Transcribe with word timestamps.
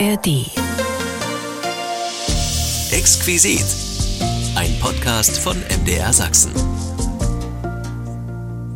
ARD. 0.00 0.50
Exquisit. 2.90 3.64
Ein 4.56 4.76
Podcast 4.80 5.38
von 5.38 5.56
MDR 5.82 6.12
Sachsen. 6.12 6.50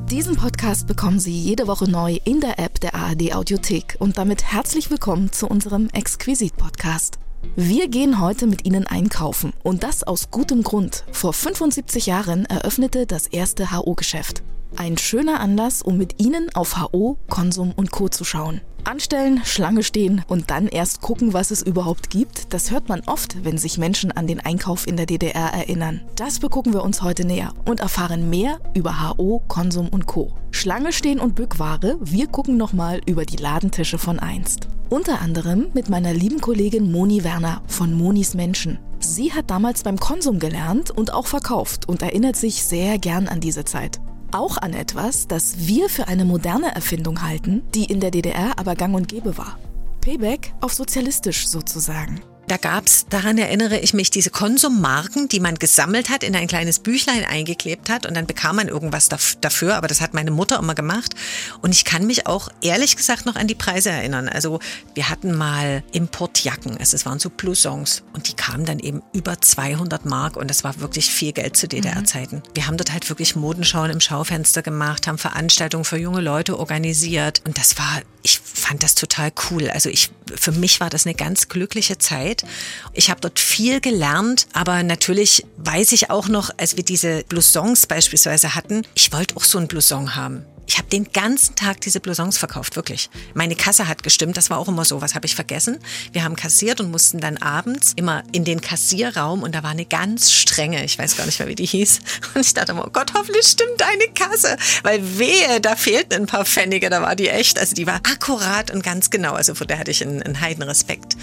Diesen 0.08 0.37
Podcast 0.37 0.87
bekommen 0.87 1.19
Sie 1.19 1.37
jede 1.37 1.67
Woche 1.67 1.90
neu 1.90 2.19
in 2.24 2.40
der 2.40 2.60
App 2.60 2.78
der 2.78 2.94
ARD 2.94 3.35
Audiothek 3.35 3.96
und 3.99 4.17
damit 4.17 4.44
herzlich 4.44 4.92
willkommen 4.92 5.33
zu 5.33 5.49
unserem 5.49 5.88
Exquisit 5.92 6.56
Podcast. 6.56 7.19
Wir 7.56 7.88
gehen 7.88 8.21
heute 8.21 8.46
mit 8.46 8.64
Ihnen 8.64 8.87
einkaufen 8.87 9.53
und 9.64 9.82
das 9.82 10.04
aus 10.04 10.30
gutem 10.30 10.62
Grund. 10.62 11.04
Vor 11.10 11.32
75 11.32 12.06
Jahren 12.06 12.44
eröffnete 12.44 13.06
das 13.06 13.26
erste 13.26 13.72
HO-Geschäft. 13.72 14.44
Ein 14.76 14.98
schöner 14.98 15.40
Anlass, 15.40 15.82
um 15.82 15.96
mit 15.96 16.23
Ihnen 16.23 16.55
auf 16.55 16.80
HO, 16.80 17.19
Konsum 17.28 17.73
und 17.74 17.91
Co. 17.91 18.09
zu 18.09 18.24
schauen. 18.24 18.60
Anstellen, 18.84 19.42
Schlange 19.45 19.83
stehen 19.83 20.24
und 20.29 20.51
dann 20.51 20.66
erst 20.66 21.02
gucken, 21.02 21.34
was 21.34 21.51
es 21.51 21.62
überhaupt 21.62 22.10
gibt, 22.10 22.55
das 22.55 22.70
hört 22.70 22.88
man 22.88 23.02
oft, 23.07 23.45
wenn 23.45 23.59
sich 23.59 23.77
Menschen 23.77 24.12
an 24.12 24.27
den 24.27 24.41
Einkauf 24.41 24.87
in 24.87 24.96
der 24.96 25.05
DDR 25.05 25.52
erinnern. 25.52 26.01
Das 26.16 26.38
begucken 26.38 26.73
wir 26.73 26.83
uns 26.83 27.02
heute 27.02 27.27
näher 27.27 27.52
und 27.66 27.80
erfahren 27.80 28.30
mehr 28.30 28.60
über 28.74 29.02
HO, 29.02 29.43
Konsum 29.46 29.88
und 29.88 30.07
Co. 30.07 30.33
Schlange 30.52 30.93
stehen 30.93 31.19
und 31.19 31.35
Bückware, 31.35 31.98
wir 32.01 32.29
gucken 32.29 32.57
nochmal 32.57 33.01
über 33.05 33.27
die 33.27 33.37
Ladentische 33.37 33.98
von 33.98 34.19
einst. 34.19 34.69
Unter 34.88 35.21
anderem 35.21 35.66
mit 35.74 35.91
meiner 35.91 36.15
lieben 36.15 36.41
Kollegin 36.41 36.91
Moni 36.91 37.24
Werner 37.24 37.60
von 37.66 37.93
Monis 37.93 38.32
Menschen. 38.32 38.79
Sie 39.01 39.35
hat 39.35 39.51
damals 39.51 39.82
beim 39.82 39.98
Konsum 39.98 40.38
gelernt 40.38 40.91
und 40.91 41.12
auch 41.12 41.27
verkauft 41.27 41.87
und 41.87 42.01
erinnert 42.01 42.37
sich 42.37 42.65
sehr 42.65 42.98
gern 42.98 43.29
an 43.29 43.41
diese 43.41 43.65
Zeit. 43.65 44.01
Auch 44.30 44.59
an 44.59 44.74
etwas, 44.74 45.27
das 45.27 45.66
wir 45.66 45.88
für 45.88 46.06
eine 46.06 46.27
moderne 46.27 46.74
Erfindung 46.74 47.23
halten, 47.23 47.62
die 47.74 47.84
in 47.84 48.00
der 48.00 48.10
DDR 48.10 48.59
aber 48.59 48.74
gang 48.74 48.95
und 48.95 49.09
gäbe 49.09 49.38
war. 49.38 49.59
Payback 50.02 50.52
auf 50.60 50.74
sozialistisch 50.74 51.48
sozusagen. 51.48 52.20
Da 52.49 52.57
gab's, 52.57 53.04
daran 53.10 53.37
erinnere 53.37 53.79
ich 53.79 53.93
mich, 53.93 54.10
diese 54.10 54.30
Konsummarken, 54.30 55.29
die 55.29 55.38
man 55.38 55.57
gesammelt 55.57 56.09
hat, 56.09 56.24
in 56.24 56.35
ein 56.35 56.46
kleines 56.46 56.79
Büchlein 56.79 57.24
eingeklebt 57.24 57.91
hat 57.91 58.07
und 58.07 58.16
dann 58.16 58.27
bekam 58.27 58.57
man 58.57 58.68
irgendwas 58.68 59.09
dafür, 59.09 59.77
aber 59.77 59.87
das 59.87 60.01
hat 60.01 60.15
meine 60.15 60.30
Mutter 60.30 60.59
immer 60.59 60.74
gemacht. 60.74 61.15
Und 61.60 61.73
ich 61.73 61.85
kann 61.85 62.07
mich 62.07 62.26
auch 62.26 62.49
ehrlich 62.63 62.96
gesagt 62.96 63.26
noch 63.26 63.37
an 63.37 63.49
die 63.49 63.54
Preise 63.54 63.91
erinnern. 63.91 64.30
Also 64.30 64.60
wir 64.94 65.10
hatten 65.10 65.36
mal 65.36 65.84
Importjacken, 65.92 66.78
es 66.78 67.04
waren 67.04 67.19
so 67.19 67.28
Blousons 67.28 68.02
und 68.14 68.28
die 68.28 68.34
kamen 68.34 68.64
dann 68.64 68.78
eben 68.78 69.02
über 69.12 69.38
200 69.41 70.06
Mark 70.06 70.36
und 70.36 70.48
das 70.48 70.64
war 70.64 70.80
wirklich 70.80 71.10
viel 71.10 71.32
Geld 71.32 71.54
zu 71.56 71.69
DDR-Zeiten. 71.69 72.36
Mhm. 72.36 72.42
Wir 72.54 72.66
haben 72.66 72.78
dort 72.78 72.92
halt 72.92 73.08
wirklich 73.10 73.36
Modenschauen 73.36 73.91
im 73.91 74.00
Schaufenster 74.00 74.62
gemacht, 74.62 75.06
haben 75.06 75.19
Veranstaltungen 75.19 75.84
für 75.84 75.98
junge 75.98 76.22
Leute 76.22 76.58
organisiert 76.58 77.42
und 77.46 77.58
das 77.58 77.78
war, 77.78 78.00
ich 78.22 78.41
fand 78.41 78.82
das 78.82 78.94
total 78.94 79.32
cool. 79.50 79.69
Also 79.70 79.91
ich, 79.91 80.10
für 80.34 80.52
mich 80.52 80.80
war 80.80 80.88
das 80.91 81.06
eine 81.06 81.14
ganz 81.14 81.48
glückliche 81.48 81.98
Zeit. 81.98 82.38
Zeit. 82.39 82.50
Ich 82.92 83.11
habe 83.11 83.20
dort 83.20 83.39
viel 83.39 83.81
gelernt, 83.81 84.47
aber 84.53 84.83
natürlich 84.83 85.44
weiß 85.58 85.92
ich 85.92 86.11
auch 86.11 86.28
noch, 86.28 86.50
als 86.56 86.77
wir 86.77 86.84
diese 86.84 87.25
Blousons 87.25 87.86
beispielsweise 87.86 88.55
hatten, 88.55 88.83
ich 88.94 89.12
wollte 89.12 89.36
auch 89.36 89.44
so 89.44 89.58
ein 89.58 89.69
Blouson 89.69 90.14
haben. 90.17 90.44
Ich 90.69 90.77
habe 90.77 90.86
den 90.88 91.11
ganzen 91.14 91.55
Tag 91.55 91.80
diese 91.80 91.98
Blousons 91.98 92.36
verkauft, 92.36 92.77
wirklich. 92.77 93.08
Meine 93.33 93.56
Kasse 93.56 93.88
hat 93.88 94.02
gestimmt, 94.02 94.36
das 94.36 94.50
war 94.50 94.58
auch 94.58 94.69
immer 94.69 94.84
so. 94.84 95.00
Was 95.00 95.14
habe 95.14 95.25
ich 95.25 95.34
vergessen? 95.34 95.78
Wir 96.12 96.25
haben 96.25 96.36
kassiert 96.36 96.78
und 96.78 96.91
mussten 96.91 97.20
dann 97.20 97.38
abends 97.38 97.94
immer 97.97 98.22
in 98.33 98.44
den 98.44 98.60
Kassierraum 98.60 99.42
und 99.42 99.55
da 99.55 99.62
war 99.62 99.70
eine 99.70 99.86
ganz 99.86 100.30
strenge, 100.30 100.84
ich 100.84 100.98
weiß 100.98 101.16
gar 101.16 101.25
nicht 101.25 101.38
mehr, 101.38 101.48
wie 101.48 101.55
die 101.55 101.64
hieß. 101.64 102.00
Und 102.34 102.44
ich 102.44 102.52
dachte 102.52 102.72
immer, 102.72 102.86
oh 102.86 102.91
Gott, 102.92 103.12
hoffentlich 103.14 103.47
stimmt 103.47 103.80
deine 103.80 104.12
Kasse. 104.14 104.58
Weil 104.83 105.19
wehe, 105.19 105.60
da 105.62 105.75
fehlten 105.75 106.12
ein 106.12 106.27
paar 106.27 106.44
Pfennige, 106.44 106.91
da 106.91 107.00
war 107.00 107.16
die 107.16 107.30
echt, 107.30 107.58
also 107.58 107.75
die 107.75 107.86
war 107.86 107.97
akkurat 107.97 108.70
und 108.70 108.82
ganz 108.82 109.08
genau. 109.08 109.32
Also 109.32 109.55
vor 109.55 109.66
der 109.66 109.78
hatte 109.78 109.91
ich 109.91 110.03
einen, 110.03 110.22
einen 110.22 110.41
Heidenrespekt. 110.41 111.16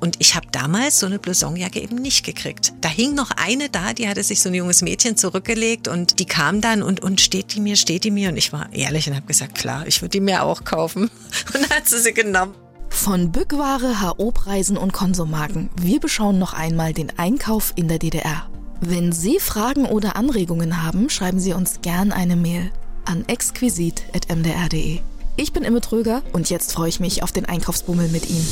Und 0.00 0.16
ich 0.18 0.34
habe 0.34 0.46
damals 0.52 1.00
so 1.00 1.06
eine 1.06 1.18
Blousonjacke 1.18 1.80
eben 1.80 1.96
nicht 1.96 2.24
gekriegt. 2.24 2.74
Da 2.82 2.90
hing 2.90 3.14
noch 3.14 3.30
eine 3.30 3.70
da, 3.70 3.94
die 3.94 4.08
hatte 4.08 4.22
sich 4.22 4.42
so 4.42 4.50
ein 4.50 4.54
junges 4.54 4.82
Mädchen 4.82 5.16
zurückgelegt 5.16 5.88
und 5.88 6.18
die 6.18 6.26
kam 6.26 6.60
dann 6.60 6.82
und, 6.82 7.00
und 7.00 7.20
steht 7.20 7.54
die 7.54 7.60
mir, 7.60 7.76
steht 7.76 8.04
die 8.04 8.10
mir 8.10 8.28
und 8.28 8.36
ich 8.36 8.52
war 8.52 8.70
eher 8.72 8.89
ehrlich 8.90 9.08
und 9.08 9.14
habe 9.14 9.26
gesagt, 9.26 9.54
klar, 9.54 9.86
ich 9.86 10.02
würde 10.02 10.10
die 10.10 10.20
mir 10.20 10.42
auch 10.42 10.64
kaufen. 10.64 11.10
Und 11.54 11.62
dann 11.62 11.70
hat 11.70 11.88
sie 11.88 12.00
sie 12.00 12.12
genommen. 12.12 12.54
Von 12.88 13.30
Bückware, 13.30 14.02
HO-Preisen 14.02 14.76
und 14.76 14.92
Konsummarken, 14.92 15.70
wir 15.80 16.00
beschauen 16.00 16.40
noch 16.40 16.54
einmal 16.54 16.92
den 16.92 17.16
Einkauf 17.18 17.72
in 17.76 17.86
der 17.86 18.00
DDR. 18.00 18.48
Wenn 18.80 19.12
Sie 19.12 19.38
Fragen 19.38 19.86
oder 19.86 20.16
Anregungen 20.16 20.82
haben, 20.82 21.08
schreiben 21.08 21.38
Sie 21.38 21.52
uns 21.52 21.80
gern 21.82 22.10
eine 22.10 22.34
Mail 22.34 22.72
an 23.04 23.24
exquisit.mdr.de. 23.28 24.98
Ich 25.36 25.52
bin 25.52 25.62
Imme 25.62 25.80
Tröger 25.80 26.22
und 26.32 26.50
jetzt 26.50 26.72
freue 26.72 26.88
ich 26.88 26.98
mich 26.98 27.22
auf 27.22 27.30
den 27.30 27.46
Einkaufsbummel 27.46 28.08
mit 28.08 28.28
Ihnen. 28.28 28.48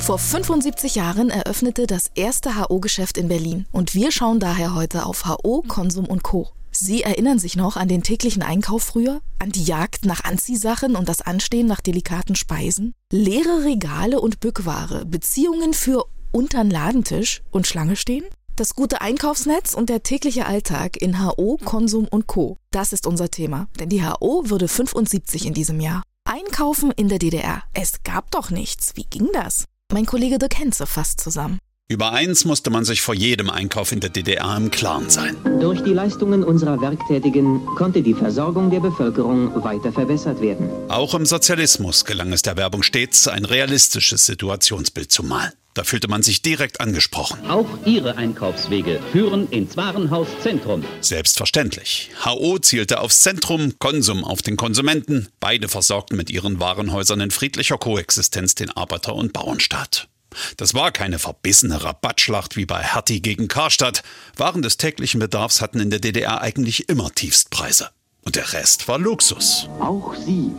Vor 0.00 0.18
75 0.18 0.96
Jahren 0.96 1.30
eröffnete 1.30 1.86
das 1.86 2.10
erste 2.16 2.58
HO-Geschäft 2.58 3.18
in 3.18 3.28
Berlin 3.28 3.66
und 3.70 3.94
wir 3.94 4.10
schauen 4.10 4.40
daher 4.40 4.74
heute 4.74 5.06
auf 5.06 5.26
HO, 5.26 5.62
Konsum 5.66 6.06
und 6.06 6.24
Co. 6.24 6.48
Sie 6.78 7.02
erinnern 7.02 7.38
sich 7.38 7.56
noch 7.56 7.78
an 7.78 7.88
den 7.88 8.02
täglichen 8.02 8.42
Einkauf 8.42 8.82
früher? 8.82 9.22
An 9.38 9.50
die 9.50 9.64
Jagd 9.64 10.04
nach 10.04 10.24
Anziehsachen 10.24 10.94
und 10.94 11.08
das 11.08 11.22
Anstehen 11.22 11.66
nach 11.66 11.80
delikaten 11.80 12.36
Speisen? 12.36 12.92
Leere 13.10 13.64
Regale 13.64 14.20
und 14.20 14.40
Bückware, 14.40 15.06
Beziehungen 15.06 15.72
für 15.72 16.04
untern 16.32 16.68
Ladentisch 16.68 17.42
und 17.50 17.66
Schlange 17.66 17.96
stehen? 17.96 18.26
Das 18.56 18.74
gute 18.74 19.00
Einkaufsnetz 19.00 19.72
und 19.72 19.88
der 19.88 20.02
tägliche 20.02 20.44
Alltag 20.44 21.00
in 21.00 21.24
HO, 21.24 21.56
Konsum 21.64 22.06
und 22.08 22.26
Co. 22.26 22.58
Das 22.70 22.92
ist 22.92 23.06
unser 23.06 23.30
Thema, 23.30 23.68
denn 23.80 23.88
die 23.88 24.04
HO 24.04 24.50
würde 24.50 24.68
75 24.68 25.46
in 25.46 25.54
diesem 25.54 25.80
Jahr. 25.80 26.02
Einkaufen 26.24 26.90
in 26.90 27.08
der 27.08 27.18
DDR. 27.18 27.62
Es 27.72 28.02
gab 28.02 28.30
doch 28.32 28.50
nichts. 28.50 28.96
Wie 28.96 29.04
ging 29.04 29.28
das? 29.32 29.64
Mein 29.92 30.04
Kollege 30.04 30.38
Dirk 30.38 30.58
Henze 30.58 30.86
fasst 30.86 31.20
zusammen. 31.20 31.58
Über 31.88 32.12
eins 32.12 32.44
musste 32.44 32.70
man 32.70 32.84
sich 32.84 33.00
vor 33.00 33.14
jedem 33.14 33.48
Einkauf 33.48 33.92
in 33.92 34.00
der 34.00 34.10
DDR 34.10 34.56
im 34.56 34.72
Klaren 34.72 35.08
sein. 35.08 35.36
Durch 35.60 35.84
die 35.84 35.92
Leistungen 35.92 36.42
unserer 36.42 36.80
Werktätigen 36.80 37.64
konnte 37.64 38.02
die 38.02 38.14
Versorgung 38.14 38.70
der 38.70 38.80
Bevölkerung 38.80 39.62
weiter 39.62 39.92
verbessert 39.92 40.40
werden. 40.40 40.68
Auch 40.88 41.14
im 41.14 41.24
Sozialismus 41.24 42.04
gelang 42.04 42.32
es 42.32 42.42
der 42.42 42.56
Werbung 42.56 42.82
stets, 42.82 43.28
ein 43.28 43.44
realistisches 43.44 44.26
Situationsbild 44.26 45.12
zu 45.12 45.22
malen. 45.22 45.52
Da 45.74 45.84
fühlte 45.84 46.08
man 46.08 46.24
sich 46.24 46.42
direkt 46.42 46.80
angesprochen. 46.80 47.48
Auch 47.48 47.68
Ihre 47.84 48.16
Einkaufswege 48.16 48.98
führen 49.12 49.48
ins 49.50 49.76
Warenhaus 49.76 50.26
Zentrum. 50.42 50.82
Selbstverständlich. 51.00 52.10
HO 52.24 52.58
zielte 52.58 52.98
aufs 52.98 53.20
Zentrum, 53.20 53.78
Konsum 53.78 54.24
auf 54.24 54.42
den 54.42 54.56
Konsumenten. 54.56 55.28
Beide 55.38 55.68
versorgten 55.68 56.16
mit 56.16 56.30
ihren 56.30 56.58
Warenhäusern 56.58 57.20
in 57.20 57.30
friedlicher 57.30 57.78
Koexistenz 57.78 58.56
den 58.56 58.70
Arbeiter- 58.70 59.14
und 59.14 59.32
Bauernstaat. 59.32 60.08
Das 60.56 60.74
war 60.74 60.92
keine 60.92 61.18
verbissene 61.18 61.82
Rabattschlacht 61.82 62.56
wie 62.56 62.66
bei 62.66 62.82
Hertie 62.82 63.22
gegen 63.22 63.48
Karstadt. 63.48 64.02
Waren 64.36 64.62
des 64.62 64.76
täglichen 64.76 65.20
Bedarfs 65.20 65.60
hatten 65.60 65.80
in 65.80 65.90
der 65.90 66.00
DDR 66.00 66.40
eigentlich 66.40 66.88
immer 66.88 67.10
Tiefstpreise. 67.10 67.90
Und 68.24 68.34
der 68.34 68.52
Rest 68.52 68.88
war 68.88 68.98
Luxus. 68.98 69.68
Auch 69.78 70.14
Sie 70.14 70.50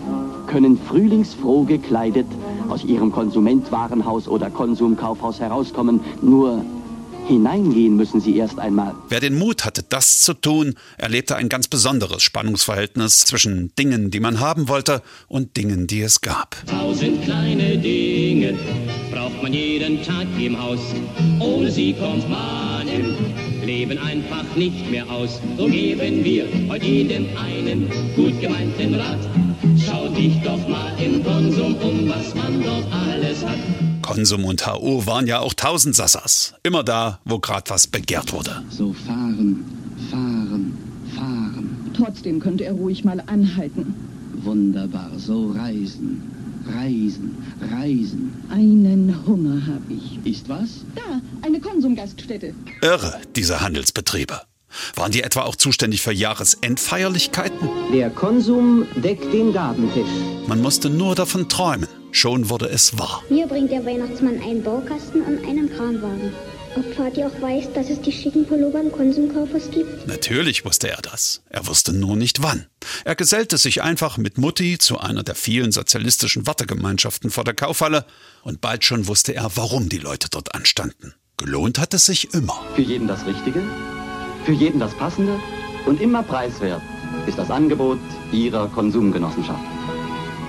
können 0.48 0.80
frühlingsfroh 0.88 1.64
gekleidet 1.64 2.28
aus 2.70 2.86
Ihrem 2.86 3.12
Konsumentwarenhaus 3.12 4.30
oder 4.30 4.50
Konsumkaufhaus 4.50 5.42
herauskommen. 5.42 6.00
Nur 6.22 6.64
hineingehen 7.28 7.96
müssen 7.96 8.22
Sie 8.22 8.38
erst 8.38 8.60
einmal. 8.60 8.96
Wer 9.10 9.20
den 9.20 9.38
Mut 9.38 9.66
hatte, 9.66 9.84
das 9.88 10.22
zu 10.22 10.34
tun, 10.34 10.76
erlebte 10.98 11.36
ein 11.36 11.50
ganz 11.50 11.68
besonderes 11.68 12.24
Spannungsverhältnis 12.24 13.26
zwischen 13.26 13.74
Dingen, 13.78 14.12
die 14.12 14.20
man 14.20 14.40
haben 14.40 14.68
wollte, 14.68 15.02
und 15.28 15.58
Dingen, 15.58 15.88
die 15.88 16.02
es 16.02 16.22
gab. 16.22 16.56
Tausend 16.68 17.24
kleine 17.24 17.78
Dinge 17.78 18.58
braucht 19.12 19.42
man 19.42 19.54
jeden 19.54 20.04
Tag 20.04 20.28
im 20.40 20.62
Haus. 20.62 20.80
Ohne 21.40 21.72
sie 21.72 21.94
kommt 21.94 22.30
man 22.30 22.88
im 22.88 23.16
Leben 23.66 23.98
einfach 23.98 24.46
nicht 24.56 24.90
mehr 24.90 25.10
aus. 25.10 25.40
So 25.58 25.68
geben 25.68 26.24
wir 26.24 26.46
heute 26.70 26.86
jedem 26.86 27.28
einen 27.38 27.90
gut 28.16 28.40
gemeinten 28.40 28.96
Rat. 28.96 29.47
Schau 29.76 30.08
dich 30.10 30.42
doch 30.44 30.68
mal 30.68 30.92
im 31.02 31.24
Konsum 31.24 31.76
um, 31.76 32.10
was 32.10 32.34
man 32.36 32.64
dort 32.64 32.86
alles 32.92 33.46
hat. 33.46 33.58
Konsum 34.02 34.46
und 34.46 34.66
HO 34.66 35.06
waren 35.06 35.28
ja 35.28 35.40
auch 35.40 35.54
Tausendsassers. 35.54 36.54
Immer 36.64 36.84
da, 36.84 37.20
wo 37.26 37.40
gerade 37.40 37.70
was 37.70 37.88
begehrt 37.88 38.32
wurde. 38.32 38.64
So 38.70 38.94
fahren, 38.94 39.66
fahren, 40.10 40.78
fahren. 41.14 41.92
Trotzdem 41.94 42.40
könnte 42.40 42.64
er 42.66 42.74
ruhig 42.74 43.04
mal 43.04 43.22
anhalten. 43.28 43.94
Wunderbar, 44.44 45.12
so 45.18 45.52
reisen, 45.52 46.22
reisen, 46.68 47.36
reisen. 47.72 48.34
Einen 48.50 49.14
Hunger 49.26 49.62
habe 49.68 49.94
ich. 49.94 50.20
Ist 50.32 50.48
was? 50.48 50.86
Da, 50.96 51.22
eine 51.42 51.60
Konsumgaststätte. 51.60 52.54
Irre, 52.82 53.20
diese 53.36 53.60
Handelsbetriebe. 53.62 54.42
Waren 54.96 55.12
die 55.12 55.24
etwa 55.24 55.44
auch 55.44 55.56
zuständig 55.56 56.02
für 56.02 56.12
Jahresendfeierlichkeiten? 56.12 57.70
Der 57.94 58.10
Konsum 58.10 58.86
deckt 58.96 59.34
den 59.34 59.54
Gabentisch. 59.54 60.10
Man 60.48 60.62
musste 60.62 60.90
nur 60.90 61.16
davon 61.16 61.50
träumen. 61.50 61.90
Schon 62.12 62.50
wurde 62.50 62.68
es 62.70 62.98
wahr. 62.98 63.24
Mir 63.30 63.48
bringt 63.48 63.72
der 63.72 63.86
Weihnachtsmann 63.86 64.42
einen 64.42 64.64
Baukasten 64.64 65.22
und 65.22 65.46
einen 65.46 65.70
Kranwagen. 65.70 66.34
Ob 66.76 66.96
Vati 66.96 67.24
auch 67.24 67.42
weiß, 67.42 67.74
dass 67.74 67.90
es 67.90 68.02
die 68.02 68.12
schicken 68.12 68.46
Pullover 68.46 68.80
im 68.80 68.92
Konsumkaufhaus 68.92 69.72
gibt? 69.72 70.08
Natürlich 70.08 70.64
wusste 70.64 70.90
er 70.90 71.02
das. 71.02 71.42
Er 71.50 71.66
wusste 71.66 71.92
nur 71.92 72.16
nicht 72.16 72.44
wann. 72.44 72.68
Er 73.04 73.16
gesellte 73.16 73.58
sich 73.58 73.82
einfach 73.82 74.18
mit 74.18 74.38
Mutti 74.38 74.78
zu 74.78 75.00
einer 75.00 75.24
der 75.24 75.34
vielen 75.34 75.72
sozialistischen 75.72 76.46
Wartegemeinschaften 76.46 77.32
vor 77.32 77.44
der 77.44 77.56
Kaufhalle 77.56 78.06
und 78.44 78.62
bald 78.62 78.86
schon 78.86 79.08
wusste 79.08 79.34
er, 79.34 79.52
warum 79.56 79.90
die 79.90 79.98
Leute 79.98 80.28
dort 80.30 80.54
anstanden. 80.54 81.16
Gelohnt 81.38 81.80
hat 81.80 81.94
es 81.94 82.06
sich 82.06 82.34
immer. 82.34 82.64
Für 82.76 82.82
jeden 82.82 83.08
das 83.08 83.26
Richtige, 83.26 83.64
für 84.48 84.54
jeden 84.54 84.80
das 84.80 84.94
Passende 84.96 85.38
und 85.86 86.00
immer 86.00 86.24
preiswert 86.24 86.82
ist 87.28 87.38
das 87.38 87.52
Angebot 87.52 88.00
Ihrer 88.32 88.70
Konsumgenossenschaft. 88.70 89.60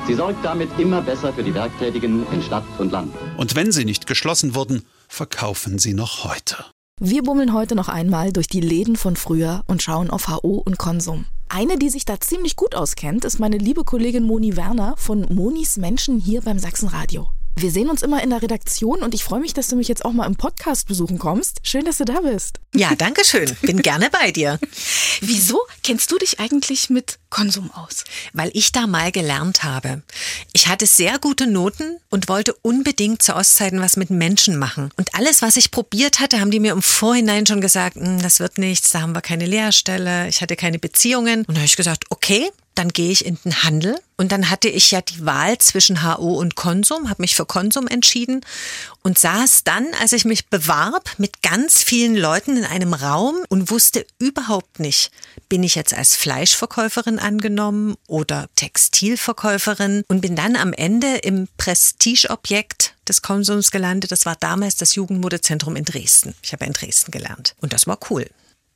Sie 0.06 0.14
sorgt 0.14 0.44
damit 0.44 0.70
immer 0.78 1.02
besser 1.02 1.32
für 1.32 1.42
die 1.42 1.52
Werktätigen 1.52 2.24
in 2.30 2.40
Stadt 2.40 2.62
und 2.78 2.92
Land. 2.92 3.12
Und 3.36 3.56
wenn 3.56 3.72
sie 3.72 3.84
nicht 3.84 4.06
geschlossen 4.06 4.54
wurden, 4.54 4.84
verkaufen 5.08 5.80
sie 5.80 5.94
noch 5.94 6.22
heute. 6.22 6.64
Wir 7.00 7.24
bummeln 7.24 7.52
heute 7.52 7.74
noch 7.74 7.88
einmal 7.88 8.32
durch 8.32 8.46
die 8.46 8.60
Läden 8.60 8.94
von 8.94 9.16
früher 9.16 9.64
und 9.66 9.82
schauen 9.82 10.10
auf 10.10 10.28
HO 10.28 10.62
und 10.64 10.78
Konsum. 10.78 11.24
Eine, 11.48 11.76
die 11.76 11.90
sich 11.90 12.04
da 12.04 12.20
ziemlich 12.20 12.54
gut 12.54 12.76
auskennt, 12.76 13.24
ist 13.24 13.40
meine 13.40 13.58
liebe 13.58 13.82
Kollegin 13.82 14.22
Moni 14.22 14.56
Werner 14.56 14.94
von 14.96 15.26
Monis 15.28 15.76
Menschen 15.76 16.20
hier 16.20 16.42
beim 16.42 16.60
Sachsenradio. 16.60 17.26
Wir 17.60 17.72
sehen 17.72 17.90
uns 17.90 18.02
immer 18.02 18.22
in 18.22 18.30
der 18.30 18.40
Redaktion 18.40 19.02
und 19.02 19.14
ich 19.14 19.24
freue 19.24 19.40
mich, 19.40 19.52
dass 19.52 19.66
du 19.66 19.74
mich 19.74 19.88
jetzt 19.88 20.04
auch 20.04 20.12
mal 20.12 20.26
im 20.26 20.36
Podcast 20.36 20.86
besuchen 20.86 21.18
kommst. 21.18 21.58
Schön, 21.64 21.84
dass 21.84 21.98
du 21.98 22.04
da 22.04 22.20
bist. 22.20 22.60
Ja, 22.72 22.94
danke 22.94 23.24
schön. 23.24 23.50
Bin 23.62 23.82
gerne 23.82 24.10
bei 24.12 24.30
dir. 24.30 24.60
Wieso 25.20 25.58
kennst 25.82 26.12
du 26.12 26.18
dich 26.18 26.38
eigentlich 26.38 26.88
mit 26.88 27.18
Konsum 27.30 27.70
aus? 27.72 28.04
Weil 28.32 28.50
ich 28.54 28.72
da 28.72 28.86
mal 28.86 29.12
gelernt 29.12 29.62
habe. 29.62 30.02
Ich 30.52 30.68
hatte 30.68 30.86
sehr 30.86 31.18
gute 31.18 31.46
Noten 31.46 31.98
und 32.10 32.28
wollte 32.28 32.54
unbedingt 32.62 33.22
zu 33.22 33.34
Ostzeiten 33.34 33.80
was 33.80 33.96
mit 33.96 34.10
Menschen 34.10 34.58
machen. 34.58 34.90
Und 34.96 35.14
alles, 35.14 35.42
was 35.42 35.56
ich 35.56 35.70
probiert 35.70 36.20
hatte, 36.20 36.40
haben 36.40 36.50
die 36.50 36.60
mir 36.60 36.72
im 36.72 36.82
Vorhinein 36.82 37.46
schon 37.46 37.60
gesagt, 37.60 37.96
"Hm, 37.96 38.22
das 38.22 38.40
wird 38.40 38.58
nichts, 38.58 38.90
da 38.90 39.00
haben 39.02 39.14
wir 39.14 39.20
keine 39.20 39.46
Lehrstelle, 39.46 40.28
ich 40.28 40.40
hatte 40.40 40.56
keine 40.56 40.78
Beziehungen. 40.78 41.40
Und 41.40 41.54
da 41.54 41.60
habe 41.60 41.66
ich 41.66 41.76
gesagt, 41.76 42.04
okay, 42.10 42.50
dann 42.78 42.90
gehe 42.90 43.10
ich 43.10 43.26
in 43.26 43.36
den 43.44 43.64
Handel. 43.64 43.98
Und 44.16 44.30
dann 44.30 44.50
hatte 44.50 44.68
ich 44.68 44.92
ja 44.92 45.00
die 45.00 45.26
Wahl 45.26 45.58
zwischen 45.58 46.04
HO 46.04 46.38
und 46.38 46.54
Konsum, 46.54 47.10
habe 47.10 47.22
mich 47.22 47.34
für 47.34 47.44
Konsum 47.44 47.88
entschieden 47.88 48.40
und 49.08 49.18
saß 49.18 49.64
dann, 49.64 49.86
als 50.02 50.12
ich 50.12 50.26
mich 50.26 50.50
bewarb, 50.50 51.14
mit 51.16 51.40
ganz 51.40 51.82
vielen 51.82 52.14
Leuten 52.14 52.58
in 52.58 52.64
einem 52.64 52.92
Raum 52.92 53.36
und 53.48 53.70
wusste 53.70 54.06
überhaupt 54.18 54.80
nicht, 54.80 55.10
bin 55.48 55.62
ich 55.62 55.76
jetzt 55.76 55.94
als 55.94 56.14
Fleischverkäuferin 56.14 57.18
angenommen 57.18 57.96
oder 58.06 58.50
Textilverkäuferin 58.54 60.04
und 60.08 60.20
bin 60.20 60.36
dann 60.36 60.56
am 60.56 60.74
Ende 60.74 61.16
im 61.22 61.48
Prestigeobjekt 61.56 62.96
des 63.08 63.22
Konsums 63.22 63.70
gelandet. 63.70 64.12
Das 64.12 64.26
war 64.26 64.36
damals 64.36 64.76
das 64.76 64.94
Jugendmodezentrum 64.94 65.74
in 65.76 65.86
Dresden. 65.86 66.34
Ich 66.42 66.52
habe 66.52 66.66
in 66.66 66.74
Dresden 66.74 67.10
gelernt 67.10 67.54
und 67.62 67.72
das 67.72 67.86
war 67.86 67.98
cool. 68.10 68.28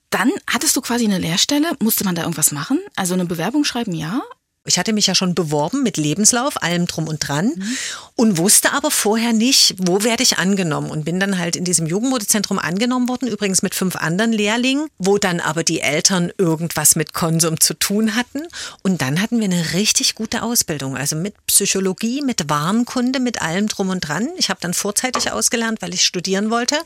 Dann 0.09 0.31
hattest 0.47 0.75
du 0.77 0.81
quasi 0.81 1.05
eine 1.05 1.19
Lehrstelle. 1.19 1.73
Musste 1.79 2.05
man 2.05 2.15
da 2.15 2.23
irgendwas 2.23 2.53
machen? 2.53 2.81
Also 2.97 3.13
eine 3.13 3.27
Bewerbung 3.27 3.65
schreiben, 3.65 3.93
ja? 3.93 4.23
Ich 4.65 4.79
hatte 4.79 4.93
mich 4.93 5.09
ja 5.09 5.15
schon 5.17 5.35
beworben 5.35 5.83
mit 5.83 5.97
Lebenslauf, 5.97 6.63
allem 6.63 6.87
drum 6.87 7.09
und 7.09 7.27
dran 7.27 7.47
mhm. 7.47 7.77
und 8.15 8.39
wusste 8.39 8.73
aber 8.73 8.93
vorher 8.93 9.33
nicht, 9.33 9.75
wo 9.79 10.05
werde 10.05 10.23
ich 10.23 10.39
angenommen 10.39 10.91
und 10.91 11.05
bin 11.05 11.19
dann 11.19 11.39
halt 11.39 11.57
in 11.57 11.65
diesem 11.65 11.87
Jugendmodezentrum 11.87 12.61
angenommen 12.61 13.09
worden, 13.09 13.27
übrigens 13.27 13.63
mit 13.63 13.75
fünf 13.75 13.97
anderen 13.97 14.33
Lehrlingen, 14.33 14.87
wo 14.99 15.19
dann 15.19 15.41
aber 15.41 15.65
die 15.65 15.81
Eltern 15.81 16.33
irgendwas 16.39 16.95
mit 16.95 17.13
Konsum 17.13 17.59
zu 17.59 17.75
tun 17.75 18.15
hatten 18.15 18.43
und 18.83 19.03
dann 19.03 19.21
hatten 19.21 19.41
wir 19.41 19.47
eine 19.47 19.73
richtig 19.73 20.15
gute 20.15 20.43
Ausbildung, 20.45 20.97
also 20.97 21.17
mit 21.17 21.35
Psychologie, 21.47 22.23
mit 22.23 22.49
Warenkunde, 22.49 23.19
mit 23.19 23.43
allem 23.43 23.67
drum 23.67 23.89
und 23.89 24.01
dran. 24.01 24.29
Ich 24.37 24.49
habe 24.49 24.61
dann 24.61 24.75
vorzeitig 24.75 25.33
ausgelernt, 25.33 25.83
weil 25.83 25.93
ich 25.93 26.05
studieren 26.05 26.51
wollte, 26.51 26.77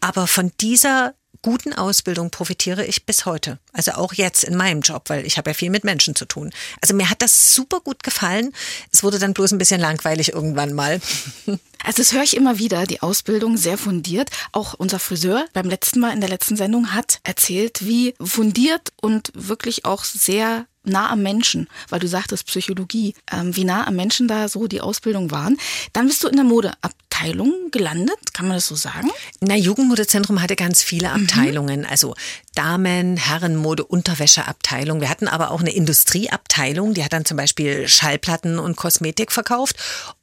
aber 0.00 0.28
von 0.28 0.52
dieser 0.60 1.14
guten 1.42 1.72
Ausbildung 1.72 2.30
profitiere 2.30 2.84
ich 2.84 3.04
bis 3.04 3.26
heute. 3.26 3.58
Also 3.76 3.92
auch 3.92 4.14
jetzt 4.14 4.44
in 4.44 4.56
meinem 4.56 4.80
Job, 4.80 5.04
weil 5.08 5.26
ich 5.26 5.36
habe 5.36 5.50
ja 5.50 5.54
viel 5.54 5.70
mit 5.70 5.84
Menschen 5.84 6.16
zu 6.16 6.24
tun. 6.24 6.50
Also 6.80 6.94
mir 6.94 7.10
hat 7.10 7.20
das 7.22 7.54
super 7.54 7.80
gut 7.80 8.02
gefallen. 8.02 8.52
Es 8.90 9.02
wurde 9.02 9.18
dann 9.18 9.34
bloß 9.34 9.52
ein 9.52 9.58
bisschen 9.58 9.80
langweilig 9.80 10.32
irgendwann 10.32 10.72
mal. 10.72 11.00
Also 11.84 12.02
das 12.02 12.12
höre 12.12 12.24
ich 12.24 12.36
immer 12.36 12.58
wieder, 12.58 12.84
die 12.84 13.00
Ausbildung 13.00 13.56
sehr 13.56 13.78
fundiert. 13.78 14.30
Auch 14.50 14.74
unser 14.74 14.98
Friseur 14.98 15.44
beim 15.52 15.68
letzten 15.68 16.00
Mal 16.00 16.12
in 16.12 16.20
der 16.20 16.28
letzten 16.28 16.56
Sendung 16.56 16.92
hat 16.92 17.20
erzählt, 17.22 17.86
wie 17.86 18.14
fundiert 18.20 18.92
und 19.00 19.30
wirklich 19.34 19.84
auch 19.84 20.02
sehr 20.02 20.66
nah 20.86 21.10
am 21.10 21.22
Menschen, 21.22 21.68
weil 21.88 22.00
du 22.00 22.08
sagtest 22.08 22.46
Psychologie, 22.46 23.14
ähm, 23.30 23.54
wie 23.56 23.64
nah 23.64 23.86
am 23.86 23.96
Menschen 23.96 24.28
da 24.28 24.48
so 24.48 24.66
die 24.66 24.80
Ausbildung 24.80 25.30
waren. 25.30 25.58
Dann 25.92 26.06
bist 26.06 26.24
du 26.24 26.28
in 26.28 26.36
der 26.36 26.44
Modeabteilung 26.44 27.70
gelandet, 27.70 28.32
kann 28.32 28.48
man 28.48 28.56
das 28.56 28.66
so 28.66 28.74
sagen? 28.74 29.10
Na, 29.40 29.54
Jugendmodezentrum 29.54 30.40
hatte 30.40 30.56
ganz 30.56 30.82
viele 30.82 31.10
Abteilungen, 31.10 31.80
mhm. 31.80 31.86
also 31.86 32.14
Damen, 32.56 33.16
Herrenmode, 33.16 33.84
Unterwäscheabteilung. 33.84 35.00
Wir 35.00 35.10
hatten 35.10 35.28
aber 35.28 35.50
auch 35.50 35.60
eine 35.60 35.74
Industrieabteilung, 35.74 36.94
die 36.94 37.04
hat 37.04 37.12
dann 37.12 37.24
zum 37.24 37.36
Beispiel 37.36 37.86
Schallplatten 37.86 38.58
und 38.58 38.76
Kosmetik 38.76 39.30
verkauft. 39.30 39.76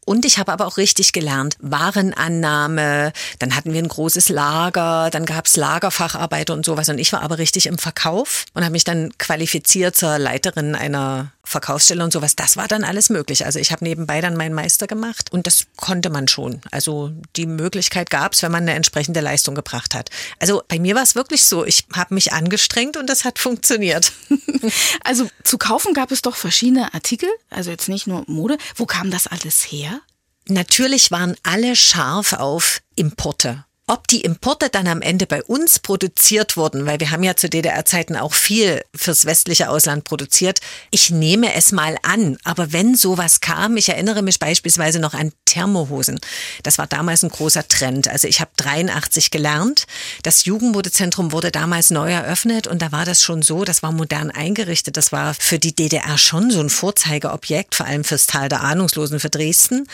Und 0.06 0.26
ich 0.26 0.38
habe 0.38 0.52
aber 0.52 0.66
auch 0.68 0.78
richtig 0.78 1.14
gelernt, 1.14 1.56
Warenannahme, 1.60 3.14
dann 3.40 3.56
hatten 3.56 3.74
wir 3.74 3.82
ein 3.82 3.88
großes 3.88 4.30
Lager, 4.30 5.10
dann 5.12 5.26
gab 5.26 5.46
es 5.46 5.56
Lagerfacharbeiter 5.56 6.54
und 6.54 6.66
sowas. 6.66 6.90
Und 6.90 6.98
ich 6.98 7.14
war 7.14 7.22
aber 7.22 7.38
richtig 7.38 7.68
im 7.68 7.78
Verkauf 7.78 8.46
und 8.54 8.64
habe 8.64 8.74
mich 8.74 8.84
dann 8.84 9.18
qualifiziert 9.18 9.96
zur 9.96 10.18
Leiterin 10.20 10.76
einer 10.76 11.32
Verkaufsstelle 11.46 12.04
und 12.04 12.14
sowas. 12.14 12.36
Das 12.36 12.56
war 12.56 12.68
dann 12.68 12.84
alles 12.86 13.10
möglich. 13.10 13.46
Also 13.46 13.60
ich 13.60 13.72
habe 13.72 13.84
nebenbei 13.84 14.22
dann 14.22 14.38
meinen 14.38 14.56
Meister 14.56 14.88
gemacht 14.88 15.32
und 15.32 15.46
das 15.46 15.66
konnte 15.76 16.10
man 16.10 16.28
schon. 16.30 16.62
Also 16.72 17.12
die 17.36 17.46
Möglichkeit 17.46 18.10
gab 18.10 18.34
es, 18.34 18.42
wenn 18.44 18.52
man 18.52 18.64
eine 18.64 18.74
entsprechende 18.74 19.20
Leistung 19.20 19.54
gebracht 19.54 19.94
hat. 19.94 20.10
Also 20.40 20.64
bei 20.68 20.80
mir 20.80 20.96
war 20.96 21.04
es 21.04 21.16
wirklich 21.16 21.44
so, 21.44 21.66
ich 21.66 21.86
habe 21.94 22.14
mich 22.14 22.32
angestrengt 22.32 22.96
und 22.96 23.10
das 23.10 23.26
hat 23.26 23.40
funktioniert. 23.40 24.12
Also 25.04 25.28
zu 25.44 25.58
kaufen 25.58 25.94
gab 25.94 26.12
es 26.12 26.22
doch 26.22 26.38
verschiedene 26.38 26.94
Artikel, 26.94 27.30
also 27.50 27.70
jetzt 27.70 27.90
nicht 27.90 28.08
nur 28.08 28.24
Mode. 28.28 28.58
Wo 28.76 28.86
kam 28.86 29.12
das 29.12 29.28
alles 29.28 29.60
her? 29.60 29.93
Natürlich 30.48 31.12
waren 31.12 31.36
alle 31.44 31.76
scharf 31.76 32.34
auf 32.34 32.82
Importe. 32.96 33.66
Ob 33.86 34.08
die 34.08 34.22
Importe 34.22 34.70
dann 34.70 34.88
am 34.88 35.02
Ende 35.02 35.28
bei 35.28 35.44
uns 35.44 35.78
produziert 35.78 36.56
wurden, 36.56 36.86
weil 36.86 37.02
wir 37.02 37.12
haben 37.12 37.22
ja 37.22 37.36
zu 37.36 37.50
DDR-Zeiten 37.50 38.16
auch 38.16 38.34
viel 38.34 38.82
fürs 38.96 39.26
westliche 39.26 39.70
Ausland 39.70 40.06
produziert, 40.06 40.62
ich 40.90 41.10
nehme 41.10 41.54
es 41.54 41.74
mal 41.74 41.98
an. 42.02 42.38
Aber 42.46 42.72
wenn 42.72 42.96
sowas 42.96 43.42
kam, 43.42 43.76
ich 43.76 43.90
erinnere 43.90 44.22
mich 44.22 44.40
beispielsweise 44.40 45.00
noch 45.00 45.14
an 45.14 45.34
Thermohosen. 45.44 46.22
Das 46.64 46.78
war 46.78 46.88
damals 46.88 47.24
ein 47.24 47.30
großer 47.30 47.68
Trend. 47.68 48.08
Also 48.08 48.30
ich 48.30 48.40
habe 48.40 48.52
83 48.56 49.32
gelernt. 49.32 49.86
Das 50.24 50.46
Jugendmodezentrum 50.46 51.34
wurde 51.34 51.52
damals 51.52 51.90
neu 51.90 52.10
eröffnet 52.10 52.68
und 52.68 52.82
da 52.82 52.94
war 52.94 53.04
das 53.04 53.22
schon 53.22 53.42
so, 53.42 53.66
das 53.66 53.84
war 53.84 53.92
modern 53.92 54.32
eingerichtet. 54.32 54.96
Das 54.96 55.12
war 55.12 55.34
für 55.34 55.60
die 55.60 55.76
DDR 55.76 56.18
schon 56.18 56.52
so 56.52 56.62
ein 56.62 56.70
Vorzeigeobjekt, 56.70 57.76
vor 57.76 57.86
allem 57.86 58.06
fürs 58.06 58.28
Tal 58.28 58.48
der 58.48 58.62
Ahnungslosen 58.62 59.20
für 59.20 59.30
Dresden. 59.30 59.90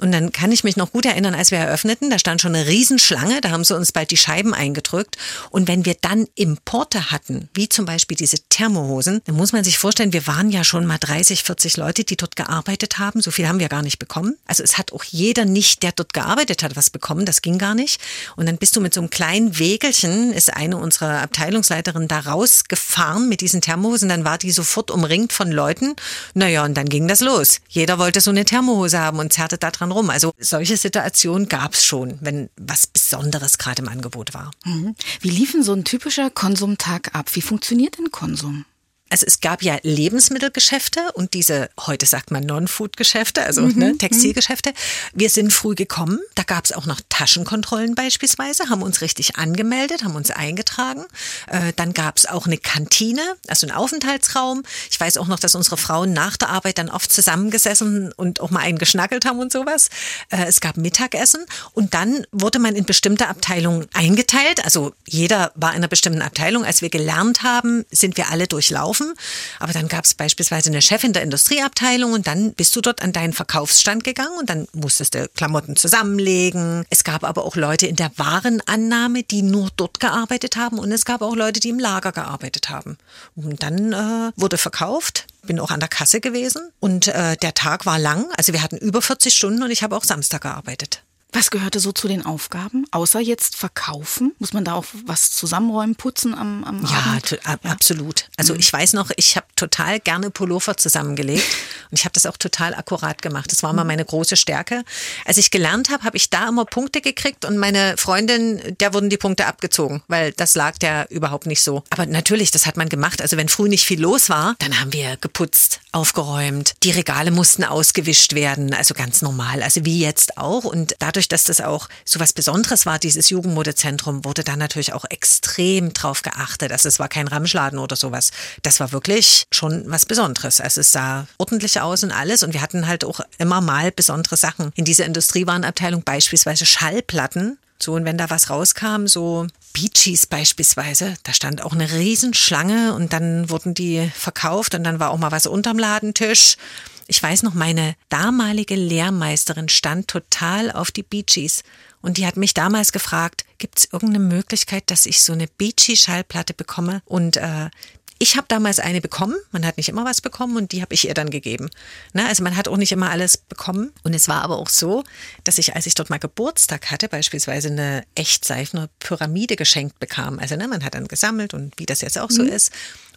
Und 0.00 0.12
dann 0.12 0.32
kann 0.32 0.50
ich 0.50 0.64
mich 0.64 0.76
noch 0.76 0.92
gut 0.92 1.04
erinnern, 1.04 1.34
als 1.34 1.50
wir 1.50 1.58
eröffneten, 1.58 2.08
da 2.08 2.18
stand 2.18 2.40
schon 2.40 2.54
eine 2.54 2.66
Riesenschlange 2.66 3.33
Schlange, 3.34 3.40
da 3.40 3.50
haben 3.50 3.64
sie 3.64 3.76
uns 3.76 3.92
bald 3.92 4.10
die 4.10 4.16
Scheiben 4.16 4.54
eingedrückt. 4.54 5.16
Und 5.50 5.68
wenn 5.68 5.84
wir 5.84 5.96
dann 6.00 6.26
Importe 6.34 7.10
hatten, 7.10 7.48
wie 7.54 7.68
zum 7.68 7.84
Beispiel 7.84 8.16
diese 8.16 8.38
Thermohosen, 8.48 9.20
dann 9.24 9.36
muss 9.36 9.52
man 9.52 9.64
sich 9.64 9.78
vorstellen, 9.78 10.12
wir 10.12 10.26
waren 10.26 10.50
ja 10.50 10.64
schon 10.64 10.86
mal 10.86 10.98
30, 10.98 11.42
40 11.42 11.76
Leute, 11.76 12.04
die 12.04 12.16
dort 12.16 12.36
gearbeitet 12.36 12.98
haben. 12.98 13.20
So 13.20 13.30
viel 13.30 13.48
haben 13.48 13.58
wir 13.58 13.68
gar 13.68 13.82
nicht 13.82 13.98
bekommen. 13.98 14.36
Also 14.46 14.62
es 14.62 14.78
hat 14.78 14.92
auch 14.92 15.04
jeder 15.04 15.44
nicht, 15.44 15.82
der 15.82 15.92
dort 15.92 16.12
gearbeitet 16.12 16.62
hat, 16.62 16.76
was 16.76 16.90
bekommen. 16.90 17.26
Das 17.26 17.42
ging 17.42 17.58
gar 17.58 17.74
nicht. 17.74 18.00
Und 18.36 18.46
dann 18.46 18.58
bist 18.58 18.76
du 18.76 18.80
mit 18.80 18.94
so 18.94 19.00
einem 19.00 19.10
kleinen 19.10 19.58
Wägelchen, 19.58 20.32
ist 20.32 20.52
eine 20.52 20.76
unserer 20.76 21.22
Abteilungsleiterinnen 21.22 22.08
da 22.08 22.20
rausgefahren 22.20 23.28
mit 23.28 23.40
diesen 23.40 23.60
Thermohosen. 23.60 24.08
Dann 24.08 24.24
war 24.24 24.38
die 24.38 24.52
sofort 24.52 24.90
umringt 24.90 25.32
von 25.32 25.50
Leuten. 25.50 25.94
Naja, 26.34 26.64
und 26.64 26.74
dann 26.74 26.88
ging 26.88 27.08
das 27.08 27.20
los. 27.20 27.60
Jeder 27.68 27.98
wollte 27.98 28.20
so 28.20 28.30
eine 28.30 28.44
Thermohose 28.44 28.98
haben 28.98 29.18
und 29.18 29.32
zerrte 29.32 29.58
da 29.58 29.70
dran 29.70 29.90
rum. 29.90 30.10
Also 30.10 30.32
solche 30.38 30.76
Situationen 30.76 31.48
gab 31.48 31.74
es 31.74 31.84
schon, 31.84 32.18
wenn 32.20 32.48
was 32.56 32.86
Besonderes 32.86 33.23
Besonderes 33.24 33.56
gerade 33.56 33.80
im 33.80 33.88
Angebot 33.88 34.34
war. 34.34 34.50
Mhm. 34.64 34.94
Wie 35.20 35.30
liefen 35.30 35.62
so 35.62 35.72
ein 35.72 35.84
typischer 35.84 36.28
Konsumtag 36.28 37.14
ab? 37.14 37.34
Wie 37.34 37.40
funktioniert 37.40 37.96
denn 37.98 38.10
Konsum? 38.10 38.66
Also 39.10 39.26
es 39.26 39.40
gab 39.40 39.62
ja 39.62 39.78
Lebensmittelgeschäfte 39.82 41.12
und 41.12 41.34
diese, 41.34 41.68
heute 41.78 42.06
sagt 42.06 42.30
man 42.30 42.42
Non-Food-Geschäfte, 42.44 43.44
also 43.44 43.60
mhm. 43.60 43.78
ne, 43.78 43.98
Textilgeschäfte. 43.98 44.72
Wir 45.12 45.30
sind 45.30 45.52
früh 45.52 45.74
gekommen. 45.74 46.18
Da 46.34 46.42
gab 46.42 46.64
es 46.64 46.72
auch 46.72 46.86
noch 46.86 47.00
Taschenkontrollen 47.10 47.94
beispielsweise, 47.94 48.70
haben 48.70 48.82
uns 48.82 49.02
richtig 49.02 49.36
angemeldet, 49.36 50.04
haben 50.04 50.16
uns 50.16 50.30
eingetragen. 50.30 51.04
Äh, 51.48 51.72
dann 51.76 51.92
gab 51.92 52.16
es 52.16 52.26
auch 52.26 52.46
eine 52.46 52.56
Kantine, 52.56 53.20
also 53.46 53.66
einen 53.66 53.76
Aufenthaltsraum. 53.76 54.62
Ich 54.90 54.98
weiß 54.98 55.18
auch 55.18 55.28
noch, 55.28 55.38
dass 55.38 55.54
unsere 55.54 55.76
Frauen 55.76 56.12
nach 56.12 56.36
der 56.36 56.48
Arbeit 56.48 56.78
dann 56.78 56.88
oft 56.88 57.12
zusammengesessen 57.12 58.10
und 58.16 58.40
auch 58.40 58.50
mal 58.50 58.60
einen 58.60 58.78
geschnackelt 58.78 59.26
haben 59.26 59.38
und 59.38 59.52
sowas. 59.52 59.90
Äh, 60.30 60.46
es 60.46 60.60
gab 60.60 60.76
Mittagessen 60.76 61.44
und 61.72 61.94
dann 61.94 62.26
wurde 62.32 62.58
man 62.58 62.74
in 62.74 62.84
bestimmte 62.84 63.28
Abteilungen 63.28 63.86
eingeteilt. 63.92 64.64
Also 64.64 64.94
jeder 65.06 65.52
war 65.54 65.70
in 65.70 65.76
einer 65.76 65.88
bestimmten 65.88 66.22
Abteilung. 66.22 66.64
Als 66.64 66.82
wir 66.82 66.88
gelernt 66.88 67.42
haben, 67.42 67.84
sind 67.92 68.16
wir 68.16 68.30
alle 68.30 68.48
durchlaufen 68.48 68.93
verkaufen. 68.94 69.14
Aber 69.58 69.72
dann 69.72 69.88
gab 69.88 70.04
es 70.04 70.14
beispielsweise 70.14 70.70
eine 70.70 70.82
Chefin 70.82 71.12
der 71.12 71.22
Industrieabteilung 71.22 72.12
und 72.12 72.26
dann 72.26 72.52
bist 72.54 72.74
du 72.76 72.80
dort 72.80 73.02
an 73.02 73.12
deinen 73.12 73.32
Verkaufsstand 73.32 74.04
gegangen 74.04 74.36
und 74.38 74.50
dann 74.50 74.66
musstest 74.72 75.14
du 75.14 75.28
Klamotten 75.34 75.76
zusammenlegen. 75.76 76.84
Es 76.90 77.04
gab 77.04 77.24
aber 77.24 77.44
auch 77.44 77.56
Leute 77.56 77.86
in 77.86 77.96
der 77.96 78.10
Warenannahme, 78.16 79.22
die 79.22 79.42
nur 79.42 79.70
dort 79.76 80.00
gearbeitet 80.00 80.56
haben 80.56 80.78
und 80.78 80.92
es 80.92 81.04
gab 81.04 81.22
auch 81.22 81.36
Leute, 81.36 81.60
die 81.60 81.70
im 81.70 81.78
Lager 81.78 82.12
gearbeitet 82.12 82.68
haben. 82.68 82.96
Und 83.36 83.62
dann 83.62 83.92
äh, 83.92 84.32
wurde 84.36 84.58
verkauft 84.58 85.26
bin 85.46 85.60
auch 85.60 85.70
an 85.70 85.80
der 85.80 85.90
Kasse 85.90 86.22
gewesen 86.22 86.70
und 86.80 87.06
äh, 87.08 87.36
der 87.36 87.52
Tag 87.52 87.84
war 87.84 87.98
lang. 87.98 88.24
Also 88.38 88.54
wir 88.54 88.62
hatten 88.62 88.78
über 88.78 89.02
40 89.02 89.34
Stunden 89.34 89.62
und 89.62 89.70
ich 89.70 89.82
habe 89.82 89.94
auch 89.94 90.02
Samstag 90.02 90.40
gearbeitet. 90.40 91.03
Was 91.34 91.50
gehörte 91.50 91.80
so 91.80 91.90
zu 91.92 92.06
den 92.08 92.24
Aufgaben? 92.24 92.86
Außer 92.92 93.18
jetzt 93.20 93.56
verkaufen? 93.56 94.32
Muss 94.38 94.52
man 94.52 94.64
da 94.64 94.74
auch 94.74 94.84
was 95.04 95.32
zusammenräumen, 95.32 95.96
putzen 95.96 96.32
am, 96.34 96.62
am 96.64 96.84
ja, 96.86 97.18
ab- 97.44 97.60
absolut. 97.68 98.28
Also 98.36 98.54
ich 98.54 98.72
weiß 98.72 98.92
noch, 98.92 99.10
ich 99.16 99.34
habe 99.36 99.46
total 99.56 99.98
gerne 99.98 100.30
Pullover 100.30 100.76
zusammengelegt 100.76 101.44
und 101.90 101.98
ich 101.98 102.04
habe 102.04 102.12
das 102.12 102.26
auch 102.26 102.36
total 102.36 102.72
akkurat 102.74 103.20
gemacht. 103.20 103.50
Das 103.50 103.64
war 103.64 103.70
immer 103.70 103.82
meine 103.84 104.04
große 104.04 104.36
Stärke. 104.36 104.84
Als 105.24 105.36
ich 105.36 105.50
gelernt 105.50 105.90
habe, 105.90 106.04
habe 106.04 106.16
ich 106.16 106.30
da 106.30 106.48
immer 106.48 106.64
Punkte 106.64 107.00
gekriegt 107.00 107.44
und 107.44 107.58
meine 107.58 107.96
Freundin, 107.98 108.76
der 108.78 108.94
wurden 108.94 109.10
die 109.10 109.16
Punkte 109.16 109.46
abgezogen, 109.46 110.02
weil 110.06 110.30
das 110.32 110.54
lag 110.54 110.78
der 110.78 111.10
überhaupt 111.10 111.46
nicht 111.46 111.62
so. 111.62 111.82
Aber 111.90 112.06
natürlich, 112.06 112.52
das 112.52 112.64
hat 112.66 112.76
man 112.76 112.88
gemacht. 112.88 113.20
Also 113.20 113.36
wenn 113.36 113.48
früh 113.48 113.68
nicht 113.68 113.84
viel 113.84 114.00
los 114.00 114.28
war, 114.28 114.54
dann 114.60 114.78
haben 114.80 114.92
wir 114.92 115.16
geputzt, 115.16 115.80
aufgeräumt. 115.90 116.74
Die 116.84 116.92
Regale 116.92 117.32
mussten 117.32 117.64
ausgewischt 117.64 118.34
werden, 118.34 118.72
also 118.72 118.94
ganz 118.94 119.20
normal, 119.20 119.62
also 119.64 119.84
wie 119.84 119.98
jetzt 119.98 120.38
auch. 120.38 120.62
Und 120.64 120.94
dadurch, 121.00 121.23
dass 121.28 121.44
das 121.44 121.60
auch 121.60 121.88
so 122.04 122.20
was 122.20 122.32
Besonderes 122.32 122.86
war, 122.86 122.98
dieses 122.98 123.30
Jugendmodezentrum, 123.30 124.24
wurde 124.24 124.44
da 124.44 124.56
natürlich 124.56 124.92
auch 124.92 125.04
extrem 125.08 125.92
drauf 125.92 126.22
geachtet. 126.22 126.72
Also 126.72 126.88
es 126.88 126.98
war 126.98 127.08
kein 127.08 127.28
Ramschladen 127.28 127.78
oder 127.78 127.96
sowas. 127.96 128.30
Das 128.62 128.80
war 128.80 128.92
wirklich 128.92 129.44
schon 129.52 129.84
was 129.86 130.06
Besonderes. 130.06 130.60
Also 130.60 130.80
es 130.80 130.92
sah 130.92 131.26
ordentlich 131.38 131.80
aus 131.80 132.02
und 132.02 132.12
alles. 132.12 132.42
Und 132.42 132.52
wir 132.52 132.62
hatten 132.62 132.86
halt 132.86 133.04
auch 133.04 133.20
immer 133.38 133.60
mal 133.60 133.92
besondere 133.92 134.36
Sachen. 134.36 134.72
In 134.74 134.84
dieser 134.84 135.06
Industriewarenabteilung 135.06 136.02
beispielsweise 136.02 136.66
Schallplatten. 136.66 137.58
So, 137.78 137.94
und 137.94 138.04
wenn 138.04 138.16
da 138.16 138.30
was 138.30 138.50
rauskam, 138.50 139.06
so 139.06 139.46
Bee 139.72 139.90
Gees 139.92 140.26
beispielsweise, 140.26 141.14
da 141.24 141.32
stand 141.32 141.62
auch 141.62 141.72
eine 141.72 141.90
Riesenschlange 141.92 142.94
und 142.94 143.12
dann 143.12 143.50
wurden 143.50 143.74
die 143.74 144.10
verkauft 144.14 144.74
und 144.74 144.84
dann 144.84 145.00
war 145.00 145.10
auch 145.10 145.18
mal 145.18 145.32
was 145.32 145.46
unterm 145.46 145.78
Ladentisch. 145.78 146.56
Ich 147.06 147.22
weiß 147.22 147.42
noch, 147.42 147.54
meine 147.54 147.96
damalige 148.08 148.76
Lehrmeisterin 148.76 149.68
stand 149.68 150.08
total 150.08 150.70
auf 150.70 150.90
die 150.90 151.02
Bee 151.02 151.22
Gees 151.22 151.62
und 152.00 152.16
die 152.16 152.26
hat 152.26 152.36
mich 152.36 152.54
damals 152.54 152.92
gefragt, 152.92 153.44
gibt 153.58 153.78
es 153.78 153.88
irgendeine 153.92 154.24
Möglichkeit, 154.24 154.84
dass 154.86 155.06
ich 155.06 155.20
so 155.20 155.32
eine 155.32 155.46
Bee 155.46 155.72
Gees 155.76 156.00
Schallplatte 156.00 156.54
bekomme? 156.54 157.02
Und 157.04 157.36
äh, 157.36 157.70
ich 158.18 158.36
habe 158.36 158.46
damals 158.48 158.78
eine 158.78 159.00
bekommen. 159.00 159.36
Man 159.50 159.66
hat 159.66 159.76
nicht 159.76 159.88
immer 159.88 160.04
was 160.04 160.20
bekommen 160.20 160.56
und 160.56 160.72
die 160.72 160.82
habe 160.82 160.94
ich 160.94 161.06
ihr 161.06 161.14
dann 161.14 161.30
gegeben. 161.30 161.68
Na, 162.12 162.26
also 162.28 162.42
man 162.42 162.56
hat 162.56 162.68
auch 162.68 162.76
nicht 162.76 162.92
immer 162.92 163.10
alles 163.10 163.36
bekommen. 163.36 163.92
Und 164.02 164.14
es 164.14 164.28
war 164.28 164.42
aber 164.42 164.56
auch 164.58 164.68
so, 164.68 165.04
dass 165.42 165.58
ich, 165.58 165.74
als 165.74 165.86
ich 165.86 165.94
dort 165.94 166.10
mal 166.10 166.18
Geburtstag 166.18 166.90
hatte, 166.90 167.08
beispielsweise 167.08 167.68
eine 167.68 168.04
echtseifene 168.14 168.88
Pyramide 169.00 169.56
geschenkt 169.56 169.98
bekam. 169.98 170.38
Also 170.38 170.56
ne, 170.56 170.68
man 170.68 170.84
hat 170.84 170.94
dann 170.94 171.08
gesammelt 171.08 171.54
und 171.54 171.78
wie 171.78 171.86
das 171.86 172.00
jetzt 172.00 172.18
auch 172.18 172.30
so 172.30 172.42
ist. 172.42 172.70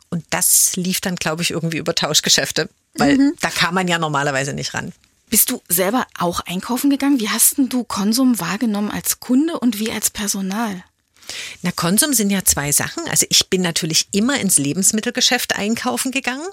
Und 0.09 0.25
das 0.29 0.75
lief 0.75 1.01
dann, 1.01 1.15
glaube 1.15 1.41
ich, 1.41 1.51
irgendwie 1.51 1.77
über 1.77 1.93
Tauschgeschäfte, 1.93 2.69
weil 2.99 3.33
da 3.39 3.49
kam 3.49 3.75
man 3.75 3.87
ja 3.87 3.99
normalerweise 3.99 4.53
nicht 4.53 4.73
ran. 4.73 4.93
Bist 5.29 5.49
du 5.49 5.61
selber 5.67 6.07
auch 6.17 6.39
einkaufen 6.41 6.89
gegangen? 6.89 7.19
Wie 7.19 7.29
hast 7.29 7.57
denn 7.57 7.69
du 7.69 7.83
Konsum 7.83 8.39
wahrgenommen 8.39 8.91
als 8.91 9.19
Kunde 9.19 9.59
und 9.59 9.79
wie 9.79 9.91
als 9.91 10.09
Personal? 10.09 10.83
Na, 11.61 11.71
Konsum 11.71 12.13
sind 12.13 12.29
ja 12.29 12.43
zwei 12.45 12.71
Sachen. 12.71 13.03
Also 13.09 13.25
ich 13.29 13.49
bin 13.49 13.61
natürlich 13.61 14.07
immer 14.11 14.39
ins 14.39 14.57
Lebensmittelgeschäft 14.57 15.55
einkaufen 15.55 16.11
gegangen. 16.11 16.47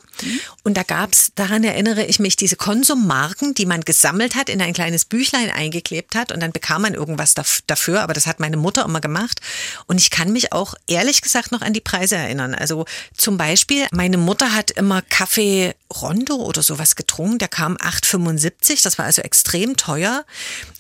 Und 0.63 0.77
da 0.77 0.83
gab's, 0.83 1.33
daran 1.35 1.65
erinnere 1.65 2.05
ich 2.05 2.19
mich, 2.19 2.37
diese 2.37 2.57
Konsummarken, 2.57 3.55
die 3.55 3.67
man 3.67 3.83
gesammelt 3.83 4.35
hat, 4.35 4.49
in 4.49 4.61
ein 4.61 4.73
kleines 4.73 5.05
Büchlein 5.05 5.51
eingeklebt 5.51 6.15
hat 6.15 6.33
und 6.33 6.41
dann 6.41 6.53
bekam 6.53 6.83
man 6.83 6.95
irgendwas 6.95 7.37
daf- 7.37 7.63
dafür. 7.67 8.03
Aber 8.03 8.15
das 8.15 8.27
hat 8.27 8.41
meine 8.41 8.57
Mutter 8.57 8.85
immer 8.85 9.01
gemacht. 9.01 9.41
Und 9.87 10.01
ich 10.01 10.11
kann 10.11 10.33
mich 10.33 10.53
auch 10.53 10.75
ehrlich 10.87 11.23
gesagt 11.23 11.53
noch 11.53 11.61
an 11.63 11.73
die 11.73 11.81
Preise 11.81 12.17
erinnern. 12.17 12.55
Also 12.55 12.85
zum 13.17 13.37
Beispiel, 13.39 13.87
meine 13.93 14.17
Mutter 14.19 14.53
hat 14.55 14.71
immer 14.73 15.03
Kaffee 15.03 15.75
Rondo 16.01 16.35
oder 16.37 16.63
sowas 16.63 16.97
getrunken. 16.97 17.39
Der 17.39 17.49
kam 17.49 17.77
8,75. 17.77 18.83
Das 18.83 18.99
war 18.99 19.05
also 19.07 19.23
extrem 19.23 19.77
teuer. 19.77 20.25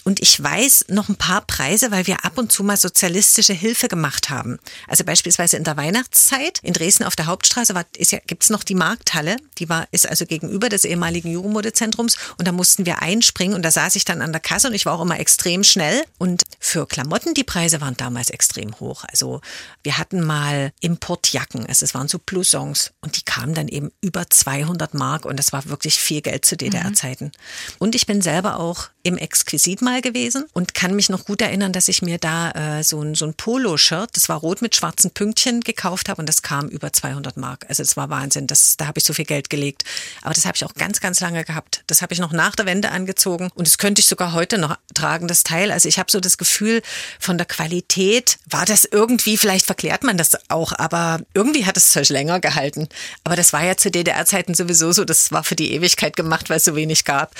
Und 0.04 0.20
ich 0.20 0.42
weiß 0.42 0.86
noch 0.88 1.08
ein 1.08 1.16
paar 1.16 1.40
Preise, 1.46 1.90
weil 1.90 2.06
wir 2.06 2.24
ab 2.24 2.36
und 2.36 2.52
zu 2.52 2.62
mal 2.62 2.76
sozialistische 2.76 3.52
Hilfe 3.54 3.83
gemacht 3.88 4.30
haben. 4.30 4.58
Also 4.88 5.04
beispielsweise 5.04 5.56
in 5.56 5.64
der 5.64 5.76
Weihnachtszeit 5.76 6.58
in 6.62 6.72
Dresden 6.72 7.04
auf 7.04 7.16
der 7.16 7.26
Hauptstraße 7.26 7.74
war, 7.74 7.84
ist 7.96 8.12
ja, 8.12 8.18
gibt's 8.26 8.50
noch 8.50 8.64
die 8.64 8.74
Markthalle. 8.74 9.36
Die 9.58 9.68
war, 9.68 9.86
ist 9.90 10.08
also 10.08 10.26
gegenüber 10.26 10.68
des 10.68 10.84
ehemaligen 10.84 11.30
Jugendmodezentrums. 11.30 12.16
Und 12.38 12.48
da 12.48 12.52
mussten 12.52 12.86
wir 12.86 13.02
einspringen 13.02 13.54
und 13.54 13.62
da 13.62 13.70
saß 13.70 13.96
ich 13.96 14.04
dann 14.04 14.22
an 14.22 14.32
der 14.32 14.40
Kasse 14.40 14.68
und 14.68 14.74
ich 14.74 14.86
war 14.86 14.94
auch 14.94 15.02
immer 15.02 15.18
extrem 15.18 15.64
schnell. 15.64 16.02
Und 16.18 16.42
für 16.58 16.86
Klamotten, 16.86 17.34
die 17.34 17.44
Preise 17.44 17.80
waren 17.80 17.96
damals 17.96 18.30
extrem 18.30 18.78
hoch. 18.80 19.04
Also 19.08 19.40
wir 19.82 19.98
hatten 19.98 20.24
mal 20.24 20.72
Importjacken. 20.80 21.66
Also 21.66 21.84
es 21.84 21.94
waren 21.94 22.08
so 22.08 22.18
Blousons 22.18 22.92
und 23.00 23.16
die 23.16 23.22
kamen 23.22 23.54
dann 23.54 23.68
eben 23.68 23.90
über 24.00 24.28
200 24.28 24.94
Mark 24.94 25.24
und 25.24 25.38
das 25.38 25.52
war 25.52 25.66
wirklich 25.66 25.96
viel 25.96 26.22
Geld 26.22 26.44
zu 26.44 26.56
DDR-Zeiten. 26.56 27.32
Und 27.78 27.94
ich 27.94 28.06
bin 28.06 28.22
selber 28.22 28.58
auch 28.58 28.88
im 29.04 29.18
Exquisit 29.18 29.82
mal 29.82 30.00
gewesen 30.00 30.46
und 30.54 30.74
kann 30.74 30.96
mich 30.96 31.10
noch 31.10 31.26
gut 31.26 31.42
erinnern, 31.42 31.72
dass 31.72 31.88
ich 31.88 32.02
mir 32.02 32.18
da 32.18 32.78
äh, 32.78 32.82
so 32.82 33.00
ein, 33.02 33.14
so 33.14 33.26
ein 33.26 33.34
Polo-Shirt, 33.34 34.10
das 34.14 34.28
war 34.30 34.38
rot 34.38 34.62
mit 34.62 34.74
schwarzen 34.74 35.10
Pünktchen, 35.10 35.60
gekauft 35.60 36.08
habe 36.08 36.20
und 36.20 36.28
das 36.28 36.42
kam 36.42 36.68
über 36.68 36.92
200 36.92 37.36
Mark. 37.36 37.66
Also 37.68 37.82
es 37.82 37.96
war 37.96 38.08
Wahnsinn, 38.08 38.46
das, 38.46 38.76
da 38.78 38.86
habe 38.86 38.98
ich 38.98 39.04
so 39.04 39.12
viel 39.12 39.26
Geld 39.26 39.50
gelegt. 39.50 39.84
Aber 40.22 40.32
das 40.32 40.46
habe 40.46 40.56
ich 40.56 40.64
auch 40.64 40.74
ganz, 40.74 41.00
ganz 41.00 41.20
lange 41.20 41.44
gehabt. 41.44 41.84
Das 41.86 42.00
habe 42.00 42.14
ich 42.14 42.18
noch 42.18 42.32
nach 42.32 42.56
der 42.56 42.64
Wende 42.64 42.90
angezogen 42.90 43.50
und 43.54 43.66
das 43.66 43.76
könnte 43.76 44.00
ich 44.00 44.06
sogar 44.06 44.32
heute 44.32 44.56
noch 44.56 44.76
tragen, 44.94 45.28
das 45.28 45.42
Teil. 45.42 45.70
Also 45.70 45.88
ich 45.88 45.98
habe 45.98 46.10
so 46.10 46.18
das 46.18 46.38
Gefühl, 46.38 46.80
von 47.20 47.36
der 47.36 47.46
Qualität 47.46 48.38
war 48.46 48.64
das 48.64 48.86
irgendwie, 48.86 49.36
vielleicht 49.36 49.66
verklärt 49.66 50.02
man 50.02 50.16
das 50.16 50.32
auch, 50.48 50.72
aber 50.78 51.20
irgendwie 51.34 51.66
hat 51.66 51.76
es 51.76 51.90
zwar 51.90 52.04
länger 52.04 52.40
gehalten. 52.40 52.88
Aber 53.24 53.36
das 53.36 53.52
war 53.52 53.64
ja 53.64 53.76
zu 53.76 53.90
DDR-Zeiten 53.90 54.54
sowieso 54.54 54.92
so, 54.92 55.04
das 55.04 55.30
war 55.32 55.44
für 55.44 55.56
die 55.56 55.72
Ewigkeit 55.72 56.16
gemacht, 56.16 56.48
weil 56.48 56.56
es 56.56 56.64
so 56.64 56.74
wenig 56.74 57.04
gab. 57.04 57.34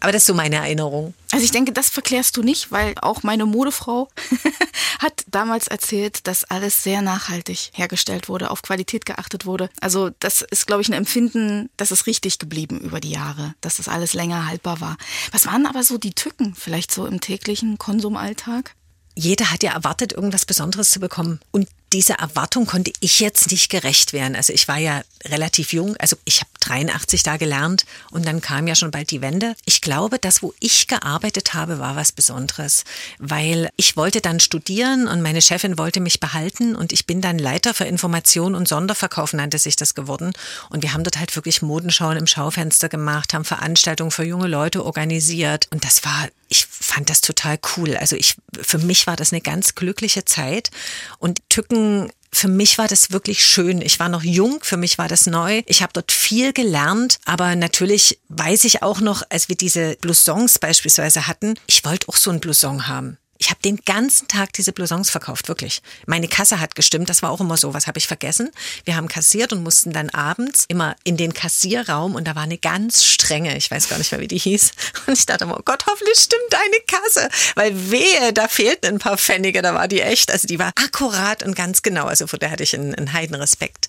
Aber 0.00 0.12
das 0.12 0.22
ist 0.22 0.26
so 0.26 0.34
meine 0.34 0.56
Erinnerung. 0.56 1.03
Also 1.32 1.44
ich 1.44 1.50
denke, 1.50 1.72
das 1.72 1.90
verklärst 1.90 2.36
du 2.36 2.42
nicht, 2.42 2.70
weil 2.70 2.94
auch 3.00 3.22
meine 3.22 3.46
Modefrau 3.46 4.08
hat 4.98 5.24
damals 5.26 5.66
erzählt, 5.66 6.26
dass 6.26 6.44
alles 6.44 6.82
sehr 6.82 7.02
nachhaltig 7.02 7.70
hergestellt 7.74 8.28
wurde, 8.28 8.50
auf 8.50 8.62
Qualität 8.62 9.04
geachtet 9.04 9.46
wurde. 9.46 9.68
Also 9.80 10.10
das 10.20 10.42
ist, 10.42 10.66
glaube 10.66 10.82
ich, 10.82 10.88
ein 10.88 10.94
Empfinden, 10.94 11.70
das 11.76 11.90
ist 11.90 12.06
richtig 12.06 12.38
geblieben 12.38 12.80
über 12.80 13.00
die 13.00 13.10
Jahre, 13.10 13.54
dass 13.60 13.76
das 13.76 13.88
alles 13.88 14.14
länger 14.14 14.46
haltbar 14.46 14.80
war. 14.80 14.96
Was 15.32 15.46
waren 15.46 15.66
aber 15.66 15.82
so 15.82 15.98
die 15.98 16.14
Tücken 16.14 16.54
vielleicht 16.54 16.92
so 16.92 17.06
im 17.06 17.20
täglichen 17.20 17.78
Konsumalltag? 17.78 18.74
jeder 19.16 19.50
hat 19.50 19.62
ja 19.62 19.72
erwartet, 19.72 20.12
irgendwas 20.12 20.44
Besonderes 20.44 20.90
zu 20.90 21.00
bekommen. 21.00 21.40
Und 21.52 21.68
dieser 21.92 22.16
Erwartung 22.16 22.66
konnte 22.66 22.92
ich 23.00 23.20
jetzt 23.20 23.50
nicht 23.50 23.70
gerecht 23.70 24.12
werden. 24.12 24.34
Also 24.34 24.52
ich 24.52 24.66
war 24.66 24.78
ja 24.78 25.02
relativ 25.24 25.72
jung, 25.72 25.96
also 25.98 26.16
ich 26.24 26.40
habe 26.40 26.50
83 26.66 27.22
da 27.22 27.36
gelernt 27.36 27.84
und 28.10 28.26
dann 28.26 28.40
kam 28.40 28.66
ja 28.66 28.74
schon 28.74 28.90
bald 28.90 29.10
die 29.10 29.20
Wende. 29.20 29.54
Ich 29.64 29.80
glaube, 29.80 30.18
das, 30.18 30.42
wo 30.42 30.54
ich 30.60 30.86
gearbeitet 30.86 31.54
habe, 31.54 31.78
war 31.78 31.96
was 31.96 32.12
Besonderes, 32.12 32.84
weil 33.18 33.68
ich 33.76 33.96
wollte 33.96 34.20
dann 34.20 34.40
studieren 34.40 35.06
und 35.08 35.22
meine 35.22 35.42
Chefin 35.42 35.78
wollte 35.78 36.00
mich 36.00 36.20
behalten 36.20 36.74
und 36.76 36.92
ich 36.92 37.06
bin 37.06 37.20
dann 37.20 37.38
Leiter 37.38 37.74
für 37.74 37.84
Information 37.84 38.54
und 38.54 38.68
Sonderverkauf 38.68 39.32
nannte 39.32 39.58
sich 39.58 39.76
das 39.76 39.94
geworden. 39.94 40.32
Und 40.70 40.82
wir 40.82 40.92
haben 40.92 41.04
dort 41.04 41.18
halt 41.18 41.34
wirklich 41.36 41.62
Modenschauen 41.62 42.16
im 42.16 42.26
Schaufenster 42.26 42.88
gemacht, 42.88 43.34
haben 43.34 43.44
Veranstaltungen 43.44 44.10
für 44.10 44.24
junge 44.24 44.48
Leute 44.48 44.84
organisiert 44.84 45.68
und 45.70 45.84
das 45.84 46.04
war 46.04 46.28
ich 46.48 46.66
fand 46.66 47.10
das 47.10 47.20
total 47.20 47.58
cool. 47.76 47.96
Also 47.96 48.16
ich, 48.16 48.36
für 48.60 48.78
mich 48.78 49.06
war 49.06 49.16
das 49.16 49.32
eine 49.32 49.40
ganz 49.40 49.74
glückliche 49.74 50.24
Zeit 50.24 50.70
und 51.18 51.40
Tücken 51.48 52.12
für 52.34 52.48
mich 52.48 52.78
war 52.78 52.88
das 52.88 53.10
wirklich 53.10 53.44
schön. 53.44 53.80
Ich 53.80 53.98
war 54.00 54.08
noch 54.08 54.22
jung, 54.22 54.58
für 54.62 54.76
mich 54.76 54.98
war 54.98 55.08
das 55.08 55.26
neu. 55.26 55.62
Ich 55.66 55.82
habe 55.82 55.92
dort 55.92 56.12
viel 56.12 56.52
gelernt, 56.52 57.18
aber 57.24 57.56
natürlich 57.56 58.20
weiß 58.28 58.64
ich 58.64 58.82
auch 58.82 59.00
noch, 59.00 59.22
als 59.30 59.48
wir 59.48 59.56
diese 59.56 59.96
Blousons 60.00 60.58
beispielsweise 60.58 61.26
hatten, 61.26 61.54
ich 61.66 61.84
wollte 61.84 62.08
auch 62.08 62.16
so 62.16 62.30
ein 62.30 62.40
Blouson 62.40 62.88
haben. 62.88 63.18
Ich 63.38 63.50
habe 63.50 63.60
den 63.64 63.78
ganzen 63.84 64.28
Tag 64.28 64.52
diese 64.52 64.72
Blousons 64.72 65.10
verkauft, 65.10 65.48
wirklich. 65.48 65.82
Meine 66.06 66.28
Kasse 66.28 66.60
hat 66.60 66.74
gestimmt, 66.74 67.08
das 67.08 67.22
war 67.22 67.30
auch 67.30 67.40
immer 67.40 67.56
so, 67.56 67.74
was 67.74 67.86
habe 67.86 67.98
ich 67.98 68.06
vergessen. 68.06 68.50
Wir 68.84 68.96
haben 68.96 69.08
kassiert 69.08 69.52
und 69.52 69.62
mussten 69.62 69.92
dann 69.92 70.10
abends 70.10 70.64
immer 70.68 70.96
in 71.04 71.16
den 71.16 71.34
Kassierraum 71.34 72.14
und 72.14 72.26
da 72.26 72.34
war 72.34 72.42
eine 72.42 72.58
ganz 72.58 73.04
strenge, 73.04 73.56
ich 73.56 73.70
weiß 73.70 73.88
gar 73.88 73.98
nicht 73.98 74.12
mehr, 74.12 74.20
wie 74.20 74.28
die 74.28 74.38
hieß. 74.38 74.72
Und 75.06 75.18
ich 75.18 75.26
dachte 75.26 75.44
immer, 75.44 75.58
oh 75.58 75.62
Gott, 75.64 75.84
hoffentlich 75.86 76.18
stimmt 76.18 76.42
deine 76.50 76.76
Kasse. 76.86 77.28
Weil 77.54 77.90
wehe, 77.90 78.32
da 78.32 78.48
fehlten 78.48 78.86
ein 78.86 78.98
paar 78.98 79.18
Pfennige, 79.18 79.62
da 79.62 79.74
war 79.74 79.88
die 79.88 80.00
echt, 80.00 80.30
also 80.30 80.46
die 80.46 80.58
war 80.58 80.72
akkurat 80.76 81.42
und 81.42 81.54
ganz 81.54 81.82
genau. 81.82 82.06
Also 82.06 82.26
vor 82.26 82.38
der 82.38 82.50
hatte 82.50 82.62
ich 82.62 82.74
einen, 82.74 82.94
einen 82.94 83.12
heiden 83.12 83.34
Respekt. 83.34 83.88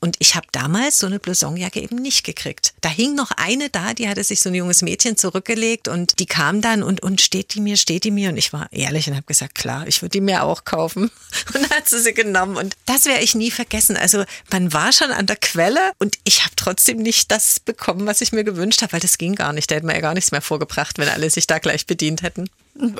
Und 0.00 0.16
ich 0.18 0.34
habe 0.34 0.46
damals 0.52 0.98
so 0.98 1.06
eine 1.06 1.18
Blousonjacke 1.18 1.80
eben 1.80 1.96
nicht 1.96 2.24
gekriegt. 2.24 2.74
Da 2.80 2.88
hing 2.88 3.14
noch 3.14 3.30
eine 3.32 3.70
da, 3.70 3.94
die 3.94 4.08
hatte 4.08 4.24
sich 4.24 4.40
so 4.40 4.48
ein 4.50 4.54
junges 4.54 4.82
Mädchen 4.82 5.16
zurückgelegt 5.16 5.88
und 5.88 6.18
die 6.18 6.26
kam 6.26 6.60
dann 6.60 6.82
und, 6.82 7.02
und 7.02 7.20
steht 7.20 7.54
die 7.54 7.60
mir, 7.60 7.76
steht 7.76 8.04
die 8.04 8.10
mir 8.10 8.30
und 8.30 8.36
ich 8.36 8.52
war 8.52 8.68
ehrlich 8.72 8.93
und 9.08 9.14
habe 9.14 9.26
gesagt, 9.26 9.54
klar, 9.54 9.86
ich 9.86 10.02
würde 10.02 10.10
die 10.10 10.20
mir 10.20 10.44
auch 10.44 10.64
kaufen. 10.64 11.10
Und 11.54 11.62
dann 11.62 11.70
hat 11.70 11.88
sie 11.88 12.00
sie 12.00 12.14
genommen 12.14 12.56
und 12.56 12.74
das 12.86 13.04
werde 13.04 13.22
ich 13.22 13.34
nie 13.34 13.50
vergessen. 13.50 13.96
Also 13.96 14.24
man 14.50 14.72
war 14.72 14.92
schon 14.92 15.10
an 15.10 15.26
der 15.26 15.36
Quelle 15.36 15.92
und 15.98 16.16
ich 16.24 16.42
habe 16.42 16.54
trotzdem 16.56 16.98
nicht 16.98 17.30
das 17.30 17.60
bekommen, 17.60 18.06
was 18.06 18.20
ich 18.20 18.32
mir 18.32 18.44
gewünscht 18.44 18.82
habe, 18.82 18.92
weil 18.92 19.00
das 19.00 19.18
ging 19.18 19.34
gar 19.34 19.52
nicht. 19.52 19.70
Da 19.70 19.74
hätte 19.74 19.86
man 19.86 19.94
ja 19.94 20.00
gar 20.00 20.14
nichts 20.14 20.30
mehr 20.30 20.40
vorgebracht, 20.40 20.98
wenn 20.98 21.08
alle 21.08 21.28
sich 21.30 21.46
da 21.46 21.58
gleich 21.58 21.86
bedient 21.86 22.22
hätten. 22.22 22.48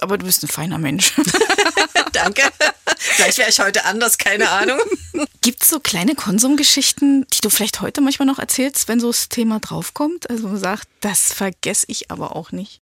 Aber 0.00 0.18
du 0.18 0.26
bist 0.26 0.42
ein 0.42 0.48
feiner 0.48 0.78
Mensch. 0.78 1.12
Danke. 2.12 2.42
Vielleicht 2.96 3.38
wäre 3.38 3.50
ich 3.50 3.58
heute 3.58 3.84
anders, 3.84 4.18
keine 4.18 4.50
Ahnung. 4.50 4.78
Gibt 5.40 5.62
es 5.62 5.70
so 5.70 5.80
kleine 5.80 6.14
Konsumgeschichten, 6.14 7.26
die 7.32 7.40
du 7.40 7.50
vielleicht 7.50 7.80
heute 7.80 8.00
manchmal 8.00 8.26
noch 8.26 8.38
erzählst, 8.38 8.88
wenn 8.88 9.00
so 9.00 9.08
das 9.08 9.28
Thema 9.28 9.60
draufkommt? 9.60 10.30
Also 10.30 10.48
man 10.48 10.58
sagt, 10.58 10.88
das 11.00 11.32
vergesse 11.32 11.86
ich 11.88 12.10
aber 12.10 12.36
auch 12.36 12.52
nicht. 12.52 12.83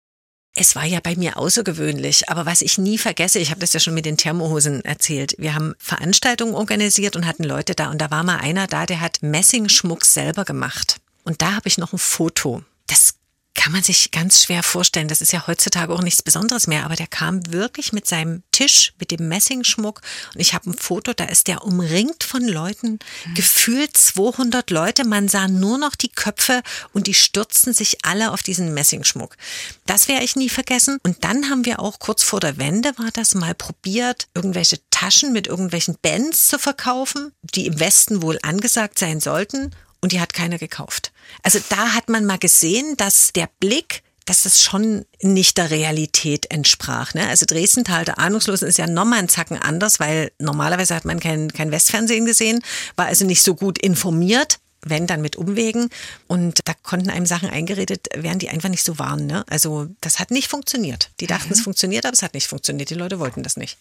Es 0.60 0.76
war 0.76 0.84
ja 0.84 1.00
bei 1.02 1.16
mir 1.16 1.38
außergewöhnlich, 1.38 2.28
aber 2.28 2.44
was 2.44 2.60
ich 2.60 2.76
nie 2.76 2.98
vergesse, 2.98 3.38
ich 3.38 3.48
habe 3.48 3.60
das 3.60 3.72
ja 3.72 3.80
schon 3.80 3.94
mit 3.94 4.04
den 4.04 4.18
Thermohosen 4.18 4.84
erzählt. 4.84 5.34
Wir 5.38 5.54
haben 5.54 5.74
Veranstaltungen 5.78 6.54
organisiert 6.54 7.16
und 7.16 7.24
hatten 7.24 7.44
Leute 7.44 7.74
da 7.74 7.90
und 7.90 7.98
da 7.98 8.10
war 8.10 8.24
mal 8.24 8.36
einer 8.36 8.66
da, 8.66 8.84
der 8.84 9.00
hat 9.00 9.22
Messingschmuck 9.22 10.04
selber 10.04 10.44
gemacht. 10.44 11.00
Und 11.24 11.40
da 11.40 11.52
habe 11.52 11.66
ich 11.66 11.78
noch 11.78 11.94
ein 11.94 11.98
Foto. 11.98 12.62
Das 12.88 13.14
kann 13.60 13.72
man 13.72 13.82
sich 13.82 14.10
ganz 14.10 14.44
schwer 14.44 14.62
vorstellen. 14.62 15.08
Das 15.08 15.20
ist 15.20 15.34
ja 15.34 15.46
heutzutage 15.46 15.92
auch 15.92 16.00
nichts 16.00 16.22
Besonderes 16.22 16.66
mehr, 16.66 16.86
aber 16.86 16.96
der 16.96 17.06
kam 17.06 17.52
wirklich 17.52 17.92
mit 17.92 18.06
seinem 18.06 18.42
Tisch, 18.52 18.94
mit 18.98 19.10
dem 19.10 19.28
Messingschmuck 19.28 20.00
und 20.32 20.40
ich 20.40 20.54
habe 20.54 20.70
ein 20.70 20.78
Foto, 20.78 21.12
da 21.12 21.24
ist 21.24 21.46
der 21.46 21.62
umringt 21.62 22.24
von 22.24 22.42
Leuten, 22.42 22.92
mhm. 23.26 23.34
gefühlt 23.34 23.94
200 23.94 24.70
Leute, 24.70 25.04
man 25.04 25.28
sah 25.28 25.46
nur 25.46 25.76
noch 25.76 25.94
die 25.94 26.08
Köpfe 26.08 26.62
und 26.94 27.06
die 27.06 27.12
stürzten 27.12 27.74
sich 27.74 27.98
alle 28.02 28.32
auf 28.32 28.42
diesen 28.42 28.72
Messingschmuck. 28.72 29.36
Das 29.84 30.08
werde 30.08 30.24
ich 30.24 30.36
nie 30.36 30.48
vergessen 30.48 30.98
und 31.02 31.22
dann 31.22 31.50
haben 31.50 31.66
wir 31.66 31.80
auch 31.80 31.98
kurz 31.98 32.22
vor 32.22 32.40
der 32.40 32.56
Wende 32.56 32.96
war 32.96 33.10
das 33.12 33.34
mal 33.34 33.54
probiert, 33.54 34.28
irgendwelche 34.34 34.78
Taschen 34.88 35.34
mit 35.34 35.48
irgendwelchen 35.48 35.98
Bands 36.00 36.48
zu 36.48 36.58
verkaufen, 36.58 37.32
die 37.42 37.66
im 37.66 37.78
Westen 37.78 38.22
wohl 38.22 38.38
angesagt 38.42 38.98
sein 38.98 39.20
sollten 39.20 39.70
und 40.00 40.12
die 40.12 40.20
hat 40.20 40.32
keiner 40.32 40.58
gekauft. 40.58 41.12
Also 41.42 41.60
da 41.68 41.94
hat 41.94 42.08
man 42.08 42.24
mal 42.26 42.38
gesehen, 42.38 42.96
dass 42.96 43.32
der 43.32 43.48
Blick 43.60 44.02
dass 44.30 44.44
das 44.44 44.62
schon 44.62 45.06
nicht 45.22 45.58
der 45.58 45.70
Realität 45.70 46.52
entsprach. 46.52 47.14
Ne? 47.14 47.26
Also 47.26 47.46
Dresden-Tal 47.46 48.04
der 48.04 48.20
Ahnungslosen 48.20 48.68
ist 48.68 48.78
ja 48.78 48.86
nochmal 48.86 49.18
ein 49.18 49.28
Zacken 49.28 49.58
anders, 49.58 49.98
weil 49.98 50.30
normalerweise 50.38 50.94
hat 50.94 51.04
man 51.04 51.18
kein, 51.18 51.52
kein 51.52 51.72
Westfernsehen 51.72 52.26
gesehen, 52.26 52.62
war 52.94 53.06
also 53.06 53.24
nicht 53.24 53.42
so 53.42 53.56
gut 53.56 53.76
informiert, 53.78 54.60
wenn 54.82 55.08
dann 55.08 55.20
mit 55.20 55.34
Umwegen. 55.34 55.90
Und 56.28 56.60
da 56.64 56.74
konnten 56.74 57.10
einem 57.10 57.26
Sachen 57.26 57.50
eingeredet 57.50 58.06
werden, 58.14 58.38
die 58.38 58.50
einfach 58.50 58.68
nicht 58.68 58.84
so 58.84 59.00
waren. 59.00 59.26
Ne? 59.26 59.44
Also 59.48 59.88
das 60.00 60.20
hat 60.20 60.30
nicht 60.30 60.46
funktioniert. 60.46 61.10
Die 61.18 61.26
dachten, 61.26 61.48
mhm. 61.48 61.54
es 61.54 61.60
funktioniert, 61.62 62.06
aber 62.06 62.14
es 62.14 62.22
hat 62.22 62.34
nicht 62.34 62.46
funktioniert. 62.46 62.90
Die 62.90 62.94
Leute 62.94 63.18
wollten 63.18 63.42
das 63.42 63.56
nicht. 63.56 63.78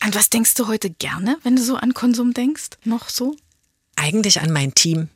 An 0.00 0.12
was 0.12 0.28
denkst 0.28 0.54
du 0.54 0.66
heute 0.66 0.90
gerne, 0.90 1.38
wenn 1.44 1.54
du 1.54 1.62
so 1.62 1.76
an 1.76 1.94
Konsum 1.94 2.34
denkst? 2.34 2.70
Noch 2.82 3.08
so? 3.08 3.36
Eigentlich 3.94 4.40
an 4.40 4.50
mein 4.50 4.74
Team. 4.74 5.08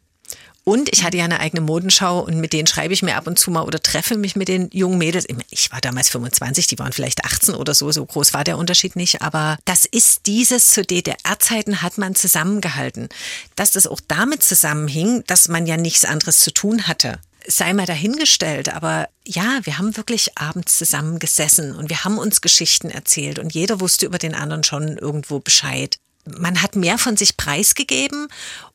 Und 0.69 0.91
ich 0.93 1.03
hatte 1.03 1.17
ja 1.17 1.25
eine 1.25 1.41
eigene 1.41 1.63
Modenschau 1.63 2.21
und 2.21 2.41
mit 2.41 2.53
denen 2.53 2.67
schreibe 2.67 2.93
ich 2.93 3.03
mir 3.03 3.17
ab 3.17 3.27
und 3.27 3.39
zu 3.39 3.51
mal 3.51 3.63
oder 3.63 3.81
treffe 3.81 4.19
mich 4.19 4.37
mit 4.37 4.49
den 4.49 4.69
jungen 4.71 4.99
Mädels. 4.99 5.25
Ich 5.49 5.73
war 5.73 5.81
damals 5.81 6.11
25, 6.11 6.67
die 6.67 6.79
waren 6.79 6.93
vielleicht 6.93 7.25
18 7.25 7.55
oder 7.55 7.73
so, 7.73 7.91
so 7.91 8.05
groß 8.05 8.35
war 8.35 8.45
der 8.45 8.59
Unterschied 8.59 8.95
nicht. 8.95 9.23
Aber 9.23 9.57
das 9.65 9.87
ist 9.87 10.27
dieses, 10.27 10.67
zu 10.73 10.83
DDR-Zeiten 10.83 11.81
hat 11.81 11.97
man 11.97 12.15
zusammengehalten. 12.15 13.09
Dass 13.57 13.71
das 13.71 13.87
auch 13.87 14.01
damit 14.09 14.43
zusammenhing, 14.43 15.25
dass 15.27 15.49
man 15.49 15.67
ja 15.67 15.79
nichts 15.79 16.05
anderes 16.05 16.41
zu 16.41 16.53
tun 16.53 16.87
hatte 16.87 17.19
sei 17.51 17.73
mal 17.73 17.87
dahingestellt, 17.87 18.75
aber 18.75 19.09
ja, 19.25 19.61
wir 19.63 19.79
haben 19.79 19.97
wirklich 19.97 20.37
abends 20.37 20.77
zusammen 20.77 21.19
gesessen 21.19 21.75
und 21.75 21.89
wir 21.89 22.05
haben 22.05 22.19
uns 22.19 22.43
Geschichten 22.43 22.91
erzählt 22.91 23.39
und 23.39 23.55
jeder 23.55 23.81
wusste 23.81 24.05
über 24.05 24.19
den 24.19 24.35
anderen 24.35 24.65
schon 24.65 24.99
irgendwo 24.99 25.39
Bescheid 25.39 25.97
man 26.37 26.63
hat 26.63 26.77
mehr 26.77 26.99
von 26.99 27.17
sich 27.17 27.37
preisgegeben 27.37 28.29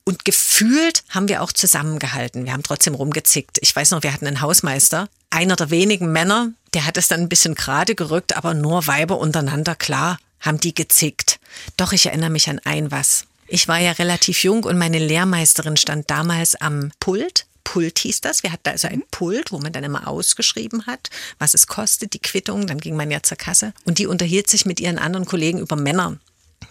und 0.06 0.26
gefühlt 0.26 1.04
haben 1.10 1.28
wir 1.28 1.42
auch 1.42 1.52
zusammengehalten. 1.52 2.46
Wir 2.46 2.54
haben 2.54 2.64
trotzdem 2.64 2.96
rumgezickt. 2.96 3.58
Ich 3.62 3.76
weiß 3.76 3.92
noch, 3.92 4.04
wir 4.04 4.14
hatten 4.14 4.28
einen 4.28 4.42
Hausmeister, 4.42 5.08
einer 5.30 5.56
der 5.56 5.70
wenigen 5.70 6.12
Männer, 6.12 6.52
der 6.74 6.86
hat 6.86 6.98
es 6.98 7.08
dann 7.08 7.22
ein 7.22 7.30
bisschen 7.30 7.56
gerade 7.56 7.96
gerückt, 7.96 8.36
aber 8.36 8.54
nur 8.54 8.88
Weiber 8.88 9.18
untereinander, 9.18 9.76
klar, 9.76 10.20
haben 10.40 10.60
die 10.60 10.76
gezickt. 10.76 11.40
Doch 11.78 11.94
ich 11.94 12.08
erinnere 12.08 12.30
mich 12.30 12.50
an 12.50 12.60
ein 12.64 12.92
was. 12.92 13.26
Ich 13.48 13.68
war 13.68 13.80
ja 13.80 13.92
relativ 13.94 14.44
jung 14.44 14.64
und 14.64 14.78
meine 14.78 15.00
Lehrmeisterin 15.00 15.78
stand 15.78 16.10
damals 16.10 16.56
am 16.56 16.92
Pult 17.00 17.46
Pult 17.64 18.00
hieß 18.00 18.22
das. 18.22 18.44
Wir 18.44 18.52
hatten 18.52 18.70
also 18.70 18.88
ein 18.88 19.04
Pult, 19.10 19.52
wo 19.52 19.60
man 19.60 19.74
dann 19.74 19.84
immer 19.84 20.08
ausgeschrieben 20.08 20.86
hat, 20.86 21.10
was 21.40 21.54
es 21.54 21.68
kostet, 21.68 22.14
die 22.14 22.20
Quittung. 22.20 22.68
Dann 22.68 22.80
ging 22.80 22.96
man 22.96 23.10
ja 23.10 23.24
zur 23.24 23.38
Kasse. 23.38 23.74
Und 23.86 24.00
die 24.00 24.08
unterhielt 24.08 24.50
sich 24.50 24.66
mit 24.66 24.80
ihren 24.80 25.00
anderen 25.00 25.26
Kollegen 25.26 25.60
über 25.60 25.76
Männer. 25.76 26.18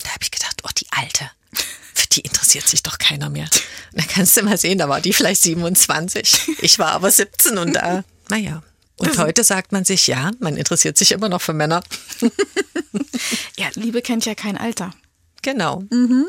Da 0.02 0.10
habe 0.10 0.22
ich 0.22 0.30
gedacht, 0.30 0.62
oh, 0.64 0.70
die 0.76 0.86
Alte. 0.90 1.30
Für 2.02 2.08
die 2.08 2.20
interessiert 2.22 2.66
sich 2.66 2.82
doch 2.82 2.98
keiner 2.98 3.30
mehr. 3.30 3.48
Da 3.92 4.02
kannst 4.02 4.36
du 4.36 4.42
mal 4.42 4.58
sehen, 4.58 4.78
da 4.78 4.88
war 4.88 5.00
die 5.00 5.12
vielleicht 5.12 5.42
27. 5.42 6.58
Ich 6.60 6.80
war 6.80 6.88
aber 6.88 7.12
17 7.12 7.58
und 7.58 7.74
da, 7.74 8.02
naja. 8.28 8.62
Und 8.96 9.18
heute 9.18 9.44
sagt 9.44 9.70
man 9.70 9.84
sich, 9.84 10.08
ja, 10.08 10.32
man 10.40 10.56
interessiert 10.56 10.98
sich 10.98 11.12
immer 11.12 11.28
noch 11.28 11.40
für 11.42 11.52
Männer. 11.52 11.82
Ja, 13.56 13.68
Liebe 13.74 14.02
kennt 14.02 14.26
ja 14.26 14.34
kein 14.34 14.56
Alter. 14.56 14.92
Genau. 15.42 15.84
Mhm. 15.90 16.26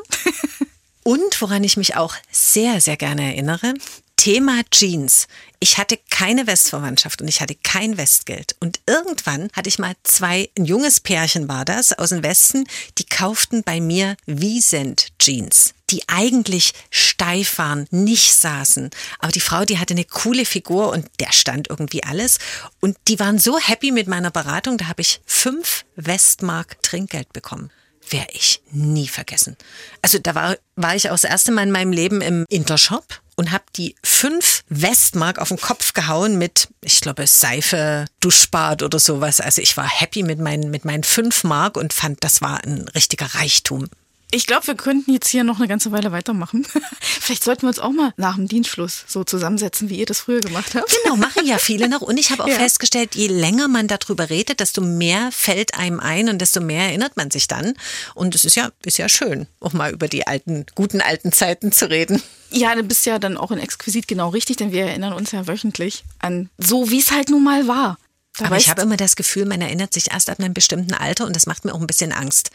Und 1.04 1.42
woran 1.42 1.64
ich 1.64 1.78
mich 1.78 1.96
auch 1.96 2.16
sehr, 2.32 2.80
sehr 2.80 2.96
gerne 2.96 3.34
erinnere, 3.34 3.74
Thema 4.16 4.62
Jeans. 4.70 5.28
Ich 5.64 5.78
hatte 5.78 5.98
keine 6.10 6.46
Westverwandtschaft 6.46 7.22
und 7.22 7.30
ich 7.30 7.40
hatte 7.40 7.56
kein 7.56 7.96
Westgeld. 7.96 8.58
Und 8.60 8.82
irgendwann 8.86 9.48
hatte 9.54 9.70
ich 9.70 9.80
mal 9.80 9.96
zwei, 10.04 10.50
ein 10.58 10.66
junges 10.66 11.00
Pärchen 11.00 11.48
war 11.48 11.64
das, 11.64 11.98
aus 11.98 12.10
dem 12.10 12.22
Westen, 12.22 12.66
die 12.98 13.06
kauften 13.06 13.64
bei 13.64 13.80
mir 13.80 14.18
Wiesent 14.26 15.18
Jeans 15.20 15.74
die 15.90 16.04
eigentlich 16.08 16.74
steif 16.90 17.60
waren, 17.60 17.86
nicht 17.92 18.34
saßen. 18.34 18.90
Aber 19.20 19.32
die 19.32 19.40
Frau, 19.40 19.64
die 19.64 19.78
hatte 19.78 19.94
eine 19.94 20.06
coole 20.06 20.44
Figur 20.44 20.90
und 20.90 21.08
der 21.20 21.32
stand 21.32 21.70
irgendwie 21.70 22.04
alles. 22.04 22.40
Und 22.82 22.98
die 23.08 23.20
waren 23.20 23.38
so 23.38 23.60
happy 23.60 23.92
mit 23.92 24.08
meiner 24.08 24.32
Beratung, 24.32 24.80
da 24.80 24.88
habe 24.88 25.02
ich 25.02 25.22
fünf 25.26 25.86
Westmark 25.96 26.82
Trinkgeld 26.82 27.32
bekommen 27.32 27.70
werde 28.10 28.34
ich 28.34 28.62
nie 28.72 29.08
vergessen. 29.08 29.56
Also 30.02 30.20
da 30.20 30.36
war, 30.36 30.58
war 30.76 30.96
ich 30.96 31.10
auch 31.10 31.14
das 31.14 31.24
erste 31.24 31.52
Mal 31.52 31.64
in 31.64 31.72
meinem 31.72 31.92
Leben 31.92 32.22
im 32.22 32.46
Intershop 32.50 33.22
und 33.36 33.52
habe 33.52 33.64
die 33.76 33.96
fünf 34.04 34.64
Westmark 34.70 35.40
auf 35.40 35.50
den 35.50 35.60
Kopf 35.60 35.94
gehauen 35.94 36.38
mit, 36.38 36.70
ich 36.82 37.02
glaube, 37.02 37.28
Seife, 37.28 38.06
Duschbad 38.20 38.84
oder 38.84 39.00
sowas. 39.00 39.42
Also 39.42 39.62
ich 39.62 39.76
war 39.78 39.88
happy 39.88 40.24
mit 40.24 40.40
meinen, 40.40 40.70
mit 40.70 40.86
meinen 40.86 41.04
fünf 41.04 41.44
Mark 41.44 41.78
und 41.78 41.94
fand, 41.94 42.24
das 42.24 42.42
war 42.42 42.64
ein 42.64 42.88
richtiger 42.90 43.28
Reichtum. 43.36 43.90
Ich 44.34 44.48
glaube, 44.48 44.66
wir 44.66 44.74
könnten 44.74 45.14
jetzt 45.14 45.28
hier 45.28 45.44
noch 45.44 45.60
eine 45.60 45.68
ganze 45.68 45.92
Weile 45.92 46.12
weitermachen. 46.12 46.66
Vielleicht 47.02 47.44
sollten 47.44 47.62
wir 47.62 47.68
uns 47.68 47.78
auch 47.78 47.92
mal 47.92 48.14
nach 48.18 48.36
dem 48.36 48.48
Dienstschluss 48.48 49.06
so 49.08 49.24
zusammensetzen, 49.24 49.92
wie 49.92 50.00
ihr 50.00 50.08
das 50.08 50.22
früher 50.22 50.42
gemacht 50.42 50.74
habt. 50.74 50.92
Genau, 51.04 51.16
machen 51.16 51.46
ja 51.46 51.60
viele 51.60 51.88
noch. 51.88 52.02
Und 52.02 52.20
ich 52.20 52.32
habe 52.32 52.44
auch 52.44 52.48
ja. 52.50 52.56
festgestellt, 52.56 53.14
je 53.14 53.28
länger 53.28 53.68
man 53.68 53.88
darüber 53.88 54.32
redet, 54.32 54.60
desto 54.60 54.82
mehr 54.82 55.30
fällt 55.32 55.76
einem 55.78 56.00
ein 56.00 56.30
und 56.30 56.40
desto 56.40 56.62
mehr 56.62 56.86
erinnert 56.88 57.16
man 57.16 57.30
sich 57.30 57.48
dann. 57.48 57.76
Und 58.16 58.34
es 58.34 58.44
ist 58.44 58.56
ja, 58.56 58.72
ist 58.84 58.98
ja 58.98 59.08
schön, 59.08 59.46
auch 59.60 59.74
mal 59.74 59.94
über 59.94 60.08
die 60.08 60.26
alten, 60.26 60.66
guten 60.74 61.00
alten 61.00 61.32
Zeiten 61.32 61.72
zu 61.72 61.92
reden. 61.92 62.20
Ja, 62.50 62.74
du 62.74 62.82
bist 62.82 63.06
ja 63.06 63.20
dann 63.20 63.38
auch 63.38 63.52
in 63.52 63.60
Exquisit 63.60 64.08
genau 64.08 64.30
richtig, 64.30 64.58
denn 64.58 64.72
wir 64.72 64.86
erinnern 64.86 65.14
uns 65.14 65.32
ja 65.32 65.46
wöchentlich 65.46 66.04
an 66.18 66.50
so, 66.58 66.90
wie 66.90 67.00
es 67.00 67.12
halt 67.12 67.30
nun 67.30 67.44
mal 67.44 67.68
war. 67.68 68.00
Da 68.38 68.46
Aber 68.46 68.58
ich 68.58 68.68
habe 68.70 68.82
immer 68.82 68.98
das 68.98 69.16
Gefühl, 69.16 69.46
man 69.46 69.62
erinnert 69.62 69.94
sich 69.94 70.12
erst 70.12 70.30
ab 70.30 70.40
einem 70.40 70.56
bestimmten 70.56 70.94
Alter 70.94 71.28
und 71.28 71.36
das 71.36 71.46
macht 71.46 71.66
mir 71.66 71.74
auch 71.74 71.80
ein 71.80 71.86
bisschen 71.86 72.12
Angst. 72.12 72.50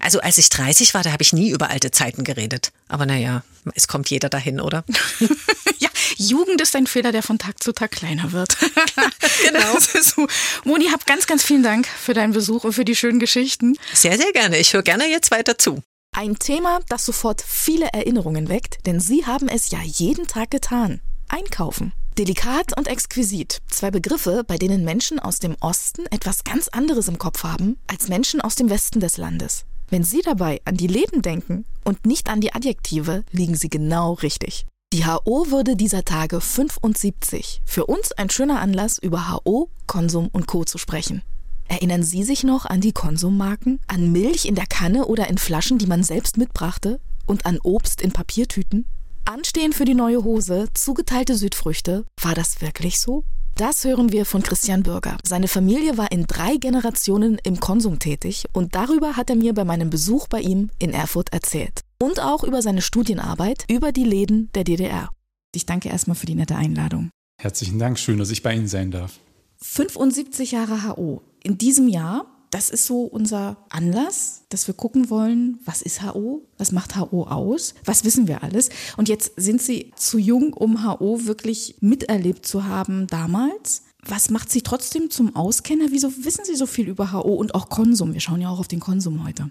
Also 0.00 0.20
als 0.20 0.38
ich 0.38 0.48
30 0.48 0.92
war, 0.92 1.04
da 1.04 1.12
habe 1.12 1.22
ich 1.22 1.32
nie 1.32 1.50
über 1.50 1.70
alte 1.70 1.92
Zeiten 1.92 2.24
geredet. 2.24 2.72
Aber 2.88 3.06
naja, 3.06 3.44
es 3.74 3.86
kommt 3.86 4.10
jeder 4.10 4.28
dahin, 4.28 4.60
oder? 4.60 4.84
ja, 5.78 5.88
Jugend 6.16 6.60
ist 6.60 6.74
ein 6.74 6.88
Fehler, 6.88 7.12
der 7.12 7.22
von 7.22 7.38
Tag 7.38 7.62
zu 7.62 7.72
Tag 7.72 7.92
kleiner 7.92 8.32
wird. 8.32 8.56
genau. 9.44 9.78
So. 9.78 10.26
Moni, 10.64 10.88
hab 10.88 11.06
ganz, 11.06 11.28
ganz 11.28 11.44
vielen 11.44 11.62
Dank 11.62 11.86
für 11.86 12.12
deinen 12.14 12.32
Besuch 12.32 12.64
und 12.64 12.72
für 12.72 12.84
die 12.84 12.96
schönen 12.96 13.20
Geschichten. 13.20 13.76
Sehr, 13.92 14.16
sehr 14.16 14.32
gerne. 14.32 14.58
Ich 14.58 14.72
höre 14.72 14.82
gerne 14.82 15.06
jetzt 15.06 15.30
weiter 15.30 15.58
zu. 15.58 15.80
Ein 16.12 16.40
Thema, 16.40 16.80
das 16.88 17.06
sofort 17.06 17.40
viele 17.46 17.86
Erinnerungen 17.92 18.48
weckt, 18.48 18.84
denn 18.86 18.98
Sie 18.98 19.26
haben 19.26 19.48
es 19.48 19.70
ja 19.70 19.78
jeden 19.80 20.26
Tag 20.26 20.50
getan. 20.50 21.00
Einkaufen. 21.28 21.92
Delikat 22.20 22.76
und 22.76 22.86
exquisit. 22.86 23.62
Zwei 23.70 23.90
Begriffe, 23.90 24.44
bei 24.46 24.58
denen 24.58 24.84
Menschen 24.84 25.18
aus 25.18 25.38
dem 25.38 25.56
Osten 25.60 26.04
etwas 26.10 26.44
ganz 26.44 26.68
anderes 26.68 27.08
im 27.08 27.16
Kopf 27.16 27.44
haben 27.44 27.78
als 27.86 28.08
Menschen 28.08 28.42
aus 28.42 28.56
dem 28.56 28.68
Westen 28.68 29.00
des 29.00 29.16
Landes. 29.16 29.64
Wenn 29.88 30.04
Sie 30.04 30.20
dabei 30.20 30.60
an 30.66 30.76
die 30.76 30.86
Läden 30.86 31.22
denken 31.22 31.64
und 31.82 32.04
nicht 32.04 32.28
an 32.28 32.42
die 32.42 32.52
Adjektive, 32.52 33.24
liegen 33.32 33.54
Sie 33.54 33.70
genau 33.70 34.12
richtig. 34.12 34.66
Die 34.92 35.06
HO 35.06 35.50
würde 35.50 35.76
dieser 35.76 36.04
Tage 36.04 36.42
75. 36.42 37.62
Für 37.64 37.86
uns 37.86 38.12
ein 38.12 38.28
schöner 38.28 38.60
Anlass, 38.60 38.98
über 38.98 39.32
HO, 39.32 39.70
Konsum 39.86 40.28
und 40.30 40.46
Co. 40.46 40.64
zu 40.64 40.76
sprechen. 40.76 41.22
Erinnern 41.68 42.02
Sie 42.02 42.22
sich 42.22 42.44
noch 42.44 42.66
an 42.66 42.82
die 42.82 42.92
Konsummarken? 42.92 43.80
An 43.86 44.12
Milch 44.12 44.44
in 44.44 44.56
der 44.56 44.66
Kanne 44.66 45.06
oder 45.06 45.28
in 45.28 45.38
Flaschen, 45.38 45.78
die 45.78 45.86
man 45.86 46.02
selbst 46.02 46.36
mitbrachte? 46.36 47.00
Und 47.24 47.46
an 47.46 47.58
Obst 47.62 48.02
in 48.02 48.12
Papiertüten? 48.12 48.84
Anstehen 49.24 49.72
für 49.72 49.84
die 49.84 49.94
neue 49.94 50.24
Hose, 50.24 50.68
zugeteilte 50.74 51.34
Südfrüchte, 51.34 52.04
war 52.20 52.34
das 52.34 52.60
wirklich 52.60 53.00
so? 53.00 53.24
Das 53.56 53.84
hören 53.84 54.10
wir 54.12 54.24
von 54.24 54.42
Christian 54.42 54.82
Bürger. 54.82 55.18
Seine 55.22 55.48
Familie 55.48 55.98
war 55.98 56.10
in 56.12 56.26
drei 56.26 56.56
Generationen 56.56 57.38
im 57.44 57.60
Konsum 57.60 57.98
tätig 57.98 58.46
und 58.52 58.74
darüber 58.74 59.16
hat 59.16 59.28
er 59.28 59.36
mir 59.36 59.52
bei 59.52 59.64
meinem 59.64 59.90
Besuch 59.90 60.28
bei 60.28 60.40
ihm 60.40 60.70
in 60.78 60.92
Erfurt 60.92 61.32
erzählt. 61.32 61.82
Und 62.00 62.20
auch 62.20 62.42
über 62.42 62.62
seine 62.62 62.80
Studienarbeit 62.80 63.64
über 63.70 63.92
die 63.92 64.04
Läden 64.04 64.50
der 64.54 64.64
DDR. 64.64 65.10
Ich 65.54 65.66
danke 65.66 65.90
erstmal 65.90 66.16
für 66.16 66.26
die 66.26 66.34
nette 66.34 66.56
Einladung. 66.56 67.10
Herzlichen 67.40 67.78
Dank, 67.78 67.98
schön, 67.98 68.18
dass 68.18 68.30
ich 68.30 68.42
bei 68.42 68.54
Ihnen 68.54 68.68
sein 68.68 68.90
darf. 68.90 69.18
75 69.62 70.52
Jahre 70.52 70.88
HO. 70.88 71.22
In 71.42 71.58
diesem 71.58 71.88
Jahr, 71.88 72.24
das 72.50 72.70
ist 72.70 72.86
so 72.86 73.02
unser 73.02 73.56
Anlass, 73.68 74.42
dass 74.48 74.66
wir 74.66 74.74
gucken 74.74 75.08
wollen, 75.08 75.60
was 75.64 75.82
ist 75.82 76.02
HO, 76.02 76.42
was 76.58 76.72
macht 76.72 76.96
HO 76.96 77.24
aus, 77.24 77.74
was 77.84 78.04
wissen 78.04 78.26
wir 78.26 78.42
alles. 78.42 78.70
Und 78.96 79.08
jetzt 79.08 79.32
sind 79.36 79.62
Sie 79.62 79.92
zu 79.96 80.18
jung, 80.18 80.52
um 80.52 80.84
HO 80.84 81.26
wirklich 81.26 81.76
miterlebt 81.80 82.44
zu 82.44 82.64
haben 82.64 83.06
damals. 83.06 83.82
Was 84.04 84.30
macht 84.30 84.50
Sie 84.50 84.62
trotzdem 84.62 85.10
zum 85.10 85.36
Auskenner? 85.36 85.86
Wieso 85.90 86.10
wissen 86.24 86.44
Sie 86.44 86.56
so 86.56 86.66
viel 86.66 86.88
über 86.88 87.12
HO 87.12 87.34
und 87.34 87.54
auch 87.54 87.68
Konsum? 87.68 88.14
Wir 88.14 88.20
schauen 88.20 88.40
ja 88.40 88.48
auch 88.48 88.58
auf 88.58 88.68
den 88.68 88.80
Konsum 88.80 89.24
heute. 89.24 89.50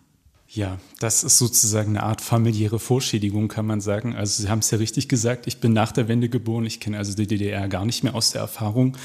Ja, 0.51 0.79
das 0.99 1.23
ist 1.23 1.37
sozusagen 1.37 1.95
eine 1.95 2.03
Art 2.03 2.21
familiäre 2.21 2.79
Vorschädigung, 2.79 3.49
kann 3.49 3.67
man 3.67 3.81
sagen. 3.81 4.15
Also 4.15 4.41
Sie 4.41 4.49
haben 4.49 4.59
es 4.59 4.71
ja 4.71 4.79
richtig 4.79 5.07
gesagt, 5.07 5.45
ich 5.45 5.59
bin 5.59 5.73
nach 5.73 5.91
der 5.91 6.07
Wende 6.07 6.27
geboren, 6.27 6.65
ich 6.65 6.79
kenne 6.79 6.97
also 6.97 7.13
die 7.13 7.27
DDR 7.27 7.67
gar 7.67 7.85
nicht 7.85 8.03
mehr 8.03 8.15
aus 8.15 8.31
der 8.31 8.41
Erfahrung 8.41 8.97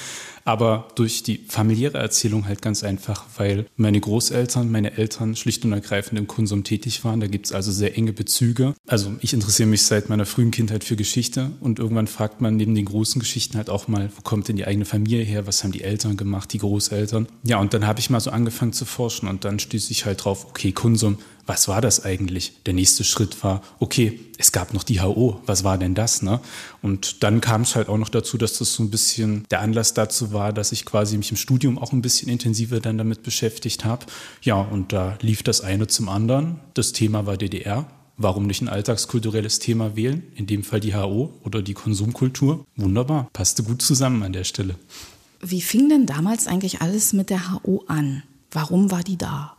aber 0.44 0.88
durch 0.94 1.22
die 1.22 1.38
familiäre 1.48 1.98
Erzählung 1.98 2.46
halt 2.46 2.62
ganz 2.62 2.84
einfach, 2.84 3.24
weil 3.36 3.66
meine 3.76 4.00
Großeltern, 4.00 4.70
meine 4.70 4.96
Eltern 4.96 5.36
schlicht 5.36 5.64
und 5.64 5.72
ergreifend 5.72 6.18
im 6.18 6.26
Konsum 6.26 6.64
tätig 6.64 7.04
waren. 7.04 7.20
Da 7.20 7.26
gibt 7.26 7.46
es 7.46 7.52
also 7.52 7.72
sehr 7.72 7.96
enge 7.96 8.12
Bezüge. 8.12 8.74
Also 8.86 9.12
ich 9.20 9.32
interessiere 9.32 9.68
mich 9.68 9.82
seit 9.82 10.08
meiner 10.08 10.26
frühen 10.26 10.50
Kindheit 10.50 10.84
für 10.84 10.96
Geschichte 10.96 11.52
und 11.60 11.78
irgendwann 11.78 12.06
fragt 12.06 12.40
man 12.40 12.56
neben 12.56 12.74
den 12.74 12.84
großen 12.84 13.20
Geschichten 13.20 13.56
halt 13.56 13.70
auch 13.70 13.88
mal, 13.88 14.10
wo 14.16 14.22
kommt 14.22 14.48
denn 14.48 14.56
die 14.56 14.66
eigene 14.66 14.84
Familie 14.84 15.24
her? 15.24 15.46
Was 15.46 15.64
haben 15.64 15.72
die 15.72 15.82
Eltern 15.82 16.16
gemacht, 16.16 16.52
die 16.52 16.58
Großeltern? 16.58 17.26
Ja, 17.42 17.58
und 17.58 17.72
dann 17.74 17.86
habe 17.86 18.00
ich 18.00 18.10
mal 18.10 18.20
so 18.20 18.30
angefangen 18.30 18.72
zu 18.72 18.84
forschen 18.84 19.28
und 19.28 19.44
dann 19.44 19.58
stieß 19.58 19.90
ich 19.90 20.04
halt 20.04 20.24
drauf, 20.24 20.46
okay, 20.46 20.72
Konsum, 20.72 21.18
was 21.46 21.68
war 21.68 21.80
das 21.80 22.04
eigentlich? 22.04 22.52
Der 22.66 22.74
nächste 22.74 23.04
Schritt 23.04 23.42
war, 23.44 23.62
okay, 23.78 24.20
es 24.38 24.52
gab 24.52 24.74
noch 24.74 24.82
die 24.82 25.00
HO, 25.00 25.40
was 25.46 25.64
war 25.64 25.78
denn 25.78 25.94
das? 25.94 26.22
Ne? 26.22 26.40
Und 26.82 27.22
dann 27.22 27.40
kam 27.40 27.62
es 27.62 27.76
halt 27.76 27.88
auch 27.88 27.98
noch 27.98 28.08
dazu, 28.08 28.38
dass 28.38 28.58
das 28.58 28.74
so 28.74 28.82
ein 28.82 28.90
bisschen 28.90 29.46
der 29.50 29.60
Anlass 29.60 29.94
dazu 29.94 30.32
war, 30.32 30.52
dass 30.52 30.72
ich 30.72 30.84
quasi 30.84 31.16
mich 31.16 31.30
im 31.30 31.36
Studium 31.36 31.78
auch 31.78 31.92
ein 31.92 32.02
bisschen 32.02 32.28
intensiver 32.28 32.80
dann 32.80 32.98
damit 32.98 33.22
beschäftigt 33.22 33.84
habe. 33.84 34.06
Ja, 34.42 34.56
und 34.56 34.92
da 34.92 35.18
lief 35.20 35.42
das 35.42 35.60
eine 35.60 35.86
zum 35.86 36.08
anderen. 36.08 36.60
Das 36.74 36.92
Thema 36.92 37.26
war 37.26 37.36
DDR. 37.36 37.86
Warum 38.16 38.46
nicht 38.46 38.62
ein 38.62 38.68
alltagskulturelles 38.68 39.58
Thema 39.58 39.96
wählen? 39.96 40.22
In 40.36 40.46
dem 40.46 40.62
Fall 40.62 40.80
die 40.80 40.94
HO 40.94 41.32
oder 41.44 41.62
die 41.62 41.74
Konsumkultur. 41.74 42.64
Wunderbar, 42.76 43.28
passte 43.32 43.64
gut 43.64 43.82
zusammen 43.82 44.22
an 44.22 44.32
der 44.32 44.44
Stelle. 44.44 44.76
Wie 45.40 45.60
fing 45.60 45.88
denn 45.88 46.06
damals 46.06 46.46
eigentlich 46.46 46.80
alles 46.80 47.12
mit 47.12 47.28
der 47.28 47.52
HO 47.52 47.84
an? 47.88 48.22
Warum 48.50 48.90
war 48.90 49.02
die 49.02 49.18
da? 49.18 49.53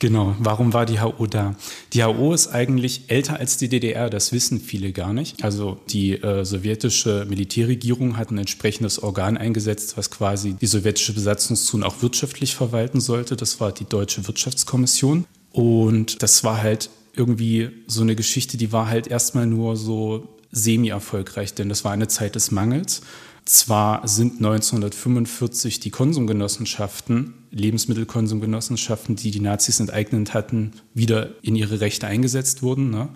Genau, 0.00 0.36
warum 0.38 0.72
war 0.72 0.86
die 0.86 1.00
HO 1.00 1.26
da? 1.26 1.56
Die 1.92 2.04
HO 2.04 2.32
ist 2.32 2.48
eigentlich 2.48 3.04
älter 3.08 3.40
als 3.40 3.56
die 3.56 3.68
DDR, 3.68 4.08
das 4.10 4.32
wissen 4.32 4.60
viele 4.60 4.92
gar 4.92 5.12
nicht. 5.12 5.42
Also 5.42 5.80
die 5.88 6.12
äh, 6.12 6.44
sowjetische 6.44 7.26
Militärregierung 7.28 8.16
hat 8.16 8.30
ein 8.30 8.38
entsprechendes 8.38 9.02
Organ 9.02 9.36
eingesetzt, 9.36 9.96
was 9.96 10.10
quasi 10.10 10.54
die 10.54 10.66
sowjetische 10.66 11.14
Besatzungszone 11.14 11.84
auch 11.84 12.00
wirtschaftlich 12.00 12.54
verwalten 12.54 13.00
sollte. 13.00 13.34
Das 13.34 13.60
war 13.60 13.72
die 13.72 13.86
Deutsche 13.86 14.26
Wirtschaftskommission. 14.26 15.24
Und 15.50 16.22
das 16.22 16.44
war 16.44 16.62
halt 16.62 16.90
irgendwie 17.14 17.70
so 17.88 18.02
eine 18.02 18.14
Geschichte, 18.14 18.56
die 18.56 18.70
war 18.70 18.88
halt 18.88 19.08
erstmal 19.08 19.46
nur 19.46 19.76
so 19.76 20.28
semi-erfolgreich, 20.52 21.54
denn 21.54 21.68
das 21.68 21.84
war 21.84 21.90
eine 21.92 22.06
Zeit 22.06 22.36
des 22.36 22.52
Mangels. 22.52 23.02
Zwar 23.48 24.06
sind 24.06 24.44
1945 24.44 25.80
die 25.80 25.88
Konsumgenossenschaften, 25.88 27.32
Lebensmittelkonsumgenossenschaften, 27.50 29.16
die 29.16 29.30
die 29.30 29.40
Nazis 29.40 29.80
enteignet 29.80 30.34
hatten, 30.34 30.72
wieder 30.92 31.30
in 31.40 31.56
ihre 31.56 31.80
Rechte 31.80 32.06
eingesetzt 32.06 32.62
wurden. 32.62 32.90
Ne? 32.90 33.08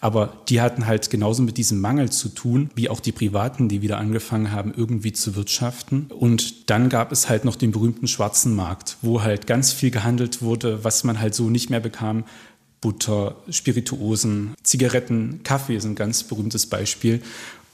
Aber 0.00 0.42
die 0.50 0.60
hatten 0.60 0.84
halt 0.84 1.08
genauso 1.08 1.42
mit 1.42 1.56
diesem 1.56 1.80
Mangel 1.80 2.10
zu 2.10 2.28
tun, 2.28 2.68
wie 2.74 2.90
auch 2.90 3.00
die 3.00 3.12
Privaten, 3.12 3.70
die 3.70 3.80
wieder 3.80 3.96
angefangen 3.96 4.52
haben, 4.52 4.74
irgendwie 4.76 5.12
zu 5.12 5.36
wirtschaften. 5.36 6.08
Und 6.10 6.68
dann 6.68 6.90
gab 6.90 7.10
es 7.10 7.30
halt 7.30 7.46
noch 7.46 7.56
den 7.56 7.72
berühmten 7.72 8.08
schwarzen 8.08 8.54
Markt, 8.54 8.98
wo 9.00 9.22
halt 9.22 9.46
ganz 9.46 9.72
viel 9.72 9.90
gehandelt 9.90 10.42
wurde, 10.42 10.84
was 10.84 11.02
man 11.02 11.18
halt 11.18 11.34
so 11.34 11.48
nicht 11.48 11.70
mehr 11.70 11.80
bekam. 11.80 12.24
Butter, 12.80 13.36
Spirituosen, 13.50 14.54
Zigaretten, 14.62 15.40
Kaffee 15.42 15.76
ist 15.76 15.84
ein 15.84 15.96
ganz 15.96 16.22
berühmtes 16.22 16.66
Beispiel. 16.66 17.22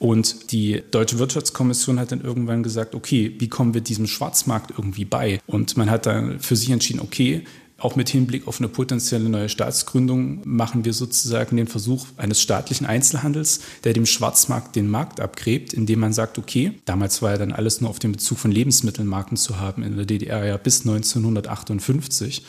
Und 0.05 0.51
die 0.51 0.83
Deutsche 0.91 1.17
Wirtschaftskommission 1.17 1.99
hat 1.99 2.11
dann 2.11 2.21
irgendwann 2.21 2.61
gesagt, 2.61 2.93
okay, 2.93 3.33
wie 3.39 3.49
kommen 3.49 3.73
wir 3.73 3.81
diesem 3.81 4.05
Schwarzmarkt 4.05 4.69
irgendwie 4.69 5.03
bei? 5.03 5.39
Und 5.47 5.77
man 5.77 5.89
hat 5.89 6.05
dann 6.05 6.39
für 6.39 6.55
sich 6.55 6.69
entschieden, 6.69 6.99
okay, 6.99 7.43
auch 7.79 7.95
mit 7.95 8.09
Hinblick 8.09 8.47
auf 8.47 8.59
eine 8.59 8.67
potenzielle 8.67 9.29
neue 9.29 9.49
Staatsgründung 9.49 10.41
machen 10.45 10.85
wir 10.85 10.93
sozusagen 10.93 11.57
den 11.57 11.65
Versuch 11.65 12.05
eines 12.17 12.39
staatlichen 12.39 12.85
Einzelhandels, 12.85 13.61
der 13.83 13.93
dem 13.93 14.05
Schwarzmarkt 14.05 14.75
den 14.75 14.87
Markt 14.87 15.19
abgräbt, 15.19 15.73
indem 15.73 16.01
man 16.01 16.13
sagt, 16.13 16.37
okay, 16.37 16.73
damals 16.85 17.23
war 17.23 17.31
ja 17.31 17.37
dann 17.39 17.51
alles 17.51 17.81
nur 17.81 17.89
auf 17.89 17.97
den 17.97 18.11
Bezug 18.11 18.37
von 18.37 18.51
Lebensmittelmarken 18.51 19.37
zu 19.37 19.59
haben, 19.59 19.81
in 19.81 19.95
der 19.95 20.05
DDR 20.05 20.45
ja 20.45 20.57
bis 20.57 20.81
1958. 20.81 22.43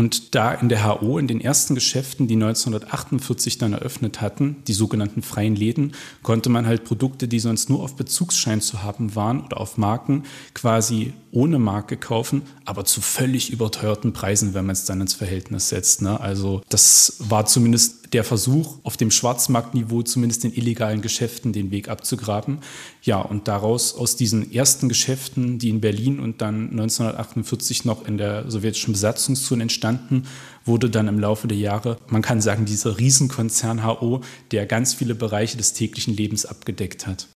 Und 0.00 0.34
da 0.34 0.54
in 0.54 0.70
der 0.70 0.86
HO, 0.86 1.18
in 1.18 1.28
den 1.28 1.42
ersten 1.42 1.74
Geschäften, 1.74 2.26
die 2.26 2.32
1948 2.32 3.58
dann 3.58 3.74
eröffnet 3.74 4.22
hatten, 4.22 4.56
die 4.66 4.72
sogenannten 4.72 5.20
freien 5.20 5.54
Läden, 5.54 5.92
konnte 6.22 6.48
man 6.48 6.64
halt 6.64 6.84
Produkte, 6.84 7.28
die 7.28 7.38
sonst 7.38 7.68
nur 7.68 7.82
auf 7.82 7.96
Bezugsschein 7.96 8.62
zu 8.62 8.82
haben 8.82 9.14
waren 9.14 9.42
oder 9.42 9.60
auf 9.60 9.76
Marken, 9.76 10.22
quasi 10.54 11.12
ohne 11.32 11.58
Marke 11.58 11.96
kaufen, 11.96 12.42
aber 12.64 12.84
zu 12.84 13.00
völlig 13.00 13.50
überteuerten 13.50 14.12
Preisen, 14.12 14.54
wenn 14.54 14.66
man 14.66 14.74
es 14.74 14.84
dann 14.84 15.00
ins 15.00 15.14
Verhältnis 15.14 15.68
setzt. 15.68 16.02
Ne? 16.02 16.20
Also 16.20 16.62
das 16.68 17.16
war 17.20 17.46
zumindest 17.46 18.12
der 18.12 18.24
Versuch, 18.24 18.78
auf 18.82 18.96
dem 18.96 19.10
Schwarzmarktniveau 19.10 20.02
zumindest 20.02 20.44
den 20.44 20.52
illegalen 20.52 21.00
Geschäften 21.00 21.52
den 21.52 21.70
Weg 21.70 21.88
abzugraben. 21.88 22.58
Ja, 23.02 23.20
und 23.20 23.46
daraus 23.46 23.94
aus 23.94 24.16
diesen 24.16 24.52
ersten 24.52 24.88
Geschäften, 24.88 25.58
die 25.58 25.68
in 25.68 25.80
Berlin 25.80 26.18
und 26.18 26.40
dann 26.40 26.70
1948 26.70 27.84
noch 27.84 28.06
in 28.06 28.18
der 28.18 28.50
sowjetischen 28.50 28.92
Besatzungszone 28.92 29.62
entstanden, 29.62 30.24
wurde 30.64 30.90
dann 30.90 31.08
im 31.08 31.20
Laufe 31.20 31.48
der 31.48 31.58
Jahre, 31.58 31.98
man 32.08 32.22
kann 32.22 32.40
sagen, 32.40 32.64
dieser 32.64 32.98
Riesenkonzern 32.98 33.84
HO, 33.84 34.20
der 34.50 34.66
ganz 34.66 34.94
viele 34.94 35.14
Bereiche 35.14 35.56
des 35.56 35.72
täglichen 35.72 36.14
Lebens 36.14 36.46
abgedeckt 36.46 37.06
hat 37.06 37.28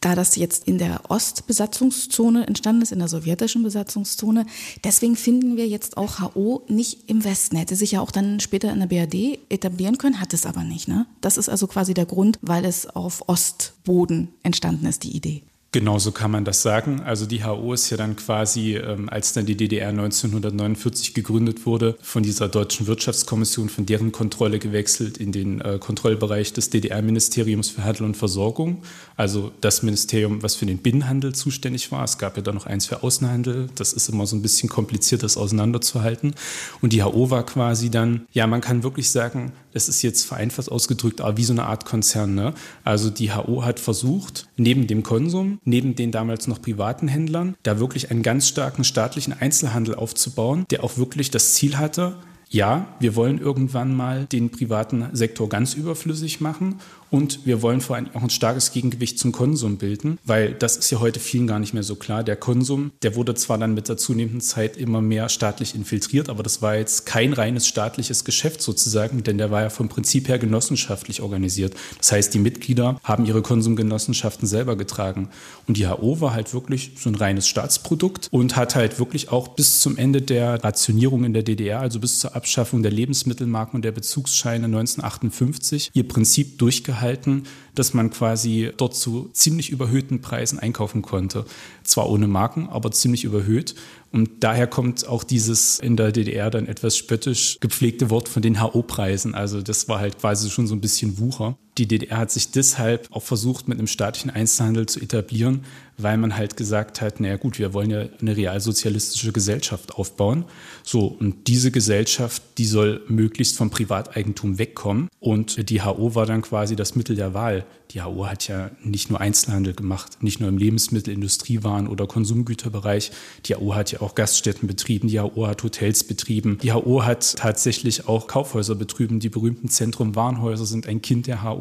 da 0.00 0.14
das 0.14 0.36
jetzt 0.36 0.66
in 0.66 0.78
der 0.78 1.10
Ostbesatzungszone 1.10 2.46
entstanden 2.46 2.82
ist, 2.82 2.92
in 2.92 2.98
der 2.98 3.08
sowjetischen 3.08 3.62
Besatzungszone. 3.62 4.46
Deswegen 4.82 5.16
finden 5.16 5.56
wir 5.56 5.68
jetzt 5.68 5.96
auch 5.96 6.20
HO 6.20 6.62
nicht 6.68 7.08
im 7.08 7.24
Westen. 7.24 7.56
Hätte 7.56 7.76
sich 7.76 7.92
ja 7.92 8.00
auch 8.00 8.10
dann 8.10 8.40
später 8.40 8.72
in 8.72 8.80
der 8.80 8.86
BRD 8.86 9.38
etablieren 9.50 9.98
können, 9.98 10.20
hat 10.20 10.32
es 10.32 10.46
aber 10.46 10.64
nicht. 10.64 10.88
Ne? 10.88 11.06
Das 11.20 11.36
ist 11.36 11.48
also 11.48 11.66
quasi 11.66 11.94
der 11.94 12.06
Grund, 12.06 12.38
weil 12.40 12.64
es 12.64 12.86
auf 12.86 13.28
Ostboden 13.28 14.28
entstanden 14.42 14.86
ist, 14.86 15.02
die 15.02 15.14
Idee. 15.14 15.42
Genauso 15.72 16.10
kann 16.10 16.32
man 16.32 16.44
das 16.44 16.62
sagen. 16.62 17.00
Also 17.02 17.26
die 17.26 17.44
HO 17.44 17.72
ist 17.72 17.90
ja 17.90 17.96
dann 17.96 18.16
quasi, 18.16 18.74
ähm, 18.74 19.08
als 19.08 19.32
dann 19.34 19.46
die 19.46 19.56
DDR 19.56 19.90
1949 19.90 21.14
gegründet 21.14 21.64
wurde, 21.64 21.96
von 22.02 22.24
dieser 22.24 22.48
deutschen 22.48 22.88
Wirtschaftskommission, 22.88 23.68
von 23.68 23.86
deren 23.86 24.10
Kontrolle 24.10 24.58
gewechselt 24.58 25.16
in 25.18 25.30
den 25.30 25.60
äh, 25.60 25.78
Kontrollbereich 25.78 26.52
des 26.52 26.70
DDR-Ministeriums 26.70 27.70
für 27.70 27.84
Handel 27.84 28.06
und 28.06 28.16
Versorgung. 28.16 28.82
Also 29.14 29.52
das 29.60 29.84
Ministerium, 29.84 30.42
was 30.42 30.56
für 30.56 30.66
den 30.66 30.78
Binnenhandel 30.78 31.36
zuständig 31.36 31.92
war. 31.92 32.02
Es 32.02 32.18
gab 32.18 32.36
ja 32.36 32.42
dann 32.42 32.56
noch 32.56 32.66
eins 32.66 32.86
für 32.86 33.04
Außenhandel. 33.04 33.68
Das 33.76 33.92
ist 33.92 34.08
immer 34.08 34.26
so 34.26 34.34
ein 34.34 34.42
bisschen 34.42 34.68
kompliziert, 34.68 35.22
das 35.22 35.36
auseinanderzuhalten. 35.36 36.34
Und 36.80 36.92
die 36.92 37.04
HO 37.04 37.30
war 37.30 37.46
quasi 37.46 37.90
dann, 37.90 38.26
ja, 38.32 38.48
man 38.48 38.60
kann 38.60 38.82
wirklich 38.82 39.10
sagen, 39.10 39.52
das 39.72 39.88
ist 39.88 40.02
jetzt 40.02 40.24
vereinfacht 40.24 40.70
ausgedrückt, 40.70 41.20
aber 41.20 41.36
wie 41.36 41.44
so 41.44 41.52
eine 41.52 41.66
Art 41.66 41.84
Konzern. 41.84 42.34
Ne? 42.34 42.54
Also 42.84 43.10
die 43.10 43.32
HO 43.32 43.64
hat 43.64 43.80
versucht, 43.80 44.48
neben 44.56 44.86
dem 44.86 45.02
Konsum 45.02 45.58
neben 45.64 45.94
den 45.94 46.12
damals 46.12 46.46
noch 46.46 46.60
privaten 46.60 47.08
Händlern, 47.08 47.56
da 47.62 47.78
wirklich 47.78 48.10
einen 48.10 48.22
ganz 48.22 48.48
starken 48.48 48.84
staatlichen 48.84 49.32
Einzelhandel 49.32 49.94
aufzubauen, 49.94 50.64
der 50.70 50.84
auch 50.84 50.96
wirklich 50.96 51.30
das 51.30 51.54
Ziel 51.54 51.78
hatte, 51.78 52.16
ja, 52.52 52.88
wir 52.98 53.14
wollen 53.14 53.38
irgendwann 53.38 53.94
mal 53.94 54.26
den 54.26 54.50
privaten 54.50 55.06
Sektor 55.12 55.48
ganz 55.48 55.74
überflüssig 55.74 56.40
machen 56.40 56.80
und 57.10 57.44
wir 57.44 57.62
wollen 57.62 57.80
vor 57.80 57.96
allem 57.96 58.08
auch 58.14 58.22
ein 58.22 58.30
starkes 58.30 58.72
Gegengewicht 58.72 59.18
zum 59.18 59.32
Konsum 59.32 59.78
bilden, 59.78 60.18
weil 60.24 60.54
das 60.54 60.76
ist 60.76 60.90
ja 60.90 61.00
heute 61.00 61.20
vielen 61.20 61.46
gar 61.46 61.58
nicht 61.58 61.74
mehr 61.74 61.82
so 61.82 61.96
klar. 61.96 62.22
Der 62.22 62.36
Konsum, 62.36 62.92
der 63.02 63.16
wurde 63.16 63.34
zwar 63.34 63.58
dann 63.58 63.74
mit 63.74 63.88
der 63.88 63.96
zunehmenden 63.96 64.40
Zeit 64.40 64.76
immer 64.76 65.00
mehr 65.00 65.28
staatlich 65.28 65.74
infiltriert, 65.74 66.28
aber 66.28 66.42
das 66.42 66.62
war 66.62 66.76
jetzt 66.76 67.06
kein 67.06 67.32
reines 67.32 67.66
staatliches 67.66 68.24
Geschäft 68.24 68.62
sozusagen, 68.62 69.22
denn 69.22 69.38
der 69.38 69.50
war 69.50 69.62
ja 69.62 69.70
vom 69.70 69.88
Prinzip 69.88 70.28
her 70.28 70.38
genossenschaftlich 70.38 71.20
organisiert. 71.20 71.74
Das 71.98 72.12
heißt, 72.12 72.32
die 72.32 72.38
Mitglieder 72.38 73.00
haben 73.02 73.26
ihre 73.26 73.42
Konsumgenossenschaften 73.42 74.46
selber 74.46 74.76
getragen. 74.76 75.28
Und 75.66 75.76
die 75.76 75.88
HO 75.88 76.20
war 76.20 76.32
halt 76.32 76.54
wirklich 76.54 76.92
so 76.96 77.10
ein 77.10 77.14
reines 77.16 77.48
Staatsprodukt 77.48 78.28
und 78.30 78.56
hat 78.56 78.76
halt 78.76 78.98
wirklich 78.98 79.30
auch 79.30 79.48
bis 79.48 79.80
zum 79.80 79.96
Ende 79.96 80.22
der 80.22 80.62
Rationierung 80.62 81.24
in 81.24 81.32
der 81.32 81.42
DDR, 81.42 81.80
also 81.80 81.98
bis 81.98 82.20
zur 82.20 82.36
Abschaffung 82.36 82.82
der 82.82 82.92
Lebensmittelmarken 82.92 83.76
und 83.76 83.84
der 83.84 83.92
Bezugsscheine 83.92 84.66
1958, 84.66 85.90
ihr 85.94 86.06
Prinzip 86.06 86.58
durchgehalten 86.58 86.99
beibehalten, 87.00 87.44
dass 87.74 87.94
man 87.94 88.10
quasi 88.10 88.70
dort 88.76 88.94
zu 88.94 89.30
ziemlich 89.32 89.70
überhöhten 89.70 90.20
Preisen 90.20 90.58
einkaufen 90.58 91.02
konnte. 91.02 91.44
Zwar 91.82 92.08
ohne 92.10 92.26
Marken, 92.26 92.68
aber 92.68 92.90
ziemlich 92.90 93.24
überhöht. 93.24 93.74
Und 94.12 94.42
daher 94.42 94.66
kommt 94.66 95.06
auch 95.06 95.24
dieses 95.24 95.78
in 95.78 95.96
der 95.96 96.12
DDR 96.12 96.50
dann 96.50 96.66
etwas 96.66 96.96
spöttisch 96.96 97.58
gepflegte 97.60 98.10
Wort 98.10 98.28
von 98.28 98.42
den 98.42 98.60
HO-Preisen. 98.60 99.34
Also 99.34 99.62
das 99.62 99.88
war 99.88 100.00
halt 100.00 100.18
quasi 100.18 100.50
schon 100.50 100.66
so 100.66 100.74
ein 100.74 100.80
bisschen 100.80 101.18
Wucher. 101.18 101.56
Die 101.78 101.86
DDR 101.86 102.18
hat 102.18 102.30
sich 102.30 102.50
deshalb 102.50 103.06
auch 103.10 103.22
versucht, 103.22 103.68
mit 103.68 103.78
einem 103.78 103.86
staatlichen 103.86 104.30
Einzelhandel 104.30 104.86
zu 104.86 105.00
etablieren, 105.00 105.64
weil 106.02 106.16
man 106.16 106.36
halt 106.36 106.56
gesagt 106.56 107.00
hat, 107.00 107.20
naja 107.20 107.36
gut, 107.36 107.58
wir 107.58 107.72
wollen 107.72 107.90
ja 107.90 108.04
eine 108.20 108.36
realsozialistische 108.36 109.32
Gesellschaft 109.32 109.94
aufbauen. 109.94 110.44
So, 110.82 111.06
und 111.06 111.46
diese 111.46 111.70
Gesellschaft, 111.70 112.42
die 112.58 112.66
soll 112.66 113.02
möglichst 113.08 113.56
vom 113.56 113.70
Privateigentum 113.70 114.58
wegkommen. 114.58 115.08
Und 115.20 115.70
die 115.70 115.82
HO 115.82 116.14
war 116.14 116.26
dann 116.26 116.42
quasi 116.42 116.76
das 116.76 116.96
Mittel 116.96 117.16
der 117.16 117.34
Wahl. 117.34 117.64
Die 117.92 118.02
HO 118.02 118.26
hat 118.26 118.46
ja 118.46 118.70
nicht 118.84 119.10
nur 119.10 119.20
Einzelhandel 119.20 119.74
gemacht, 119.74 120.22
nicht 120.22 120.38
nur 120.38 120.48
im 120.48 120.58
Lebensmittel-, 120.58 121.12
Industriewaren- 121.12 121.88
oder 121.88 122.06
Konsumgüterbereich. 122.06 123.10
Die 123.46 123.54
HO 123.54 123.74
hat 123.74 123.90
ja 123.90 124.00
auch 124.00 124.14
Gaststätten 124.14 124.68
betrieben, 124.68 125.08
die 125.08 125.18
HO 125.18 125.46
hat 125.46 125.62
Hotels 125.62 126.04
betrieben. 126.04 126.58
Die 126.62 126.72
HO 126.72 127.04
hat 127.04 127.36
tatsächlich 127.36 128.06
auch 128.06 128.26
Kaufhäuser 128.26 128.76
betrieben. 128.76 129.18
Die 129.18 129.28
berühmten 129.28 129.68
Zentrum-Warenhäuser 129.68 130.66
sind 130.66 130.86
ein 130.86 131.02
Kind 131.02 131.26
der 131.26 131.42
HO. 131.42 131.59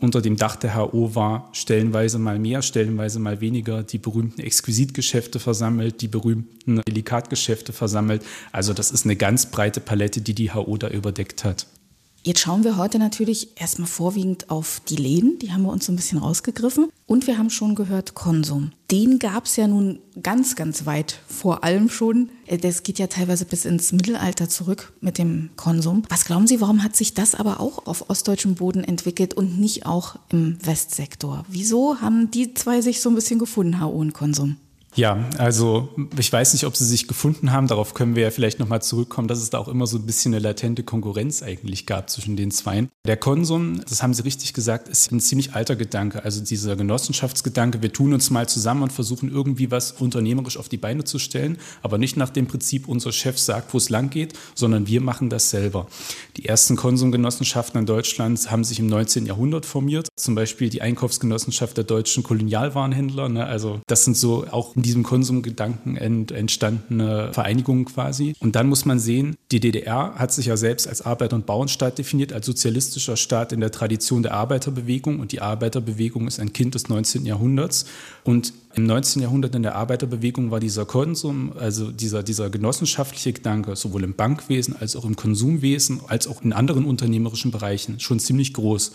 Unter 0.00 0.22
dem 0.22 0.36
Dach 0.36 0.56
der 0.56 0.76
HO 0.76 1.14
war 1.14 1.48
stellenweise 1.52 2.18
mal 2.18 2.38
mehr, 2.38 2.62
stellenweise 2.62 3.18
mal 3.18 3.40
weniger 3.40 3.82
die 3.82 3.98
berühmten 3.98 4.40
Exquisitgeschäfte 4.40 5.40
versammelt, 5.40 6.00
die 6.00 6.08
berühmten 6.08 6.80
Delikatgeschäfte 6.82 7.72
versammelt. 7.72 8.22
Also 8.52 8.72
das 8.72 8.90
ist 8.90 9.04
eine 9.04 9.16
ganz 9.16 9.46
breite 9.50 9.80
Palette, 9.80 10.20
die 10.20 10.34
die 10.34 10.52
HO 10.52 10.76
da 10.76 10.88
überdeckt 10.88 11.44
hat. 11.44 11.66
Jetzt 12.26 12.40
schauen 12.40 12.64
wir 12.64 12.78
heute 12.78 12.98
natürlich 12.98 13.60
erstmal 13.60 13.86
vorwiegend 13.86 14.48
auf 14.48 14.80
die 14.88 14.96
Läden, 14.96 15.38
die 15.40 15.52
haben 15.52 15.60
wir 15.64 15.70
uns 15.70 15.84
so 15.84 15.92
ein 15.92 15.96
bisschen 15.96 16.16
rausgegriffen. 16.16 16.88
Und 17.04 17.26
wir 17.26 17.36
haben 17.36 17.50
schon 17.50 17.74
gehört 17.74 18.14
Konsum. 18.14 18.72
Den 18.90 19.18
gab 19.18 19.44
es 19.44 19.56
ja 19.56 19.68
nun 19.68 19.98
ganz, 20.22 20.56
ganz 20.56 20.86
weit 20.86 21.20
vor 21.26 21.64
allem 21.64 21.90
schon. 21.90 22.30
Äh, 22.46 22.56
das 22.56 22.82
geht 22.82 22.98
ja 22.98 23.08
teilweise 23.08 23.44
bis 23.44 23.66
ins 23.66 23.92
Mittelalter 23.92 24.48
zurück 24.48 24.94
mit 25.02 25.18
dem 25.18 25.50
Konsum. 25.56 26.04
Was 26.08 26.24
glauben 26.24 26.46
Sie, 26.46 26.62
warum 26.62 26.82
hat 26.82 26.96
sich 26.96 27.12
das 27.12 27.34
aber 27.34 27.60
auch 27.60 27.86
auf 27.86 28.08
ostdeutschem 28.08 28.54
Boden 28.54 28.84
entwickelt 28.84 29.34
und 29.34 29.60
nicht 29.60 29.84
auch 29.84 30.16
im 30.30 30.56
Westsektor? 30.64 31.44
Wieso 31.48 32.00
haben 32.00 32.30
die 32.30 32.54
zwei 32.54 32.80
sich 32.80 33.02
so 33.02 33.10
ein 33.10 33.14
bisschen 33.16 33.38
gefunden, 33.38 33.82
HO 33.82 33.90
und 33.90 34.14
Konsum? 34.14 34.56
Ja, 34.96 35.24
also 35.38 35.88
ich 36.16 36.32
weiß 36.32 36.52
nicht, 36.52 36.66
ob 36.66 36.76
sie 36.76 36.84
sich 36.84 37.08
gefunden 37.08 37.50
haben. 37.50 37.66
Darauf 37.66 37.94
können 37.94 38.14
wir 38.14 38.22
ja 38.22 38.30
vielleicht 38.30 38.60
nochmal 38.60 38.80
zurückkommen, 38.80 39.26
dass 39.26 39.40
es 39.40 39.50
da 39.50 39.58
auch 39.58 39.66
immer 39.66 39.88
so 39.88 39.98
ein 39.98 40.06
bisschen 40.06 40.32
eine 40.32 40.42
latente 40.42 40.84
Konkurrenz 40.84 41.42
eigentlich 41.42 41.86
gab 41.86 42.10
zwischen 42.10 42.36
den 42.36 42.52
Zweien. 42.52 42.90
Der 43.04 43.16
Konsum, 43.16 43.80
das 43.88 44.04
haben 44.04 44.14
Sie 44.14 44.22
richtig 44.22 44.54
gesagt, 44.54 44.88
ist 44.88 45.10
ein 45.10 45.18
ziemlich 45.18 45.54
alter 45.54 45.74
Gedanke. 45.74 46.24
Also 46.24 46.44
dieser 46.44 46.76
Genossenschaftsgedanke, 46.76 47.82
wir 47.82 47.92
tun 47.92 48.14
uns 48.14 48.30
mal 48.30 48.48
zusammen 48.48 48.84
und 48.84 48.92
versuchen 48.92 49.30
irgendwie 49.32 49.72
was 49.72 49.92
unternehmerisch 49.92 50.56
auf 50.58 50.68
die 50.68 50.76
Beine 50.76 51.02
zu 51.02 51.18
stellen, 51.18 51.58
aber 51.82 51.98
nicht 51.98 52.16
nach 52.16 52.30
dem 52.30 52.46
Prinzip, 52.46 52.86
unser 52.86 53.10
Chef 53.10 53.38
sagt, 53.38 53.74
wo 53.74 53.78
es 53.78 53.88
lang 53.88 54.10
geht, 54.10 54.34
sondern 54.54 54.86
wir 54.86 55.00
machen 55.00 55.28
das 55.28 55.50
selber. 55.50 55.88
Die 56.36 56.44
ersten 56.44 56.76
Konsumgenossenschaften 56.76 57.80
in 57.80 57.86
Deutschland 57.86 58.48
haben 58.48 58.62
sich 58.62 58.78
im 58.78 58.86
19. 58.86 59.26
Jahrhundert 59.26 59.66
formiert. 59.66 60.08
Zum 60.16 60.36
Beispiel 60.36 60.70
die 60.70 60.82
Einkaufsgenossenschaft 60.82 61.76
der 61.76 61.84
deutschen 61.84 62.22
Kolonialwarenhändler. 62.22 63.28
Ne? 63.28 63.44
Also 63.44 63.80
das 63.88 64.04
sind 64.04 64.16
so 64.16 64.46
auch 64.50 64.76
diesem 64.84 65.02
Konsumgedanken 65.02 65.96
ent, 65.96 66.30
entstandene 66.30 67.32
Vereinigung 67.32 67.86
quasi. 67.86 68.34
Und 68.40 68.54
dann 68.56 68.68
muss 68.68 68.84
man 68.84 68.98
sehen, 68.98 69.36
die 69.50 69.60
DDR 69.60 70.14
hat 70.16 70.32
sich 70.32 70.46
ja 70.46 70.56
selbst 70.56 70.86
als 70.86 71.02
Arbeiter- 71.02 71.36
und 71.36 71.46
Bauernstaat 71.46 71.98
definiert, 71.98 72.32
als 72.32 72.46
sozialistischer 72.46 73.16
Staat 73.16 73.52
in 73.52 73.60
der 73.60 73.70
Tradition 73.70 74.22
der 74.22 74.34
Arbeiterbewegung. 74.34 75.20
Und 75.20 75.32
die 75.32 75.40
Arbeiterbewegung 75.40 76.26
ist 76.28 76.38
ein 76.38 76.52
Kind 76.52 76.74
des 76.74 76.88
19. 76.88 77.26
Jahrhunderts. 77.26 77.86
Und 78.22 78.52
im 78.76 78.86
19. 78.86 79.22
Jahrhundert 79.22 79.54
in 79.54 79.62
der 79.62 79.76
Arbeiterbewegung 79.76 80.50
war 80.50 80.58
dieser 80.58 80.84
Konsum, 80.84 81.52
also 81.56 81.92
dieser, 81.92 82.24
dieser 82.24 82.50
genossenschaftliche 82.50 83.32
Gedanke, 83.32 83.76
sowohl 83.76 84.02
im 84.02 84.14
Bankwesen 84.14 84.74
als 84.78 84.96
auch 84.96 85.04
im 85.04 85.14
Konsumwesen, 85.14 86.00
als 86.08 86.26
auch 86.26 86.42
in 86.42 86.52
anderen 86.52 86.84
unternehmerischen 86.84 87.52
Bereichen 87.52 88.00
schon 88.00 88.18
ziemlich 88.18 88.52
groß 88.52 88.92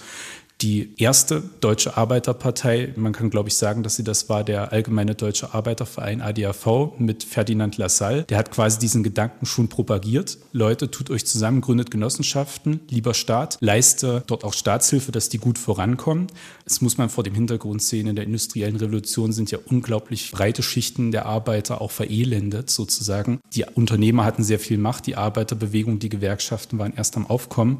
die 0.61 0.93
erste 0.97 1.41
deutsche 1.61 1.95
Arbeiterpartei. 1.95 2.93
Man 2.97 3.13
kann, 3.13 3.29
glaube 3.29 3.47
ich, 3.47 3.55
sagen, 3.55 3.81
dass 3.81 3.95
sie 3.95 4.03
das 4.03 4.27
war 4.27 4.43
der 4.43 4.73
Allgemeine 4.73 5.15
Deutsche 5.15 5.53
Arbeiterverein 5.53 6.21
ADAV 6.21 6.97
mit 6.97 7.23
Ferdinand 7.23 7.77
Lassalle. 7.77 8.23
Der 8.23 8.37
hat 8.37 8.51
quasi 8.51 8.77
diesen 8.77 9.01
Gedanken 9.01 9.45
schon 9.45 9.69
propagiert. 9.69 10.37
Leute, 10.51 10.91
tut 10.91 11.09
euch 11.11 11.25
zusammen, 11.25 11.61
gründet 11.61 11.91
Genossenschaften, 11.91 12.81
lieber 12.89 13.13
Staat, 13.13 13.57
leiste 13.61 14.23
dort 14.27 14.43
auch 14.43 14.53
Staatshilfe, 14.53 15.13
dass 15.13 15.29
die 15.29 15.37
gut 15.37 15.57
vorankommen. 15.57 16.27
Das 16.65 16.81
muss 16.81 16.97
man 16.97 17.09
vor 17.09 17.23
dem 17.23 17.35
Hintergrund 17.35 17.81
sehen. 17.81 18.07
In 18.07 18.15
der 18.17 18.25
industriellen 18.25 18.75
Revolution 18.75 19.31
sind 19.31 19.51
ja 19.51 19.59
unglaublich 19.65 20.31
breite 20.31 20.61
Schichten 20.61 21.11
der 21.11 21.25
Arbeiter 21.25 21.79
auch 21.79 21.91
verelendet 21.91 22.69
sozusagen. 22.69 23.39
Die 23.53 23.65
Unternehmer 23.75 24.25
hatten 24.25 24.43
sehr 24.43 24.59
viel 24.59 24.77
Macht, 24.77 25.07
die 25.07 25.15
Arbeiterbewegung, 25.15 25.99
die 25.99 26.09
Gewerkschaften 26.09 26.79
waren 26.79 26.93
erst 26.95 27.15
am 27.15 27.27
Aufkommen. 27.27 27.79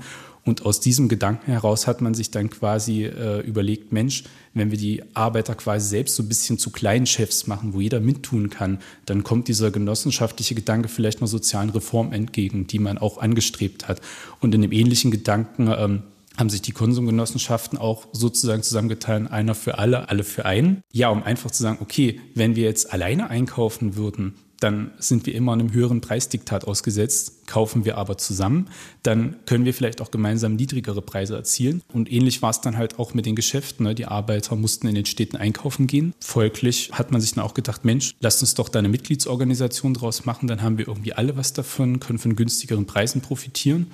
Und 0.49 0.65
aus 0.65 0.79
diesem 0.79 1.09
Gedanken 1.09 1.51
heraus 1.51 1.85
hat 1.85 2.01
man 2.01 2.15
sich 2.15 2.31
dann 2.31 2.49
quasi 2.49 3.05
äh, 3.05 3.41
überlegt, 3.41 3.91
Mensch, 3.91 4.23
wenn 4.55 4.71
wir 4.71 4.79
die 4.79 5.03
Arbeiter 5.13 5.53
quasi 5.53 5.87
selbst 5.87 6.15
so 6.15 6.23
ein 6.23 6.27
bisschen 6.27 6.57
zu 6.57 6.71
kleinen 6.71 7.05
Chefs 7.05 7.45
machen, 7.45 7.75
wo 7.75 7.81
jeder 7.81 7.99
mittun 7.99 8.49
kann, 8.49 8.79
dann 9.05 9.23
kommt 9.23 9.47
dieser 9.47 9.69
genossenschaftliche 9.69 10.55
Gedanke 10.55 10.89
vielleicht 10.89 11.19
einer 11.19 11.27
sozialen 11.27 11.69
Reform 11.69 12.13
entgegen, 12.13 12.65
die 12.65 12.79
man 12.79 12.97
auch 12.97 13.19
angestrebt 13.19 13.87
hat. 13.87 14.01
Und 14.39 14.55
in 14.55 14.63
dem 14.63 14.71
ähnlichen 14.71 15.11
Gedanken 15.11 15.71
ähm, 15.77 16.01
haben 16.39 16.49
sich 16.49 16.61
die 16.61 16.71
Konsumgenossenschaften 16.71 17.77
auch 17.77 18.07
sozusagen 18.13 18.63
zusammengetan, 18.63 19.27
einer 19.27 19.55
für 19.55 19.77
alle, 19.77 20.09
alle 20.09 20.23
für 20.23 20.45
einen. 20.45 20.83
Ja, 20.91 21.09
um 21.09 21.21
einfach 21.21 21.51
zu 21.51 21.61
sagen, 21.61 21.79
okay, 21.81 22.21
wenn 22.33 22.55
wir 22.55 22.63
jetzt 22.63 22.93
alleine 22.93 23.29
einkaufen 23.29 23.97
würden, 23.97 24.35
dann 24.59 24.91
sind 24.99 25.25
wir 25.25 25.35
immer 25.35 25.53
einem 25.53 25.73
höheren 25.73 26.01
Preisdiktat 26.01 26.65
ausgesetzt. 26.65 27.47
Kaufen 27.47 27.85
wir 27.85 27.97
aber 27.97 28.17
zusammen, 28.17 28.69
dann 29.03 29.37
können 29.45 29.65
wir 29.65 29.73
vielleicht 29.73 30.01
auch 30.01 30.11
gemeinsam 30.11 30.55
niedrigere 30.55 31.01
Preise 31.01 31.35
erzielen. 31.35 31.81
Und 31.93 32.11
ähnlich 32.11 32.41
war 32.41 32.51
es 32.51 32.61
dann 32.61 32.77
halt 32.77 32.99
auch 32.99 33.13
mit 33.13 33.25
den 33.25 33.35
Geschäften. 33.35 33.85
Ne? 33.85 33.95
Die 33.95 34.05
Arbeiter 34.05 34.55
mussten 34.55 34.87
in 34.87 34.95
den 34.95 35.05
Städten 35.05 35.37
einkaufen 35.37 35.87
gehen. 35.87 36.13
Folglich 36.19 36.91
hat 36.91 37.11
man 37.11 37.21
sich 37.21 37.33
dann 37.33 37.43
auch 37.43 37.53
gedacht, 37.53 37.85
Mensch, 37.85 38.15
lasst 38.19 38.41
uns 38.41 38.53
doch 38.53 38.69
da 38.69 38.79
eine 38.79 38.89
Mitgliedsorganisation 38.89 39.93
draus 39.93 40.25
machen, 40.25 40.47
dann 40.47 40.61
haben 40.61 40.77
wir 40.77 40.87
irgendwie 40.87 41.13
alle 41.13 41.37
was 41.37 41.53
davon, 41.53 41.99
können 41.99 42.19
von 42.19 42.35
günstigeren 42.35 42.85
Preisen 42.85 43.21
profitieren. 43.21 43.87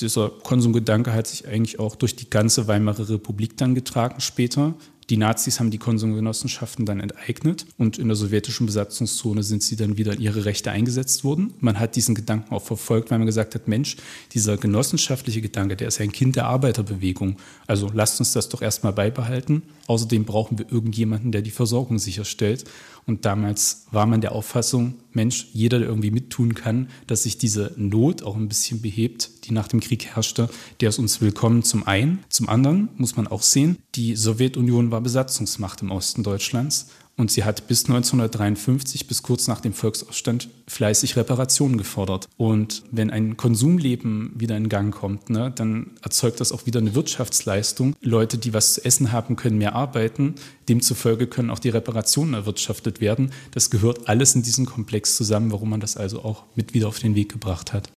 Dieser 0.00 0.30
Konsumgedanke 0.30 1.12
hat 1.12 1.26
sich 1.26 1.46
eigentlich 1.46 1.78
auch 1.78 1.96
durch 1.96 2.16
die 2.16 2.30
ganze 2.30 2.68
Weimarer 2.68 3.08
Republik 3.08 3.56
dann 3.56 3.74
getragen 3.74 4.20
später. 4.20 4.74
Die 5.10 5.16
Nazis 5.16 5.58
haben 5.58 5.72
die 5.72 5.78
Konsumgenossenschaften 5.78 6.86
dann 6.86 7.00
enteignet 7.00 7.66
und 7.78 7.98
in 7.98 8.06
der 8.06 8.14
sowjetischen 8.14 8.66
Besatzungszone 8.66 9.42
sind 9.42 9.60
sie 9.60 9.74
dann 9.74 9.98
wieder 9.98 10.12
in 10.12 10.20
ihre 10.20 10.44
Rechte 10.44 10.70
eingesetzt 10.70 11.24
worden. 11.24 11.52
Man 11.58 11.80
hat 11.80 11.96
diesen 11.96 12.14
Gedanken 12.14 12.54
auch 12.54 12.62
verfolgt, 12.62 13.10
weil 13.10 13.18
man 13.18 13.26
gesagt 13.26 13.56
hat, 13.56 13.66
Mensch, 13.66 13.96
dieser 14.34 14.56
genossenschaftliche 14.56 15.40
Gedanke, 15.40 15.74
der 15.74 15.88
ist 15.88 15.98
ja 15.98 16.04
ein 16.04 16.12
Kind 16.12 16.36
der 16.36 16.46
Arbeiterbewegung. 16.46 17.38
Also 17.66 17.90
lasst 17.92 18.20
uns 18.20 18.32
das 18.34 18.48
doch 18.50 18.62
erstmal 18.62 18.92
beibehalten. 18.92 19.62
Außerdem 19.88 20.24
brauchen 20.24 20.60
wir 20.60 20.70
irgendjemanden, 20.70 21.32
der 21.32 21.42
die 21.42 21.50
Versorgung 21.50 21.98
sicherstellt. 21.98 22.64
Und 23.10 23.24
damals 23.24 23.86
war 23.90 24.06
man 24.06 24.20
der 24.20 24.30
Auffassung, 24.30 24.94
Mensch, 25.12 25.48
jeder, 25.52 25.80
der 25.80 25.88
irgendwie 25.88 26.12
mittun 26.12 26.54
kann, 26.54 26.86
dass 27.08 27.24
sich 27.24 27.38
diese 27.38 27.72
Not 27.76 28.22
auch 28.22 28.36
ein 28.36 28.46
bisschen 28.46 28.80
behebt, 28.80 29.48
die 29.48 29.52
nach 29.52 29.66
dem 29.66 29.80
Krieg 29.80 30.06
herrschte, 30.06 30.48
der 30.80 30.90
ist 30.90 31.00
uns 31.00 31.20
willkommen 31.20 31.64
zum 31.64 31.84
einen. 31.88 32.20
Zum 32.28 32.48
anderen 32.48 32.88
muss 32.98 33.16
man 33.16 33.26
auch 33.26 33.42
sehen, 33.42 33.78
die 33.96 34.14
Sowjetunion 34.14 34.92
war 34.92 35.00
Besatzungsmacht 35.00 35.82
im 35.82 35.90
Osten 35.90 36.22
Deutschlands 36.22 36.90
und 37.20 37.30
sie 37.30 37.44
hat 37.44 37.68
bis 37.68 37.84
1953, 37.84 39.06
bis 39.06 39.22
kurz 39.22 39.46
nach 39.46 39.60
dem 39.60 39.74
Volksaufstand, 39.74 40.48
fleißig 40.66 41.16
Reparationen 41.16 41.76
gefordert. 41.76 42.28
Und 42.38 42.82
wenn 42.90 43.10
ein 43.10 43.36
Konsumleben 43.36 44.32
wieder 44.34 44.56
in 44.56 44.70
Gang 44.70 44.94
kommt, 44.94 45.28
ne, 45.28 45.52
dann 45.54 45.92
erzeugt 46.02 46.40
das 46.40 46.50
auch 46.50 46.64
wieder 46.64 46.80
eine 46.80 46.94
Wirtschaftsleistung. 46.94 47.94
Leute, 48.00 48.38
die 48.38 48.54
was 48.54 48.74
zu 48.74 48.84
essen 48.84 49.12
haben, 49.12 49.36
können 49.36 49.58
mehr 49.58 49.74
arbeiten. 49.74 50.36
Demzufolge 50.68 51.26
können 51.26 51.50
auch 51.50 51.58
die 51.58 51.68
Reparationen 51.68 52.32
erwirtschaftet 52.32 53.02
werden. 53.02 53.32
Das 53.50 53.68
gehört 53.68 54.08
alles 54.08 54.34
in 54.34 54.42
diesen 54.42 54.64
Komplex 54.64 55.16
zusammen, 55.16 55.52
warum 55.52 55.70
man 55.70 55.80
das 55.80 55.98
also 55.98 56.24
auch 56.24 56.44
mit 56.54 56.72
wieder 56.72 56.88
auf 56.88 56.98
den 56.98 57.14
Weg 57.14 57.30
gebracht 57.30 57.74
hat. 57.74 57.90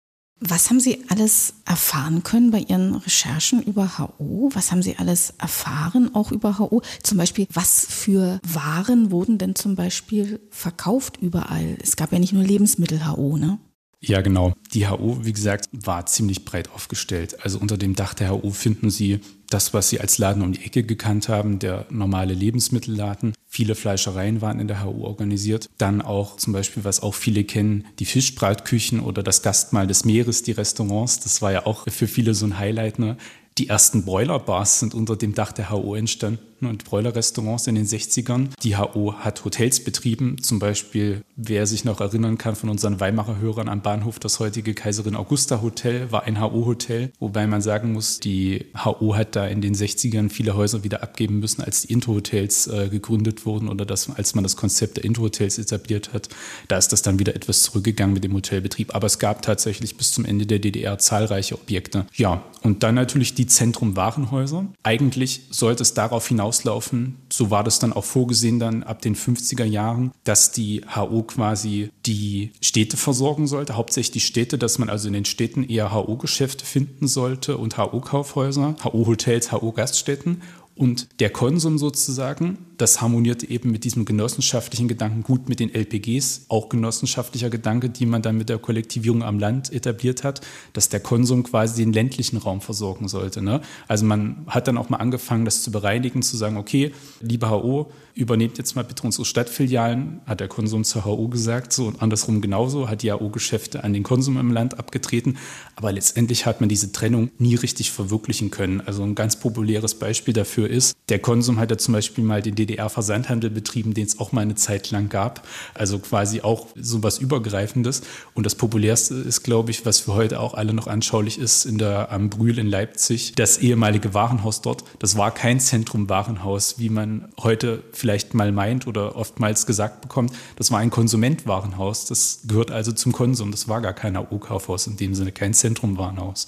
Was 0.46 0.68
haben 0.68 0.78
Sie 0.78 1.02
alles 1.08 1.54
erfahren 1.64 2.22
können 2.22 2.50
bei 2.50 2.58
Ihren 2.58 2.96
Recherchen 2.96 3.62
über 3.62 3.96
HO? 3.96 4.50
Was 4.52 4.72
haben 4.72 4.82
Sie 4.82 4.96
alles 4.98 5.32
erfahren 5.38 6.14
auch 6.14 6.32
über 6.32 6.58
HO? 6.58 6.82
Zum 7.02 7.16
Beispiel, 7.16 7.46
was 7.50 7.86
für 7.88 8.40
Waren 8.46 9.10
wurden 9.10 9.38
denn 9.38 9.54
zum 9.54 9.74
Beispiel 9.74 10.40
verkauft 10.50 11.16
überall? 11.22 11.78
Es 11.82 11.96
gab 11.96 12.12
ja 12.12 12.18
nicht 12.18 12.34
nur 12.34 12.42
Lebensmittel-HO, 12.42 13.38
ne? 13.38 13.58
Ja, 14.00 14.20
genau. 14.20 14.52
Die 14.74 14.86
HO, 14.86 15.24
wie 15.24 15.32
gesagt, 15.32 15.70
war 15.72 16.04
ziemlich 16.04 16.44
breit 16.44 16.68
aufgestellt. 16.74 17.42
Also 17.42 17.58
unter 17.58 17.78
dem 17.78 17.94
Dach 17.94 18.12
der 18.12 18.30
HO 18.30 18.50
finden 18.50 18.90
Sie 18.90 19.20
das, 19.54 19.72
was 19.72 19.88
Sie 19.88 20.00
als 20.00 20.18
Laden 20.18 20.42
um 20.42 20.52
die 20.52 20.64
Ecke 20.64 20.82
gekannt 20.82 21.28
haben, 21.28 21.60
der 21.60 21.86
normale 21.88 22.34
Lebensmittelladen. 22.34 23.34
Viele 23.46 23.76
Fleischereien 23.76 24.42
waren 24.42 24.58
in 24.58 24.66
der 24.66 24.84
HO 24.84 25.04
organisiert. 25.04 25.70
Dann 25.78 26.02
auch 26.02 26.36
zum 26.36 26.52
Beispiel, 26.52 26.82
was 26.82 27.00
auch 27.00 27.14
viele 27.14 27.44
kennen, 27.44 27.86
die 28.00 28.04
Fischbratküchen 28.04 28.98
oder 28.98 29.22
das 29.22 29.42
Gastmahl 29.42 29.86
des 29.86 30.04
Meeres, 30.04 30.42
die 30.42 30.52
Restaurants. 30.52 31.20
Das 31.20 31.40
war 31.40 31.52
ja 31.52 31.66
auch 31.66 31.86
für 31.88 32.08
viele 32.08 32.34
so 32.34 32.46
ein 32.46 32.58
Highlight. 32.58 32.98
Ne? 32.98 33.16
Die 33.58 33.68
ersten 33.68 34.04
Broiler-Bars 34.04 34.80
sind 34.80 34.92
unter 34.92 35.14
dem 35.14 35.34
Dach 35.34 35.52
der 35.52 35.70
HO 35.70 35.94
entstanden 35.94 36.40
und 36.62 36.84
Broiler-Restaurants 36.84 37.66
in 37.66 37.74
den 37.74 37.86
60ern. 37.86 38.48
Die 38.62 38.76
HO 38.76 39.14
hat 39.14 39.44
Hotels 39.44 39.82
betrieben, 39.82 40.42
zum 40.42 40.58
Beispiel, 40.58 41.22
wer 41.36 41.66
sich 41.66 41.84
noch 41.84 42.00
erinnern 42.00 42.38
kann 42.38 42.56
von 42.56 42.68
unseren 42.68 43.00
Weimarer 43.00 43.38
Hörern 43.38 43.68
am 43.68 43.82
Bahnhof, 43.82 44.18
das 44.18 44.40
heutige 44.40 44.74
Kaiserin 44.74 45.16
Augusta 45.16 45.62
Hotel 45.62 46.12
war 46.12 46.24
ein 46.24 46.40
HO-Hotel, 46.40 47.10
wobei 47.18 47.46
man 47.46 47.62
sagen 47.62 47.92
muss, 47.92 48.20
die 48.20 48.66
HO 48.84 49.16
hat 49.16 49.36
da 49.36 49.46
in 49.46 49.60
den 49.60 49.74
60ern 49.74 50.30
viele 50.30 50.54
Häuser 50.54 50.84
wieder 50.84 51.02
abgeben 51.02 51.40
müssen, 51.40 51.62
als 51.62 51.82
die 51.82 51.92
Intro-Hotels 51.92 52.66
äh, 52.66 52.88
gegründet 52.88 53.46
wurden 53.46 53.68
oder 53.68 53.84
das, 53.84 54.10
als 54.10 54.34
man 54.34 54.44
das 54.44 54.56
Konzept 54.56 54.96
der 54.96 55.04
Intro-Hotels 55.04 55.58
etabliert 55.58 56.12
hat. 56.12 56.28
Da 56.68 56.78
ist 56.78 56.92
das 56.92 57.02
dann 57.02 57.18
wieder 57.18 57.34
etwas 57.34 57.62
zurückgegangen 57.62 58.14
mit 58.14 58.24
dem 58.24 58.34
Hotelbetrieb. 58.34 58.94
Aber 58.94 59.06
es 59.06 59.18
gab 59.18 59.42
tatsächlich 59.42 59.96
bis 59.96 60.12
zum 60.12 60.24
Ende 60.24 60.46
der 60.46 60.58
DDR 60.58 60.98
zahlreiche 60.98 61.54
Objekte. 61.54 62.06
Ja, 62.14 62.44
und 62.62 62.82
dann 62.82 62.94
natürlich 62.94 63.34
die 63.34 63.46
Zentrum-Warenhäuser. 63.46 64.66
Eigentlich 64.82 65.42
sollte 65.50 65.82
es 65.82 65.94
darauf 65.94 66.26
hinaus 66.28 66.43
hinauslaufen. 66.44 67.16
So 67.30 67.50
war 67.50 67.64
das 67.64 67.78
dann 67.78 67.92
auch 67.92 68.04
vorgesehen 68.04 68.58
dann 68.58 68.82
ab 68.82 69.00
den 69.00 69.16
50er 69.16 69.64
Jahren, 69.64 70.12
dass 70.24 70.52
die 70.52 70.82
HO 70.94 71.22
quasi 71.22 71.90
die 72.06 72.52
Städte 72.60 72.96
versorgen 72.96 73.46
sollte, 73.46 73.76
hauptsächlich 73.76 74.12
die 74.12 74.20
Städte, 74.20 74.58
dass 74.58 74.78
man 74.78 74.90
also 74.90 75.08
in 75.08 75.14
den 75.14 75.24
Städten 75.24 75.64
eher 75.64 75.92
HO-Geschäfte 75.92 76.64
finden 76.64 77.08
sollte 77.08 77.56
und 77.56 77.78
HO-Kaufhäuser, 77.78 78.76
HO-Hotels, 78.84 79.52
HO-Gaststätten 79.52 80.42
und 80.76 81.20
der 81.20 81.30
Konsum 81.30 81.78
sozusagen, 81.78 82.58
das 82.78 83.00
harmonierte 83.00 83.48
eben 83.48 83.70
mit 83.70 83.84
diesem 83.84 84.04
genossenschaftlichen 84.04 84.88
Gedanken 84.88 85.22
gut 85.22 85.48
mit 85.48 85.60
den 85.60 85.72
LPGs, 85.72 86.46
auch 86.48 86.68
genossenschaftlicher 86.68 87.48
Gedanke, 87.48 87.90
die 87.90 88.06
man 88.06 88.22
dann 88.22 88.36
mit 88.36 88.48
der 88.48 88.58
Kollektivierung 88.58 89.22
am 89.22 89.38
Land 89.38 89.72
etabliert 89.72 90.24
hat, 90.24 90.40
dass 90.72 90.88
der 90.88 90.98
Konsum 90.98 91.44
quasi 91.44 91.84
den 91.84 91.92
ländlichen 91.92 92.38
Raum 92.38 92.60
versorgen 92.60 93.06
sollte. 93.06 93.40
Ne? 93.40 93.60
Also 93.86 94.04
man 94.04 94.44
hat 94.48 94.66
dann 94.66 94.76
auch 94.76 94.88
mal 94.88 94.96
angefangen, 94.96 95.44
das 95.44 95.62
zu 95.62 95.70
bereinigen, 95.70 96.22
zu 96.22 96.36
sagen, 96.36 96.56
okay, 96.56 96.92
liebe 97.20 97.48
HO, 97.48 97.92
übernehmt 98.14 98.58
jetzt 98.58 98.74
mal 98.74 98.84
bitte 98.84 99.04
unsere 99.04 99.24
Stadtfilialen, 99.24 100.20
hat 100.26 100.40
der 100.40 100.48
Konsum 100.48 100.84
zur 100.84 101.04
HO 101.04 101.28
gesagt, 101.28 101.72
so 101.72 101.86
und 101.86 102.02
andersrum 102.02 102.40
genauso, 102.40 102.88
hat 102.88 103.02
die 103.02 103.12
HO-Geschäfte 103.12 103.82
an 103.82 103.92
den 103.92 104.02
Konsum 104.02 104.38
im 104.38 104.52
Land 104.52 104.78
abgetreten. 104.78 105.36
Aber 105.76 105.92
letztendlich 105.92 106.46
hat 106.46 106.60
man 106.60 106.68
diese 106.68 106.92
Trennung 106.92 107.30
nie 107.38 107.56
richtig 107.56 107.90
verwirklichen 107.90 108.50
können. 108.50 108.80
Also 108.80 109.02
ein 109.02 109.14
ganz 109.14 109.36
populäres 109.36 109.96
Beispiel 109.96 110.34
dafür 110.34 110.63
ist, 110.66 110.96
der 111.08 111.18
Konsum 111.18 111.58
hat 111.58 111.70
ja 111.70 111.78
zum 111.78 111.92
Beispiel 111.92 112.24
mal 112.24 112.42
den 112.42 112.54
DDR-Versandhandel 112.54 113.50
betrieben, 113.50 113.94
den 113.94 114.06
es 114.06 114.18
auch 114.18 114.32
mal 114.32 114.40
eine 114.40 114.54
Zeit 114.54 114.90
lang 114.90 115.08
gab. 115.08 115.46
Also 115.74 115.98
quasi 115.98 116.40
auch 116.40 116.68
so 116.74 117.02
was 117.02 117.18
Übergreifendes. 117.18 118.02
Und 118.34 118.46
das 118.46 118.54
populärste 118.54 119.14
ist, 119.14 119.42
glaube 119.42 119.70
ich, 119.70 119.84
was 119.84 120.00
für 120.00 120.14
heute 120.14 120.40
auch 120.40 120.54
alle 120.54 120.72
noch 120.72 120.86
anschaulich 120.86 121.38
ist, 121.38 121.64
in 121.64 121.78
der 121.78 122.10
am 122.10 122.30
Brühl 122.30 122.58
in 122.58 122.66
Leipzig, 122.66 123.34
das 123.36 123.58
ehemalige 123.58 124.14
Warenhaus 124.14 124.62
dort. 124.62 124.84
Das 124.98 125.16
war 125.16 125.32
kein 125.32 125.60
Zentrum-Warenhaus, 125.60 126.78
wie 126.78 126.88
man 126.88 127.28
heute 127.42 127.82
vielleicht 127.92 128.34
mal 128.34 128.52
meint 128.52 128.86
oder 128.86 129.16
oftmals 129.16 129.66
gesagt 129.66 130.00
bekommt, 130.00 130.32
das 130.56 130.70
war 130.70 130.78
ein 130.78 130.90
Konsumentwarenhaus. 130.90 132.06
Das 132.06 132.40
gehört 132.46 132.70
also 132.70 132.92
zum 132.92 133.12
Konsum. 133.12 133.50
Das 133.50 133.68
war 133.68 133.80
gar 133.80 133.92
kein 133.92 134.16
AO-Kaufhaus 134.16 134.86
in 134.86 134.96
dem 134.96 135.14
Sinne, 135.14 135.32
kein 135.32 135.54
Zentrumwarenhaus. 135.54 136.46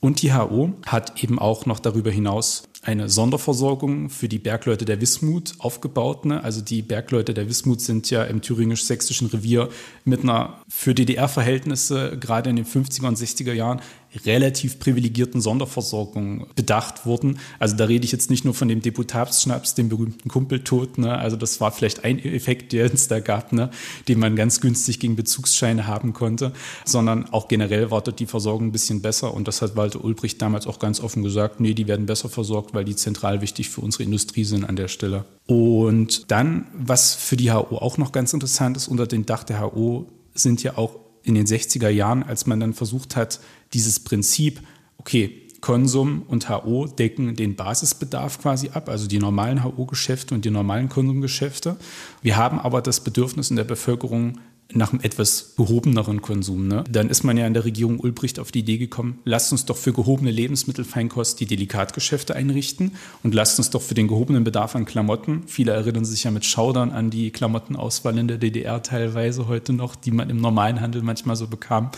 Und 0.00 0.20
die 0.22 0.32
HO 0.34 0.72
hat 0.84 1.22
eben 1.22 1.38
auch 1.38 1.64
noch 1.64 1.78
darüber 1.78 2.10
hinaus 2.10 2.64
eine 2.84 3.08
Sonderversorgung 3.08 4.10
für 4.10 4.28
die 4.28 4.40
Bergleute 4.40 4.84
der 4.84 5.00
Wismut 5.00 5.54
aufgebaut. 5.58 6.24
Ne? 6.24 6.42
Also 6.42 6.60
die 6.60 6.82
Bergleute 6.82 7.32
der 7.32 7.48
Wismut 7.48 7.80
sind 7.80 8.10
ja 8.10 8.24
im 8.24 8.42
thüringisch-sächsischen 8.42 9.28
Revier 9.28 9.68
mit 10.04 10.24
einer 10.24 10.60
für 10.68 10.92
DDR-Verhältnisse 10.92 12.18
gerade 12.18 12.50
in 12.50 12.56
den 12.56 12.66
50er 12.66 13.06
und 13.06 13.16
60er 13.16 13.52
Jahren 13.52 13.80
relativ 14.26 14.78
privilegierten 14.78 15.40
Sonderversorgung 15.40 16.46
bedacht 16.54 17.06
wurden. 17.06 17.38
Also 17.58 17.76
da 17.76 17.84
rede 17.84 18.04
ich 18.04 18.12
jetzt 18.12 18.30
nicht 18.30 18.44
nur 18.44 18.54
von 18.54 18.68
dem 18.68 18.82
Deputatsschnaps, 18.82 19.74
dem 19.74 19.88
berühmten 19.88 20.28
Kumpeltod. 20.28 20.98
Ne? 20.98 21.16
Also 21.16 21.36
das 21.36 21.60
war 21.60 21.72
vielleicht 21.72 22.04
ein 22.04 22.18
Effekt, 22.18 22.72
der 22.72 22.92
es 22.92 23.08
da 23.08 23.20
gab, 23.20 23.52
ne? 23.52 23.70
den 24.08 24.18
man 24.18 24.36
ganz 24.36 24.60
günstig 24.60 25.00
gegen 25.00 25.16
Bezugsscheine 25.16 25.86
haben 25.86 26.12
konnte, 26.12 26.52
sondern 26.84 27.32
auch 27.32 27.48
generell 27.48 27.90
war 27.90 28.02
dort 28.02 28.20
die 28.20 28.26
Versorgung 28.26 28.68
ein 28.68 28.72
bisschen 28.72 29.00
besser. 29.00 29.32
Und 29.32 29.48
das 29.48 29.62
hat 29.62 29.76
Walter 29.76 30.04
Ulbricht 30.04 30.42
damals 30.42 30.66
auch 30.66 30.78
ganz 30.78 31.00
offen 31.00 31.22
gesagt, 31.22 31.60
nee, 31.60 31.74
die 31.74 31.88
werden 31.88 32.06
besser 32.06 32.28
versorgt, 32.28 32.71
weil 32.72 32.84
die 32.84 32.96
zentral 32.96 33.40
wichtig 33.40 33.70
für 33.70 33.80
unsere 33.80 34.04
Industrie 34.04 34.44
sind 34.44 34.64
an 34.64 34.76
der 34.76 34.88
Stelle. 34.88 35.24
Und 35.46 36.30
dann, 36.30 36.66
was 36.74 37.14
für 37.14 37.36
die 37.36 37.52
HO 37.52 37.76
auch 37.76 37.98
noch 37.98 38.12
ganz 38.12 38.32
interessant 38.32 38.76
ist, 38.76 38.88
unter 38.88 39.06
dem 39.06 39.26
Dach 39.26 39.44
der 39.44 39.60
HO 39.60 40.06
sind 40.34 40.62
ja 40.62 40.78
auch 40.78 40.96
in 41.22 41.34
den 41.34 41.46
60er 41.46 41.88
Jahren, 41.88 42.22
als 42.22 42.46
man 42.46 42.60
dann 42.60 42.72
versucht 42.72 43.16
hat, 43.16 43.40
dieses 43.72 44.00
Prinzip, 44.00 44.60
okay, 44.98 45.42
Konsum 45.62 46.24
und 46.26 46.48
HO 46.48 46.86
decken 46.86 47.36
den 47.36 47.54
Basisbedarf 47.54 48.40
quasi 48.40 48.70
ab, 48.70 48.88
also 48.88 49.06
die 49.06 49.20
normalen 49.20 49.62
HO-Geschäfte 49.62 50.34
und 50.34 50.44
die 50.44 50.50
normalen 50.50 50.88
Konsumgeschäfte. 50.88 51.76
Wir 52.20 52.36
haben 52.36 52.58
aber 52.58 52.82
das 52.82 53.04
Bedürfnis 53.04 53.50
in 53.50 53.56
der 53.56 53.64
Bevölkerung, 53.64 54.40
nach 54.74 54.92
einem 54.92 55.02
etwas 55.02 55.54
gehobeneren 55.56 56.22
Konsum. 56.22 56.66
Ne? 56.66 56.84
Dann 56.90 57.10
ist 57.10 57.24
man 57.24 57.36
ja 57.36 57.46
in 57.46 57.54
der 57.54 57.64
Regierung 57.64 58.00
Ulbricht 58.00 58.38
auf 58.38 58.52
die 58.52 58.60
Idee 58.60 58.78
gekommen, 58.78 59.18
lasst 59.24 59.52
uns 59.52 59.64
doch 59.64 59.76
für 59.76 59.92
gehobene 59.92 60.30
Lebensmittelfeinkost 60.30 61.40
die 61.40 61.46
Delikatgeschäfte 61.46 62.34
einrichten 62.34 62.92
und 63.22 63.34
lasst 63.34 63.58
uns 63.58 63.70
doch 63.70 63.82
für 63.82 63.94
den 63.94 64.08
gehobenen 64.08 64.44
Bedarf 64.44 64.74
an 64.74 64.84
Klamotten, 64.84 65.42
viele 65.46 65.72
erinnern 65.72 66.04
sich 66.04 66.24
ja 66.24 66.30
mit 66.30 66.44
Schaudern 66.44 66.90
an 66.90 67.10
die 67.10 67.30
Klamottenauswahl 67.30 68.16
in 68.18 68.28
der 68.28 68.38
DDR 68.38 68.82
teilweise 68.82 69.46
heute 69.48 69.72
noch, 69.72 69.94
die 69.94 70.10
man 70.10 70.30
im 70.30 70.38
normalen 70.38 70.80
Handel 70.80 71.02
manchmal 71.02 71.36
so 71.36 71.46
bekam. 71.46 71.90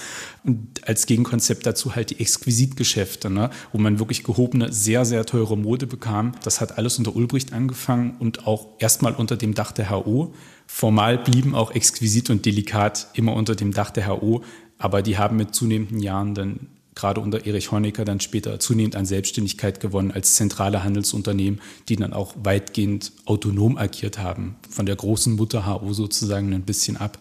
Und 0.45 0.87
als 0.87 1.07
Gegenkonzept 1.07 1.67
dazu 1.67 1.95
halt 1.95 2.11
die 2.11 2.21
Exquisitgeschäfte, 2.21 3.31
ne? 3.31 3.51
wo 3.73 3.79
man 3.79 3.99
wirklich 3.99 4.25
gehobene, 4.25 4.73
sehr, 4.73 5.05
sehr 5.05 5.25
teure 5.25 5.57
Mode 5.57 5.87
bekam. 5.87 6.33
Das 6.43 6.61
hat 6.61 6.77
alles 6.77 6.99
unter 6.99 7.15
Ulbricht 7.15 7.53
angefangen 7.53 8.17
und 8.19 8.47
auch 8.47 8.69
erstmal 8.79 9.15
unter 9.15 9.37
dem 9.37 9.55
Dach 9.55 9.73
der 9.73 9.91
HO. 9.91 10.35
Formal 10.67 11.19
blieben 11.19 11.55
auch 11.55 11.71
exquisit 11.71 12.31
und 12.31 12.47
delikat 12.47 13.09
immer 13.15 13.35
unter 13.35 13.55
dem 13.55 13.73
Dach 13.73 13.91
der 13.91 14.09
HO, 14.09 14.43
aber 14.79 15.03
die 15.03 15.19
haben 15.19 15.37
mit 15.37 15.55
zunehmenden 15.55 16.01
Jahren 16.01 16.35
dann 16.35 16.69
gerade 16.95 17.21
unter 17.21 17.45
Erich 17.47 17.73
Honecker 17.73 18.05
dann 18.05 18.21
später 18.21 18.61
zunehmend 18.61 18.97
an 18.97 19.07
Selbstständigkeit 19.07 19.81
gewonnen 19.81 20.13
als 20.13 20.35
zentrale 20.35 20.85
Handelsunternehmen, 20.85 21.61
die 21.89 21.97
dann 21.97 22.13
auch 22.13 22.35
weitgehend 22.43 23.13
autonom 23.25 23.77
agiert 23.77 24.19
haben, 24.19 24.57
von 24.71 24.87
der 24.87 24.97
großen 24.97 25.35
Mutter 25.35 25.67
HO 25.67 25.93
sozusagen 25.93 26.53
ein 26.53 26.63
bisschen 26.63 26.97
ab. 26.97 27.19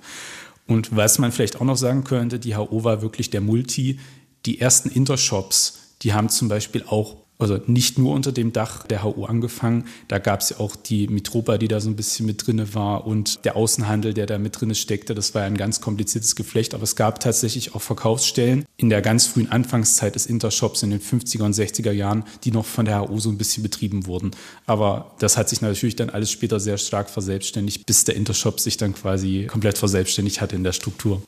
Und 0.68 0.96
was 0.96 1.20
man 1.20 1.32
vielleicht 1.32 1.60
auch 1.60 1.66
noch 1.66 1.78
sagen 1.78 2.04
könnte, 2.04 2.40
die 2.40 2.56
HO 2.56 2.84
war 2.84 3.02
wirklich 3.02 3.30
der 3.30 3.42
Multi. 3.42 4.00
Die 4.46 4.60
ersten 4.60 4.90
Intershops, 4.90 5.96
die 6.02 6.14
haben 6.14 6.30
zum 6.30 6.48
Beispiel 6.48 6.84
auch 6.88 7.23
also 7.40 7.60
nicht 7.68 7.98
nur 7.98 8.14
unter 8.14 8.32
dem 8.32 8.54
Dach 8.54 8.86
der 8.88 9.04
HU 9.04 9.26
angefangen. 9.26 9.86
Da 10.08 10.20
gab 10.20 10.42
es 10.42 10.52
ja 10.52 10.60
auch 10.60 10.76
die 10.76 11.08
Mitropa, 11.08 11.58
die 11.58 11.68
da 11.68 11.80
so 11.80 11.90
ein 11.90 11.96
bisschen 11.96 12.26
mit 12.26 12.46
drinne 12.46 12.74
war 12.74 13.06
und 13.06 13.44
der 13.46 13.56
Außenhandel, 13.56 14.14
der 14.14 14.26
da 14.26 14.38
mit 14.38 14.60
drinne 14.60 14.76
steckte. 14.76 15.14
Das 15.14 15.36
war 15.36 15.42
ja 15.42 15.48
ein 15.48 15.58
ganz 15.58 15.82
kompliziertes 15.82 16.36
Geflecht, 16.36 16.74
aber 16.74 16.84
es 16.84 16.96
gab 16.96 17.20
tatsächlich 17.20 17.76
auch 17.76 17.82
Verkaufsstellen 17.82 18.66
in 18.78 18.90
der 18.90 19.02
ganz 19.02 19.28
frühen 19.28 19.52
Anfangszeit 19.52 20.16
des 20.16 20.26
Intershops 20.26 20.84
in 20.84 20.92
den 20.92 21.02
50er 21.02 21.44
und 21.44 21.56
60er 21.56 21.92
Jahren, 21.92 22.24
die 22.44 22.52
noch 22.52 22.66
von 22.66 22.86
der 22.86 23.02
HU 23.02 23.20
so 23.20 23.30
ein 23.30 23.38
bisschen 23.38 23.64
betrieben 23.64 24.06
wurden. 24.06 24.32
Aber 24.66 25.12
das 25.20 25.38
hat 25.38 25.50
sich 25.50 25.62
natürlich 25.62 25.96
dann 25.96 26.10
alles 26.10 26.32
später 26.32 26.60
sehr 26.60 26.78
stark 26.78 27.10
verselbstständigt, 27.10 27.86
bis 27.86 28.04
der 28.04 28.16
Intershop 28.16 28.60
sich 28.60 28.78
dann 28.78 28.94
quasi 28.94 29.48
komplett 29.50 29.78
verselbstständigt 29.78 30.40
hatte 30.40 30.56
in 30.56 30.64
der 30.64 30.74
Struktur. 30.74 31.22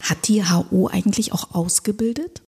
Hat 0.00 0.28
die 0.28 0.44
HO 0.44 0.88
eigentlich 0.88 1.32
auch 1.32 1.54
ausgebildet? 1.54 2.43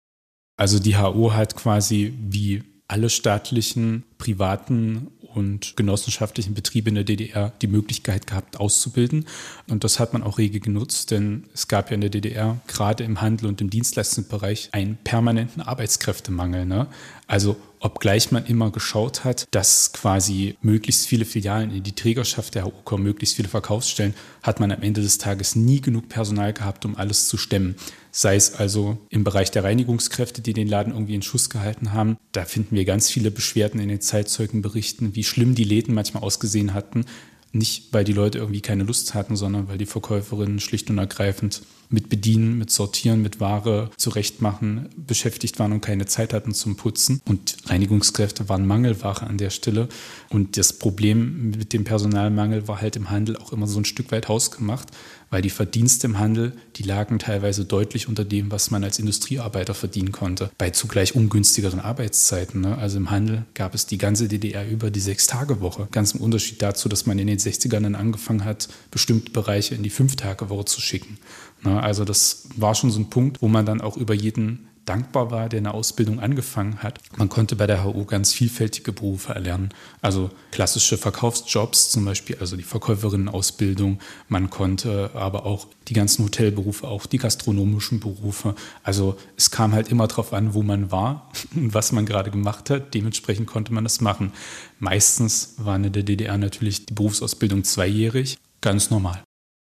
Also 0.56 0.78
die 0.78 0.96
HO 0.96 1.32
hat 1.32 1.56
quasi 1.56 2.14
wie 2.20 2.62
alle 2.86 3.10
staatlichen, 3.10 4.04
privaten 4.18 5.08
und 5.34 5.76
genossenschaftlichen 5.76 6.54
Betriebe 6.54 6.90
in 6.90 6.94
der 6.94 7.04
DDR 7.04 7.52
die 7.60 7.66
Möglichkeit 7.66 8.26
gehabt, 8.26 8.60
auszubilden. 8.60 9.26
Und 9.68 9.82
das 9.82 9.98
hat 9.98 10.12
man 10.12 10.22
auch 10.22 10.38
rege 10.38 10.60
genutzt, 10.60 11.10
denn 11.10 11.44
es 11.52 11.66
gab 11.66 11.90
ja 11.90 11.96
in 11.96 12.02
der 12.02 12.10
DDR 12.10 12.60
gerade 12.68 13.02
im 13.02 13.20
Handel 13.20 13.48
und 13.48 13.60
im 13.60 13.68
Dienstleistungsbereich 13.68 14.68
einen 14.72 14.96
permanenten 14.96 15.60
Arbeitskräftemangel. 15.60 16.66
Ne? 16.66 16.86
Also 17.26 17.56
obgleich 17.84 18.32
man 18.32 18.46
immer 18.46 18.70
geschaut 18.70 19.24
hat, 19.24 19.46
dass 19.50 19.92
quasi 19.92 20.56
möglichst 20.62 21.06
viele 21.06 21.24
Filialen 21.24 21.70
in 21.70 21.82
die 21.82 21.94
Trägerschaft 21.94 22.54
der 22.54 22.64
HU 22.64 22.72
kommen, 22.84 23.04
möglichst 23.04 23.36
viele 23.36 23.48
Verkaufsstellen, 23.48 24.14
hat 24.42 24.58
man 24.58 24.72
am 24.72 24.82
Ende 24.82 25.02
des 25.02 25.18
Tages 25.18 25.54
nie 25.54 25.80
genug 25.80 26.08
Personal 26.08 26.52
gehabt, 26.52 26.84
um 26.84 26.96
alles 26.96 27.28
zu 27.28 27.36
stemmen 27.36 27.76
sei 28.16 28.36
es 28.36 28.54
also 28.54 28.96
im 29.10 29.24
Bereich 29.24 29.50
der 29.50 29.64
Reinigungskräfte, 29.64 30.40
die 30.40 30.52
den 30.52 30.68
Laden 30.68 30.92
irgendwie 30.92 31.16
in 31.16 31.22
Schuss 31.22 31.50
gehalten 31.50 31.92
haben. 31.92 32.16
Da 32.30 32.44
finden 32.44 32.76
wir 32.76 32.84
ganz 32.84 33.10
viele 33.10 33.32
Beschwerden 33.32 33.80
in 33.80 33.88
den 33.88 34.00
Zeitzeugenberichten, 34.00 35.16
wie 35.16 35.24
schlimm 35.24 35.56
die 35.56 35.64
Läden 35.64 35.96
manchmal 35.96 36.22
ausgesehen 36.22 36.74
hatten. 36.74 37.06
Nicht, 37.50 37.92
weil 37.92 38.04
die 38.04 38.12
Leute 38.12 38.38
irgendwie 38.38 38.60
keine 38.60 38.84
Lust 38.84 39.14
hatten, 39.14 39.34
sondern 39.34 39.66
weil 39.66 39.78
die 39.78 39.86
Verkäuferinnen 39.86 40.60
schlicht 40.60 40.90
und 40.90 40.98
ergreifend 40.98 41.62
mit 41.88 42.08
Bedienen, 42.08 42.58
mit 42.58 42.70
Sortieren, 42.70 43.22
mit 43.22 43.40
Ware 43.40 43.90
zurechtmachen 43.96 44.88
beschäftigt 44.96 45.58
waren 45.58 45.72
und 45.72 45.80
keine 45.80 46.06
Zeit 46.06 46.32
hatten 46.32 46.54
zum 46.54 46.76
Putzen. 46.76 47.20
Und 47.26 47.56
Reinigungskräfte 47.66 48.48
waren 48.48 48.66
Mangelware 48.66 49.26
an 49.26 49.38
der 49.38 49.50
Stelle. 49.50 49.88
Und 50.30 50.56
das 50.56 50.72
Problem 50.72 51.50
mit 51.50 51.72
dem 51.72 51.84
Personalmangel 51.84 52.68
war 52.68 52.80
halt 52.80 52.96
im 52.96 53.10
Handel 53.10 53.36
auch 53.36 53.52
immer 53.52 53.66
so 53.66 53.78
ein 53.78 53.84
Stück 53.84 54.12
weit 54.12 54.28
hausgemacht, 54.28 54.88
weil 55.30 55.42
die 55.42 55.50
Verdienste 55.50 56.06
im 56.06 56.18
Handel, 56.18 56.52
die 56.76 56.84
lagen 56.84 57.18
teilweise 57.18 57.64
deutlich 57.64 58.08
unter 58.08 58.24
dem, 58.24 58.52
was 58.52 58.70
man 58.70 58.84
als 58.84 58.98
Industriearbeiter 58.98 59.74
verdienen 59.74 60.12
konnte, 60.12 60.50
bei 60.58 60.70
zugleich 60.70 61.16
ungünstigeren 61.16 61.80
Arbeitszeiten. 61.80 62.60
Ne? 62.60 62.78
Also 62.78 62.98
im 62.98 63.10
Handel 63.10 63.44
gab 63.54 63.74
es 63.74 63.86
die 63.86 63.98
ganze 63.98 64.28
DDR 64.28 64.68
über 64.68 64.90
die 64.92 65.00
Sechs-Tage-Woche. 65.00 65.88
Ganz 65.90 66.12
im 66.12 66.20
Unterschied 66.20 66.62
dazu, 66.62 66.88
dass 66.88 67.06
man 67.06 67.18
in 67.18 67.26
den 67.26 67.38
60ern 67.38 67.80
dann 67.80 67.94
angefangen 67.96 68.44
hat, 68.44 68.68
bestimmte 68.92 69.32
Bereiche 69.32 69.74
in 69.74 69.82
die 69.82 69.90
Fünf-Tage-Woche 69.90 70.66
zu 70.66 70.80
schicken. 70.80 71.18
Ne? 71.64 71.82
Also 71.82 72.04
das 72.04 72.48
war 72.56 72.74
schon 72.74 72.90
so 72.90 73.00
ein 73.00 73.10
Punkt, 73.10 73.42
wo 73.42 73.48
man 73.48 73.66
dann 73.66 73.80
auch 73.80 73.96
über 73.96 74.14
jeden 74.14 74.68
dankbar 74.84 75.30
war, 75.30 75.48
der 75.48 75.58
eine 75.58 75.74
Ausbildung 75.74 76.20
angefangen 76.20 76.82
hat. 76.82 76.98
Man 77.16 77.28
konnte 77.28 77.56
bei 77.56 77.66
der 77.66 77.84
HU 77.84 78.04
ganz 78.04 78.32
vielfältige 78.32 78.92
Berufe 78.92 79.34
erlernen. 79.34 79.70
Also 80.02 80.30
klassische 80.50 80.98
Verkaufsjobs, 80.98 81.90
zum 81.90 82.04
Beispiel 82.04 82.36
also 82.40 82.56
die 82.56 82.62
Verkäuferinnenausbildung. 82.62 83.98
Man 84.28 84.50
konnte 84.50 85.10
aber 85.14 85.46
auch 85.46 85.66
die 85.88 85.94
ganzen 85.94 86.24
Hotelberufe, 86.24 86.86
auch 86.86 87.06
die 87.06 87.18
gastronomischen 87.18 88.00
Berufe. 88.00 88.54
Also 88.82 89.16
es 89.36 89.50
kam 89.50 89.72
halt 89.72 89.88
immer 89.88 90.06
darauf 90.06 90.32
an, 90.32 90.54
wo 90.54 90.62
man 90.62 90.90
war 90.90 91.30
und 91.54 91.74
was 91.74 91.92
man 91.92 92.06
gerade 92.06 92.30
gemacht 92.30 92.70
hat. 92.70 92.94
Dementsprechend 92.94 93.46
konnte 93.46 93.72
man 93.72 93.84
das 93.84 94.00
machen. 94.00 94.32
Meistens 94.78 95.54
war 95.58 95.76
in 95.76 95.84
der 95.84 96.02
DDR 96.02 96.36
natürlich 96.36 96.86
die 96.86 96.94
Berufsausbildung 96.94 97.64
zweijährig. 97.64 98.36
Ganz 98.60 98.90
normal. 98.90 99.23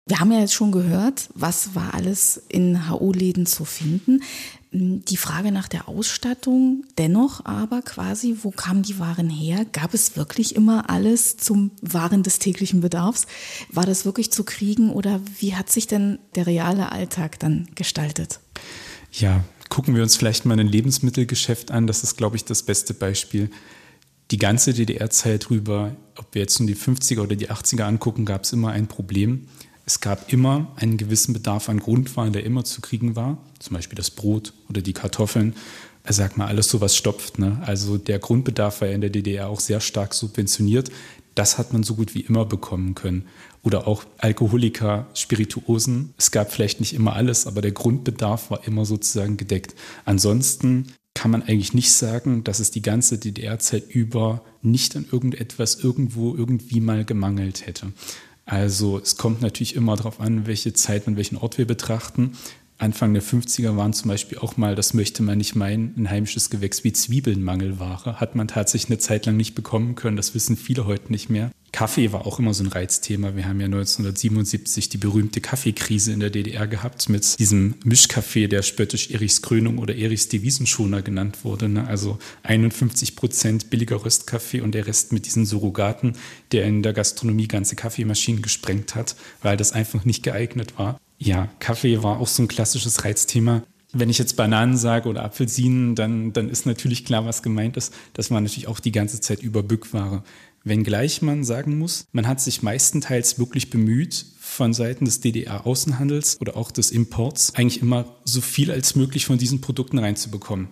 Wir 0.06 0.20
haben 0.20 0.32
ja 0.32 0.40
jetzt 0.40 0.52
schon 0.52 0.70
gehört, 0.70 1.30
was 1.34 1.74
war 1.74 1.94
alles 1.94 2.42
in 2.50 2.90
HU-Läden 2.90 3.46
zu 3.46 3.64
finden. 3.64 4.22
Die 4.70 5.16
Frage 5.16 5.50
nach 5.50 5.66
der 5.66 5.88
Ausstattung, 5.88 6.84
dennoch 6.98 7.46
aber 7.46 7.80
quasi, 7.80 8.36
wo 8.42 8.50
kamen 8.50 8.82
die 8.82 8.98
Waren 8.98 9.30
her? 9.30 9.64
Gab 9.72 9.94
es 9.94 10.14
wirklich 10.14 10.56
immer 10.56 10.90
alles 10.90 11.38
zum 11.38 11.70
Waren 11.80 12.22
des 12.22 12.38
täglichen 12.38 12.82
Bedarfs? 12.82 13.26
War 13.70 13.86
das 13.86 14.04
wirklich 14.04 14.30
zu 14.30 14.44
kriegen 14.44 14.90
oder 14.90 15.22
wie 15.38 15.54
hat 15.54 15.70
sich 15.70 15.86
denn 15.86 16.18
der 16.34 16.46
reale 16.46 16.92
Alltag 16.92 17.38
dann 17.38 17.68
gestaltet? 17.74 18.40
Ja, 19.10 19.42
gucken 19.70 19.94
wir 19.94 20.02
uns 20.02 20.16
vielleicht 20.16 20.44
mal 20.44 20.60
ein 20.60 20.68
Lebensmittelgeschäft 20.68 21.70
an. 21.70 21.86
Das 21.86 22.02
ist, 22.02 22.16
glaube 22.16 22.36
ich, 22.36 22.44
das 22.44 22.62
beste 22.62 22.92
Beispiel. 22.92 23.50
Die 24.30 24.38
ganze 24.38 24.74
DDR-Zeit 24.74 25.48
rüber, 25.48 25.96
ob 26.16 26.34
wir 26.34 26.42
jetzt 26.42 26.58
nun 26.58 26.66
die 26.66 26.76
50er 26.76 27.20
oder 27.20 27.36
die 27.36 27.48
80er 27.48 27.84
angucken, 27.84 28.26
gab 28.26 28.44
es 28.44 28.52
immer 28.52 28.70
ein 28.70 28.86
Problem 28.86 29.48
es 29.86 30.00
gab 30.00 30.32
immer 30.32 30.72
einen 30.76 30.96
gewissen 30.96 31.34
Bedarf 31.34 31.68
an 31.68 31.80
Grundwaren, 31.80 32.32
der 32.32 32.44
immer 32.44 32.64
zu 32.64 32.80
kriegen 32.80 33.16
war, 33.16 33.38
zum 33.58 33.74
Beispiel 33.74 33.96
das 33.96 34.10
Brot 34.10 34.54
oder 34.68 34.80
die 34.80 34.94
Kartoffeln. 34.94 35.54
Also 36.04 36.22
sag 36.22 36.36
mal, 36.36 36.46
alles 36.46 36.68
sowas 36.68 36.96
stopft. 36.96 37.38
Ne? 37.38 37.62
Also 37.64 37.98
der 37.98 38.18
Grundbedarf 38.18 38.80
war 38.80 38.88
in 38.88 39.00
der 39.00 39.10
DDR 39.10 39.48
auch 39.48 39.60
sehr 39.60 39.80
stark 39.80 40.14
subventioniert. 40.14 40.90
Das 41.34 41.58
hat 41.58 41.72
man 41.72 41.82
so 41.82 41.96
gut 41.96 42.14
wie 42.14 42.20
immer 42.20 42.44
bekommen 42.44 42.94
können. 42.94 43.26
Oder 43.62 43.86
auch 43.86 44.04
Alkoholiker, 44.18 45.06
Spirituosen. 45.14 46.14
Es 46.18 46.30
gab 46.30 46.52
vielleicht 46.52 46.80
nicht 46.80 46.94
immer 46.94 47.14
alles, 47.14 47.46
aber 47.46 47.62
der 47.62 47.72
Grundbedarf 47.72 48.50
war 48.50 48.66
immer 48.66 48.84
sozusagen 48.84 49.36
gedeckt. 49.36 49.74
Ansonsten 50.04 50.92
kann 51.14 51.30
man 51.30 51.42
eigentlich 51.42 51.74
nicht 51.74 51.92
sagen, 51.92 52.44
dass 52.44 52.60
es 52.60 52.70
die 52.70 52.82
ganze 52.82 53.18
DDR-Zeit 53.18 53.88
über 53.88 54.42
nicht 54.62 54.96
an 54.96 55.06
irgendetwas 55.10 55.76
irgendwo 55.76 56.34
irgendwie 56.34 56.80
mal 56.80 57.04
gemangelt 57.04 57.66
hätte. 57.66 57.92
Also 58.46 58.98
es 58.98 59.16
kommt 59.16 59.40
natürlich 59.42 59.74
immer 59.74 59.96
darauf 59.96 60.20
an, 60.20 60.46
welche 60.46 60.72
Zeit 60.74 61.06
und 61.06 61.16
welchen 61.16 61.36
Ort 61.36 61.58
wir 61.58 61.66
betrachten. 61.66 62.32
Anfang 62.76 63.14
der 63.14 63.22
50er 63.22 63.76
waren 63.76 63.92
zum 63.92 64.08
Beispiel 64.08 64.38
auch 64.38 64.56
mal, 64.56 64.74
das 64.74 64.94
möchte 64.94 65.22
man 65.22 65.38
nicht 65.38 65.54
meinen, 65.54 65.94
ein 65.96 66.10
heimisches 66.10 66.50
Gewächs 66.50 66.84
wie 66.84 66.92
Zwiebeln 66.92 67.42
Mangelware. 67.42 68.20
Hat 68.20 68.34
man 68.34 68.48
tatsächlich 68.48 68.90
eine 68.90 68.98
Zeit 68.98 69.26
lang 69.26 69.36
nicht 69.36 69.54
bekommen 69.54 69.94
können. 69.94 70.16
Das 70.16 70.34
wissen 70.34 70.56
viele 70.56 70.84
heute 70.84 71.12
nicht 71.12 71.30
mehr. 71.30 71.50
Kaffee 71.74 72.12
war 72.12 72.24
auch 72.24 72.38
immer 72.38 72.54
so 72.54 72.62
ein 72.62 72.68
Reizthema. 72.68 73.34
Wir 73.34 73.48
haben 73.48 73.58
ja 73.58 73.66
1977 73.66 74.90
die 74.90 74.96
berühmte 74.96 75.40
Kaffeekrise 75.40 76.12
in 76.12 76.20
der 76.20 76.30
DDR 76.30 76.68
gehabt 76.68 77.08
mit 77.08 77.36
diesem 77.40 77.74
Mischkaffee, 77.84 78.46
der 78.46 78.62
spöttisch 78.62 79.10
Erichs 79.10 79.42
Krönung 79.42 79.78
oder 79.78 79.96
Erichs 79.96 80.28
Devisenschoner 80.28 81.02
genannt 81.02 81.38
wurde. 81.42 81.68
Ne? 81.68 81.84
Also 81.84 82.20
51 82.44 83.16
Prozent 83.16 83.70
billiger 83.70 84.04
Röstkaffee 84.04 84.60
und 84.60 84.72
der 84.72 84.86
Rest 84.86 85.12
mit 85.12 85.26
diesen 85.26 85.46
Surrogaten, 85.46 86.12
der 86.52 86.64
in 86.64 86.84
der 86.84 86.92
Gastronomie 86.92 87.48
ganze 87.48 87.74
Kaffeemaschinen 87.74 88.40
gesprengt 88.40 88.94
hat, 88.94 89.16
weil 89.42 89.56
das 89.56 89.72
einfach 89.72 90.04
nicht 90.04 90.22
geeignet 90.22 90.78
war. 90.78 91.00
Ja, 91.18 91.48
Kaffee 91.58 92.04
war 92.04 92.20
auch 92.20 92.28
so 92.28 92.44
ein 92.44 92.48
klassisches 92.48 93.04
Reizthema. 93.04 93.64
Wenn 93.92 94.10
ich 94.10 94.18
jetzt 94.18 94.36
Bananen 94.36 94.76
sage 94.76 95.08
oder 95.08 95.24
Apfelsinen, 95.24 95.96
dann, 95.96 96.32
dann 96.32 96.48
ist 96.48 96.66
natürlich 96.66 97.04
klar, 97.04 97.26
was 97.26 97.42
gemeint 97.42 97.76
ist. 97.76 97.92
Das 98.12 98.30
war 98.30 98.40
natürlich 98.40 98.68
auch 98.68 98.78
die 98.78 98.92
ganze 98.92 99.20
Zeit 99.20 99.42
über 99.42 99.64
Bückware. 99.64 100.22
Wenngleich 100.64 101.20
man 101.20 101.44
sagen 101.44 101.78
muss, 101.78 102.06
man 102.12 102.26
hat 102.26 102.40
sich 102.40 102.62
meistenteils 102.62 103.38
wirklich 103.38 103.70
bemüht, 103.70 104.24
von 104.40 104.72
Seiten 104.72 105.04
des 105.04 105.20
DDR-Außenhandels 105.20 106.40
oder 106.40 106.56
auch 106.56 106.70
des 106.70 106.90
Imports 106.90 107.54
eigentlich 107.54 107.82
immer 107.82 108.16
so 108.24 108.40
viel 108.40 108.70
als 108.70 108.94
möglich 108.96 109.26
von 109.26 109.36
diesen 109.36 109.60
Produkten 109.60 109.98
reinzubekommen. 109.98 110.68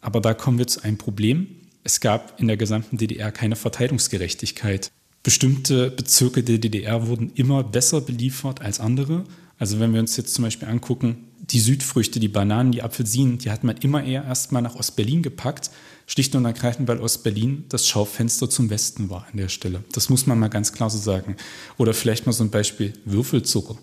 Aber 0.00 0.20
da 0.20 0.32
kommen 0.32 0.58
wir 0.58 0.66
zu 0.66 0.82
einem 0.82 0.96
Problem. 0.96 1.48
Es 1.84 2.00
gab 2.00 2.40
in 2.40 2.46
der 2.46 2.56
gesamten 2.56 2.96
DDR 2.96 3.32
keine 3.32 3.56
Verteilungsgerechtigkeit. 3.56 4.90
Bestimmte 5.22 5.90
Bezirke 5.90 6.42
der 6.42 6.58
DDR 6.58 7.08
wurden 7.08 7.32
immer 7.34 7.62
besser 7.64 8.00
beliefert 8.00 8.60
als 8.60 8.80
andere 8.80 9.24
also 9.58 9.80
wenn 9.80 9.92
wir 9.92 10.00
uns 10.00 10.16
jetzt 10.16 10.34
zum 10.34 10.44
Beispiel 10.44 10.68
angucken, 10.68 11.28
die 11.50 11.60
Südfrüchte, 11.60 12.20
die 12.20 12.28
Bananen, 12.28 12.72
die 12.72 12.82
Apfelsinen, 12.82 13.38
die 13.38 13.50
hat 13.50 13.64
man 13.64 13.76
immer 13.78 14.04
eher 14.04 14.24
erstmal 14.24 14.62
nach 14.62 14.74
Ostberlin 14.74 15.22
gepackt, 15.22 15.70
schlicht 16.06 16.34
und 16.34 16.44
ergreifend, 16.44 16.88
weil 16.88 17.00
Ostberlin 17.00 17.64
das 17.68 17.86
Schaufenster 17.86 18.48
zum 18.48 18.70
Westen 18.70 19.10
war 19.10 19.26
an 19.30 19.38
der 19.38 19.48
Stelle. 19.48 19.82
Das 19.92 20.08
muss 20.08 20.26
man 20.26 20.38
mal 20.38 20.48
ganz 20.48 20.72
klar 20.72 20.88
so 20.88 20.98
sagen. 20.98 21.36
Oder 21.78 21.94
vielleicht 21.94 22.26
mal 22.26 22.32
so 22.32 22.44
ein 22.44 22.50
Beispiel 22.50 22.92
Würfelzucker. 23.04 23.76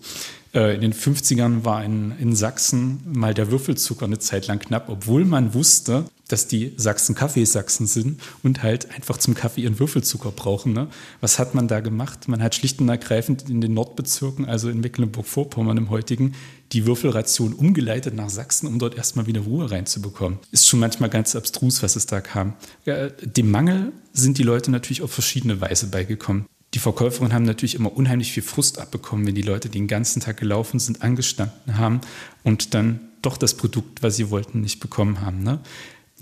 Äh, 0.54 0.74
in 0.74 0.80
den 0.80 0.94
50ern 0.94 1.64
war 1.64 1.84
in, 1.84 2.14
in 2.18 2.34
Sachsen 2.34 3.00
mal 3.04 3.34
der 3.34 3.50
Würfelzucker 3.50 4.06
eine 4.06 4.18
Zeit 4.18 4.46
lang 4.46 4.58
knapp, 4.58 4.88
obwohl 4.88 5.24
man 5.24 5.52
wusste, 5.54 6.06
dass 6.28 6.46
die 6.46 6.72
Sachsen 6.76 7.14
Kaffeesachsen 7.14 7.86
sind 7.86 8.20
und 8.42 8.62
halt 8.62 8.90
einfach 8.94 9.18
zum 9.18 9.34
Kaffee 9.34 9.62
ihren 9.62 9.78
Würfelzucker 9.78 10.30
brauchen. 10.30 10.72
Ne? 10.72 10.88
Was 11.20 11.38
hat 11.38 11.54
man 11.54 11.68
da 11.68 11.80
gemacht? 11.80 12.28
Man 12.28 12.42
hat 12.42 12.54
schlicht 12.54 12.80
und 12.80 12.88
ergreifend 12.88 13.48
in 13.50 13.60
den 13.60 13.74
Nordbezirken, 13.74 14.46
also 14.46 14.70
in 14.70 14.80
Mecklenburg-Vorpommern 14.80 15.76
im 15.76 15.90
heutigen, 15.90 16.34
die 16.72 16.86
Würfelration 16.86 17.52
umgeleitet 17.52 18.14
nach 18.14 18.30
Sachsen, 18.30 18.66
um 18.66 18.78
dort 18.78 18.96
erstmal 18.96 19.26
wieder 19.26 19.42
Ruhe 19.42 19.70
reinzubekommen. 19.70 20.38
Ist 20.50 20.66
schon 20.66 20.80
manchmal 20.80 21.10
ganz 21.10 21.36
abstrus, 21.36 21.82
was 21.82 21.94
es 21.94 22.06
da 22.06 22.20
kam. 22.20 22.54
Dem 22.86 23.50
Mangel 23.50 23.92
sind 24.12 24.38
die 24.38 24.42
Leute 24.42 24.70
natürlich 24.70 25.02
auf 25.02 25.12
verschiedene 25.12 25.60
Weise 25.60 25.88
beigekommen. 25.88 26.46
Die 26.74 26.80
Verkäuferinnen 26.80 27.32
haben 27.32 27.44
natürlich 27.44 27.76
immer 27.76 27.96
unheimlich 27.96 28.32
viel 28.32 28.42
Frust 28.42 28.80
abbekommen, 28.80 29.26
wenn 29.26 29.36
die 29.36 29.42
Leute 29.42 29.68
den 29.68 29.86
ganzen 29.86 30.20
Tag 30.20 30.38
gelaufen 30.38 30.80
sind, 30.80 31.02
angestanden 31.02 31.78
haben 31.78 32.00
und 32.42 32.74
dann 32.74 32.98
doch 33.22 33.36
das 33.36 33.54
Produkt, 33.54 34.02
was 34.02 34.16
sie 34.16 34.30
wollten, 34.30 34.60
nicht 34.60 34.80
bekommen 34.80 35.20
haben. 35.20 35.44
Ne? 35.44 35.60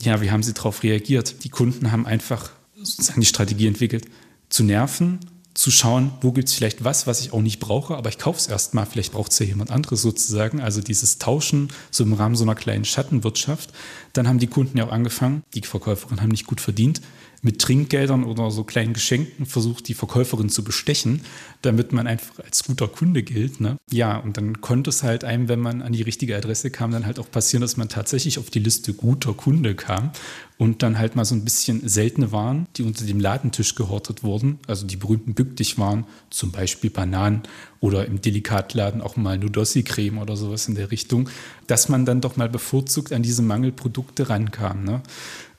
Ja, 0.03 0.21
wie 0.21 0.31
haben 0.31 0.43
sie 0.43 0.53
darauf 0.53 0.83
reagiert? 0.83 1.45
Die 1.45 1.49
Kunden 1.49 1.93
haben 1.93 2.07
einfach 2.07 2.51
sozusagen 2.77 3.21
die 3.21 3.27
Strategie 3.27 3.69
entwickelt, 3.69 4.07
zu 4.49 4.65
nerven, 4.65 5.21
zu 5.55 5.71
schauen, 5.71 6.13
wo 6.23 6.33
gibt 6.33 6.49
es 6.49 6.55
vielleicht 6.55 6.83
was, 6.83 7.07
was 7.07 7.21
ich 7.21 7.33
auch 7.33 7.43
nicht 7.43 7.61
brauche, 7.61 7.97
aber 7.97 8.09
ich 8.09 8.19
kaufe 8.19 8.39
es 8.39 8.47
erstmal, 8.47 8.87
vielleicht 8.87 9.13
braucht 9.13 9.33
es 9.33 9.39
ja 9.39 9.47
jemand 9.47 9.71
anderes 9.71 10.01
sozusagen. 10.03 10.61
Also 10.61 10.81
dieses 10.81 11.19
Tauschen 11.19 11.69
so 11.91 12.05
im 12.05 12.15
Rahmen 12.15 12.37
so 12.37 12.45
einer 12.45 12.55
kleinen 12.55 12.85
Schattenwirtschaft. 12.85 13.71
Dann 14.13 14.27
haben 14.27 14.39
die 14.39 14.47
Kunden 14.47 14.79
ja 14.79 14.87
auch 14.87 14.93
angefangen, 14.93 15.43
die 15.55 15.61
Verkäuferinnen 15.61 16.23
haben 16.23 16.31
nicht 16.31 16.47
gut 16.47 16.61
verdient, 16.61 17.03
mit 17.43 17.61
Trinkgeldern 17.61 18.23
oder 18.23 18.53
so 18.53 18.63
kleinen 18.63 18.93
Geschenken 18.93 19.47
versucht, 19.47 19.89
die 19.89 19.95
Verkäuferin 19.95 20.49
zu 20.49 20.63
bestechen, 20.63 21.23
damit 21.61 21.93
man 21.93 22.07
einfach 22.07 22.39
als 22.39 22.63
guter 22.63 22.87
Kunde 22.87 23.25
gilt. 23.25 23.61
Ne? 23.61 23.77
Ja, 23.91 24.17
und 24.17 24.37
dann 24.37 24.61
konnte 24.61 24.91
es 24.91 25.03
halt 25.03 25.25
einem, 25.25 25.49
wenn 25.49 25.59
man 25.59 25.83
an 25.83 25.93
die 25.93 26.03
richtige 26.03 26.37
Adresse 26.37 26.71
kam, 26.71 26.93
dann 26.93 27.05
halt 27.05 27.19
auch 27.19 27.31
passieren, 27.31 27.61
dass 27.61 27.77
man 27.77 27.89
tatsächlich 27.89 28.39
auf 28.39 28.49
die 28.49 28.61
Liste 28.61 28.95
guter 28.95 29.35
Kunde 29.35 29.75
kam 29.75 30.13
und 30.57 30.85
dann 30.85 30.99
halt 30.99 31.17
mal 31.17 31.25
so 31.25 31.35
ein 31.35 31.43
bisschen 31.43 31.87
seltene 31.89 32.31
Waren, 32.31 32.69
die 32.77 32.85
unter 32.85 33.05
dem 33.05 33.19
Ladentisch 33.19 33.75
gehortet 33.75 34.23
wurden, 34.23 34.61
also 34.69 34.87
die 34.87 34.97
berühmten 34.97 35.35
Bückdichwaren, 35.35 36.05
zum 36.31 36.53
Beispiel 36.53 36.91
Bananen 36.91 37.43
oder 37.81 38.07
im 38.07 38.21
Delikatladen 38.21 39.01
auch 39.01 39.17
mal 39.17 39.37
Nudossi-Creme 39.37 40.19
oder 40.19 40.37
sowas 40.37 40.69
in 40.69 40.77
der 40.77 40.93
Richtung, 40.93 41.29
dass 41.67 41.89
man 41.89 42.07
dann 42.07 42.21
doch 42.21 42.37
mal 42.37 42.49
bevorzugt 42.49 43.13
an 43.13 43.25
diese 43.25 43.43
Mangelprodukte 43.43 44.29
rankam. 44.29 44.85
Ne? 44.85 45.03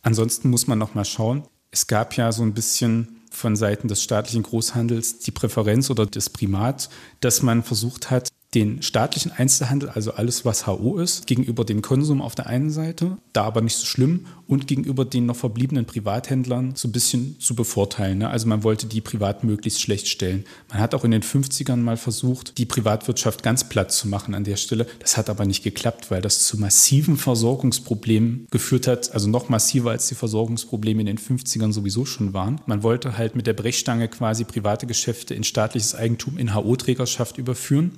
Ansonsten 0.03 0.49
muss 0.49 0.67
man 0.67 0.79
noch 0.79 0.95
mal 0.95 1.05
schauen, 1.05 1.43
es 1.73 1.87
gab 1.87 2.15
ja 2.15 2.31
so 2.31 2.43
ein 2.43 2.53
bisschen 2.53 3.19
von 3.31 3.55
Seiten 3.55 3.87
des 3.87 4.03
staatlichen 4.03 4.43
Großhandels 4.43 5.19
die 5.19 5.31
Präferenz 5.31 5.89
oder 5.89 6.05
das 6.05 6.29
Primat, 6.29 6.87
dass 7.19 7.41
man 7.41 7.63
versucht 7.63 8.11
hat, 8.11 8.29
den 8.53 8.83
staatlichen 8.83 9.31
Einzelhandel, 9.31 9.89
also 9.89 10.13
alles, 10.13 10.45
was 10.45 10.67
HO 10.67 10.99
ist, 10.99 11.25
gegenüber 11.25 11.65
dem 11.65 11.81
Konsum 11.81 12.21
auf 12.21 12.35
der 12.35 12.45
einen 12.45 12.69
Seite, 12.69 13.17
da 13.33 13.45
aber 13.45 13.61
nicht 13.61 13.75
so 13.75 13.87
schlimm, 13.87 14.27
und 14.53 14.67
gegenüber 14.67 15.03
den 15.03 15.25
noch 15.25 15.35
verbliebenen 15.35 15.85
Privathändlern 15.85 16.73
so 16.75 16.87
ein 16.87 16.91
bisschen 16.91 17.39
zu 17.39 17.55
bevorteilen. 17.55 18.19
Ne? 18.19 18.29
Also 18.29 18.47
man 18.47 18.63
wollte 18.63 18.85
die 18.85 19.01
privat 19.01 19.43
möglichst 19.43 19.81
schlecht 19.81 20.07
stellen. 20.07 20.45
Man 20.69 20.79
hat 20.79 20.93
auch 20.93 21.03
in 21.03 21.11
den 21.11 21.23
50ern 21.23 21.77
mal 21.77 21.97
versucht, 21.97 22.57
die 22.59 22.65
Privatwirtschaft 22.65 23.41
ganz 23.41 23.67
platt 23.67 23.91
zu 23.91 24.07
machen 24.07 24.35
an 24.35 24.43
der 24.43 24.57
Stelle. 24.57 24.85
Das 24.99 25.17
hat 25.17 25.29
aber 25.29 25.45
nicht 25.45 25.63
geklappt, 25.63 26.11
weil 26.11 26.21
das 26.21 26.45
zu 26.45 26.59
massiven 26.59 27.17
Versorgungsproblemen 27.17 28.47
geführt 28.51 28.85
hat, 28.85 29.11
also 29.11 29.27
noch 29.27 29.49
massiver 29.49 29.89
als 29.89 30.07
die 30.07 30.15
Versorgungsprobleme 30.15 31.01
in 31.01 31.07
den 31.07 31.17
50ern 31.17 31.73
sowieso 31.73 32.05
schon 32.05 32.33
waren. 32.33 32.61
Man 32.67 32.83
wollte 32.83 33.17
halt 33.17 33.35
mit 33.35 33.47
der 33.47 33.53
Brechstange 33.53 34.07
quasi 34.07 34.43
private 34.43 34.85
Geschäfte 34.85 35.33
in 35.33 35.43
staatliches 35.43 35.95
Eigentum 35.95 36.37
in 36.37 36.53
HO-Trägerschaft 36.53 37.39
überführen. 37.39 37.93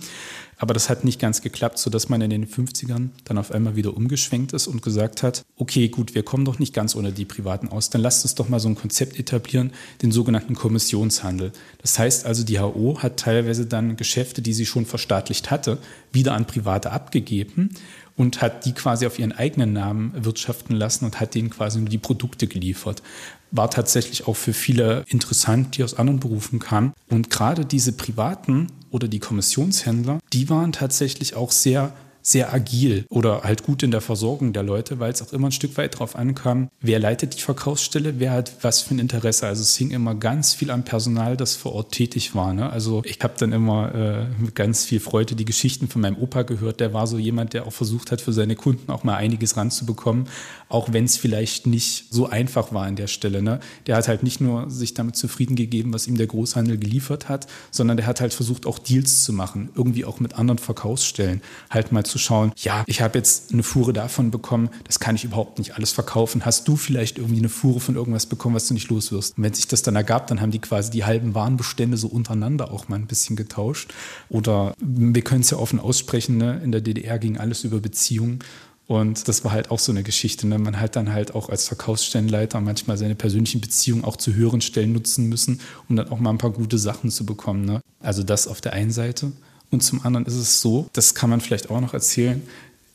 Aber 0.66 0.74
das 0.74 0.90
hat 0.90 1.04
nicht 1.04 1.20
ganz 1.20 1.44
geklappt, 1.44 1.78
sodass 1.78 2.10
man 2.10 2.22
in 2.22 2.32
den 2.32 2.48
50ern 2.48 3.10
dann 3.24 3.38
auf 3.38 3.52
einmal 3.52 3.76
wieder 3.76 3.96
umgeschwenkt 3.96 4.52
ist 4.52 4.66
und 4.66 4.82
gesagt 4.82 5.22
hat, 5.22 5.46
okay, 5.58 5.90
gut, 5.90 6.16
wir 6.16 6.24
kommen 6.24 6.44
doch 6.44 6.58
nicht 6.58 6.74
ganz 6.74 6.96
ohne 6.96 7.12
die 7.12 7.24
Privaten 7.24 7.68
aus, 7.68 7.92
dann 7.92 8.02
lasst 8.02 8.26
uns 8.26 8.34
doch 8.34 8.50
mal 8.50 8.60
so 8.60 8.68
ein 8.68 8.74
Konzept 8.74 9.20
etablieren, 9.20 9.74
den 10.02 10.12
sogenannten 10.12 10.56
Kommissionshandel. 10.56 11.52
Das 11.84 12.00
heißt 12.00 12.26
also, 12.26 12.44
die 12.44 12.60
HO 12.60 12.98
hat 12.98 13.18
teilweise 13.18 13.68
dann 13.68 13.96
Geschäfte, 13.96 14.42
die 14.42 14.54
sie 14.54 14.66
schon 14.66 14.88
verstaatlicht 14.88 15.52
hatte, 15.52 15.78
wieder 16.12 16.34
an 16.34 16.48
Private 16.48 16.92
abgegeben 16.92 17.70
und 18.18 18.42
hat 18.42 18.66
die 18.66 18.74
quasi 18.74 19.06
auf 19.06 19.20
ihren 19.20 19.34
eigenen 19.34 19.72
Namen 19.72 20.14
wirtschaften 20.16 20.76
lassen 20.76 21.06
und 21.06 21.20
hat 21.20 21.36
denen 21.36 21.52
quasi 21.52 21.78
nur 21.78 21.90
die 21.90 22.00
Produkte 22.00 22.48
geliefert 22.48 23.04
war 23.52 23.70
tatsächlich 23.70 24.28
auch 24.28 24.36
für 24.36 24.54
viele 24.54 25.06
interessant, 25.08 25.78
die 25.78 25.84
aus 25.84 25.94
anderen 25.94 26.20
Berufen 26.20 26.60
kamen. 26.60 26.94
Und 27.10 27.30
gerade 27.30 27.66
diese 27.66 27.94
privaten 27.94 28.68
oder 28.96 29.10
die 29.10 29.20
Kommissionshändler, 29.20 30.20
die 30.32 30.50
waren 30.50 30.72
tatsächlich 30.72 31.36
auch 31.36 31.52
sehr 31.52 31.92
sehr 32.26 32.52
agil 32.52 33.06
oder 33.10 33.44
halt 33.44 33.64
gut 33.64 33.84
in 33.84 33.92
der 33.92 34.02
Versorgung 34.02 34.52
der 34.52 34.64
Leute, 34.64 35.00
weil 35.00 35.12
es 35.12 35.22
auch 35.22 35.32
immer 35.32 35.50
ein 35.50 35.52
Stück 35.52 35.78
weit 35.78 35.94
darauf 35.94 36.16
ankam, 36.16 36.70
wer 36.82 36.98
leitet 36.98 37.38
die 37.38 37.42
Verkaufsstelle, 37.42 38.20
wer 38.20 38.32
hat 38.32 38.52
was 38.64 38.82
für 38.82 38.96
ein 38.96 39.00
Interesse. 39.00 39.46
Also 39.46 39.62
es 39.62 39.76
hing 39.76 39.92
immer 39.92 40.16
ganz 40.16 40.56
viel 40.56 40.72
am 40.72 40.84
Personal, 40.84 41.38
das 41.38 41.56
vor 41.56 41.74
Ort 41.74 41.92
tätig 41.92 42.34
war. 42.34 42.52
Ne? 42.54 42.68
Also 42.68 43.04
ich 43.06 43.20
habe 43.22 43.36
dann 43.38 43.52
immer 43.52 43.94
äh, 43.94 44.26
mit 44.42 44.56
ganz 44.56 44.86
viel 44.86 45.00
Freude 45.00 45.36
die 45.36 45.46
Geschichten 45.46 45.88
von 45.88 46.02
meinem 46.02 46.18
Opa 46.18 46.42
gehört. 46.42 46.80
Der 46.80 46.94
war 46.94 47.06
so 47.06 47.20
jemand, 47.20 47.54
der 47.54 47.68
auch 47.68 47.74
versucht 47.74 48.12
hat, 48.12 48.22
für 48.22 48.34
seine 48.34 48.56
Kunden 48.56 48.92
auch 48.92 49.04
mal 49.04 49.18
einiges 49.18 49.56
ranzubekommen, 49.56 50.28
auch 50.68 50.92
wenn 50.92 51.06
es 51.06 51.18
vielleicht 51.18 51.68
nicht 51.68 52.08
so 52.12 52.28
einfach 52.28 52.74
war 52.74 52.88
an 52.88 52.96
der 52.96 53.08
Stelle. 53.08 53.44
Ne? 53.44 53.60
Der 53.86 53.98
hat 53.98 54.08
halt 54.08 54.24
nicht 54.24 54.42
nur 54.42 54.72
sich 54.72 54.96
damit 54.96 55.16
zufrieden 55.16 55.56
gegeben, 55.56 55.94
was 55.94 56.08
ihm 56.08 56.18
der 56.18 56.26
Großhandel 56.26 56.80
geliefert 56.80 57.30
hat, 57.30 57.46
sondern 57.70 57.98
der 57.98 58.08
hat 58.08 58.20
halt 58.20 58.34
versucht, 58.34 58.66
auch 58.66 58.80
Deals 58.80 59.24
zu 59.24 59.32
machen, 59.32 59.70
irgendwie 59.76 60.06
auch 60.06 60.20
mit 60.20 60.34
anderen 60.34 60.58
Verkaufsstellen, 60.58 61.44
halt 61.70 61.92
mal 61.92 62.04
zu 62.04 62.15
zu 62.16 62.20
schauen, 62.20 62.54
ja, 62.56 62.86
ich 62.88 63.02
habe 63.02 63.18
jetzt 63.18 63.52
eine 63.52 63.62
Fuhre 63.62 63.92
davon 63.92 64.32
bekommen, 64.32 64.70
das 64.86 65.02
kann 65.02 65.16
ich 65.16 65.26
überhaupt 65.26 65.60
nicht 65.60 65.76
alles 65.76 65.92
verkaufen. 65.92 66.46
Hast 66.46 66.66
du 66.66 66.78
vielleicht 66.78 67.18
irgendwie 67.18 67.40
eine 67.40 67.50
Fuhre 67.50 67.82
von 67.82 67.96
irgendwas 67.96 68.26
bekommen, 68.26 68.56
was 68.56 68.70
du 68.70 68.74
nicht 68.74 68.90
los 68.90 69.12
wirst? 69.12 69.38
Und 69.38 69.44
wenn 69.44 69.54
sich 69.54 69.68
das 69.68 69.82
dann 69.82 69.98
ergab, 69.98 70.28
dann 70.28 70.40
haben 70.40 70.52
die 70.52 70.60
quasi 70.60 70.92
die 70.92 71.04
halben 71.04 71.36
Warenbestände 71.36 71.98
so 71.98 72.08
untereinander 72.08 72.72
auch 72.72 72.88
mal 72.88 72.96
ein 72.96 73.08
bisschen 73.08 73.36
getauscht. 73.36 73.94
Oder 74.30 74.74
wir 74.80 75.22
können 75.24 75.42
es 75.42 75.50
ja 75.50 75.58
offen 75.58 75.78
aussprechen, 75.78 76.38
ne? 76.38 76.62
in 76.64 76.72
der 76.72 76.80
DDR 76.80 77.20
ging 77.20 77.38
alles 77.38 77.66
über 77.66 77.82
Beziehungen. 77.82 78.40
Und 78.88 79.28
das 79.28 79.44
war 79.44 79.52
halt 79.52 79.72
auch 79.72 79.80
so 79.80 79.92
eine 79.92 80.04
Geschichte. 80.04 80.48
Ne? 80.48 80.58
Man 80.58 80.80
hat 80.80 80.96
dann 80.96 81.12
halt 81.12 81.36
auch 81.36 81.50
als 81.50 81.68
Verkaufsstellenleiter 81.68 82.62
manchmal 82.62 82.98
seine 82.98 83.16
persönlichen 83.16 83.60
Beziehungen 83.60 84.06
auch 84.06 84.16
zu 84.16 84.34
höheren 84.34 84.62
Stellen 84.62 84.94
nutzen 84.94 85.28
müssen, 85.28 85.60
um 85.90 85.98
dann 85.98 86.10
auch 86.10 86.20
mal 86.20 86.30
ein 86.30 86.38
paar 86.38 86.52
gute 86.52 86.78
Sachen 86.78 87.12
zu 87.12 87.26
bekommen. 87.26 87.66
Ne? 87.66 87.82
Also 88.00 88.24
das 88.24 88.48
auf 88.48 88.62
der 88.62 88.72
einen 88.72 88.92
Seite. 88.92 89.34
Und 89.72 89.82
zum 89.82 90.06
anderen 90.06 90.26
ist 90.26 90.36
es 90.36 90.62
so, 90.62 90.90
das 90.94 91.16
kann 91.16 91.30
man 91.30 91.42
vielleicht 91.42 91.70
auch 91.70 91.82
noch 91.82 91.94
erzählen, 91.94 92.42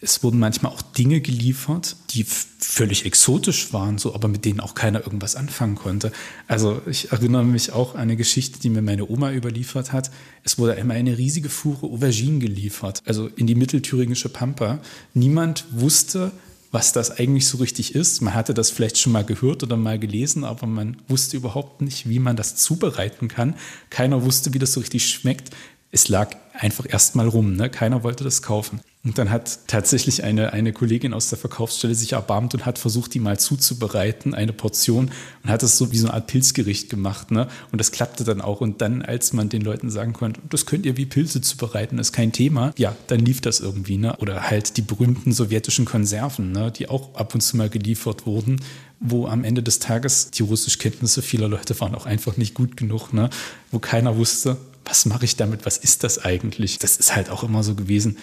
es 0.02 0.22
wurden 0.22 0.38
manchmal 0.38 0.72
auch 0.72 0.80
Dinge 0.80 1.20
geliefert, 1.20 1.96
die 2.10 2.24
völlig 2.24 3.04
exotisch 3.04 3.72
waren, 3.72 3.98
so, 3.98 4.14
aber 4.14 4.28
mit 4.28 4.46
denen 4.46 4.60
auch 4.60 4.74
keiner 4.74 5.02
irgendwas 5.04 5.36
anfangen 5.36 5.74
konnte. 5.74 6.10
Also 6.48 6.80
ich 6.86 7.12
erinnere 7.12 7.44
mich 7.44 7.72
auch 7.72 7.94
an 7.94 8.02
eine 8.02 8.16
Geschichte, 8.16 8.60
die 8.60 8.70
mir 8.70 8.80
meine 8.80 9.08
Oma 9.10 9.30
überliefert 9.32 9.92
hat. 9.92 10.10
Es 10.42 10.58
wurde 10.58 10.74
einmal 10.76 10.96
eine 10.96 11.18
riesige 11.18 11.50
Fuhre 11.50 11.86
Auberginen 11.86 12.40
geliefert, 12.40 13.02
also 13.04 13.26
in 13.26 13.46
die 13.46 13.54
mittelthüringische 13.54 14.30
Pampa. 14.30 14.78
Niemand 15.12 15.66
wusste, 15.70 16.32
was 16.70 16.92
das 16.92 17.10
eigentlich 17.10 17.46
so 17.46 17.58
richtig 17.58 17.94
ist. 17.94 18.22
Man 18.22 18.32
hatte 18.32 18.54
das 18.54 18.70
vielleicht 18.70 18.96
schon 18.96 19.12
mal 19.12 19.24
gehört 19.24 19.62
oder 19.62 19.76
mal 19.76 19.98
gelesen, 19.98 20.44
aber 20.44 20.66
man 20.66 20.96
wusste 21.08 21.36
überhaupt 21.36 21.82
nicht, 21.82 22.08
wie 22.08 22.20
man 22.20 22.36
das 22.36 22.56
zubereiten 22.56 23.28
kann. 23.28 23.54
Keiner 23.90 24.24
wusste, 24.24 24.54
wie 24.54 24.58
das 24.58 24.72
so 24.72 24.80
richtig 24.80 25.06
schmeckt 25.06 25.50
es 25.92 26.08
lag 26.08 26.36
einfach 26.60 26.84
erstmal 26.88 27.26
rum. 27.26 27.54
Ne? 27.54 27.70
Keiner 27.70 28.02
wollte 28.02 28.22
das 28.22 28.42
kaufen. 28.42 28.80
Und 29.02 29.16
dann 29.16 29.30
hat 29.30 29.60
tatsächlich 29.66 30.24
eine, 30.24 30.52
eine 30.52 30.74
Kollegin 30.74 31.14
aus 31.14 31.30
der 31.30 31.38
Verkaufsstelle 31.38 31.94
sich 31.94 32.12
erbarmt 32.12 32.52
und 32.52 32.66
hat 32.66 32.78
versucht, 32.78 33.14
die 33.14 33.18
mal 33.18 33.40
zuzubereiten, 33.40 34.34
eine 34.34 34.52
Portion, 34.52 35.10
und 35.42 35.50
hat 35.50 35.62
das 35.62 35.78
so 35.78 35.90
wie 35.90 35.96
so 35.96 36.08
eine 36.08 36.14
Art 36.14 36.26
Pilzgericht 36.26 36.90
gemacht. 36.90 37.30
Ne? 37.30 37.48
Und 37.72 37.80
das 37.80 37.92
klappte 37.92 38.24
dann 38.24 38.42
auch. 38.42 38.60
Und 38.60 38.82
dann, 38.82 39.00
als 39.00 39.32
man 39.32 39.48
den 39.48 39.62
Leuten 39.62 39.88
sagen 39.88 40.12
konnte, 40.12 40.42
das 40.50 40.66
könnt 40.66 40.84
ihr 40.84 40.98
wie 40.98 41.06
Pilze 41.06 41.40
zubereiten, 41.40 41.98
ist 41.98 42.12
kein 42.12 42.32
Thema, 42.32 42.74
ja, 42.76 42.94
dann 43.06 43.20
lief 43.20 43.40
das 43.40 43.60
irgendwie. 43.60 43.96
Ne? 43.96 44.14
Oder 44.18 44.50
halt 44.50 44.76
die 44.76 44.82
berühmten 44.82 45.32
sowjetischen 45.32 45.86
Konserven, 45.86 46.52
ne? 46.52 46.70
die 46.70 46.90
auch 46.90 47.14
ab 47.14 47.34
und 47.34 47.40
zu 47.40 47.56
mal 47.56 47.70
geliefert 47.70 48.26
wurden, 48.26 48.60
wo 49.00 49.26
am 49.26 49.44
Ende 49.44 49.62
des 49.62 49.78
Tages 49.78 50.30
die 50.30 50.42
Russischkenntnisse 50.42 51.22
vieler 51.22 51.48
Leute 51.48 51.80
waren 51.80 51.94
auch 51.94 52.04
einfach 52.04 52.36
nicht 52.36 52.52
gut 52.54 52.76
genug, 52.76 53.14
ne? 53.14 53.30
wo 53.70 53.78
keiner 53.78 54.18
wusste, 54.18 54.58
was 54.84 55.06
mache 55.06 55.24
ich 55.24 55.36
damit, 55.36 55.66
was 55.66 55.76
ist 55.76 56.04
das 56.04 56.18
eigentlich? 56.18 56.78
Das 56.78 56.96
ist 56.96 57.14
halt 57.14 57.30
auch 57.30 57.42
immer 57.42 57.62
so 57.62 57.74
gewesen. 57.74 58.18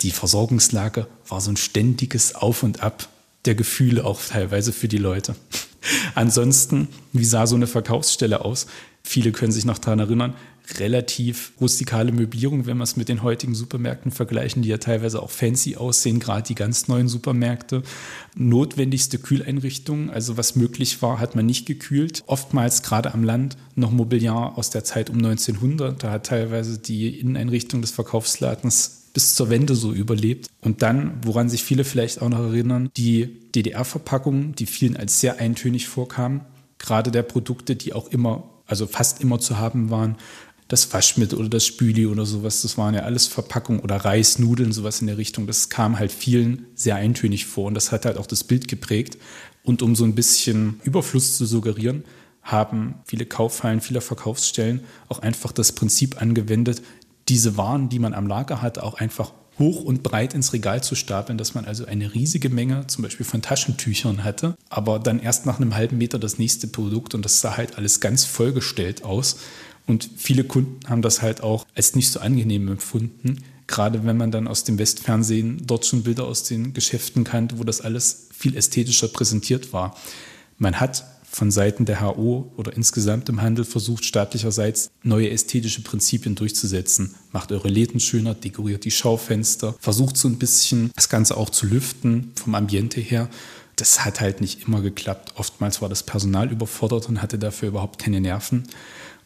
Die 0.00 0.10
Versorgungslage 0.10 1.06
war 1.28 1.40
so 1.40 1.50
ein 1.50 1.56
ständiges 1.56 2.34
Auf 2.34 2.62
und 2.62 2.80
Ab 2.80 3.08
der 3.44 3.54
Gefühle 3.54 4.04
auch 4.04 4.20
teilweise 4.22 4.72
für 4.72 4.88
die 4.88 4.98
Leute. 4.98 5.36
Ansonsten, 6.14 6.88
wie 7.12 7.24
sah 7.24 7.46
so 7.46 7.56
eine 7.56 7.66
Verkaufsstelle 7.66 8.44
aus? 8.44 8.66
Viele 9.02 9.32
können 9.32 9.52
sich 9.52 9.66
noch 9.66 9.78
daran 9.78 9.98
erinnern, 9.98 10.34
relativ 10.78 11.52
rustikale 11.60 12.12
Möblierung, 12.12 12.66
wenn 12.66 12.78
wir 12.78 12.84
es 12.84 12.96
mit 12.96 13.08
den 13.08 13.22
heutigen 13.22 13.54
Supermärkten 13.54 14.10
vergleichen, 14.10 14.62
die 14.62 14.70
ja 14.70 14.78
teilweise 14.78 15.22
auch 15.22 15.30
fancy 15.30 15.76
aussehen, 15.76 16.20
gerade 16.20 16.46
die 16.46 16.54
ganz 16.54 16.88
neuen 16.88 17.08
Supermärkte. 17.08 17.82
Notwendigste 18.34 19.18
Kühleinrichtungen, 19.18 20.10
also 20.10 20.36
was 20.36 20.56
möglich 20.56 21.02
war, 21.02 21.20
hat 21.20 21.36
man 21.36 21.46
nicht 21.46 21.66
gekühlt. 21.66 22.22
Oftmals 22.26 22.82
gerade 22.82 23.12
am 23.12 23.24
Land 23.24 23.56
noch 23.74 23.90
Mobiliar 23.90 24.56
aus 24.56 24.70
der 24.70 24.84
Zeit 24.84 25.10
um 25.10 25.16
1900. 25.16 26.02
Da 26.02 26.10
hat 26.10 26.26
teilweise 26.26 26.78
die 26.78 27.18
Inneneinrichtung 27.20 27.82
des 27.82 27.90
Verkaufsladens 27.90 29.04
bis 29.12 29.34
zur 29.34 29.48
Wende 29.48 29.74
so 29.74 29.92
überlebt. 29.92 30.48
Und 30.60 30.82
dann, 30.82 31.20
woran 31.22 31.48
sich 31.48 31.62
viele 31.62 31.84
vielleicht 31.84 32.20
auch 32.20 32.28
noch 32.28 32.40
erinnern, 32.40 32.90
die 32.96 33.50
DDR-Verpackungen, 33.54 34.54
die 34.54 34.66
vielen 34.66 34.96
als 34.96 35.20
sehr 35.20 35.38
eintönig 35.38 35.86
vorkamen, 35.86 36.42
gerade 36.78 37.10
der 37.10 37.22
Produkte, 37.22 37.76
die 37.76 37.92
auch 37.92 38.08
immer, 38.08 38.50
also 38.66 38.86
fast 38.86 39.22
immer 39.22 39.38
zu 39.38 39.58
haben 39.58 39.90
waren, 39.90 40.16
das 40.74 40.92
Waschmittel 40.92 41.38
oder 41.38 41.48
das 41.48 41.64
Spüli 41.64 42.06
oder 42.06 42.26
sowas, 42.26 42.62
das 42.62 42.76
waren 42.76 42.94
ja 42.94 43.02
alles 43.02 43.28
Verpackungen 43.28 43.80
oder 43.80 43.96
Reis, 43.96 44.40
Nudeln, 44.40 44.72
sowas 44.72 45.00
in 45.00 45.06
der 45.06 45.18
Richtung. 45.18 45.46
Das 45.46 45.68
kam 45.68 46.00
halt 46.00 46.10
vielen 46.10 46.66
sehr 46.74 46.96
eintönig 46.96 47.46
vor 47.46 47.66
und 47.66 47.74
das 47.74 47.92
hat 47.92 48.04
halt 48.06 48.18
auch 48.18 48.26
das 48.26 48.42
Bild 48.42 48.66
geprägt. 48.66 49.16
Und 49.62 49.82
um 49.82 49.94
so 49.94 50.04
ein 50.04 50.16
bisschen 50.16 50.80
Überfluss 50.82 51.36
zu 51.36 51.46
suggerieren, 51.46 52.02
haben 52.42 52.96
viele 53.04 53.24
Kaufhallen, 53.24 53.80
viele 53.80 54.00
Verkaufsstellen 54.00 54.80
auch 55.08 55.20
einfach 55.20 55.52
das 55.52 55.70
Prinzip 55.70 56.20
angewendet, 56.20 56.82
diese 57.28 57.56
Waren, 57.56 57.88
die 57.88 58.00
man 58.00 58.12
am 58.12 58.26
Lager 58.26 58.60
hat, 58.60 58.78
auch 58.78 58.94
einfach 58.94 59.32
hoch 59.60 59.84
und 59.84 60.02
breit 60.02 60.34
ins 60.34 60.52
Regal 60.52 60.82
zu 60.82 60.96
stapeln, 60.96 61.38
dass 61.38 61.54
man 61.54 61.64
also 61.64 61.86
eine 61.86 62.12
riesige 62.12 62.50
Menge 62.50 62.88
zum 62.88 63.02
Beispiel 63.02 63.24
von 63.24 63.42
Taschentüchern 63.42 64.24
hatte, 64.24 64.56
aber 64.68 64.98
dann 64.98 65.20
erst 65.20 65.46
nach 65.46 65.60
einem 65.60 65.76
halben 65.76 65.98
Meter 65.98 66.18
das 66.18 66.38
nächste 66.38 66.66
Produkt 66.66 67.14
und 67.14 67.24
das 67.24 67.40
sah 67.40 67.56
halt 67.56 67.78
alles 67.78 68.00
ganz 68.00 68.24
vollgestellt 68.24 69.04
aus. 69.04 69.36
Und 69.86 70.08
viele 70.16 70.44
Kunden 70.44 70.88
haben 70.88 71.02
das 71.02 71.22
halt 71.22 71.42
auch 71.42 71.66
als 71.74 71.94
nicht 71.94 72.10
so 72.10 72.20
angenehm 72.20 72.68
empfunden, 72.68 73.44
gerade 73.66 74.04
wenn 74.04 74.16
man 74.16 74.30
dann 74.30 74.48
aus 74.48 74.64
dem 74.64 74.78
Westfernsehen 74.78 75.62
dort 75.66 75.86
schon 75.86 76.02
Bilder 76.02 76.24
aus 76.24 76.44
den 76.44 76.72
Geschäften 76.74 77.24
kannte, 77.24 77.58
wo 77.58 77.64
das 77.64 77.80
alles 77.80 78.28
viel 78.32 78.56
ästhetischer 78.56 79.08
präsentiert 79.08 79.72
war. 79.72 79.96
Man 80.58 80.80
hat 80.80 81.04
von 81.34 81.50
Seiten 81.50 81.84
der 81.84 82.00
HO 82.00 82.52
oder 82.56 82.74
insgesamt 82.74 83.28
im 83.28 83.42
Handel 83.42 83.64
versucht, 83.64 84.04
staatlicherseits 84.04 84.90
neue 85.02 85.30
ästhetische 85.30 85.82
Prinzipien 85.82 86.36
durchzusetzen. 86.36 87.14
Macht 87.32 87.50
eure 87.50 87.68
Läden 87.68 87.98
schöner, 87.98 88.34
dekoriert 88.34 88.84
die 88.84 88.92
Schaufenster, 88.92 89.74
versucht 89.80 90.16
so 90.16 90.28
ein 90.28 90.38
bisschen 90.38 90.92
das 90.94 91.08
Ganze 91.08 91.36
auch 91.36 91.50
zu 91.50 91.66
lüften 91.66 92.32
vom 92.36 92.54
Ambiente 92.54 93.00
her. 93.00 93.28
Das 93.76 94.04
hat 94.04 94.20
halt 94.20 94.40
nicht 94.40 94.68
immer 94.68 94.80
geklappt. 94.80 95.32
Oftmals 95.34 95.82
war 95.82 95.88
das 95.88 96.04
Personal 96.04 96.52
überfordert 96.52 97.08
und 97.08 97.20
hatte 97.20 97.38
dafür 97.38 97.68
überhaupt 97.68 97.98
keine 97.98 98.20
Nerven. 98.20 98.64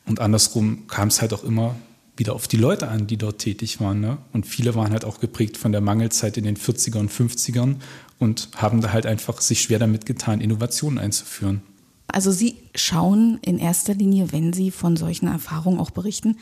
Und 0.08 0.20
andersrum 0.20 0.86
kam 0.88 1.08
es 1.08 1.20
halt 1.20 1.32
auch 1.32 1.44
immer 1.44 1.76
wieder 2.16 2.34
auf 2.34 2.48
die 2.48 2.56
Leute 2.56 2.88
an, 2.88 3.06
die 3.06 3.16
dort 3.16 3.38
tätig 3.38 3.80
waren. 3.80 4.00
Ne? 4.00 4.18
Und 4.32 4.46
viele 4.46 4.74
waren 4.74 4.92
halt 4.92 5.04
auch 5.04 5.20
geprägt 5.20 5.56
von 5.56 5.72
der 5.72 5.80
Mangelzeit 5.80 6.36
in 6.36 6.44
den 6.44 6.56
40er 6.56 6.98
und 6.98 7.10
50ern 7.10 7.76
und 8.18 8.48
haben 8.56 8.80
da 8.80 8.92
halt 8.92 9.06
einfach 9.06 9.40
sich 9.40 9.62
schwer 9.62 9.78
damit 9.78 10.06
getan, 10.06 10.40
Innovationen 10.40 10.98
einzuführen. 10.98 11.62
Also 12.08 12.32
Sie 12.32 12.56
schauen 12.74 13.38
in 13.42 13.58
erster 13.58 13.94
Linie, 13.94 14.32
wenn 14.32 14.52
Sie 14.52 14.70
von 14.70 14.96
solchen 14.96 15.28
Erfahrungen 15.28 15.78
auch 15.78 15.90
berichten, 15.90 16.38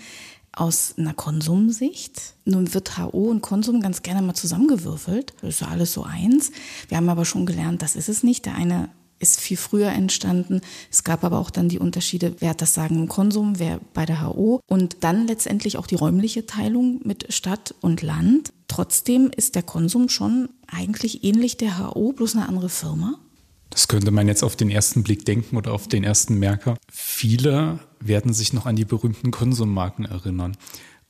aus 0.52 0.94
einer 0.96 1.12
Konsumsicht. 1.12 2.34
Nun 2.44 2.72
wird 2.72 2.96
HO 2.96 3.30
und 3.30 3.42
Konsum 3.42 3.80
ganz 3.80 4.02
gerne 4.02 4.22
mal 4.22 4.34
zusammengewürfelt. 4.34 5.34
Das 5.42 5.50
ist 5.50 5.60
ja 5.60 5.68
alles 5.68 5.92
so 5.92 6.04
eins. 6.04 6.50
Wir 6.88 6.96
haben 6.96 7.10
aber 7.10 7.26
schon 7.26 7.44
gelernt, 7.44 7.82
das 7.82 7.94
ist 7.94 8.08
es 8.08 8.22
nicht. 8.22 8.46
Der 8.46 8.54
eine 8.54 8.88
ist 9.18 9.40
viel 9.40 9.56
früher 9.56 9.88
entstanden. 9.88 10.60
Es 10.90 11.04
gab 11.04 11.24
aber 11.24 11.38
auch 11.38 11.50
dann 11.50 11.68
die 11.68 11.78
Unterschiede, 11.78 12.36
wer 12.38 12.50
hat 12.50 12.62
das 12.62 12.74
Sagen 12.74 12.96
im 12.96 13.08
Konsum, 13.08 13.58
wer 13.58 13.80
bei 13.94 14.06
der 14.06 14.22
HO 14.26 14.60
und 14.66 14.98
dann 15.00 15.26
letztendlich 15.26 15.78
auch 15.78 15.86
die 15.86 15.94
räumliche 15.94 16.46
Teilung 16.46 17.00
mit 17.04 17.32
Stadt 17.32 17.74
und 17.80 18.02
Land. 18.02 18.52
Trotzdem 18.68 19.30
ist 19.34 19.54
der 19.54 19.62
Konsum 19.62 20.08
schon 20.08 20.48
eigentlich 20.66 21.24
ähnlich 21.24 21.56
der 21.56 21.78
HO, 21.78 22.12
bloß 22.12 22.36
eine 22.36 22.48
andere 22.48 22.68
Firma. 22.68 23.18
Das 23.70 23.88
könnte 23.88 24.10
man 24.10 24.28
jetzt 24.28 24.42
auf 24.42 24.56
den 24.56 24.70
ersten 24.70 25.02
Blick 25.02 25.24
denken 25.24 25.56
oder 25.56 25.72
auf 25.72 25.88
den 25.88 26.04
ersten 26.04 26.38
Merker. 26.38 26.76
Viele 26.90 27.80
werden 28.00 28.32
sich 28.32 28.52
noch 28.52 28.66
an 28.66 28.76
die 28.76 28.84
berühmten 28.84 29.30
Konsummarken 29.30 30.04
erinnern. 30.04 30.56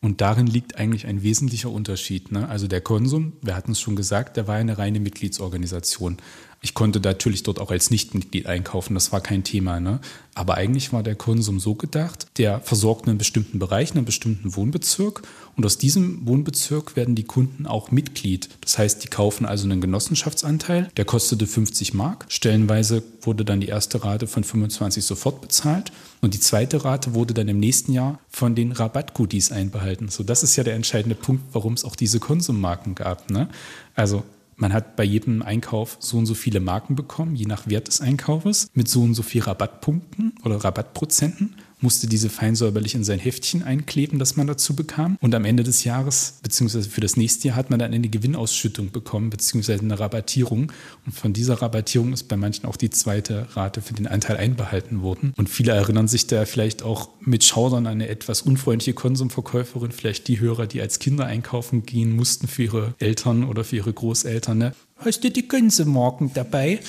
Und 0.03 0.21
darin 0.21 0.47
liegt 0.47 0.77
eigentlich 0.77 1.07
ein 1.07 1.23
wesentlicher 1.23 1.71
Unterschied. 1.71 2.31
Ne? 2.31 2.49
Also 2.49 2.69
der 2.69 2.81
Konsum, 2.81 3.33
wir 3.43 3.57
hatten 3.57 3.73
es 3.73 3.81
schon 3.81 3.97
gesagt, 3.97 4.37
der 4.37 4.47
war 4.47 4.55
eine 4.57 4.79
reine 4.79 5.01
Mitgliedsorganisation. 5.01 6.19
Ich 6.67 6.75
konnte 6.75 6.99
natürlich 6.99 7.45
dort 7.45 7.61
auch 7.61 7.71
als 7.71 7.93
Nichtmitglied 7.93 8.47
einkaufen, 8.47 8.95
das 8.95 9.13
war 9.13 9.21
kein 9.21 9.45
Thema. 9.45 9.79
Ne? 9.79 10.01
Aber 10.35 10.57
eigentlich 10.57 10.93
war 10.93 11.05
der 11.05 11.15
Konsum 11.15 11.61
so 11.61 11.77
gedacht, 11.77 12.27
der 12.39 12.61
versorgt 12.61 13.07
einen 13.07 13.19
bestimmten 13.19 13.61
Bereich, 13.61 13.93
einen 13.93 14.05
bestimmten 14.05 14.57
Wohnbezirk 14.57 15.23
und 15.55 15.65
aus 15.65 15.79
diesem 15.79 16.27
Wohnbezirk 16.27 16.97
werden 16.97 17.15
die 17.15 17.23
Kunden 17.23 17.69
auch 17.69 17.93
Mitglied. 17.93 18.49
Das 18.63 18.79
heißt, 18.79 19.05
die 19.05 19.07
kaufen 19.07 19.47
also 19.47 19.65
einen 19.65 19.81
Genossenschaftsanteil, 19.81 20.89
der 20.97 21.05
kostete 21.05 21.47
50 21.47 21.95
Mark. 21.95 22.25
Stellenweise 22.31 23.05
wurde 23.21 23.45
dann 23.45 23.61
die 23.61 23.69
erste 23.69 24.03
Rate 24.03 24.27
von 24.27 24.43
25 24.43 25.05
sofort 25.05 25.41
bezahlt 25.43 25.93
und 26.21 26.35
die 26.35 26.41
zweite 26.41 26.85
Rate 26.85 27.15
wurde 27.15 27.33
dann 27.33 27.47
im 27.47 27.61
nächsten 27.61 27.93
Jahr 27.93 28.19
von 28.29 28.57
den 28.57 28.73
Rabattgoodies 28.73 29.53
einbehalten. 29.53 30.09
So, 30.09 30.25
das 30.25 30.43
ist 30.43 30.57
ja 30.57 30.65
der 30.65 30.75
entscheidende 30.75 31.15
Punkt, 31.15 31.45
warum 31.53 31.75
es 31.75 31.85
auch 31.85 31.95
diese 31.95 32.19
Konsummarken 32.19 32.97
gab. 32.97 33.31
Ne? 33.31 33.49
Also 33.95 34.25
man 34.57 34.73
hat 34.73 34.97
bei 34.97 35.05
jedem 35.05 35.43
Einkauf 35.43 35.99
so 36.01 36.19
und 36.19 36.27
so 36.27 36.35
viele 36.35 36.61
Marken 36.61 36.97
bekommen, 36.97 37.37
je 37.37 37.47
nach 37.47 37.69
Wert 37.69 37.89
des 37.89 38.01
Einkaufes, 38.01 38.69
mit 38.75 38.89
so 38.89 39.03
und 39.03 39.15
so 39.15 39.23
viel 39.23 39.43
Rabattpunkten 39.43 40.35
oder 40.45 40.57
Rabattprozenten 40.57 41.57
musste 41.81 42.07
diese 42.07 42.31
feinsäuberlich 42.31 42.95
in 42.95 43.05
sein 43.05 43.19
Heftchen 43.19 43.63
einkleben, 43.63 44.19
das 44.19 44.37
man 44.37 44.47
dazu 44.47 44.75
bekam. 44.75 45.17
Und 45.21 45.35
am 45.35 45.45
Ende 45.45 45.63
des 45.63 45.85
Jahres, 45.85 46.39
beziehungsweise 46.43 46.89
für 46.89 47.01
das 47.01 47.17
nächste 47.17 47.49
Jahr, 47.49 47.57
hat 47.57 47.71
man 47.71 47.79
dann 47.79 47.93
eine 47.93 48.09
Gewinnausschüttung 48.09 48.91
bekommen, 48.93 49.31
beziehungsweise 49.31 49.83
eine 49.83 49.99
Rabattierung. 49.99 50.73
Und 51.05 51.13
von 51.13 51.33
dieser 51.33 51.61
Rabattierung 51.61 52.13
ist 52.13 52.25
bei 52.25 52.37
manchen 52.37 52.67
auch 52.67 52.77
die 52.77 52.91
zweite 52.91 53.47
Rate 53.55 53.83
für 53.83 53.95
den 53.95 54.07
Anteil 54.07 54.37
einbehalten 54.37 55.03
worden. 55.03 55.33
Und 55.37 55.51
viele 55.51 55.73
erinnern 55.73 56.09
sich 56.09 56.27
da 56.27 56.45
vielleicht 56.47 56.83
auch 56.83 57.11
mit 57.21 57.45
Schaudern 57.45 57.87
an 57.87 57.97
eine 57.97 58.09
etwas 58.09 58.43
unfreundliche 58.43 58.95
Konsumverkäuferin, 58.95 59.93
vielleicht 59.93 60.29
die 60.29 60.41
Hörer, 60.41 60.67
die 60.67 60.81
als 60.81 60.99
Kinder 60.99 61.27
einkaufen 61.27 61.85
gehen 61.85 62.15
mussten 62.15 62.47
für 62.47 62.63
ihre 62.65 62.95
Eltern 62.99 63.45
oder 63.45 63.65
für 63.65 63.77
ihre 63.77 63.93
Großeltern. 63.93 64.59
Ne? 64.59 64.73
Hast 64.99 65.25
du 65.25 65.31
die 65.31 65.47
Konsummarken 65.47 66.33
dabei? 66.33 66.81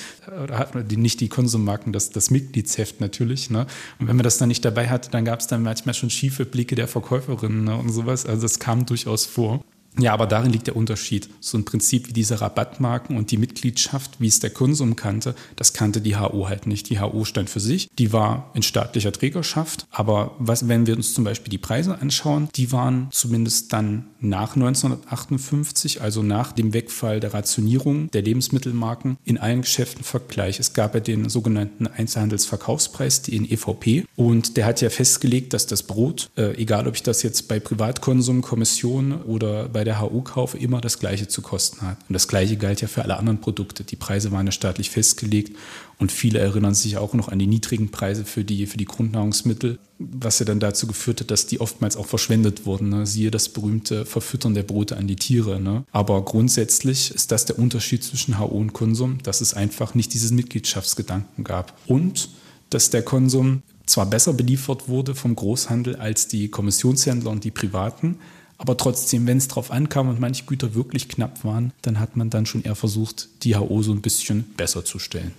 Oder 0.43 0.58
hat 0.58 0.76
man 0.76 0.88
die, 0.88 0.97
nicht 0.97 1.20
die 1.20 1.30
Konsummarken, 1.30 1.93
das, 1.93 2.10
das 2.10 2.32
Mitgliedsheft 2.32 3.01
natürlich. 3.01 3.49
Ne? 3.49 3.68
Und 3.99 4.08
wenn 4.08 4.16
man 4.16 4.24
das 4.24 4.38
dann 4.38 4.47
nicht 4.47 4.64
dabei 4.66 4.89
hatte, 4.89 5.12
dann 5.12 5.26
gab 5.26 5.39
es 5.39 5.47
dann 5.47 5.64
manchmal 5.64 5.93
schon 5.93 6.10
schiefe 6.10 6.45
Blicke 6.45 6.76
der 6.76 6.88
Verkäuferinnen 6.88 7.66
ne? 7.66 7.76
und 7.76 7.89
sowas. 7.89 8.26
Also 8.26 8.43
das 8.43 8.60
kam 8.60 8.86
durchaus 8.86 9.26
vor. 9.26 9.64
Ja, 10.00 10.14
aber 10.14 10.28
darin 10.28 10.52
liegt 10.52 10.68
der 10.68 10.76
Unterschied. 10.76 11.30
So 11.39 11.58
ein 11.58 11.66
Prinzip 11.66 12.08
wie 12.08 12.14
diese 12.14 12.39
Rabattmarken 12.39 13.18
und 13.18 13.32
die 13.32 13.38
Mitgliedschaft, 13.38 14.20
wie 14.20 14.28
es 14.28 14.39
der 14.39 14.52
Konsum 14.52 14.95
kannte, 14.95 15.34
das 15.56 15.74
kannte 15.74 16.02
die 16.02 16.16
HO 16.16 16.48
halt 16.48 16.68
nicht. 16.68 16.89
Die 16.89 17.00
HO 17.00 17.26
stand 17.26 17.50
für 17.50 17.60
sich, 17.60 17.89
die 17.98 18.14
war 18.14 18.52
in 18.54 18.62
staatlicher 18.62 19.12
Trägerschaft. 19.12 19.88
Aber 19.89 20.36
was, 20.39 20.68
wenn 20.68 20.86
wir 20.86 20.95
uns 20.95 21.14
zum 21.14 21.24
Beispiel 21.24 21.50
die 21.50 21.58
Preise 21.58 22.00
anschauen, 22.00 22.50
die 22.56 22.72
waren 22.72 23.08
zumindest 23.12 23.74
dann 23.74 24.08
nach 24.20 24.56
1958, 24.56 26.02
also 26.02 26.24
nach 26.24 26.52
dem 26.52 26.74
Wegfall 26.74 27.20
der 27.20 27.34
Rationierung 27.34 28.12
der 28.12 28.22
Lebensmittelmarken, 28.22 29.18
in 29.26 29.38
allen 29.38 29.62
Geschäften 29.62 30.04
Vergleich. 30.04 30.60
Es 30.60 30.74
gab 30.74 30.93
ja 30.93 31.00
den 31.00 31.30
sogenannten 31.30 31.88
Einzelhandelsverkaufspreis, 31.88 33.24
den 33.24 33.50
EVP, 33.50 34.06
und 34.16 34.58
der 34.58 34.66
hat 34.66 34.82
ja 34.82 34.89
festgelegt, 34.89 35.54
dass 35.54 35.68
das 35.68 35.84
Brot, 35.84 36.30
äh, 36.36 36.56
egal 36.62 36.88
ob 36.88 36.95
ich 36.95 37.04
das 37.04 37.24
jetzt 37.24 37.48
bei 37.48 37.60
Privatkonsum, 37.60 38.41
Kommission 38.41 39.22
oder 39.24 39.70
bei 39.70 39.84
der 39.88 40.02
HU 40.02 40.22
kaufe, 40.22 40.58
immer 40.58 40.82
das 40.82 41.00
Gleiche 41.00 41.30
zu 41.30 41.42
kosten 41.42 41.82
hat. 41.82 41.98
Und 42.10 42.14
das 42.14 42.28
Gleiche 42.28 42.58
galt 42.58 42.82
ja 42.82 42.90
für 42.90 43.04
alle 43.04 43.16
anderen 43.16 43.40
Produkte. 43.40 43.86
Die 43.86 43.96
Preise 43.96 44.34
waren 44.34 44.46
ja 44.46 44.52
staatlich 44.52 44.90
festgelegt 44.90 45.56
und 45.98 46.12
viele 46.12 46.40
erinnern 46.40 46.76
sich 46.76 46.98
auch 46.98 47.14
noch 47.14 47.30
an 47.30 47.40
die 47.40 47.48
niedrigen 47.48 47.90
Preise 47.90 48.26
für 48.26 48.44
die, 48.44 48.68
für 48.68 48.78
die 48.78 48.84
Grundnahrungsmittel, 48.86 49.80
was 49.98 50.40
ja 50.40 50.46
dann 50.46 50.60
dazu 50.60 50.88
geführt 50.88 51.22
hat, 51.22 51.32
dass 51.32 51.48
die 51.48 51.62
oftmals 51.62 51.96
auch 51.96 52.06
verschwendet 52.06 52.66
wurden. 52.66 52.90
Ne? 52.90 53.06
Siehe 53.06 53.32
das 53.32 53.48
berühmte 53.48 54.06
Verfüttern 54.06 54.54
der 54.56 54.64
Brote 54.64 54.98
an 54.98 55.08
die 55.08 55.16
Tiere. 55.16 55.62
Ne? 55.62 55.86
Aber 55.94 56.24
grundsätzlich 56.26 57.12
ist 57.16 57.32
das 57.32 57.46
der 57.46 57.58
Unterschied 57.58 58.04
zwischen 58.04 58.38
HO 58.40 58.46
und 58.46 58.74
Konsum, 58.74 59.20
dass 59.24 59.40
es 59.40 59.54
einfach 59.54 59.96
nicht 59.96 60.14
diesen 60.14 60.36
Mitgliedschaftsgedanken 60.36 61.46
gab. 61.46 61.80
Und 61.88 62.28
dass 62.70 62.90
der 62.90 63.04
Konsum 63.04 63.64
zwar 63.86 64.06
besser 64.06 64.34
beliefert 64.34 64.90
wurde 64.90 65.16
vom 65.16 65.34
Großhandel 65.34 65.96
als 65.96 66.28
die 66.28 66.50
Kommissionshändler 66.50 67.32
und 67.32 67.46
die 67.46 67.52
Privaten, 67.52 68.18
aber 68.58 68.78
trotzdem, 68.78 69.28
wenn 69.28 69.38
es 69.38 69.47
drauf 69.47 69.72
ankam 69.72 70.10
und 70.10 70.20
manche 70.20 70.45
Güter 70.45 70.74
wirklich 70.74 71.10
knapp 71.10 71.43
waren, 71.43 71.72
dann 71.82 71.99
hat 71.99 72.16
man 72.16 72.30
dann 72.30 72.45
schon 72.45 72.64
eher 72.64 72.76
versucht, 72.76 73.30
die 73.43 73.55
HO 73.55 73.82
so 73.82 73.91
ein 73.91 74.01
bisschen 74.01 74.43
besser 74.55 74.84
zu 74.84 74.99
stellen. 74.99 75.34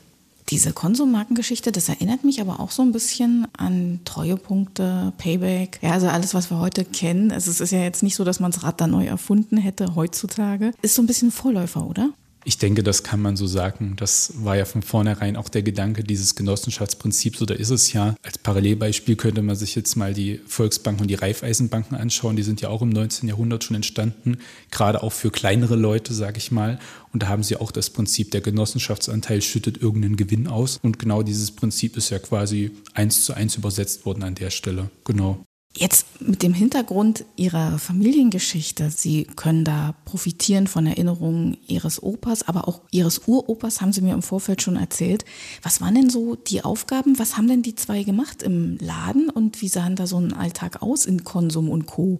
Diese 0.50 0.72
Konsummarkengeschichte, 0.72 1.72
das 1.72 1.90
erinnert 1.90 2.24
mich 2.24 2.40
aber 2.40 2.58
auch 2.58 2.70
so 2.70 2.80
ein 2.80 2.92
bisschen 2.92 3.46
an 3.54 4.00
Treuepunkte, 4.06 5.12
Payback, 5.18 5.78
ja, 5.82 5.90
also 5.90 6.06
alles, 6.08 6.32
was 6.32 6.50
wir 6.50 6.58
heute 6.58 6.86
kennen. 6.86 7.32
Also 7.32 7.50
es 7.50 7.60
ist 7.60 7.70
ja 7.70 7.82
jetzt 7.82 8.02
nicht 8.02 8.14
so, 8.14 8.24
dass 8.24 8.40
man 8.40 8.50
das 8.50 8.62
Rad 8.62 8.80
da 8.80 8.86
neu 8.86 9.04
erfunden 9.04 9.58
hätte 9.58 9.94
heutzutage. 9.94 10.72
Ist 10.80 10.94
so 10.94 11.02
ein 11.02 11.06
bisschen 11.06 11.32
Vorläufer, 11.32 11.86
oder? 11.86 12.10
Ich 12.48 12.56
denke, 12.56 12.82
das 12.82 13.02
kann 13.02 13.20
man 13.20 13.36
so 13.36 13.46
sagen. 13.46 13.92
Das 13.96 14.32
war 14.36 14.56
ja 14.56 14.64
von 14.64 14.80
vornherein 14.80 15.36
auch 15.36 15.50
der 15.50 15.62
Gedanke 15.62 16.02
dieses 16.02 16.34
Genossenschaftsprinzips. 16.34 17.42
Oder 17.42 17.60
ist 17.60 17.68
es 17.68 17.92
ja. 17.92 18.14
Als 18.22 18.38
Parallelbeispiel 18.38 19.16
könnte 19.16 19.42
man 19.42 19.54
sich 19.54 19.74
jetzt 19.74 19.96
mal 19.96 20.14
die 20.14 20.40
Volksbanken 20.46 21.02
und 21.02 21.08
die 21.08 21.14
Raiffeisenbanken 21.14 21.94
anschauen. 21.94 22.36
Die 22.36 22.42
sind 22.42 22.62
ja 22.62 22.70
auch 22.70 22.80
im 22.80 22.88
19. 22.88 23.28
Jahrhundert 23.28 23.64
schon 23.64 23.76
entstanden. 23.76 24.38
Gerade 24.70 25.02
auch 25.02 25.12
für 25.12 25.30
kleinere 25.30 25.76
Leute, 25.76 26.14
sage 26.14 26.38
ich 26.38 26.50
mal. 26.50 26.78
Und 27.12 27.22
da 27.22 27.28
haben 27.28 27.42
sie 27.42 27.58
auch 27.58 27.70
das 27.70 27.90
Prinzip, 27.90 28.30
der 28.30 28.40
Genossenschaftsanteil 28.40 29.42
schüttet 29.42 29.82
irgendeinen 29.82 30.16
Gewinn 30.16 30.46
aus. 30.46 30.78
Und 30.82 30.98
genau 30.98 31.22
dieses 31.22 31.50
Prinzip 31.50 31.98
ist 31.98 32.08
ja 32.08 32.18
quasi 32.18 32.70
eins 32.94 33.26
zu 33.26 33.34
eins 33.34 33.56
übersetzt 33.56 34.06
worden 34.06 34.22
an 34.22 34.36
der 34.36 34.48
Stelle. 34.48 34.88
Genau. 35.04 35.44
Jetzt 35.78 36.20
mit 36.20 36.42
dem 36.42 36.54
Hintergrund 36.54 37.24
Ihrer 37.36 37.78
Familiengeschichte, 37.78 38.90
Sie 38.90 39.28
können 39.36 39.62
da 39.62 39.94
profitieren 40.06 40.66
von 40.66 40.86
Erinnerungen 40.86 41.56
Ihres 41.68 42.02
Opas, 42.02 42.48
aber 42.48 42.66
auch 42.66 42.80
Ihres 42.90 43.20
Uropas, 43.28 43.80
haben 43.80 43.92
Sie 43.92 44.00
mir 44.00 44.14
im 44.14 44.22
Vorfeld 44.22 44.60
schon 44.60 44.74
erzählt. 44.74 45.24
Was 45.62 45.80
waren 45.80 45.94
denn 45.94 46.10
so 46.10 46.34
die 46.34 46.64
Aufgaben? 46.64 47.20
Was 47.20 47.36
haben 47.36 47.46
denn 47.46 47.62
die 47.62 47.76
zwei 47.76 48.02
gemacht 48.02 48.42
im 48.42 48.76
Laden 48.80 49.30
und 49.30 49.62
wie 49.62 49.68
sahen 49.68 49.94
da 49.94 50.08
so 50.08 50.18
ein 50.18 50.32
Alltag 50.32 50.82
aus 50.82 51.06
in 51.06 51.22
Konsum 51.22 51.70
und 51.70 51.86
Co.? 51.86 52.18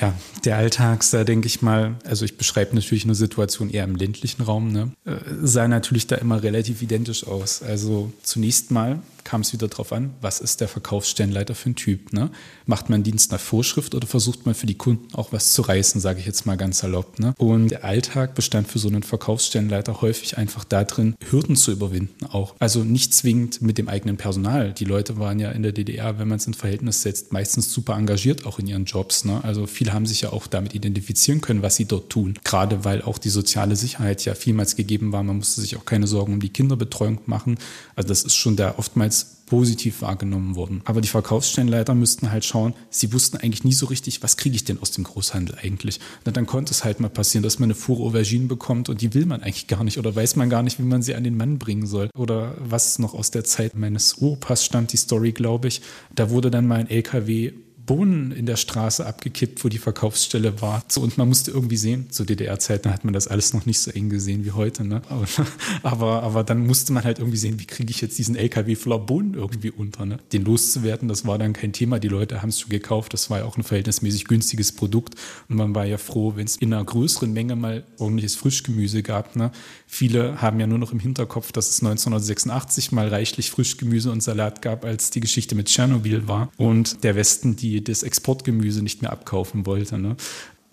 Ja, 0.00 0.14
der 0.46 0.56
Alltag 0.56 1.02
sah, 1.02 1.24
denke 1.24 1.46
ich 1.46 1.60
mal, 1.60 1.96
also 2.04 2.24
ich 2.24 2.38
beschreibe 2.38 2.74
natürlich 2.74 3.04
eine 3.04 3.14
Situation 3.14 3.68
eher 3.68 3.84
im 3.84 3.96
ländlichen 3.96 4.40
Raum, 4.40 4.72
ne, 4.72 4.92
äh, 5.04 5.16
sah 5.42 5.68
natürlich 5.68 6.06
da 6.06 6.16
immer 6.16 6.42
relativ 6.42 6.80
identisch 6.80 7.26
aus. 7.26 7.62
Also 7.62 8.10
zunächst 8.22 8.70
mal 8.70 9.00
kam 9.24 9.40
es 9.40 9.52
wieder 9.52 9.68
darauf 9.68 9.92
an, 9.92 10.14
was 10.20 10.40
ist 10.40 10.60
der 10.60 10.68
Verkaufsstellenleiter 10.68 11.54
für 11.54 11.70
ein 11.70 11.76
Typ. 11.76 12.12
Ne? 12.12 12.30
Macht 12.66 12.90
man 12.90 13.02
Dienst 13.02 13.32
nach 13.32 13.40
Vorschrift 13.40 13.94
oder 13.94 14.06
versucht 14.06 14.46
man 14.46 14.54
für 14.54 14.66
die 14.66 14.76
Kunden 14.76 15.14
auch 15.14 15.32
was 15.32 15.52
zu 15.52 15.62
reißen, 15.62 16.00
sage 16.00 16.20
ich 16.20 16.26
jetzt 16.26 16.46
mal 16.46 16.56
ganz 16.56 16.78
salopp. 16.78 17.18
Ne? 17.18 17.34
Und 17.38 17.68
der 17.68 17.84
Alltag 17.84 18.34
bestand 18.34 18.68
für 18.68 18.78
so 18.78 18.88
einen 18.88 19.02
Verkaufsstellenleiter 19.02 20.02
häufig 20.02 20.36
einfach 20.36 20.64
darin, 20.64 21.14
Hürden 21.30 21.56
zu 21.56 21.72
überwinden 21.72 22.26
auch. 22.26 22.54
Also 22.58 22.84
nicht 22.84 23.14
zwingend 23.14 23.62
mit 23.62 23.78
dem 23.78 23.88
eigenen 23.88 24.16
Personal. 24.16 24.72
Die 24.72 24.84
Leute 24.84 25.18
waren 25.18 25.40
ja 25.40 25.50
in 25.50 25.62
der 25.62 25.72
DDR, 25.72 26.18
wenn 26.18 26.28
man 26.28 26.38
es 26.38 26.46
in 26.46 26.54
Verhältnis 26.54 27.02
setzt, 27.02 27.32
meistens 27.32 27.72
super 27.72 27.94
engagiert 27.94 28.44
auch 28.46 28.58
in 28.58 28.66
ihren 28.66 28.84
Jobs. 28.84 29.24
Ne? 29.24 29.42
Also 29.42 29.66
viele 29.66 29.92
haben 29.92 30.06
sich 30.06 30.20
ja 30.20 30.32
auch 30.32 30.46
damit 30.46 30.74
identifizieren 30.74 31.40
können, 31.40 31.62
was 31.62 31.76
sie 31.76 31.86
dort 31.86 32.10
tun. 32.10 32.34
Gerade 32.44 32.84
weil 32.84 33.02
auch 33.02 33.18
die 33.18 33.30
soziale 33.30 33.76
Sicherheit 33.76 34.24
ja 34.24 34.34
vielmals 34.34 34.76
gegeben 34.76 35.12
war. 35.12 35.22
Man 35.22 35.38
musste 35.38 35.62
sich 35.62 35.76
auch 35.76 35.86
keine 35.86 36.06
Sorgen 36.06 36.34
um 36.34 36.40
die 36.40 36.50
Kinderbetreuung 36.50 37.20
machen. 37.26 37.58
Also 37.96 38.08
das 38.08 38.22
ist 38.22 38.34
schon 38.34 38.56
da 38.56 38.74
oftmals 38.76 39.13
als 39.14 39.34
positiv 39.46 40.02
wahrgenommen 40.02 40.56
wurden. 40.56 40.80
Aber 40.84 41.00
die 41.00 41.08
Verkaufsstellenleiter 41.08 41.94
müssten 41.94 42.32
halt 42.32 42.44
schauen, 42.44 42.74
sie 42.90 43.12
wussten 43.12 43.36
eigentlich 43.36 43.62
nie 43.62 43.72
so 43.72 43.86
richtig, 43.86 44.22
was 44.22 44.36
kriege 44.36 44.56
ich 44.56 44.64
denn 44.64 44.80
aus 44.80 44.90
dem 44.90 45.04
Großhandel 45.04 45.56
eigentlich. 45.62 46.00
Na, 46.24 46.32
dann 46.32 46.46
konnte 46.46 46.72
es 46.72 46.82
halt 46.82 46.98
mal 46.98 47.10
passieren, 47.10 47.42
dass 47.42 47.58
man 47.58 47.68
eine 47.68 47.74
Fuhre 47.74 48.02
Auberginen 48.02 48.48
bekommt 48.48 48.88
und 48.88 49.00
die 49.00 49.14
will 49.14 49.26
man 49.26 49.42
eigentlich 49.42 49.68
gar 49.68 49.84
nicht 49.84 49.98
oder 49.98 50.16
weiß 50.16 50.36
man 50.36 50.50
gar 50.50 50.62
nicht, 50.62 50.78
wie 50.78 50.84
man 50.84 51.02
sie 51.02 51.14
an 51.14 51.24
den 51.24 51.36
Mann 51.36 51.58
bringen 51.58 51.86
soll. 51.86 52.08
Oder 52.16 52.56
was 52.58 52.98
noch 52.98 53.14
aus 53.14 53.30
der 53.30 53.44
Zeit 53.44 53.76
meines 53.76 54.20
Opas 54.20 54.64
stammt, 54.64 54.92
die 54.92 54.96
Story, 54.96 55.32
glaube 55.32 55.68
ich. 55.68 55.82
Da 56.14 56.30
wurde 56.30 56.50
dann 56.50 56.66
mal 56.66 56.80
ein 56.80 56.90
LKW 56.90 57.52
Bohnen 57.86 58.32
in 58.32 58.46
der 58.46 58.56
Straße 58.56 59.04
abgekippt, 59.04 59.64
wo 59.64 59.68
die 59.68 59.78
Verkaufsstelle 59.78 60.60
war. 60.62 60.82
So, 60.88 61.00
und 61.00 61.18
man 61.18 61.28
musste 61.28 61.50
irgendwie 61.50 61.76
sehen, 61.76 62.10
zu 62.10 62.24
DDR-Zeiten 62.24 62.90
hat 62.90 63.04
man 63.04 63.12
das 63.12 63.28
alles 63.28 63.52
noch 63.52 63.66
nicht 63.66 63.78
so 63.80 63.90
eng 63.90 64.08
gesehen 64.08 64.44
wie 64.44 64.52
heute. 64.52 64.84
Ne? 64.84 65.02
Aber, 65.08 65.26
aber, 65.82 66.22
aber 66.22 66.44
dann 66.44 66.66
musste 66.66 66.92
man 66.92 67.04
halt 67.04 67.18
irgendwie 67.18 67.36
sehen, 67.36 67.60
wie 67.60 67.66
kriege 67.66 67.90
ich 67.90 68.00
jetzt 68.00 68.18
diesen 68.18 68.36
LKW 68.36 68.74
voller 68.74 68.98
Bohnen 68.98 69.34
irgendwie 69.34 69.70
unter. 69.70 70.06
Ne? 70.06 70.18
Den 70.32 70.44
loszuwerden, 70.44 71.08
das 71.08 71.26
war 71.26 71.38
dann 71.38 71.52
kein 71.52 71.72
Thema. 71.72 71.98
Die 71.98 72.08
Leute 72.08 72.42
haben 72.42 72.48
es 72.48 72.60
schon 72.60 72.70
gekauft. 72.70 73.12
Das 73.12 73.28
war 73.28 73.40
ja 73.40 73.44
auch 73.44 73.56
ein 73.56 73.62
verhältnismäßig 73.62 74.26
günstiges 74.26 74.72
Produkt. 74.72 75.14
Und 75.48 75.56
man 75.56 75.74
war 75.74 75.84
ja 75.84 75.98
froh, 75.98 76.32
wenn 76.36 76.46
es 76.46 76.56
in 76.56 76.72
einer 76.72 76.84
größeren 76.84 77.32
Menge 77.32 77.56
mal 77.56 77.84
ordentliches 77.98 78.34
Frischgemüse 78.36 79.02
gab. 79.02 79.36
Ne? 79.36 79.50
Viele 79.86 80.40
haben 80.40 80.58
ja 80.58 80.66
nur 80.66 80.78
noch 80.78 80.92
im 80.92 81.00
Hinterkopf, 81.00 81.52
dass 81.52 81.68
es 81.68 81.82
1986 81.82 82.92
mal 82.92 83.08
reichlich 83.08 83.50
Frischgemüse 83.50 84.10
und 84.10 84.22
Salat 84.22 84.62
gab, 84.62 84.84
als 84.84 85.10
die 85.10 85.20
Geschichte 85.20 85.54
mit 85.54 85.66
Tschernobyl 85.66 86.26
war 86.26 86.50
und 86.56 87.04
der 87.04 87.14
Westen 87.14 87.56
die 87.56 87.73
das 87.82 88.02
Exportgemüse 88.02 88.82
nicht 88.82 89.02
mehr 89.02 89.12
abkaufen 89.12 89.66
wollte. 89.66 89.98
Ne? 89.98 90.16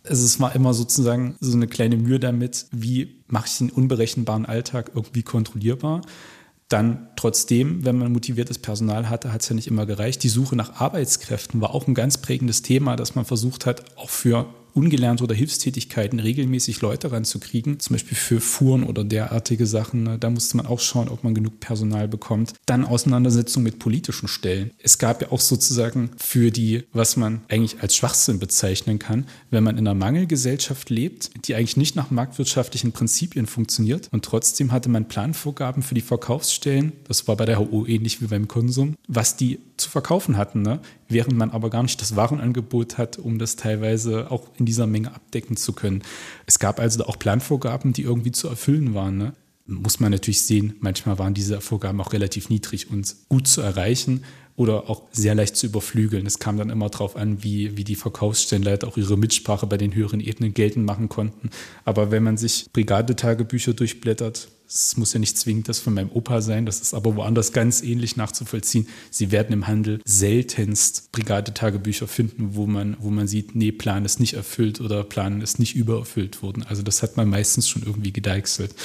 Also 0.03 0.25
es 0.25 0.39
war 0.39 0.55
immer 0.55 0.73
sozusagen 0.73 1.35
so 1.39 1.55
eine 1.55 1.67
kleine 1.67 1.97
Mühe 1.97 2.19
damit, 2.19 2.65
wie 2.71 3.21
mache 3.27 3.47
ich 3.47 3.57
den 3.57 3.69
unberechenbaren 3.69 4.45
Alltag 4.45 4.91
irgendwie 4.95 5.23
kontrollierbar. 5.23 6.01
Dann 6.67 7.09
trotzdem, 7.17 7.83
wenn 7.83 7.97
man 7.97 8.13
motiviertes 8.13 8.57
Personal 8.59 9.09
hatte, 9.09 9.33
hat 9.33 9.41
es 9.41 9.49
ja 9.49 9.55
nicht 9.55 9.67
immer 9.67 9.85
gereicht. 9.85 10.23
Die 10.23 10.29
Suche 10.29 10.55
nach 10.55 10.79
Arbeitskräften 10.79 11.59
war 11.59 11.75
auch 11.75 11.87
ein 11.87 11.93
ganz 11.93 12.17
prägendes 12.17 12.61
Thema, 12.61 12.95
dass 12.95 13.15
man 13.15 13.25
versucht 13.25 13.65
hat, 13.65 13.97
auch 13.97 14.09
für 14.09 14.45
ungelernte 14.73 15.23
oder 15.23 15.35
Hilfstätigkeiten 15.35 16.19
regelmäßig 16.19 16.81
Leute 16.81 17.11
ranzukriegen, 17.11 17.79
zum 17.79 17.95
Beispiel 17.95 18.17
für 18.17 18.39
Fuhren 18.39 18.83
oder 18.83 19.03
derartige 19.03 19.65
Sachen. 19.65 20.03
Ne? 20.03 20.17
Da 20.17 20.29
musste 20.29 20.57
man 20.57 20.65
auch 20.65 20.79
schauen, 20.79 21.09
ob 21.09 21.23
man 21.23 21.33
genug 21.33 21.59
Personal 21.59 22.07
bekommt. 22.07 22.53
Dann 22.65 22.85
Auseinandersetzung 22.85 23.63
mit 23.63 23.79
politischen 23.79 24.27
Stellen. 24.27 24.71
Es 24.79 24.97
gab 24.97 25.21
ja 25.21 25.31
auch 25.31 25.39
sozusagen 25.39 26.11
für 26.17 26.51
die, 26.51 26.83
was 26.93 27.17
man 27.17 27.41
eigentlich 27.49 27.81
als 27.81 27.95
Schwachsinn 27.95 28.39
bezeichnen 28.39 28.99
kann, 28.99 29.25
wenn 29.49 29.63
man 29.63 29.77
in 29.77 29.87
einer 29.87 29.97
Mangelgesellschaft 29.97 30.89
lebt, 30.89 31.31
die 31.45 31.55
eigentlich 31.55 31.77
nicht 31.77 31.95
nach 31.95 32.11
marktwirtschaftlichen 32.11 32.91
Prinzipien 32.91 33.45
funktioniert 33.45 34.09
und 34.11 34.25
trotzdem 34.25 34.71
hatte 34.71 34.89
man 34.89 35.07
Planvorgaben 35.07 35.83
für 35.83 35.95
die 35.95 36.01
Verkaufsstellen, 36.01 36.93
das 37.07 37.27
war 37.27 37.35
bei 37.35 37.45
der 37.45 37.59
HO 37.59 37.85
ähnlich 37.85 38.21
wie 38.21 38.27
beim 38.27 38.47
Konsum, 38.47 38.95
was 39.07 39.35
die 39.35 39.59
zu 39.77 39.89
verkaufen 39.89 40.37
hatten, 40.37 40.61
ne? 40.61 40.79
Während 41.11 41.37
man 41.37 41.51
aber 41.51 41.69
gar 41.69 41.83
nicht 41.83 42.01
das 42.01 42.15
Warenangebot 42.15 42.97
hat, 42.97 43.17
um 43.17 43.39
das 43.39 43.55
teilweise 43.55 44.31
auch 44.31 44.47
in 44.57 44.65
dieser 44.65 44.87
Menge 44.87 45.13
abdecken 45.13 45.57
zu 45.57 45.73
können. 45.73 46.03
Es 46.45 46.59
gab 46.59 46.79
also 46.79 47.05
auch 47.05 47.19
Planvorgaben, 47.19 47.93
die 47.93 48.03
irgendwie 48.03 48.31
zu 48.31 48.47
erfüllen 48.47 48.93
waren. 48.93 49.17
Ne? 49.17 49.33
Muss 49.65 49.99
man 49.99 50.11
natürlich 50.11 50.41
sehen, 50.41 50.73
manchmal 50.79 51.19
waren 51.19 51.33
diese 51.33 51.61
Vorgaben 51.61 52.01
auch 52.01 52.13
relativ 52.13 52.49
niedrig 52.49 52.89
und 52.89 53.15
gut 53.29 53.47
zu 53.47 53.61
erreichen 53.61 54.23
oder 54.61 54.91
auch 54.91 55.01
sehr 55.11 55.33
leicht 55.33 55.57
zu 55.57 55.65
überflügeln. 55.65 56.27
Es 56.27 56.37
kam 56.37 56.55
dann 56.55 56.69
immer 56.69 56.87
darauf 56.89 57.15
an, 57.15 57.43
wie, 57.43 57.77
wie 57.77 57.83
die 57.83 57.95
Verkaufsstellenleiter 57.95 58.87
auch 58.87 58.95
ihre 58.95 59.17
Mitsprache 59.17 59.65
bei 59.65 59.77
den 59.77 59.95
höheren 59.95 60.19
Ebenen 60.19 60.53
geltend 60.53 60.85
machen 60.85 61.09
konnten. 61.09 61.49
Aber 61.83 62.11
wenn 62.11 62.21
man 62.21 62.37
sich 62.37 62.67
Brigadetagebücher 62.71 63.73
durchblättert, 63.73 64.49
es 64.67 64.95
muss 64.97 65.13
ja 65.13 65.19
nicht 65.19 65.35
zwingend 65.35 65.67
das 65.67 65.79
von 65.79 65.95
meinem 65.95 66.11
Opa 66.11 66.41
sein, 66.41 66.67
das 66.67 66.79
ist 66.79 66.93
aber 66.93 67.15
woanders 67.15 67.53
ganz 67.53 67.81
ähnlich 67.81 68.17
nachzuvollziehen. 68.17 68.87
Sie 69.09 69.31
werden 69.31 69.51
im 69.51 69.67
Handel 69.67 69.99
seltenst 70.05 71.11
Brigadetagebücher 71.11 72.07
finden, 72.07 72.55
wo 72.55 72.67
man, 72.67 72.95
wo 72.99 73.09
man 73.09 73.27
sieht, 73.27 73.55
nee, 73.55 73.71
Plan 73.71 74.05
ist 74.05 74.19
nicht 74.19 74.35
erfüllt 74.35 74.79
oder 74.79 75.03
Plan 75.03 75.41
ist 75.41 75.57
nicht 75.57 75.75
übererfüllt 75.75 76.43
worden. 76.43 76.63
Also 76.63 76.83
das 76.83 77.01
hat 77.01 77.17
man 77.17 77.27
meistens 77.29 77.67
schon 77.67 77.83
irgendwie 77.83 78.13
gedeichselt. 78.13 78.75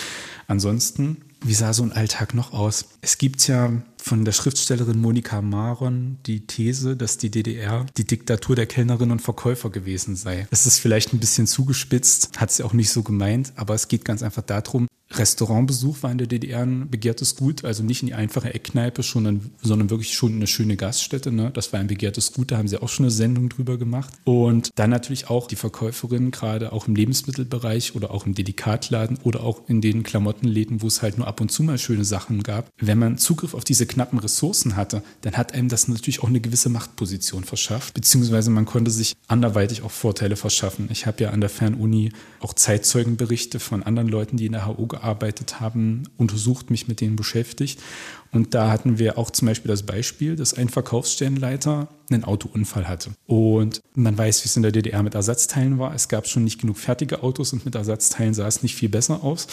Ansonsten, 0.49 1.19
wie 1.45 1.55
sah 1.55 1.73
so 1.73 1.83
ein 1.83 1.93
Alltag 1.93 2.35
noch 2.35 2.53
aus? 2.53 2.87
Es 3.03 3.19
gibt 3.19 3.47
ja 3.47 3.83
von 4.07 4.25
der 4.25 4.31
Schriftstellerin 4.31 5.01
Monika 5.01 5.43
Maron 5.43 6.19
die 6.27 6.47
These, 6.47 6.97
dass 6.97 7.19
die 7.19 7.29
DDR 7.29 7.87
die 7.97 8.05
Diktatur 8.05 8.55
der 8.55 8.67
Kellnerinnen 8.67 9.11
und 9.11 9.21
Verkäufer 9.21 9.69
gewesen 9.69 10.15
sei. 10.15 10.47
Das 10.51 10.65
ist 10.65 10.79
vielleicht 10.79 11.13
ein 11.13 11.19
bisschen 11.19 11.49
zugespitzt, 11.49 12.39
hat 12.39 12.53
sie 12.53 12.63
auch 12.63 12.73
nicht 12.73 12.91
so 12.91 13.03
gemeint, 13.03 13.53
aber 13.57 13.75
es 13.75 13.89
geht 13.89 14.05
ganz 14.05 14.23
einfach 14.23 14.43
darum, 14.43 14.87
Restaurantbesuch 15.13 16.03
war 16.03 16.11
in 16.11 16.19
der 16.19 16.27
DDR 16.27 16.63
ein 16.63 16.91
begehrtes 16.91 17.37
Gut, 17.37 17.65
also 17.65 17.83
nicht 17.83 18.03
in 18.03 18.09
die 18.09 18.15
einfache 18.15 18.53
Eckkneipe, 18.53 19.03
schon 19.03 19.53
sondern 19.63 19.91
wirklich 19.91 20.15
schon 20.15 20.35
eine 20.35 20.47
schöne 20.47 20.77
Gaststätte. 20.77 21.31
Ne? 21.31 21.51
Das 21.55 21.73
war 21.73 21.81
ein 21.81 21.87
begehrtes 21.87 22.33
Gut, 22.33 22.51
da 22.51 22.59
haben 22.59 22.69
sie 22.69 22.81
auch 22.81 22.89
schon 22.89 23.05
eine 23.05 23.11
Sendung 23.11 23.49
drüber 23.49 23.79
gemacht. 23.79 24.13
Und 24.25 24.71
dann 24.75 24.91
natürlich 24.91 25.31
auch 25.31 25.47
die 25.47 25.57
Verkäuferinnen, 25.57 26.33
gerade 26.33 26.73
auch 26.73 26.89
im 26.89 26.97
Lebensmittelbereich 26.97 27.95
oder 27.95 28.11
auch 28.11 28.27
im 28.27 28.35
Delikatladen 28.35 29.19
oder 29.23 29.43
auch 29.43 29.69
in 29.69 29.81
den 29.81 30.03
Klamottenläden, 30.03 30.83
wo 30.83 30.89
es 30.89 31.03
halt 31.03 31.19
nur 31.19 31.27
ab 31.27 31.41
und 31.41 31.51
zu 31.51 31.63
mal 31.63 31.79
schöne 31.79 32.05
Sachen 32.05 32.43
gab. 32.43 32.69
Wenn 32.81 32.99
man 32.99 33.19
Zugriff 33.19 33.55
auf 33.55 33.65
diese 33.65 33.87
knappen 33.87 34.19
Ressourcen 34.19 34.77
hatte, 34.77 35.03
dann 35.23 35.35
hat 35.35 35.55
einem 35.55 35.69
das 35.69 35.89
natürlich 35.89 36.23
auch 36.23 36.29
eine 36.29 36.41
gewisse 36.41 36.69
Machtposition 36.69 37.45
verschafft, 37.45 37.95
beziehungsweise 37.95 38.51
man 38.51 38.67
konnte 38.67 38.91
sich 38.91 39.15
anderweitig 39.29 39.83
auch 39.83 39.91
Vorteile 39.91 40.37
verschaffen. 40.37 40.89
Ich 40.91 41.07
habe 41.07 41.23
ja 41.23 41.31
an 41.31 41.41
der 41.41 41.51
Fernuni 41.51 42.13
auch 42.41 42.55
Zeitzeugenberichte 42.55 43.61
von 43.61 43.83
anderen 43.83 44.09
Leuten, 44.09 44.37
die 44.37 44.47
in 44.47 44.53
der 44.53 44.67
HU 44.67 44.87
gearbeitet 44.97 45.61
haben, 45.61 46.05
untersucht, 46.17 46.71
mich 46.71 46.89
mit 46.89 47.01
denen 47.01 47.17
beschäftigt. 47.17 47.81
Und 48.33 48.55
da 48.55 48.71
hatten 48.71 48.99
wir 48.99 49.19
auch 49.19 49.31
zum 49.31 49.47
Beispiel 49.47 49.71
das 49.71 49.85
Beispiel, 49.85 50.37
dass 50.37 50.55
ein 50.55 50.69
Verkaufsstellenleiter 50.69 51.89
einen 52.11 52.25
Autounfall 52.25 52.87
hatte. 52.87 53.11
Und 53.27 53.81
man 53.95 54.17
weiß, 54.17 54.45
wie 54.45 54.47
es 54.47 54.57
in 54.57 54.63
der 54.63 54.73
DDR 54.73 55.03
mit 55.03 55.15
Ersatzteilen 55.15 55.79
war. 55.79 55.95
Es 55.95 56.09
gab 56.09 56.29
schon 56.29 56.45
nicht 56.45 56.61
genug 56.61 56.77
fertige 56.77 57.23
Autos 57.23 57.53
und 57.53 57.65
mit 57.65 57.75
Ersatzteilen 57.75 58.35
sah 58.35 58.47
es 58.47 58.63
nicht 58.63 58.77
viel 58.77 58.89
besser 58.89 59.25
aus. 59.25 59.47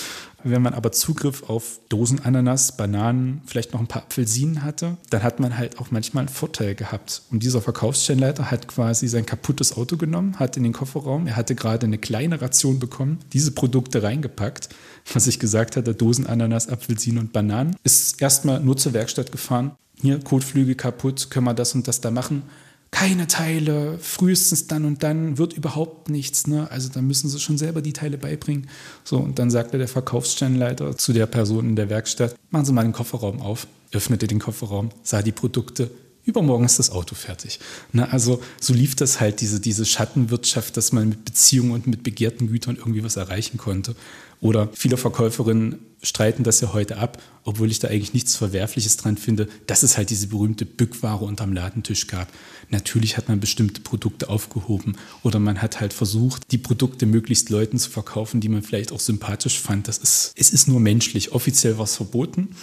Wenn 0.43 0.61
man 0.61 0.73
aber 0.73 0.91
Zugriff 0.91 1.49
auf 1.49 1.79
Dosenananas, 1.89 2.75
Bananen, 2.77 3.41
vielleicht 3.45 3.73
noch 3.73 3.79
ein 3.79 3.87
paar 3.87 4.03
Apfelsinen 4.03 4.63
hatte, 4.63 4.97
dann 5.09 5.23
hat 5.23 5.39
man 5.39 5.57
halt 5.57 5.79
auch 5.79 5.89
manchmal 5.89 6.23
einen 6.23 6.33
Vorteil 6.33 6.75
gehabt. 6.75 7.23
Und 7.31 7.41
dieser 7.41 7.61
Verkaufsstellenleiter 7.61 8.51
hat 8.51 8.67
quasi 8.67 9.07
sein 9.07 9.25
kaputtes 9.25 9.75
Auto 9.77 9.97
genommen, 9.97 10.37
hat 10.39 10.57
in 10.57 10.63
den 10.63 10.73
Kofferraum, 10.73 11.25
er 11.27 11.37
hatte 11.37 11.55
gerade 11.55 11.85
eine 11.85 11.97
kleine 11.97 12.41
Ration 12.41 12.79
bekommen, 12.79 13.19
diese 13.31 13.51
Produkte 13.51 14.03
reingepackt, 14.03 14.69
was 15.11 15.27
ich 15.27 15.39
gesagt 15.39 15.75
hatte, 15.75 15.93
Dosenananas, 15.93 16.69
Apfelsinen 16.69 17.19
und 17.19 17.33
Bananen, 17.33 17.75
ist 17.83 18.21
erstmal 18.21 18.59
nur 18.59 18.77
zur 18.77 18.93
Werkstatt 18.93 19.31
gefahren, 19.31 19.71
hier 20.01 20.19
Kotflügel 20.19 20.75
kaputt, 20.75 21.29
können 21.29 21.45
wir 21.45 21.53
das 21.53 21.75
und 21.75 21.87
das 21.87 22.01
da 22.01 22.11
machen? 22.11 22.43
Keine 22.91 23.25
Teile, 23.25 23.97
frühestens 23.99 24.67
dann 24.67 24.85
und 24.85 25.01
dann 25.01 25.39
wird 25.39 25.53
überhaupt 25.53 26.09
nichts. 26.09 26.45
Ne? 26.45 26.69
Also 26.69 26.89
da 26.89 27.01
müssen 27.01 27.27
sie 27.27 27.39
schon 27.39 27.57
selber 27.57 27.81
die 27.81 27.93
Teile 27.93 28.19
beibringen. 28.19 28.69
So, 29.03 29.17
und 29.17 29.39
dann 29.39 29.49
sagte 29.49 29.79
der 29.79 29.87
Verkaufsstellenleiter 29.87 30.95
zu 30.95 31.11
der 31.11 31.25
Person 31.25 31.69
in 31.69 31.75
der 31.75 31.89
Werkstatt, 31.89 32.35
machen 32.51 32.65
Sie 32.65 32.73
mal 32.73 32.83
den 32.83 32.93
Kofferraum 32.93 33.41
auf, 33.41 33.65
öffnete 33.91 34.27
den 34.27 34.39
Kofferraum, 34.39 34.89
sah 35.01 35.23
die 35.23 35.31
Produkte, 35.31 35.89
übermorgen 36.25 36.65
ist 36.65 36.79
das 36.79 36.91
Auto 36.91 37.15
fertig. 37.15 37.59
Na, 37.91 38.05
also 38.09 38.41
so 38.59 38.73
lief 38.73 38.95
das 38.95 39.19
halt, 39.19 39.41
diese, 39.41 39.59
diese 39.59 39.85
Schattenwirtschaft, 39.85 40.77
dass 40.77 40.91
man 40.91 41.09
mit 41.09 41.25
Beziehungen 41.25 41.71
und 41.71 41.87
mit 41.87 42.03
begehrten 42.03 42.47
Gütern 42.47 42.75
irgendwie 42.75 43.03
was 43.03 43.15
erreichen 43.15 43.57
konnte. 43.57 43.95
Oder 44.43 44.67
viele 44.73 44.97
Verkäuferinnen 44.97 45.79
streiten 46.01 46.43
das 46.43 46.59
ja 46.59 46.73
heute 46.73 46.97
ab, 46.97 47.17
obwohl 47.43 47.69
ich 47.69 47.79
da 47.79 47.89
eigentlich 47.89 48.13
nichts 48.13 48.35
Verwerfliches 48.35 48.97
dran 48.97 49.17
finde, 49.17 49.47
dass 49.67 49.83
es 49.83 49.97
halt 49.97 50.09
diese 50.09 50.27
berühmte 50.27 50.65
Bückware 50.65 51.23
unterm 51.23 51.53
Ladentisch 51.53 52.07
gab. 52.07 52.27
Natürlich 52.69 53.17
hat 53.17 53.27
man 53.29 53.39
bestimmte 53.39 53.81
Produkte 53.81 54.29
aufgehoben 54.29 54.95
oder 55.21 55.39
man 55.39 55.61
hat 55.61 55.79
halt 55.79 55.93
versucht, 55.93 56.51
die 56.51 56.57
Produkte 56.57 57.05
möglichst 57.05 57.49
Leuten 57.49 57.77
zu 57.77 57.89
verkaufen, 57.89 58.41
die 58.41 58.49
man 58.49 58.63
vielleicht 58.63 58.91
auch 58.91 58.99
sympathisch 58.99 59.59
fand. 59.59 59.87
Das 59.87 59.99
ist, 59.99 60.33
es 60.35 60.51
ist 60.51 60.67
nur 60.67 60.79
menschlich. 60.79 61.33
Offiziell 61.33 61.77
war 61.77 61.83
es 61.83 61.95
verboten. 61.95 62.55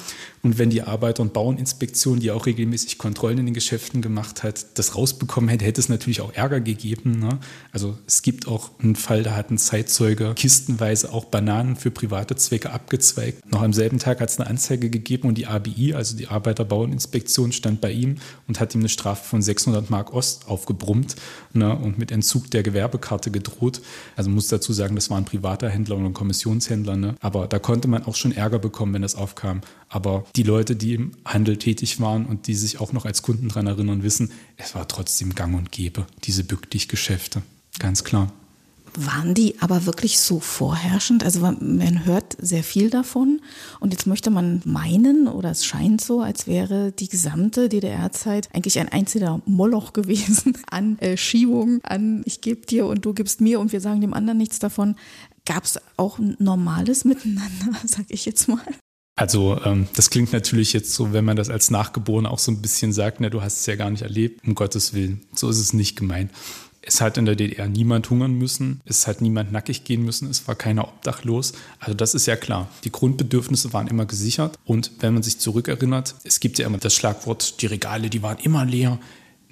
Und 0.42 0.58
wenn 0.58 0.70
die 0.70 0.82
Arbeiter- 0.82 1.22
und 1.22 1.32
Bauerninspektion, 1.32 2.18
die 2.18 2.30
auch 2.30 2.46
regelmäßig 2.46 2.96
Kontrollen 2.98 3.38
in 3.38 3.46
den 3.46 3.54
Geschäften 3.54 4.00
gemacht 4.00 4.42
hat, 4.42 4.78
das 4.78 4.96
rausbekommen 4.96 5.50
hätte, 5.50 5.66
hätte 5.66 5.80
es 5.80 5.90
natürlich 5.90 6.22
auch 6.22 6.32
Ärger 6.32 6.60
gegeben. 6.60 7.18
Ne? 7.20 7.38
Also 7.72 7.98
es 8.06 8.22
gibt 8.22 8.48
auch 8.48 8.70
einen 8.80 8.96
Fall, 8.96 9.22
da 9.22 9.36
hat 9.36 9.50
ein 9.50 9.58
Zeitzeuge 9.58 10.34
kistenweise 10.34 11.12
auch 11.12 11.26
Bananen 11.26 11.76
für 11.76 11.90
private 11.90 12.36
Zwecke 12.36 12.70
abgezweigt. 12.70 13.50
Noch 13.50 13.62
am 13.62 13.74
selben 13.74 13.98
Tag 13.98 14.20
hat 14.20 14.30
es 14.30 14.40
eine 14.40 14.48
Anzeige 14.48 14.69
gegeben 14.78 15.28
und 15.28 15.36
die 15.36 15.46
ABI, 15.46 15.94
also 15.94 16.16
die 16.16 16.28
Arbeiter-Bauerninspektion, 16.28 17.52
stand 17.52 17.80
bei 17.80 17.92
ihm 17.92 18.16
und 18.48 18.60
hat 18.60 18.74
ihm 18.74 18.80
eine 18.80 18.88
Strafe 18.88 19.26
von 19.26 19.42
600 19.42 19.90
Mark 19.90 20.12
Ost 20.12 20.48
aufgebrummt 20.48 21.16
ne, 21.52 21.76
und 21.76 21.98
mit 21.98 22.12
Entzug 22.12 22.50
der 22.50 22.62
Gewerbekarte 22.62 23.30
gedroht. 23.30 23.80
Also 24.16 24.30
muss 24.30 24.48
dazu 24.48 24.72
sagen, 24.72 24.94
das 24.94 25.10
war 25.10 25.18
ein 25.18 25.24
privater 25.24 25.68
Händler 25.68 25.96
und 25.96 26.06
ein 26.06 26.14
Kommissionshändler. 26.14 26.96
Ne? 26.96 27.14
Aber 27.20 27.46
da 27.46 27.58
konnte 27.58 27.88
man 27.88 28.04
auch 28.04 28.16
schon 28.16 28.32
Ärger 28.32 28.58
bekommen, 28.58 28.94
wenn 28.94 29.02
das 29.02 29.14
aufkam. 29.14 29.60
Aber 29.88 30.24
die 30.36 30.42
Leute, 30.42 30.76
die 30.76 30.94
im 30.94 31.12
Handel 31.24 31.56
tätig 31.56 32.00
waren 32.00 32.26
und 32.26 32.46
die 32.46 32.54
sich 32.54 32.80
auch 32.80 32.92
noch 32.92 33.04
als 33.04 33.22
Kunden 33.22 33.48
daran 33.48 33.66
erinnern, 33.66 34.02
wissen, 34.02 34.30
es 34.56 34.74
war 34.74 34.86
trotzdem 34.88 35.34
gang 35.34 35.56
und 35.56 35.72
gäbe, 35.72 36.06
diese 36.24 36.44
Bücklich-Geschäfte. 36.44 37.42
Ganz 37.78 38.04
klar. 38.04 38.32
Waren 38.96 39.34
die 39.34 39.60
aber 39.60 39.86
wirklich 39.86 40.18
so 40.18 40.40
vorherrschend? 40.40 41.24
Also 41.24 41.40
man 41.40 42.04
hört 42.04 42.36
sehr 42.40 42.64
viel 42.64 42.90
davon 42.90 43.40
und 43.78 43.92
jetzt 43.92 44.06
möchte 44.06 44.30
man 44.30 44.62
meinen 44.64 45.28
oder 45.28 45.50
es 45.50 45.64
scheint 45.64 46.00
so, 46.00 46.20
als 46.20 46.46
wäre 46.46 46.92
die 46.92 47.08
gesamte 47.08 47.68
DDR-Zeit 47.68 48.48
eigentlich 48.52 48.78
ein 48.78 48.88
einziger 48.88 49.40
Moloch 49.46 49.92
gewesen 49.94 50.58
an 50.70 50.98
äh, 50.98 51.16
Schiebung, 51.16 51.80
an 51.82 52.22
ich 52.24 52.40
gebe 52.40 52.66
dir 52.66 52.86
und 52.86 53.04
du 53.04 53.14
gibst 53.14 53.40
mir 53.40 53.60
und 53.60 53.72
wir 53.72 53.80
sagen 53.80 54.00
dem 54.00 54.14
anderen 54.14 54.38
nichts 54.38 54.58
davon. 54.58 54.96
Gab 55.46 55.64
es 55.64 55.78
auch 55.96 56.18
ein 56.18 56.36
normales 56.38 57.04
Miteinander, 57.04 57.76
sag 57.84 58.06
ich 58.08 58.24
jetzt 58.24 58.48
mal? 58.48 58.62
Also 59.16 59.60
ähm, 59.64 59.86
das 59.94 60.08
klingt 60.08 60.32
natürlich 60.32 60.72
jetzt 60.72 60.94
so, 60.94 61.12
wenn 61.12 61.26
man 61.26 61.36
das 61.36 61.50
als 61.50 61.70
Nachgeborener 61.70 62.30
auch 62.30 62.38
so 62.38 62.50
ein 62.50 62.62
bisschen 62.62 62.92
sagt, 62.92 63.20
ne, 63.20 63.28
du 63.28 63.42
hast 63.42 63.60
es 63.60 63.66
ja 63.66 63.76
gar 63.76 63.90
nicht 63.90 64.02
erlebt, 64.02 64.40
um 64.46 64.54
Gottes 64.54 64.94
Willen. 64.94 65.26
So 65.34 65.50
ist 65.50 65.58
es 65.58 65.74
nicht 65.74 65.96
gemeint. 65.96 66.30
Es 66.82 67.00
hat 67.00 67.18
in 67.18 67.26
der 67.26 67.36
DDR 67.36 67.68
niemand 67.68 68.08
hungern 68.08 68.32
müssen, 68.32 68.80
es 68.86 69.06
hat 69.06 69.20
niemand 69.20 69.52
nackig 69.52 69.84
gehen 69.84 70.02
müssen, 70.02 70.30
es 70.30 70.48
war 70.48 70.54
keiner 70.54 70.88
obdachlos. 70.88 71.52
Also 71.78 71.94
das 71.94 72.14
ist 72.14 72.26
ja 72.26 72.36
klar. 72.36 72.68
Die 72.84 72.92
Grundbedürfnisse 72.92 73.72
waren 73.72 73.86
immer 73.86 74.06
gesichert. 74.06 74.58
Und 74.64 74.90
wenn 75.00 75.12
man 75.14 75.22
sich 75.22 75.38
zurückerinnert, 75.38 76.14
es 76.24 76.40
gibt 76.40 76.58
ja 76.58 76.66
immer 76.66 76.78
das 76.78 76.94
Schlagwort, 76.94 77.60
die 77.60 77.66
Regale, 77.66 78.08
die 78.08 78.22
waren 78.22 78.38
immer 78.38 78.64
leer. 78.64 78.98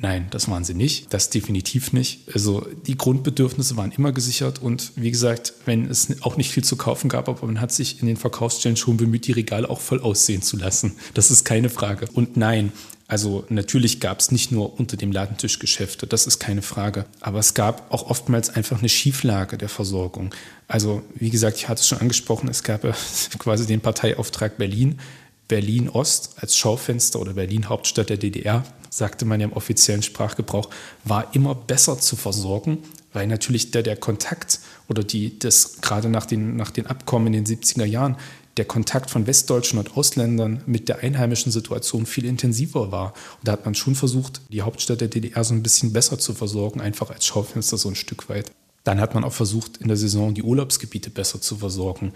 Nein, 0.01 0.29
das 0.31 0.49
waren 0.49 0.65
sie 0.65 0.75
nicht. 0.75 1.13
Das 1.13 1.29
definitiv 1.29 1.93
nicht. 1.93 2.21
Also 2.33 2.65
die 2.87 2.97
Grundbedürfnisse 2.97 3.77
waren 3.77 3.91
immer 3.91 4.13
gesichert 4.13 4.63
und 4.63 4.93
wie 4.95 5.11
gesagt, 5.11 5.55
wenn 5.65 5.91
es 5.91 6.23
auch 6.23 6.37
nicht 6.37 6.53
viel 6.53 6.63
zu 6.63 6.77
kaufen 6.77 7.09
gab, 7.09 7.29
aber 7.29 7.45
man 7.45 7.61
hat 7.61 7.73
sich 7.73 8.01
in 8.01 8.07
den 8.07 8.17
Verkaufsstellen 8.17 8.77
schon 8.77 8.97
bemüht, 8.97 9.27
die 9.27 9.33
Regale 9.33 9.69
auch 9.69 9.81
voll 9.81 10.01
aussehen 10.01 10.41
zu 10.41 10.57
lassen. 10.57 10.93
Das 11.15 11.33
ist 11.33 11.45
keine 11.45 11.69
Frage. 11.69 12.07
Und 12.15 12.37
nein, 12.37 12.73
also 13.09 13.47
natürlich 13.49 14.01
gab 14.01 14.21
es 14.21 14.31
nicht 14.31 14.53
nur 14.53 14.79
unter 14.79 14.99
dem 14.99 15.13
Ladentisch 15.13 15.59
Geschäfte, 15.59 16.07
das 16.07 16.27
ist 16.27 16.39
keine 16.39 16.61
Frage. 16.61 17.07
Aber 17.21 17.39
es 17.39 17.55
gab 17.55 17.91
auch 17.91 18.11
oftmals 18.11 18.51
einfach 18.51 18.81
eine 18.81 18.91
Schieflage 18.91 19.57
der 19.57 19.71
Versorgung. 19.71 20.35
Also 20.69 21.03
wie 21.15 21.31
gesagt, 21.31 21.57
ich 21.57 21.69
hatte 21.69 21.81
es 21.81 21.89
schon 21.89 22.03
angesprochen, 22.03 22.51
es 22.51 22.63
gab 22.63 22.83
quasi 23.39 23.67
den 23.67 23.81
Parteiauftrag 23.81 24.59
Berlin. 24.59 25.01
Berlin 25.49 25.89
Ost 25.89 26.35
als 26.37 26.59
Schaufenster 26.59 27.19
oder 27.19 27.33
Berlin 27.33 27.71
Hauptstadt 27.71 28.11
der 28.11 28.19
DDR 28.19 28.63
sagte 28.91 29.25
man 29.25 29.41
ja 29.41 29.47
im 29.47 29.55
offiziellen 29.55 30.03
Sprachgebrauch, 30.03 30.69
war 31.05 31.35
immer 31.35 31.55
besser 31.55 31.99
zu 31.99 32.15
versorgen, 32.15 32.79
weil 33.15 33.27
natürlich 33.27 33.71
der, 33.71 33.83
der 33.83 33.97
Kontakt 33.97 34.61
oder 34.89 35.03
die, 35.03 35.39
das 35.39 35.81
gerade 35.81 36.11
nach 36.11 36.27
den, 36.27 36.57
nach 36.57 36.71
den 36.71 36.87
Abkommen 36.87 37.33
in 37.33 37.45
den 37.45 37.59
70er 37.59 37.87
Jahren, 37.87 38.17
der 38.59 38.65
Kontakt 38.65 39.11
von 39.11 39.27
Westdeutschen 39.27 39.79
und 39.79 39.97
Ausländern 39.97 40.63
mit 40.67 40.89
der 40.89 40.99
einheimischen 40.99 41.53
Situation 41.53 42.07
viel 42.07 42.25
intensiver 42.25 42.93
war. 42.93 43.15
Und 43.39 43.49
da 43.49 43.53
hat 43.53 43.65
man 43.65 43.75
schon 43.75 43.95
versucht, 43.95 44.41
die 44.51 44.63
Hauptstadt 44.63 45.01
der 45.01 45.09
DDR 45.09 45.45
so 45.45 45.55
ein 45.55 45.63
bisschen 45.63 45.93
besser 45.93 46.19
zu 46.19 46.35
versorgen, 46.35 46.81
einfach 46.81 47.11
als 47.11 47.25
Schaufenster 47.25 47.79
so 47.79 47.89
ein 47.89 47.95
Stück 47.95 48.29
weit. 48.29 48.51
Dann 48.85 49.01
hat 49.01 49.15
man 49.15 49.25
auch 49.25 49.33
versucht, 49.33 49.77
in 49.79 49.89
der 49.89 49.97
Saison 49.97 50.35
die 50.35 50.43
Urlaubsgebiete 50.43 51.11
besser 51.11 51.41
zu 51.41 51.57
versorgen. 51.57 52.13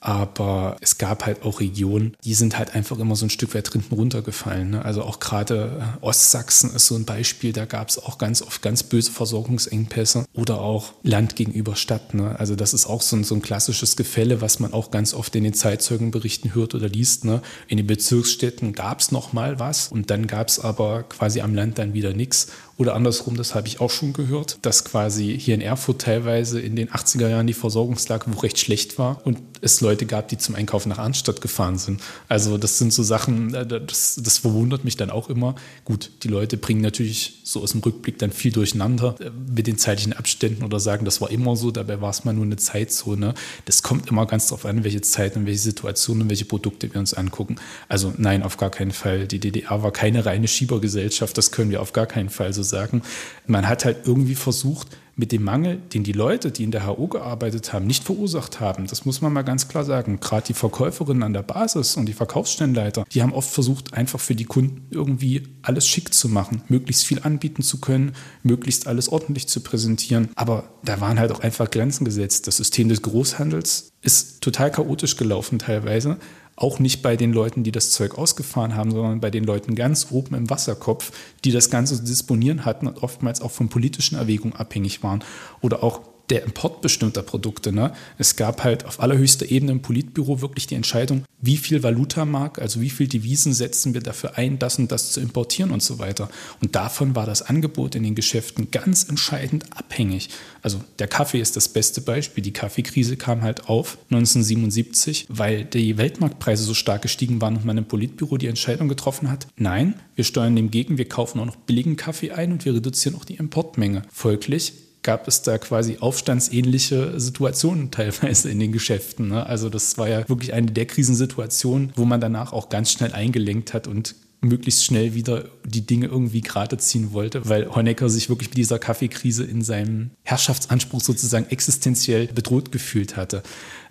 Aber 0.00 0.76
es 0.80 0.98
gab 0.98 1.26
halt 1.26 1.42
auch 1.42 1.60
Regionen, 1.60 2.16
die 2.24 2.34
sind 2.34 2.56
halt 2.56 2.74
einfach 2.74 2.98
immer 2.98 3.16
so 3.16 3.26
ein 3.26 3.30
Stück 3.30 3.54
weit 3.54 3.68
hinten 3.72 3.94
runtergefallen. 3.94 4.70
Ne? 4.70 4.84
Also 4.84 5.02
auch 5.02 5.18
gerade 5.18 5.96
äh, 6.00 6.04
Ostsachsen 6.04 6.72
ist 6.74 6.86
so 6.86 6.94
ein 6.94 7.04
Beispiel, 7.04 7.52
da 7.52 7.64
gab 7.64 7.88
es 7.88 7.98
auch 7.98 8.18
ganz 8.18 8.42
oft 8.42 8.62
ganz 8.62 8.84
böse 8.84 9.10
Versorgungsengpässe 9.10 10.24
oder 10.34 10.60
auch 10.60 10.92
Land 11.02 11.34
gegenüber 11.34 11.74
Stadt. 11.74 12.14
Ne? 12.14 12.38
Also 12.38 12.54
das 12.54 12.74
ist 12.74 12.86
auch 12.86 13.02
so 13.02 13.16
ein, 13.16 13.24
so 13.24 13.34
ein 13.34 13.42
klassisches 13.42 13.96
Gefälle, 13.96 14.40
was 14.40 14.60
man 14.60 14.72
auch 14.72 14.92
ganz 14.92 15.14
oft 15.14 15.34
in 15.34 15.44
den 15.44 15.54
Zeitzeugenberichten 15.54 16.54
hört 16.54 16.76
oder 16.76 16.88
liest. 16.88 17.24
Ne? 17.24 17.42
In 17.66 17.76
den 17.76 17.86
Bezirksstädten 17.86 18.72
gab 18.74 19.00
es 19.00 19.10
noch 19.10 19.32
mal 19.32 19.58
was 19.58 19.88
und 19.88 20.10
dann 20.10 20.28
gab 20.28 20.48
es 20.48 20.60
aber 20.60 21.02
quasi 21.02 21.40
am 21.40 21.54
Land 21.54 21.78
dann 21.78 21.92
wieder 21.92 22.12
nichts. 22.12 22.48
Oder 22.78 22.94
andersrum, 22.94 23.36
das 23.36 23.56
habe 23.56 23.66
ich 23.66 23.80
auch 23.80 23.90
schon 23.90 24.12
gehört, 24.12 24.58
dass 24.62 24.84
quasi 24.84 25.36
hier 25.36 25.56
in 25.56 25.60
Erfurt 25.60 26.00
teilweise 26.00 26.60
in 26.60 26.76
den 26.76 26.90
80er 26.90 27.28
Jahren 27.28 27.48
die 27.48 27.52
Versorgungslage 27.52 28.26
wo 28.28 28.38
recht 28.38 28.58
schlecht 28.58 28.98
war 28.98 29.20
und 29.24 29.38
es 29.60 29.80
Leute 29.80 30.06
gab, 30.06 30.28
die 30.28 30.38
zum 30.38 30.54
Einkaufen 30.54 30.90
nach 30.90 30.98
Arnstadt 30.98 31.40
gefahren 31.40 31.76
sind. 31.78 32.00
Also 32.28 32.56
das 32.56 32.78
sind 32.78 32.92
so 32.92 33.02
Sachen, 33.02 33.52
äh, 33.52 33.66
das, 33.66 34.20
das 34.22 34.38
verwundert 34.38 34.84
mich 34.84 34.96
dann 34.96 35.10
auch 35.10 35.28
immer. 35.28 35.56
Gut, 35.84 36.12
die 36.22 36.28
Leute 36.28 36.56
bringen 36.56 36.80
natürlich 36.80 37.40
so 37.42 37.62
aus 37.62 37.72
dem 37.72 37.80
Rückblick 37.80 38.18
dann 38.18 38.30
viel 38.30 38.52
durcheinander 38.52 39.16
äh, 39.20 39.30
mit 39.30 39.66
den 39.66 39.76
zeitlichen 39.76 40.12
Abständen 40.12 40.62
oder 40.64 40.78
sagen, 40.78 41.04
das 41.04 41.20
war 41.20 41.30
immer 41.32 41.56
so, 41.56 41.72
dabei 41.72 42.00
war 42.00 42.10
es 42.10 42.24
mal 42.24 42.32
nur 42.32 42.44
eine 42.44 42.56
Zeitzone. 42.56 43.34
Das 43.64 43.82
kommt 43.82 44.08
immer 44.08 44.26
ganz 44.26 44.46
darauf 44.46 44.64
an, 44.64 44.84
welche 44.84 45.00
Zeit 45.00 45.36
und 45.36 45.46
welche 45.46 45.58
Situationen 45.58 46.22
und 46.22 46.28
welche 46.28 46.44
Produkte 46.44 46.92
wir 46.92 47.00
uns 47.00 47.14
angucken. 47.14 47.56
Also 47.88 48.14
nein, 48.16 48.44
auf 48.44 48.56
gar 48.56 48.70
keinen 48.70 48.92
Fall. 48.92 49.26
Die 49.26 49.40
DDR 49.40 49.82
war 49.82 49.92
keine 49.92 50.24
reine 50.24 50.46
Schiebergesellschaft, 50.46 51.36
das 51.36 51.50
können 51.50 51.72
wir 51.72 51.82
auf 51.82 51.92
gar 51.92 52.06
keinen 52.06 52.28
Fall 52.28 52.52
so 52.52 52.62
sagen. 52.68 53.02
Man 53.46 53.68
hat 53.68 53.84
halt 53.84 54.06
irgendwie 54.06 54.34
versucht, 54.34 54.88
mit 55.18 55.32
dem 55.32 55.42
Mangel, 55.42 55.78
den 55.92 56.04
die 56.04 56.12
Leute, 56.12 56.52
die 56.52 56.62
in 56.62 56.70
der 56.70 56.86
HO 56.86 57.08
gearbeitet 57.08 57.72
haben, 57.72 57.88
nicht 57.88 58.04
verursacht 58.04 58.60
haben. 58.60 58.86
Das 58.86 59.04
muss 59.04 59.20
man 59.20 59.32
mal 59.32 59.42
ganz 59.42 59.66
klar 59.66 59.84
sagen. 59.84 60.20
Gerade 60.20 60.46
die 60.46 60.54
Verkäuferinnen 60.54 61.24
an 61.24 61.32
der 61.32 61.42
Basis 61.42 61.96
und 61.96 62.06
die 62.06 62.12
Verkaufsstellenleiter, 62.12 63.04
die 63.12 63.20
haben 63.20 63.32
oft 63.32 63.50
versucht, 63.50 63.94
einfach 63.94 64.20
für 64.20 64.36
die 64.36 64.44
Kunden 64.44 64.86
irgendwie 64.92 65.42
alles 65.62 65.88
schick 65.88 66.14
zu 66.14 66.28
machen, 66.28 66.62
möglichst 66.68 67.04
viel 67.04 67.20
anbieten 67.20 67.62
zu 67.62 67.80
können, 67.80 68.12
möglichst 68.44 68.86
alles 68.86 69.08
ordentlich 69.08 69.48
zu 69.48 69.60
präsentieren. 69.60 70.28
Aber 70.36 70.68
da 70.84 71.00
waren 71.00 71.18
halt 71.18 71.32
auch 71.32 71.40
einfach 71.40 71.68
Grenzen 71.68 72.04
gesetzt. 72.04 72.46
Das 72.46 72.58
System 72.58 72.88
des 72.88 73.02
Großhandels 73.02 73.90
ist 74.02 74.40
total 74.40 74.70
chaotisch 74.70 75.16
gelaufen 75.16 75.58
teilweise. 75.58 76.18
Auch 76.60 76.80
nicht 76.80 77.02
bei 77.02 77.16
den 77.16 77.32
Leuten, 77.32 77.62
die 77.62 77.70
das 77.70 77.90
Zeug 77.90 78.18
ausgefahren 78.18 78.74
haben, 78.74 78.90
sondern 78.90 79.20
bei 79.20 79.30
den 79.30 79.44
Leuten 79.44 79.76
ganz 79.76 80.08
oben 80.10 80.34
im 80.34 80.50
Wasserkopf, 80.50 81.12
die 81.44 81.52
das 81.52 81.70
Ganze 81.70 81.94
zu 81.96 82.02
disponieren 82.02 82.64
hatten 82.64 82.88
und 82.88 83.00
oftmals 83.04 83.40
auch 83.40 83.52
von 83.52 83.68
politischen 83.68 84.18
Erwägungen 84.18 84.56
abhängig 84.56 85.04
waren. 85.04 85.22
Oder 85.60 85.84
auch 85.84 86.00
der 86.30 86.42
Import 86.44 86.80
bestimmter 86.82 87.22
Produkte. 87.22 87.72
Ne? 87.72 87.92
Es 88.18 88.36
gab 88.36 88.64
halt 88.64 88.84
auf 88.84 89.00
allerhöchster 89.00 89.50
Ebene 89.50 89.72
im 89.72 89.82
Politbüro 89.82 90.40
wirklich 90.40 90.66
die 90.66 90.74
Entscheidung, 90.74 91.24
wie 91.40 91.56
viel 91.56 91.82
Valutamark, 91.82 92.58
also 92.58 92.80
wie 92.80 92.90
viel 92.90 93.08
Devisen 93.08 93.52
setzen 93.52 93.94
wir 93.94 94.00
dafür 94.00 94.36
ein, 94.36 94.58
das 94.58 94.78
und 94.78 94.90
das 94.92 95.12
zu 95.12 95.20
importieren 95.20 95.70
und 95.70 95.82
so 95.82 95.98
weiter. 95.98 96.28
Und 96.60 96.74
davon 96.74 97.14
war 97.14 97.26
das 97.26 97.42
Angebot 97.42 97.94
in 97.94 98.02
den 98.02 98.14
Geschäften 98.14 98.70
ganz 98.70 99.04
entscheidend 99.08 99.64
abhängig. 99.76 100.28
Also 100.62 100.80
der 100.98 101.06
Kaffee 101.06 101.40
ist 101.40 101.56
das 101.56 101.68
beste 101.68 102.00
Beispiel. 102.00 102.42
Die 102.42 102.52
Kaffeekrise 102.52 103.16
kam 103.16 103.42
halt 103.42 103.68
auf 103.68 103.98
1977, 104.10 105.26
weil 105.28 105.64
die 105.64 105.96
Weltmarktpreise 105.96 106.64
so 106.64 106.74
stark 106.74 107.02
gestiegen 107.02 107.40
waren 107.40 107.56
und 107.56 107.64
man 107.64 107.78
im 107.78 107.86
Politbüro 107.86 108.36
die 108.36 108.48
Entscheidung 108.48 108.88
getroffen 108.88 109.30
hat, 109.30 109.46
nein, 109.56 109.94
wir 110.16 110.24
steuern 110.24 110.56
dem 110.56 110.70
gegen, 110.70 110.98
wir 110.98 111.08
kaufen 111.08 111.40
auch 111.40 111.46
noch 111.46 111.56
billigen 111.56 111.96
Kaffee 111.96 112.32
ein 112.32 112.52
und 112.52 112.64
wir 112.64 112.74
reduzieren 112.74 113.16
auch 113.16 113.24
die 113.24 113.36
Importmenge. 113.36 114.02
Folglich 114.12 114.72
gab 115.08 115.26
es 115.26 115.40
da 115.40 115.56
quasi 115.56 115.96
aufstandsähnliche 116.00 117.18
Situationen 117.18 117.90
teilweise 117.90 118.50
in 118.50 118.60
den 118.60 118.72
Geschäften. 118.72 119.28
Ne? 119.28 119.46
Also 119.46 119.70
das 119.70 119.96
war 119.96 120.06
ja 120.06 120.28
wirklich 120.28 120.52
eine 120.52 120.70
der 120.70 120.84
Krisensituationen, 120.84 121.94
wo 121.96 122.04
man 122.04 122.20
danach 122.20 122.52
auch 122.52 122.68
ganz 122.68 122.92
schnell 122.92 123.14
eingelenkt 123.14 123.72
hat 123.72 123.88
und 123.88 124.16
möglichst 124.42 124.84
schnell 124.84 125.14
wieder 125.14 125.46
die 125.64 125.86
Dinge 125.86 126.08
irgendwie 126.08 126.42
gerade 126.42 126.76
ziehen 126.76 127.14
wollte, 127.14 127.48
weil 127.48 127.74
Honecker 127.74 128.10
sich 128.10 128.28
wirklich 128.28 128.50
mit 128.50 128.58
dieser 128.58 128.78
Kaffeekrise 128.78 129.44
in 129.44 129.62
seinem 129.62 130.10
Herrschaftsanspruch 130.24 131.00
sozusagen 131.00 131.46
existenziell 131.48 132.26
bedroht 132.26 132.70
gefühlt 132.70 133.16
hatte. 133.16 133.42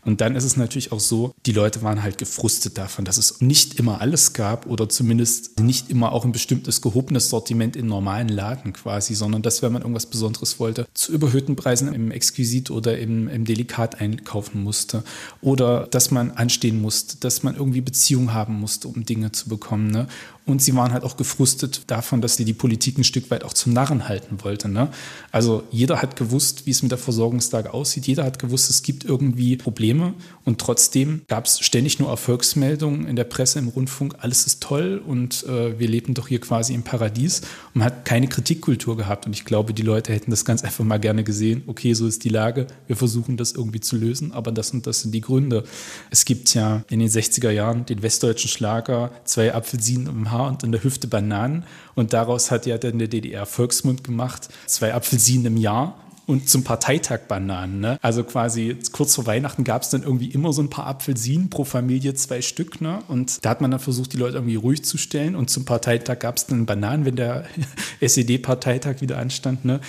Und 0.07 0.21
dann 0.21 0.37
ist 0.37 0.45
es 0.45 0.55
natürlich 0.55 0.93
auch 0.93 1.01
so, 1.01 1.33
die 1.45 1.51
Leute 1.51 1.81
waren 1.81 2.01
halt 2.01 2.17
gefrustet 2.17 2.77
davon, 2.77 3.03
dass 3.03 3.17
es 3.17 3.41
nicht 3.41 3.77
immer 3.77 3.99
alles 3.99 4.31
gab 4.31 4.65
oder 4.65 4.87
zumindest 4.87 5.59
nicht 5.59 5.89
immer 5.89 6.13
auch 6.13 6.23
ein 6.23 6.31
bestimmtes 6.31 6.81
gehobenes 6.81 7.29
Sortiment 7.29 7.75
in 7.75 7.87
normalen 7.87 8.29
Laden 8.29 8.71
quasi, 8.71 9.15
sondern 9.15 9.41
dass, 9.41 9.61
wenn 9.61 9.73
man 9.73 9.81
irgendwas 9.81 10.05
Besonderes 10.05 10.61
wollte, 10.61 10.87
zu 10.93 11.11
überhöhten 11.11 11.57
Preisen 11.57 11.93
im 11.93 12.11
Exquisit 12.11 12.71
oder 12.71 12.97
im, 12.97 13.27
im 13.27 13.43
Delikat 13.43 13.99
einkaufen 13.99 14.63
musste. 14.63 15.03
Oder 15.41 15.87
dass 15.87 16.09
man 16.09 16.31
anstehen 16.31 16.81
musste, 16.81 17.17
dass 17.17 17.43
man 17.43 17.57
irgendwie 17.57 17.81
Beziehungen 17.81 18.33
haben 18.33 18.57
musste, 18.61 18.87
um 18.87 19.03
Dinge 19.03 19.33
zu 19.33 19.49
bekommen. 19.49 19.91
Ne? 19.91 20.07
Und 20.47 20.61
sie 20.61 20.73
waren 20.75 20.93
halt 20.93 21.03
auch 21.03 21.17
gefrustet 21.17 21.81
davon, 21.87 22.21
dass 22.21 22.37
sie 22.37 22.45
die 22.45 22.53
Politik 22.53 22.97
ein 22.97 23.03
Stück 23.03 23.29
weit 23.31 23.43
auch 23.43 23.51
zum 23.51 23.73
Narren 23.73 24.07
halten 24.07 24.37
wollte. 24.43 24.69
Ne? 24.69 24.87
Also 25.29 25.63
jeder 25.71 26.01
hat 26.01 26.15
gewusst, 26.15 26.65
wie 26.65 26.71
es 26.71 26.81
mit 26.81 26.91
der 26.91 26.97
Versorgungslage 26.97 27.73
aussieht. 27.73 28.07
Jeder 28.07 28.23
hat 28.23 28.39
gewusst, 28.39 28.69
es 28.69 28.81
gibt 28.81 29.03
irgendwie 29.03 29.57
Probleme. 29.57 30.13
Und 30.45 30.61
trotzdem 30.61 31.23
gab 31.27 31.47
es 31.47 31.59
ständig 31.59 31.99
nur 31.99 32.07
Erfolgsmeldungen 32.09 33.07
in 33.07 33.17
der 33.17 33.25
Presse, 33.25 33.59
im 33.59 33.67
Rundfunk. 33.67 34.15
Alles 34.19 34.47
ist 34.47 34.63
toll 34.63 35.01
und 35.05 35.43
äh, 35.43 35.77
wir 35.77 35.89
leben 35.89 36.13
doch 36.13 36.29
hier 36.29 36.39
quasi 36.39 36.73
im 36.73 36.83
Paradies. 36.83 37.41
Und 37.73 37.79
man 37.79 37.83
hat 37.83 38.05
keine 38.05 38.29
Kritikkultur 38.29 38.95
gehabt. 38.95 39.25
Und 39.25 39.33
ich 39.33 39.43
glaube, 39.43 39.73
die 39.73 39.81
Leute 39.81 40.13
hätten 40.13 40.31
das 40.31 40.45
ganz 40.45 40.63
einfach 40.63 40.85
mal 40.85 40.97
gerne 40.97 41.25
gesehen. 41.25 41.63
Okay, 41.67 41.93
so 41.93 42.07
ist 42.07 42.23
die 42.23 42.29
Lage. 42.29 42.67
Wir 42.87 42.95
versuchen 42.95 43.35
das 43.35 43.51
irgendwie 43.51 43.81
zu 43.81 43.97
lösen. 43.97 44.31
Aber 44.31 44.53
das 44.53 44.71
und 44.71 44.87
das 44.87 45.01
sind 45.01 45.11
die 45.11 45.19
Gründe. 45.19 45.65
Es 46.09 46.23
gibt 46.23 46.53
ja 46.53 46.85
in 46.89 47.01
den 47.01 47.09
60er 47.09 47.51
Jahren 47.51 47.85
den 47.85 48.01
westdeutschen 48.01 48.49
Schlager, 48.49 49.11
zwei 49.25 49.53
Apfelsinen 49.53 50.07
im 50.07 50.31
Haar 50.31 50.36
Haar 50.37 50.47
und 50.47 50.63
in 50.63 50.71
der 50.71 50.83
Hüfte 50.83 51.07
Bananen. 51.07 51.63
Und 51.95 52.13
daraus 52.13 52.51
hat 52.51 52.65
ja 52.65 52.77
dann 52.77 52.99
der 52.99 53.07
DDR 53.07 53.45
Volksmund 53.45 54.03
gemacht, 54.03 54.49
zwei 54.65 54.93
Apfelsinen 54.93 55.47
im 55.47 55.57
Jahr 55.57 55.95
und 56.27 56.49
zum 56.49 56.63
Parteitag 56.63 57.21
Bananen. 57.29 57.79
Ne? 57.79 57.97
Also 58.01 58.23
quasi 58.23 58.77
kurz 58.91 59.15
vor 59.15 59.25
Weihnachten 59.25 59.63
gab 59.63 59.81
es 59.81 59.89
dann 59.89 60.03
irgendwie 60.03 60.27
immer 60.27 60.51
so 60.51 60.61
ein 60.61 60.69
paar 60.69 60.85
Apfelsinen 60.85 61.49
pro 61.49 61.63
Familie, 61.63 62.13
zwei 62.13 62.41
Stück. 62.41 62.81
Ne? 62.81 62.99
Und 63.07 63.43
da 63.45 63.51
hat 63.51 63.61
man 63.61 63.71
dann 63.71 63.79
versucht, 63.79 64.11
die 64.13 64.17
Leute 64.17 64.35
irgendwie 64.35 64.55
ruhig 64.55 64.83
zu 64.83 64.97
stellen. 64.97 65.35
Und 65.35 65.49
zum 65.49 65.63
Parteitag 65.63 66.19
gab 66.19 66.35
es 66.35 66.45
dann 66.45 66.65
Bananen, 66.65 67.05
wenn 67.05 67.15
der 67.15 67.45
SED-Parteitag 68.01 68.99
wieder 68.99 69.17
anstand. 69.17 69.63
Ne? 69.63 69.79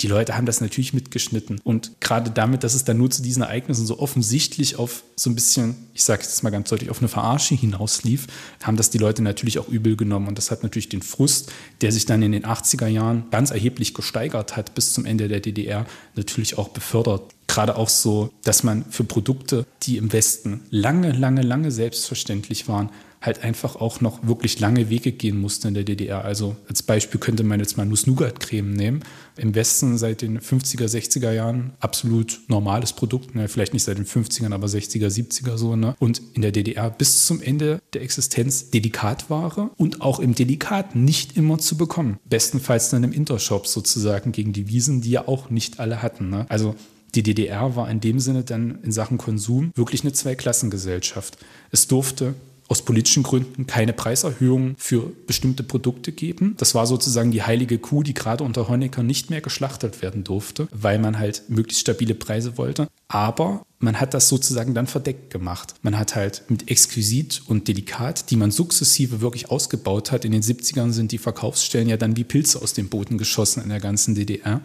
Die 0.00 0.06
Leute 0.06 0.36
haben 0.36 0.46
das 0.46 0.60
natürlich 0.60 0.92
mitgeschnitten. 0.92 1.60
Und 1.64 2.00
gerade 2.00 2.30
damit, 2.30 2.62
dass 2.62 2.74
es 2.74 2.84
dann 2.84 2.98
nur 2.98 3.10
zu 3.10 3.20
diesen 3.20 3.42
Ereignissen 3.42 3.86
so 3.86 3.98
offensichtlich 3.98 4.76
auf 4.76 5.02
so 5.16 5.28
ein 5.28 5.34
bisschen, 5.34 5.74
ich 5.92 6.04
sage 6.04 6.22
es 6.22 6.28
jetzt 6.28 6.42
mal 6.42 6.50
ganz 6.50 6.68
deutlich, 6.68 6.90
auf 6.90 7.00
eine 7.00 7.08
Verarsche 7.08 7.56
hinauslief, 7.56 8.26
haben 8.62 8.76
das 8.76 8.90
die 8.90 8.98
Leute 8.98 9.22
natürlich 9.22 9.58
auch 9.58 9.68
übel 9.68 9.96
genommen. 9.96 10.28
Und 10.28 10.38
das 10.38 10.50
hat 10.52 10.62
natürlich 10.62 10.88
den 10.88 11.02
Frust, 11.02 11.50
der 11.80 11.90
sich 11.90 12.06
dann 12.06 12.22
in 12.22 12.32
den 12.32 12.44
80er 12.44 12.86
Jahren 12.86 13.24
ganz 13.30 13.50
erheblich 13.50 13.92
gesteigert 13.92 14.56
hat 14.56 14.74
bis 14.74 14.92
zum 14.92 15.04
Ende 15.04 15.26
der 15.26 15.40
DDR, 15.40 15.84
natürlich 16.14 16.58
auch 16.58 16.68
befördert 16.68 17.34
gerade 17.48 17.76
auch 17.76 17.88
so, 17.88 18.30
dass 18.44 18.62
man 18.62 18.84
für 18.90 19.04
Produkte, 19.04 19.66
die 19.82 19.96
im 19.96 20.12
Westen 20.12 20.60
lange, 20.70 21.12
lange, 21.12 21.42
lange 21.42 21.72
selbstverständlich 21.72 22.68
waren, 22.68 22.90
halt 23.20 23.42
einfach 23.42 23.76
auch 23.76 24.00
noch 24.00 24.26
wirklich 24.26 24.60
lange 24.60 24.90
Wege 24.90 25.12
gehen 25.12 25.40
musste 25.40 25.68
in 25.68 25.74
der 25.74 25.84
DDR. 25.84 26.24
Also 26.24 26.56
als 26.68 26.82
Beispiel 26.82 27.18
könnte 27.18 27.42
man 27.42 27.58
jetzt 27.58 27.76
mal 27.76 27.84
Nuss-Nougat-Creme 27.84 28.72
nehmen. 28.72 29.00
Im 29.36 29.54
Westen 29.54 29.98
seit 29.98 30.22
den 30.22 30.40
50er, 30.40 30.86
60er 30.86 31.32
Jahren 31.32 31.72
absolut 31.80 32.40
normales 32.48 32.92
Produkt. 32.92 33.34
Ne? 33.34 33.48
Vielleicht 33.48 33.72
nicht 33.72 33.84
seit 33.84 33.98
den 33.98 34.06
50ern, 34.06 34.52
aber 34.52 34.66
60er, 34.66 35.08
70er 35.08 35.56
so. 35.56 35.74
Ne? 35.74 35.94
Und 35.98 36.22
in 36.34 36.42
der 36.42 36.52
DDR 36.52 36.90
bis 36.90 37.26
zum 37.26 37.42
Ende 37.42 37.80
der 37.92 38.02
Existenz 38.02 38.70
Delikatware 38.70 39.70
und 39.76 40.00
auch 40.00 40.20
im 40.20 40.34
Delikat 40.34 40.94
nicht 40.94 41.36
immer 41.36 41.58
zu 41.58 41.76
bekommen. 41.76 42.18
Bestenfalls 42.28 42.90
dann 42.90 43.04
im 43.04 43.12
Intershop 43.12 43.66
sozusagen 43.66 44.32
gegen 44.32 44.52
die 44.52 44.68
Wiesen, 44.68 45.00
die 45.00 45.10
ja 45.10 45.26
auch 45.26 45.50
nicht 45.50 45.80
alle 45.80 46.02
hatten. 46.02 46.30
Ne? 46.30 46.46
Also 46.48 46.76
die 47.14 47.22
DDR 47.22 47.74
war 47.74 47.90
in 47.90 48.00
dem 48.00 48.20
Sinne 48.20 48.44
dann 48.44 48.78
in 48.82 48.92
Sachen 48.92 49.18
Konsum 49.18 49.72
wirklich 49.74 50.02
eine 50.02 50.12
Zweiklassengesellschaft. 50.12 51.38
Es 51.70 51.88
durfte 51.88 52.34
aus 52.68 52.82
politischen 52.82 53.22
Gründen 53.22 53.66
keine 53.66 53.92
Preiserhöhung 53.92 54.74
für 54.76 55.10
bestimmte 55.26 55.62
Produkte 55.62 56.12
geben. 56.12 56.54
Das 56.58 56.74
war 56.74 56.86
sozusagen 56.86 57.30
die 57.30 57.42
heilige 57.42 57.78
Kuh, 57.78 58.02
die 58.02 58.14
gerade 58.14 58.44
unter 58.44 58.68
Honecker 58.68 59.02
nicht 59.02 59.30
mehr 59.30 59.40
geschlachtet 59.40 60.02
werden 60.02 60.22
durfte, 60.22 60.68
weil 60.70 60.98
man 60.98 61.18
halt 61.18 61.44
möglichst 61.48 61.80
stabile 61.80 62.14
Preise 62.14 62.58
wollte. 62.58 62.88
Aber 63.08 63.64
man 63.80 64.00
hat 64.00 64.14
das 64.14 64.28
sozusagen 64.28 64.74
dann 64.74 64.86
verdeckt 64.86 65.30
gemacht. 65.30 65.74
Man 65.82 65.98
hat 65.98 66.16
halt 66.16 66.42
mit 66.48 66.70
Exquisit 66.70 67.42
und 67.46 67.68
Delikat, 67.68 68.30
die 68.30 68.36
man 68.36 68.50
sukzessive 68.50 69.20
wirklich 69.20 69.50
ausgebaut 69.50 70.10
hat, 70.10 70.24
in 70.24 70.32
den 70.32 70.42
70ern 70.42 70.90
sind 70.90 71.12
die 71.12 71.18
Verkaufsstellen 71.18 71.88
ja 71.88 71.96
dann 71.96 72.16
wie 72.16 72.24
Pilze 72.24 72.60
aus 72.60 72.72
dem 72.72 72.88
Boden 72.88 73.18
geschossen 73.18 73.62
in 73.62 73.68
der 73.68 73.80
ganzen 73.80 74.14
DDR, 74.14 74.60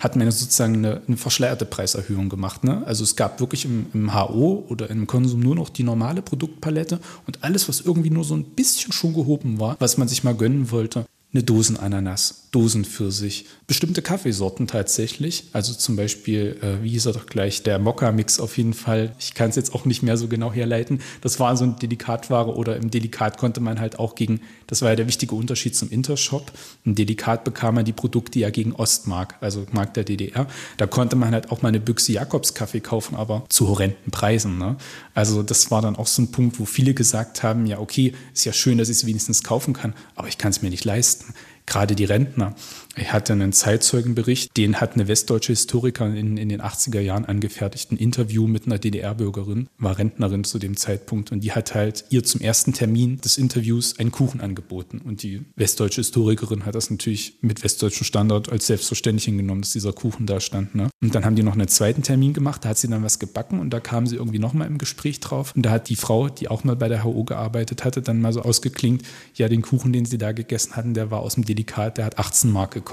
hat 0.00 0.16
man 0.16 0.30
sozusagen 0.30 0.76
eine, 0.76 1.02
eine 1.06 1.16
verschleierte 1.16 1.64
Preiserhöhung 1.64 2.28
gemacht. 2.28 2.64
Ne? 2.64 2.86
Also 2.86 3.04
es 3.04 3.16
gab 3.16 3.40
wirklich 3.40 3.64
im, 3.64 3.86
im 3.94 4.14
HO 4.14 4.66
oder 4.68 4.90
im 4.90 5.06
Konsum 5.06 5.40
nur 5.40 5.54
noch 5.54 5.70
die 5.70 5.84
normale 5.84 6.20
Produktpalette 6.20 7.00
und 7.26 7.42
alles, 7.42 7.68
was 7.68 7.80
irgendwie 7.80 8.10
nur 8.10 8.24
so 8.24 8.34
ein 8.34 8.44
bisschen 8.44 8.92
schon 8.92 9.14
gehoben 9.14 9.58
war, 9.58 9.76
was 9.78 9.96
man 9.96 10.08
sich 10.08 10.24
mal 10.24 10.34
gönnen 10.34 10.70
wollte, 10.70 11.06
eine 11.34 11.42
Dosenananas, 11.42 12.48
Dosenpfirsich, 12.52 13.44
bestimmte 13.66 14.00
Kaffeesorten 14.00 14.66
tatsächlich. 14.66 15.44
Also 15.52 15.74
zum 15.74 15.94
Beispiel, 15.94 16.56
äh, 16.62 16.82
wie 16.82 16.88
hieß 16.88 17.04
er 17.04 17.12
doch 17.12 17.26
gleich, 17.26 17.62
der 17.62 17.78
Mokka-Mix 17.78 18.40
auf 18.40 18.56
jeden 18.56 18.72
Fall. 18.72 19.12
Ich 19.18 19.34
kann 19.34 19.50
es 19.50 19.56
jetzt 19.56 19.74
auch 19.74 19.84
nicht 19.84 20.02
mehr 20.02 20.16
so 20.16 20.28
genau 20.28 20.50
herleiten. 20.50 21.02
Das 21.20 21.38
war 21.38 21.54
so 21.58 21.64
eine 21.64 21.74
Delikatware 21.74 22.56
oder 22.56 22.76
im 22.78 22.90
Delikat 22.90 23.36
konnte 23.36 23.60
man 23.60 23.78
halt 23.78 23.98
auch 23.98 24.14
gegen, 24.14 24.40
das 24.68 24.80
war 24.80 24.88
ja 24.88 24.96
der 24.96 25.06
wichtige 25.06 25.34
Unterschied 25.34 25.76
zum 25.76 25.90
Intershop. 25.90 26.50
Im 26.86 26.94
Delikat 26.94 27.44
bekam 27.44 27.74
man 27.74 27.84
die 27.84 27.92
Produkte 27.92 28.38
ja 28.38 28.48
gegen 28.48 28.72
Ostmark, 28.72 29.34
also 29.42 29.66
Mark 29.70 29.92
der 29.92 30.04
DDR. 30.04 30.46
Da 30.78 30.86
konnte 30.86 31.16
man 31.16 31.32
halt 31.32 31.52
auch 31.52 31.60
mal 31.60 31.68
eine 31.68 31.80
Büchse 31.80 32.12
Jakobs-Kaffee 32.12 32.80
kaufen, 32.80 33.16
aber 33.16 33.44
zu 33.50 33.68
horrenden 33.68 34.10
Preisen. 34.10 34.56
Ne? 34.56 34.76
Also 35.12 35.42
das 35.42 35.70
war 35.70 35.82
dann 35.82 35.96
auch 35.96 36.06
so 36.06 36.22
ein 36.22 36.30
Punkt, 36.32 36.58
wo 36.58 36.64
viele 36.64 36.94
gesagt 36.94 37.42
haben, 37.42 37.66
ja 37.66 37.80
okay, 37.80 38.14
ist 38.32 38.46
ja 38.46 38.54
schön, 38.54 38.78
dass 38.78 38.88
ich 38.88 38.96
es 38.96 39.06
wenigstens 39.06 39.42
kaufen 39.42 39.74
kann, 39.74 39.92
aber 40.14 40.28
ich 40.28 40.38
kann 40.38 40.52
es 40.52 40.62
mir 40.62 40.70
nicht 40.70 40.86
leisten 40.86 41.17
gerade 41.66 41.94
die 41.94 42.04
Rentner. 42.04 42.54
Ich 42.96 43.12
hatte 43.12 43.32
einen 43.32 43.52
Zeitzeugenbericht, 43.52 44.56
den 44.56 44.80
hat 44.80 44.94
eine 44.94 45.08
westdeutsche 45.08 45.52
Historikerin 45.52 46.16
in, 46.16 46.36
in 46.36 46.48
den 46.48 46.60
80er 46.60 47.00
Jahren 47.00 47.26
angefertigt, 47.26 47.92
ein 47.92 47.96
Interview 47.96 48.46
mit 48.46 48.66
einer 48.66 48.78
DDR-Bürgerin, 48.78 49.68
war 49.78 49.98
Rentnerin 49.98 50.44
zu 50.44 50.58
dem 50.58 50.76
Zeitpunkt 50.76 51.30
und 51.30 51.40
die 51.40 51.52
hat 51.52 51.74
halt 51.74 52.06
ihr 52.10 52.24
zum 52.24 52.40
ersten 52.40 52.72
Termin 52.72 53.20
des 53.20 53.38
Interviews 53.38 53.98
einen 53.98 54.10
Kuchen 54.10 54.40
angeboten 54.40 55.00
und 55.04 55.22
die 55.22 55.42
westdeutsche 55.54 56.00
Historikerin 56.00 56.66
hat 56.66 56.74
das 56.74 56.90
natürlich 56.90 57.38
mit 57.40 57.62
westdeutschem 57.62 58.04
Standard 58.04 58.50
als 58.50 58.66
selbstverständlich 58.66 59.26
hingenommen, 59.26 59.62
dass 59.62 59.72
dieser 59.72 59.92
Kuchen 59.92 60.26
da 60.26 60.40
stand. 60.40 60.74
Ne? 60.74 60.88
Und 61.00 61.14
dann 61.14 61.24
haben 61.24 61.36
die 61.36 61.42
noch 61.42 61.54
einen 61.54 61.68
zweiten 61.68 62.02
Termin 62.02 62.32
gemacht, 62.32 62.64
da 62.64 62.70
hat 62.70 62.78
sie 62.78 62.88
dann 62.88 63.04
was 63.04 63.20
gebacken 63.20 63.60
und 63.60 63.70
da 63.70 63.78
kam 63.80 64.06
sie 64.06 64.16
irgendwie 64.16 64.40
nochmal 64.40 64.66
im 64.66 64.78
Gespräch 64.78 65.20
drauf 65.20 65.52
und 65.54 65.62
da 65.62 65.70
hat 65.70 65.88
die 65.88 65.96
Frau, 65.96 66.28
die 66.28 66.48
auch 66.48 66.64
mal 66.64 66.76
bei 66.76 66.88
der 66.88 67.04
HO 67.04 67.22
gearbeitet 67.24 67.84
hatte, 67.84 68.02
dann 68.02 68.20
mal 68.20 68.32
so 68.32 68.42
ausgeklingt, 68.42 69.02
ja, 69.34 69.48
den 69.48 69.62
Kuchen, 69.62 69.92
den 69.92 70.04
sie 70.04 70.18
da 70.18 70.32
gegessen 70.32 70.74
hatten, 70.74 70.94
der 70.94 71.10
war 71.10 71.20
aus 71.20 71.34
dem 71.34 71.44
Delikat, 71.44 71.98
der 71.98 72.06
hat 72.06 72.18
18 72.18 72.50
Mark 72.50 72.72
gekostet. 72.72 72.87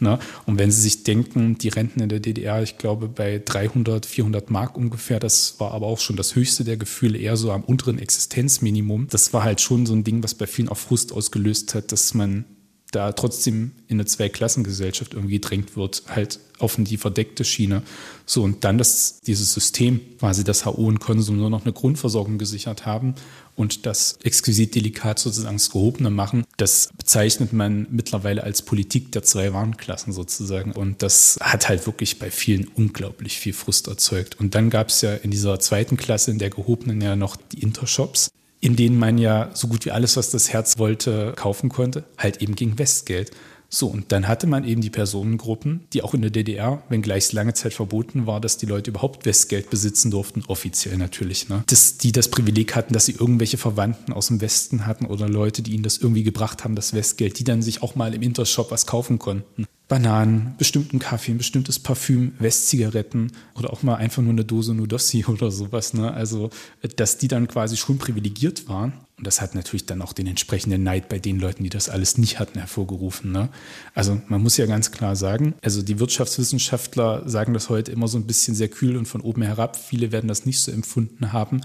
Ne? 0.00 0.18
Und 0.46 0.58
wenn 0.58 0.70
Sie 0.70 0.80
sich 0.80 1.04
denken, 1.04 1.58
die 1.58 1.68
Renten 1.68 2.00
in 2.00 2.08
der 2.08 2.20
DDR, 2.20 2.62
ich 2.62 2.78
glaube 2.78 3.08
bei 3.08 3.40
300, 3.44 4.06
400 4.06 4.50
Mark 4.50 4.76
ungefähr, 4.76 5.20
das 5.20 5.58
war 5.58 5.72
aber 5.72 5.86
auch 5.86 5.98
schon 5.98 6.16
das 6.16 6.34
höchste 6.34 6.64
der 6.64 6.76
Gefühle, 6.76 7.18
eher 7.18 7.36
so 7.36 7.52
am 7.52 7.62
unteren 7.62 7.98
Existenzminimum. 7.98 9.08
Das 9.10 9.32
war 9.32 9.44
halt 9.44 9.60
schon 9.60 9.86
so 9.86 9.94
ein 9.94 10.04
Ding, 10.04 10.22
was 10.22 10.34
bei 10.34 10.46
vielen 10.46 10.68
auch 10.68 10.76
Frust 10.76 11.12
ausgelöst 11.12 11.74
hat, 11.74 11.92
dass 11.92 12.14
man 12.14 12.44
da 12.92 13.12
trotzdem 13.12 13.72
in 13.88 13.96
eine 13.96 14.04
Zweiklassengesellschaft 14.04 15.14
irgendwie 15.14 15.34
gedrängt 15.34 15.76
wird, 15.76 16.02
halt 16.08 16.38
auf 16.58 16.76
die 16.78 16.98
verdeckte 16.98 17.44
Schiene. 17.44 17.82
So, 18.26 18.42
und 18.42 18.64
dann, 18.64 18.78
dass 18.78 19.20
dieses 19.20 19.52
System, 19.52 20.00
quasi 20.18 20.44
das 20.44 20.64
HO 20.64 20.86
und 20.86 21.00
Konsum 21.00 21.38
nur 21.38 21.50
noch 21.50 21.64
eine 21.64 21.72
Grundversorgung 21.72 22.38
gesichert 22.38 22.86
haben 22.86 23.14
und 23.54 23.86
das 23.86 24.18
exquisit 24.22 24.74
delikat 24.74 25.18
sozusagen 25.18 25.56
das 25.56 25.70
Gehobene 25.70 26.10
machen, 26.10 26.44
das 26.56 26.90
bezeichnet 26.96 27.52
man 27.52 27.86
mittlerweile 27.90 28.42
als 28.42 28.62
Politik 28.62 29.12
der 29.12 29.22
zwei 29.22 29.52
Warenklassen 29.52 30.12
sozusagen. 30.12 30.72
Und 30.72 31.02
das 31.02 31.38
hat 31.40 31.68
halt 31.68 31.86
wirklich 31.86 32.18
bei 32.18 32.30
vielen 32.30 32.68
unglaublich 32.68 33.38
viel 33.38 33.52
Frust 33.52 33.88
erzeugt. 33.88 34.40
Und 34.40 34.54
dann 34.54 34.70
gab 34.70 34.88
es 34.88 35.02
ja 35.02 35.14
in 35.14 35.30
dieser 35.30 35.60
zweiten 35.60 35.96
Klasse, 35.96 36.30
in 36.30 36.38
der 36.38 36.50
Gehobenen 36.50 37.00
ja 37.00 37.16
noch 37.16 37.36
die 37.36 37.60
Intershops 37.60 38.30
in 38.62 38.76
denen 38.76 38.96
man 38.96 39.18
ja 39.18 39.50
so 39.54 39.66
gut 39.66 39.84
wie 39.84 39.90
alles, 39.90 40.16
was 40.16 40.30
das 40.30 40.52
Herz 40.52 40.78
wollte, 40.78 41.32
kaufen 41.34 41.68
konnte, 41.68 42.04
halt 42.16 42.40
eben 42.42 42.54
gegen 42.54 42.78
Westgeld. 42.78 43.32
So, 43.74 43.86
und 43.86 44.12
dann 44.12 44.28
hatte 44.28 44.46
man 44.46 44.64
eben 44.64 44.82
die 44.82 44.90
Personengruppen, 44.90 45.86
die 45.94 46.02
auch 46.02 46.12
in 46.12 46.20
der 46.20 46.30
DDR, 46.30 46.82
wenngleich 46.90 47.24
es 47.24 47.32
lange 47.32 47.54
Zeit 47.54 47.72
verboten 47.72 48.26
war, 48.26 48.38
dass 48.38 48.58
die 48.58 48.66
Leute 48.66 48.90
überhaupt 48.90 49.24
Westgeld 49.24 49.70
besitzen 49.70 50.10
durften, 50.10 50.42
offiziell 50.46 50.98
natürlich, 50.98 51.48
ne? 51.48 51.64
dass 51.68 51.96
die 51.96 52.12
das 52.12 52.28
Privileg 52.28 52.76
hatten, 52.76 52.92
dass 52.92 53.06
sie 53.06 53.12
irgendwelche 53.12 53.56
Verwandten 53.56 54.12
aus 54.12 54.26
dem 54.26 54.42
Westen 54.42 54.86
hatten 54.86 55.06
oder 55.06 55.26
Leute, 55.26 55.62
die 55.62 55.72
ihnen 55.72 55.84
das 55.84 55.96
irgendwie 55.96 56.22
gebracht 56.22 56.64
haben, 56.64 56.74
das 56.74 56.92
Westgeld, 56.92 57.38
die 57.38 57.44
dann 57.44 57.62
sich 57.62 57.82
auch 57.82 57.94
mal 57.94 58.12
im 58.12 58.20
Intershop 58.20 58.70
was 58.70 58.84
kaufen 58.84 59.18
konnten. 59.18 59.66
Bananen, 59.88 60.54
bestimmten 60.58 60.98
Kaffee, 60.98 61.32
ein 61.32 61.38
bestimmtes 61.38 61.78
Parfüm, 61.78 62.32
Westzigaretten 62.38 63.32
oder 63.54 63.72
auch 63.72 63.82
mal 63.82 63.96
einfach 63.96 64.22
nur 64.22 64.32
eine 64.32 64.44
Dose 64.44 64.74
Nudossi 64.74 65.24
oder 65.28 65.50
sowas. 65.50 65.94
Ne? 65.94 66.12
Also, 66.12 66.50
dass 66.96 67.16
die 67.16 67.28
dann 67.28 67.48
quasi 67.48 67.76
schon 67.78 67.96
privilegiert 67.98 68.68
waren. 68.68 68.92
Und 69.22 69.26
das 69.28 69.40
hat 69.40 69.54
natürlich 69.54 69.86
dann 69.86 70.02
auch 70.02 70.12
den 70.12 70.26
entsprechenden 70.26 70.82
Neid 70.82 71.08
bei 71.08 71.20
den 71.20 71.38
Leuten, 71.38 71.62
die 71.62 71.68
das 71.68 71.88
alles 71.88 72.18
nicht 72.18 72.40
hatten, 72.40 72.58
hervorgerufen. 72.58 73.30
Ne? 73.30 73.50
Also 73.94 74.20
man 74.26 74.42
muss 74.42 74.56
ja 74.56 74.66
ganz 74.66 74.90
klar 74.90 75.14
sagen, 75.14 75.54
also 75.62 75.80
die 75.80 76.00
Wirtschaftswissenschaftler 76.00 77.22
sagen 77.28 77.54
das 77.54 77.68
heute 77.68 77.92
immer 77.92 78.08
so 78.08 78.18
ein 78.18 78.26
bisschen 78.26 78.56
sehr 78.56 78.66
kühl 78.66 78.96
und 78.96 79.06
von 79.06 79.20
oben 79.20 79.42
herab. 79.42 79.76
Viele 79.76 80.10
werden 80.10 80.26
das 80.26 80.44
nicht 80.44 80.58
so 80.58 80.72
empfunden 80.72 81.32
haben. 81.32 81.60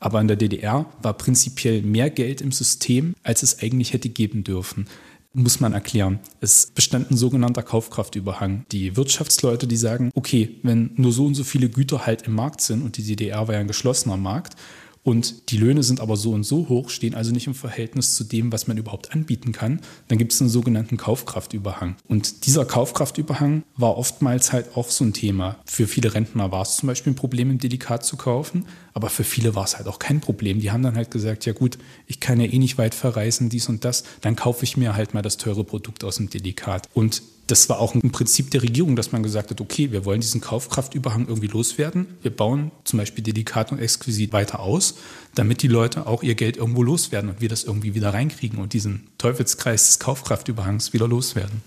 Aber 0.00 0.22
in 0.22 0.26
der 0.26 0.38
DDR 0.38 0.86
war 1.02 1.12
prinzipiell 1.12 1.82
mehr 1.82 2.08
Geld 2.08 2.40
im 2.40 2.50
System, 2.50 3.14
als 3.22 3.42
es 3.42 3.58
eigentlich 3.62 3.92
hätte 3.92 4.08
geben 4.08 4.42
dürfen 4.42 4.86
muss 5.34 5.60
man 5.60 5.72
erklären. 5.72 6.20
Es 6.42 6.66
bestand 6.66 7.10
ein 7.10 7.16
sogenannter 7.16 7.62
Kaufkraftüberhang. 7.62 8.66
Die 8.70 8.98
Wirtschaftsleute, 8.98 9.66
die 9.66 9.78
sagen, 9.78 10.10
okay, 10.14 10.58
wenn 10.62 10.90
nur 10.96 11.10
so 11.10 11.24
und 11.24 11.34
so 11.34 11.42
viele 11.42 11.70
Güter 11.70 12.04
halt 12.04 12.26
im 12.26 12.34
Markt 12.34 12.60
sind 12.60 12.82
und 12.82 12.98
die 12.98 13.02
DDR 13.02 13.48
war 13.48 13.54
ja 13.54 13.60
ein 13.60 13.66
geschlossener 13.66 14.18
Markt, 14.18 14.56
und 15.04 15.50
die 15.50 15.56
Löhne 15.56 15.82
sind 15.82 16.00
aber 16.00 16.16
so 16.16 16.30
und 16.30 16.44
so 16.44 16.68
hoch, 16.68 16.88
stehen 16.88 17.14
also 17.14 17.32
nicht 17.32 17.48
im 17.48 17.54
Verhältnis 17.54 18.14
zu 18.14 18.22
dem, 18.22 18.52
was 18.52 18.68
man 18.68 18.76
überhaupt 18.76 19.12
anbieten 19.12 19.50
kann, 19.50 19.80
dann 20.06 20.18
gibt 20.18 20.32
es 20.32 20.40
einen 20.40 20.50
sogenannten 20.50 20.96
Kaufkraftüberhang. 20.96 21.96
Und 22.06 22.46
dieser 22.46 22.64
Kaufkraftüberhang 22.64 23.64
war 23.76 23.96
oftmals 23.96 24.52
halt 24.52 24.76
auch 24.76 24.90
so 24.90 25.04
ein 25.04 25.12
Thema. 25.12 25.56
Für 25.66 25.88
viele 25.88 26.14
Rentner 26.14 26.52
war 26.52 26.62
es 26.62 26.76
zum 26.76 26.86
Beispiel 26.86 27.12
ein 27.12 27.16
Problem, 27.16 27.50
im 27.50 27.58
Delikat 27.58 28.04
zu 28.04 28.16
kaufen, 28.16 28.66
aber 28.94 29.10
für 29.10 29.24
viele 29.24 29.56
war 29.56 29.64
es 29.64 29.76
halt 29.76 29.88
auch 29.88 29.98
kein 29.98 30.20
Problem. 30.20 30.60
Die 30.60 30.70
haben 30.70 30.84
dann 30.84 30.94
halt 30.94 31.10
gesagt, 31.10 31.46
ja 31.46 31.52
gut, 31.52 31.78
ich 32.06 32.20
kann 32.20 32.38
ja 32.38 32.46
eh 32.46 32.58
nicht 32.58 32.78
weit 32.78 32.94
verreisen, 32.94 33.48
dies 33.48 33.68
und 33.68 33.84
das, 33.84 34.04
dann 34.20 34.36
kaufe 34.36 34.64
ich 34.64 34.76
mir 34.76 34.94
halt 34.94 35.14
mal 35.14 35.22
das 35.22 35.36
teure 35.36 35.64
Produkt 35.64 36.04
aus 36.04 36.16
dem 36.16 36.30
Delikat. 36.30 36.88
Und 36.94 37.22
das 37.52 37.68
war 37.68 37.80
auch 37.80 37.94
ein 37.94 38.12
Prinzip 38.12 38.50
der 38.50 38.62
Regierung, 38.62 38.96
dass 38.96 39.12
man 39.12 39.22
gesagt 39.22 39.50
hat, 39.50 39.60
okay, 39.60 39.92
wir 39.92 40.06
wollen 40.06 40.22
diesen 40.22 40.40
Kaufkraftüberhang 40.40 41.28
irgendwie 41.28 41.48
loswerden. 41.48 42.06
Wir 42.22 42.34
bauen 42.34 42.70
zum 42.84 42.98
Beispiel 42.98 43.22
Delikat 43.22 43.72
und 43.72 43.78
Exquisit 43.78 44.32
weiter 44.32 44.60
aus, 44.60 44.94
damit 45.34 45.60
die 45.60 45.68
Leute 45.68 46.06
auch 46.06 46.22
ihr 46.22 46.34
Geld 46.34 46.56
irgendwo 46.56 46.82
loswerden 46.82 47.28
und 47.28 47.42
wir 47.42 47.50
das 47.50 47.64
irgendwie 47.64 47.94
wieder 47.94 48.14
reinkriegen 48.14 48.58
und 48.58 48.72
diesen 48.72 49.06
Teufelskreis 49.18 49.84
des 49.84 49.98
Kaufkraftüberhangs 49.98 50.94
wieder 50.94 51.06
loswerden. 51.06 51.60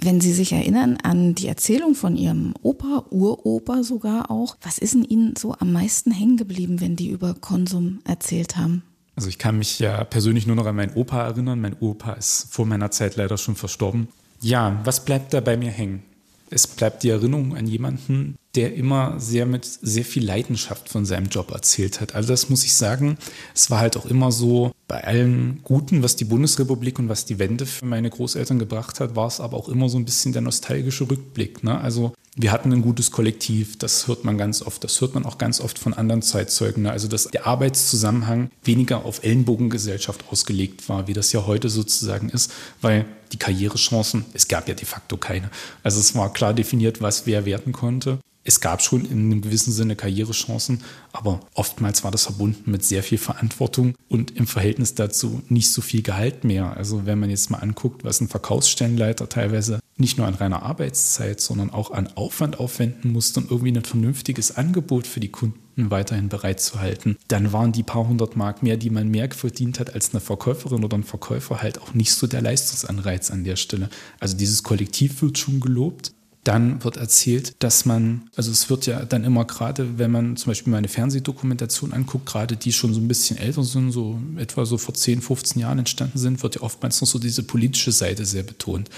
Wenn 0.00 0.20
Sie 0.20 0.32
sich 0.32 0.50
erinnern 0.50 0.98
an 1.00 1.36
die 1.36 1.46
Erzählung 1.46 1.94
von 1.94 2.16
Ihrem 2.16 2.54
Opa, 2.62 3.04
Uropa 3.10 3.84
sogar 3.84 4.32
auch, 4.32 4.56
was 4.62 4.78
ist 4.78 4.94
in 4.94 5.04
Ihnen 5.04 5.36
so 5.36 5.54
am 5.56 5.72
meisten 5.72 6.10
hängen 6.10 6.38
geblieben, 6.38 6.80
wenn 6.80 6.96
die 6.96 7.08
über 7.08 7.34
Konsum 7.34 8.00
erzählt 8.02 8.56
haben? 8.56 8.82
Also 9.14 9.28
ich 9.28 9.38
kann 9.38 9.58
mich 9.58 9.78
ja 9.78 10.02
persönlich 10.02 10.48
nur 10.48 10.56
noch 10.56 10.66
an 10.66 10.74
meinen 10.74 10.94
Opa 10.94 11.22
erinnern. 11.22 11.60
Mein 11.60 11.76
Opa 11.78 12.14
ist 12.14 12.48
vor 12.50 12.66
meiner 12.66 12.90
Zeit 12.90 13.14
leider 13.14 13.38
schon 13.38 13.54
verstorben. 13.54 14.08
Ja, 14.42 14.80
was 14.84 15.04
bleibt 15.04 15.34
da 15.34 15.40
bei 15.40 15.56
mir 15.56 15.70
hängen? 15.70 16.02
Es 16.50 16.66
bleibt 16.66 17.02
die 17.02 17.10
Erinnerung 17.10 17.56
an 17.56 17.66
jemanden, 17.66 18.36
der 18.56 18.74
immer 18.74 19.20
sehr 19.20 19.46
mit 19.46 19.64
sehr 19.64 20.04
viel 20.04 20.24
Leidenschaft 20.24 20.88
von 20.88 21.06
seinem 21.06 21.26
Job 21.26 21.52
erzählt 21.52 22.00
hat. 22.00 22.14
Also 22.14 22.30
das 22.30 22.48
muss 22.48 22.64
ich 22.64 22.74
sagen, 22.74 23.16
es 23.54 23.70
war 23.70 23.78
halt 23.78 23.96
auch 23.96 24.06
immer 24.06 24.32
so, 24.32 24.72
bei 24.88 25.04
allem 25.04 25.60
Guten, 25.62 26.02
was 26.02 26.16
die 26.16 26.24
Bundesrepublik 26.24 26.98
und 26.98 27.08
was 27.08 27.24
die 27.24 27.38
Wende 27.38 27.64
für 27.64 27.84
meine 27.84 28.10
Großeltern 28.10 28.58
gebracht 28.58 28.98
hat, 28.98 29.14
war 29.14 29.28
es 29.28 29.38
aber 29.38 29.56
auch 29.56 29.68
immer 29.68 29.88
so 29.88 29.96
ein 29.98 30.04
bisschen 30.04 30.32
der 30.32 30.42
nostalgische 30.42 31.08
Rückblick. 31.08 31.62
Ne? 31.62 31.80
Also 31.80 32.12
wir 32.34 32.50
hatten 32.50 32.72
ein 32.72 32.82
gutes 32.82 33.12
Kollektiv, 33.12 33.78
das 33.78 34.08
hört 34.08 34.24
man 34.24 34.36
ganz 34.36 34.62
oft, 34.62 34.82
das 34.82 35.00
hört 35.00 35.14
man 35.14 35.24
auch 35.24 35.38
ganz 35.38 35.60
oft 35.60 35.78
von 35.78 35.94
anderen 35.94 36.22
Zeitzeugen. 36.22 36.82
Ne? 36.82 36.90
Also 36.90 37.06
dass 37.06 37.28
der 37.28 37.46
Arbeitszusammenhang 37.46 38.50
weniger 38.64 39.04
auf 39.04 39.22
Ellenbogengesellschaft 39.22 40.24
ausgelegt 40.28 40.88
war, 40.88 41.06
wie 41.06 41.12
das 41.12 41.30
ja 41.30 41.46
heute 41.46 41.68
sozusagen 41.68 42.28
ist, 42.28 42.52
weil 42.80 43.04
die 43.30 43.38
Karrierechancen, 43.38 44.24
es 44.32 44.48
gab 44.48 44.68
ja 44.68 44.74
de 44.74 44.86
facto 44.86 45.16
keine. 45.16 45.50
Also 45.84 46.00
es 46.00 46.16
war 46.16 46.32
klar 46.32 46.52
definiert, 46.52 47.00
was 47.00 47.26
wer 47.26 47.44
werden 47.44 47.72
konnte 47.72 48.18
es 48.50 48.60
gab 48.60 48.82
schon 48.82 49.04
in 49.04 49.30
einem 49.30 49.42
gewissen 49.42 49.72
Sinne 49.72 49.94
Karrierechancen, 49.94 50.82
aber 51.12 51.38
oftmals 51.54 52.02
war 52.02 52.10
das 52.10 52.24
verbunden 52.24 52.68
mit 52.72 52.84
sehr 52.84 53.04
viel 53.04 53.16
Verantwortung 53.18 53.94
und 54.08 54.36
im 54.36 54.48
Verhältnis 54.48 54.96
dazu 54.96 55.40
nicht 55.48 55.70
so 55.70 55.80
viel 55.82 56.02
Gehalt 56.02 56.42
mehr. 56.42 56.76
Also 56.76 57.06
wenn 57.06 57.20
man 57.20 57.30
jetzt 57.30 57.48
mal 57.50 57.58
anguckt, 57.58 58.02
was 58.02 58.20
ein 58.20 58.26
Verkaufsstellenleiter 58.26 59.28
teilweise 59.28 59.78
nicht 59.98 60.18
nur 60.18 60.26
an 60.26 60.34
reiner 60.34 60.64
Arbeitszeit, 60.64 61.40
sondern 61.40 61.70
auch 61.70 61.92
an 61.92 62.08
Aufwand 62.08 62.58
aufwenden 62.58 63.12
musste, 63.12 63.38
um 63.38 63.46
irgendwie 63.50 63.70
ein 63.70 63.84
vernünftiges 63.84 64.56
Angebot 64.56 65.06
für 65.06 65.20
die 65.20 65.30
Kunden 65.30 65.60
weiterhin 65.76 66.28
bereitzuhalten, 66.28 67.18
dann 67.28 67.52
waren 67.52 67.70
die 67.70 67.84
paar 67.84 68.08
hundert 68.08 68.34
Mark 68.34 68.64
mehr, 68.64 68.76
die 68.76 68.90
man 68.90 69.08
mehr 69.08 69.30
verdient 69.30 69.78
hat 69.78 69.94
als 69.94 70.10
eine 70.10 70.20
Verkäuferin 70.20 70.82
oder 70.82 70.98
ein 70.98 71.04
Verkäufer, 71.04 71.62
halt 71.62 71.80
auch 71.80 71.94
nicht 71.94 72.12
so 72.12 72.26
der 72.26 72.42
Leistungsanreiz 72.42 73.30
an 73.30 73.44
der 73.44 73.54
Stelle. 73.54 73.90
Also 74.18 74.36
dieses 74.36 74.64
Kollektiv 74.64 75.22
wird 75.22 75.38
schon 75.38 75.60
gelobt, 75.60 76.10
dann 76.50 76.82
wird 76.82 76.96
erzählt, 76.96 77.54
dass 77.60 77.84
man, 77.84 78.28
also 78.34 78.50
es 78.50 78.68
wird 78.68 78.86
ja 78.86 79.04
dann 79.04 79.22
immer 79.22 79.44
gerade, 79.44 79.98
wenn 79.98 80.10
man 80.10 80.36
zum 80.36 80.50
Beispiel 80.50 80.72
mal 80.72 80.78
eine 80.78 80.88
Fernsehdokumentation 80.88 81.92
anguckt, 81.92 82.26
gerade 82.26 82.56
die 82.56 82.72
schon 82.72 82.92
so 82.92 83.00
ein 83.00 83.06
bisschen 83.06 83.36
älter 83.36 83.62
sind, 83.62 83.92
so 83.92 84.18
etwa 84.36 84.66
so 84.66 84.76
vor 84.76 84.92
10, 84.92 85.22
15 85.22 85.62
Jahren 85.62 85.78
entstanden 85.78 86.18
sind, 86.18 86.42
wird 86.42 86.56
ja 86.56 86.62
oftmals 86.62 87.00
noch 87.00 87.06
so 87.06 87.20
diese 87.20 87.44
politische 87.44 87.92
Seite 87.92 88.24
sehr 88.24 88.42
betont. 88.42 88.90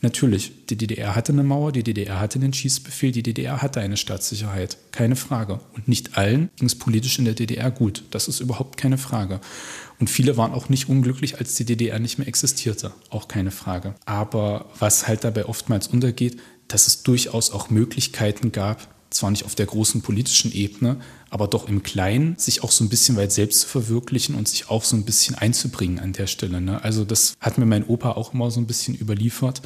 Natürlich, 0.00 0.66
die 0.70 0.76
DDR 0.76 1.14
hatte 1.14 1.32
eine 1.32 1.44
Mauer, 1.44 1.72
die 1.72 1.82
DDR 1.82 2.20
hatte 2.20 2.38
einen 2.38 2.52
Schießbefehl, 2.52 3.12
die 3.12 3.22
DDR 3.22 3.60
hatte 3.60 3.80
eine 3.80 3.96
Staatssicherheit, 3.96 4.78
keine 4.90 5.16
Frage. 5.16 5.60
Und 5.74 5.88
nicht 5.88 6.16
allen 6.16 6.50
ging 6.56 6.66
es 6.66 6.74
politisch 6.74 7.18
in 7.18 7.26
der 7.26 7.34
DDR 7.34 7.70
gut, 7.70 8.04
das 8.10 8.28
ist 8.28 8.40
überhaupt 8.40 8.78
keine 8.78 8.98
Frage. 8.98 9.40
Und 10.00 10.10
viele 10.10 10.36
waren 10.36 10.52
auch 10.52 10.68
nicht 10.68 10.88
unglücklich, 10.88 11.38
als 11.38 11.54
die 11.54 11.64
DDR 11.64 11.98
nicht 11.98 12.18
mehr 12.18 12.28
existierte, 12.28 12.92
auch 13.10 13.28
keine 13.28 13.50
Frage. 13.50 13.94
Aber 14.04 14.66
was 14.78 15.06
halt 15.06 15.24
dabei 15.24 15.46
oftmals 15.46 15.86
untergeht, 15.86 16.38
dass 16.74 16.88
es 16.88 17.04
durchaus 17.04 17.52
auch 17.52 17.70
Möglichkeiten 17.70 18.50
gab, 18.50 18.88
zwar 19.08 19.30
nicht 19.30 19.44
auf 19.44 19.54
der 19.54 19.66
großen 19.66 20.02
politischen 20.02 20.50
Ebene, 20.50 20.96
aber 21.30 21.46
doch 21.46 21.68
im 21.68 21.84
Kleinen, 21.84 22.34
sich 22.36 22.64
auch 22.64 22.72
so 22.72 22.82
ein 22.82 22.88
bisschen 22.88 23.16
weit 23.16 23.30
selbst 23.30 23.60
zu 23.60 23.68
verwirklichen 23.68 24.34
und 24.34 24.48
sich 24.48 24.68
auch 24.68 24.82
so 24.82 24.96
ein 24.96 25.04
bisschen 25.04 25.36
einzubringen 25.36 26.00
an 26.00 26.12
der 26.12 26.26
Stelle. 26.26 26.60
Ne? 26.60 26.82
Also 26.82 27.04
das 27.04 27.34
hat 27.38 27.58
mir 27.58 27.66
mein 27.66 27.86
Opa 27.86 28.10
auch 28.10 28.34
immer 28.34 28.50
so 28.50 28.58
ein 28.58 28.66
bisschen 28.66 28.96
überliefert, 28.96 29.62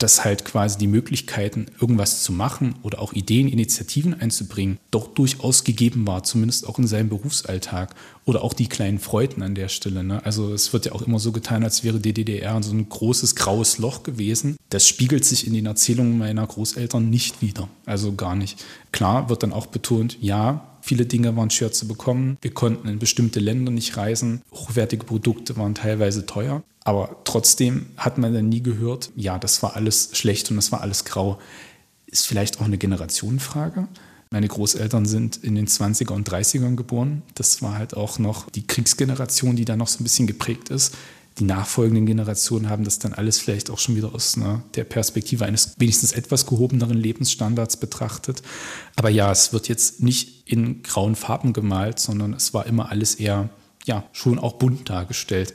dass 0.00 0.24
halt 0.24 0.46
quasi 0.46 0.78
die 0.78 0.86
Möglichkeiten, 0.86 1.66
irgendwas 1.78 2.22
zu 2.22 2.32
machen 2.32 2.74
oder 2.82 3.00
auch 3.00 3.12
Ideen, 3.12 3.48
Initiativen 3.48 4.18
einzubringen, 4.18 4.78
doch 4.90 5.08
durchaus 5.08 5.62
gegeben 5.62 6.06
war, 6.06 6.22
zumindest 6.22 6.66
auch 6.66 6.78
in 6.78 6.86
seinem 6.86 7.10
Berufsalltag 7.10 7.94
oder 8.24 8.42
auch 8.42 8.54
die 8.54 8.66
kleinen 8.66 8.98
Freuden 8.98 9.42
an 9.42 9.54
der 9.54 9.68
Stelle. 9.68 10.02
Ne? 10.02 10.24
Also 10.24 10.54
es 10.54 10.72
wird 10.72 10.86
ja 10.86 10.92
auch 10.92 11.02
immer 11.02 11.18
so 11.18 11.32
getan, 11.32 11.64
als 11.64 11.84
wäre 11.84 12.00
die 12.00 12.14
DDR 12.14 12.62
so 12.62 12.72
ein 12.72 12.88
großes 12.88 13.36
graues 13.36 13.76
Loch 13.76 14.02
gewesen. 14.02 14.56
Das 14.70 14.88
spiegelt 14.88 15.26
sich 15.26 15.46
in 15.46 15.52
den 15.52 15.66
Erzählungen 15.66 16.16
meiner 16.16 16.46
Großeltern 16.46 17.10
nicht 17.10 17.42
wieder, 17.42 17.68
also 17.84 18.14
gar 18.14 18.34
nicht. 18.34 18.64
Klar 18.92 19.28
wird 19.28 19.42
dann 19.42 19.52
auch 19.52 19.66
betont, 19.66 20.16
ja, 20.20 20.69
Viele 20.90 21.06
Dinge 21.06 21.36
waren 21.36 21.50
schwer 21.50 21.70
zu 21.70 21.86
bekommen. 21.86 22.36
Wir 22.42 22.52
konnten 22.52 22.88
in 22.88 22.98
bestimmte 22.98 23.38
Länder 23.38 23.70
nicht 23.70 23.96
reisen. 23.96 24.42
Hochwertige 24.50 25.06
Produkte 25.06 25.56
waren 25.56 25.76
teilweise 25.76 26.26
teuer. 26.26 26.64
Aber 26.82 27.20
trotzdem 27.22 27.86
hat 27.96 28.18
man 28.18 28.34
dann 28.34 28.48
nie 28.48 28.60
gehört, 28.60 29.12
ja, 29.14 29.38
das 29.38 29.62
war 29.62 29.76
alles 29.76 30.10
schlecht 30.14 30.50
und 30.50 30.56
das 30.56 30.72
war 30.72 30.80
alles 30.80 31.04
grau. 31.04 31.38
Ist 32.06 32.26
vielleicht 32.26 32.60
auch 32.60 32.64
eine 32.64 32.76
Generationenfrage. 32.76 33.86
Meine 34.32 34.48
Großeltern 34.48 35.06
sind 35.06 35.36
in 35.36 35.54
den 35.54 35.68
20er 35.68 36.10
und 36.10 36.28
30ern 36.28 36.74
geboren. 36.74 37.22
Das 37.36 37.62
war 37.62 37.78
halt 37.78 37.96
auch 37.96 38.18
noch 38.18 38.50
die 38.50 38.66
Kriegsgeneration, 38.66 39.54
die 39.54 39.64
da 39.64 39.76
noch 39.76 39.86
so 39.86 40.00
ein 40.00 40.02
bisschen 40.02 40.26
geprägt 40.26 40.70
ist. 40.70 40.96
Die 41.40 41.46
nachfolgenden 41.46 42.04
Generationen 42.04 42.68
haben 42.68 42.84
das 42.84 42.98
dann 42.98 43.14
alles 43.14 43.38
vielleicht 43.38 43.70
auch 43.70 43.78
schon 43.78 43.96
wieder 43.96 44.14
aus 44.14 44.36
ne, 44.36 44.62
der 44.74 44.84
Perspektive 44.84 45.46
eines 45.46 45.74
wenigstens 45.78 46.12
etwas 46.12 46.44
gehobeneren 46.44 46.98
Lebensstandards 46.98 47.78
betrachtet. 47.78 48.42
Aber 48.96 49.08
ja, 49.08 49.32
es 49.32 49.52
wird 49.54 49.68
jetzt 49.68 50.02
nicht 50.02 50.48
in 50.50 50.82
grauen 50.82 51.16
Farben 51.16 51.54
gemalt, 51.54 51.98
sondern 51.98 52.34
es 52.34 52.52
war 52.52 52.66
immer 52.66 52.90
alles 52.90 53.14
eher, 53.14 53.48
ja, 53.84 54.04
schon 54.12 54.38
auch 54.38 54.54
bunt 54.54 54.90
dargestellt 54.90 55.54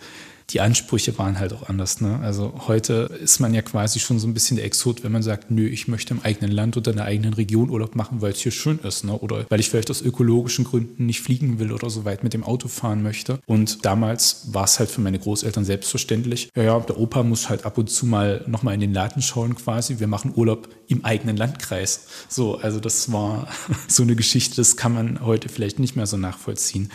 die 0.51 0.61
Ansprüche 0.61 1.17
waren 1.17 1.39
halt 1.39 1.53
auch 1.53 1.69
anders. 1.69 2.01
Ne? 2.01 2.19
Also 2.19 2.53
heute 2.67 3.09
ist 3.21 3.39
man 3.39 3.53
ja 3.53 3.61
quasi 3.63 3.99
schon 3.99 4.19
so 4.19 4.27
ein 4.27 4.33
bisschen 4.33 4.57
der 4.57 4.65
Exot, 4.65 5.03
wenn 5.03 5.11
man 5.11 5.23
sagt, 5.23 5.49
nö, 5.49 5.67
ich 5.67 5.87
möchte 5.87 6.13
im 6.13 6.21
eigenen 6.21 6.51
Land 6.51 6.77
oder 6.77 6.91
in 6.91 6.97
der 6.97 7.05
eigenen 7.05 7.33
Region 7.33 7.69
Urlaub 7.69 7.95
machen, 7.95 8.21
weil 8.21 8.31
es 8.31 8.39
hier 8.39 8.51
schön 8.51 8.79
ist. 8.79 9.03
Ne? 9.05 9.13
Oder 9.13 9.45
weil 9.49 9.59
ich 9.59 9.69
vielleicht 9.69 9.89
aus 9.89 10.01
ökologischen 10.01 10.65
Gründen 10.65 11.07
nicht 11.07 11.21
fliegen 11.21 11.57
will 11.59 11.71
oder 11.71 11.89
so 11.89 12.05
weit 12.05 12.23
mit 12.23 12.33
dem 12.33 12.43
Auto 12.43 12.67
fahren 12.67 13.01
möchte. 13.01 13.39
Und 13.47 13.85
damals 13.85 14.53
war 14.53 14.65
es 14.65 14.77
halt 14.77 14.91
für 14.91 15.01
meine 15.01 15.17
Großeltern 15.17 15.65
selbstverständlich. 15.65 16.49
Ja, 16.55 16.63
ja, 16.63 16.79
der 16.79 16.99
Opa 16.99 17.23
muss 17.23 17.49
halt 17.49 17.65
ab 17.65 17.77
und 17.79 17.89
zu 17.89 18.05
mal 18.05 18.43
nochmal 18.47 18.75
in 18.75 18.81
den 18.81 18.93
Laden 18.93 19.23
schauen 19.23 19.55
quasi. 19.55 19.99
Wir 19.99 20.07
machen 20.07 20.33
Urlaub 20.35 20.69
im 20.87 21.03
eigenen 21.03 21.37
Landkreis. 21.37 22.07
So, 22.29 22.57
also 22.57 22.79
das 22.79 23.11
war 23.11 23.47
so 23.87 24.03
eine 24.03 24.15
Geschichte, 24.15 24.57
das 24.57 24.77
kann 24.77 24.93
man 24.93 25.25
heute 25.25 25.49
vielleicht 25.49 25.79
nicht 25.79 25.95
mehr 25.95 26.05
so 26.05 26.17
nachvollziehen. 26.17 26.91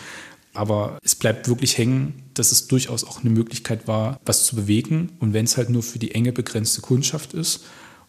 Aber 0.53 0.99
es 1.03 1.15
bleibt 1.15 1.49
wirklich 1.49 1.79
hängen, 1.79 2.23
dass 2.35 2.53
es 2.53 2.67
durchaus 2.67 3.05
auch 3.05 3.21
eine 3.21 3.31
Möglichkeit 3.31 3.87
war, 3.87 4.19
was 4.25 4.45
zu 4.45 4.57
bewegen. 4.57 5.13
Und 5.21 5.33
wenn 5.33 5.45
es 5.45 5.57
halt 5.57 5.71
nur 5.71 5.83
für 5.83 5.99
die 5.99 6.15
enge 6.15 6.33
begrenzte 6.33 6.81
Kundschaft 6.81 7.35
ist 7.35 7.65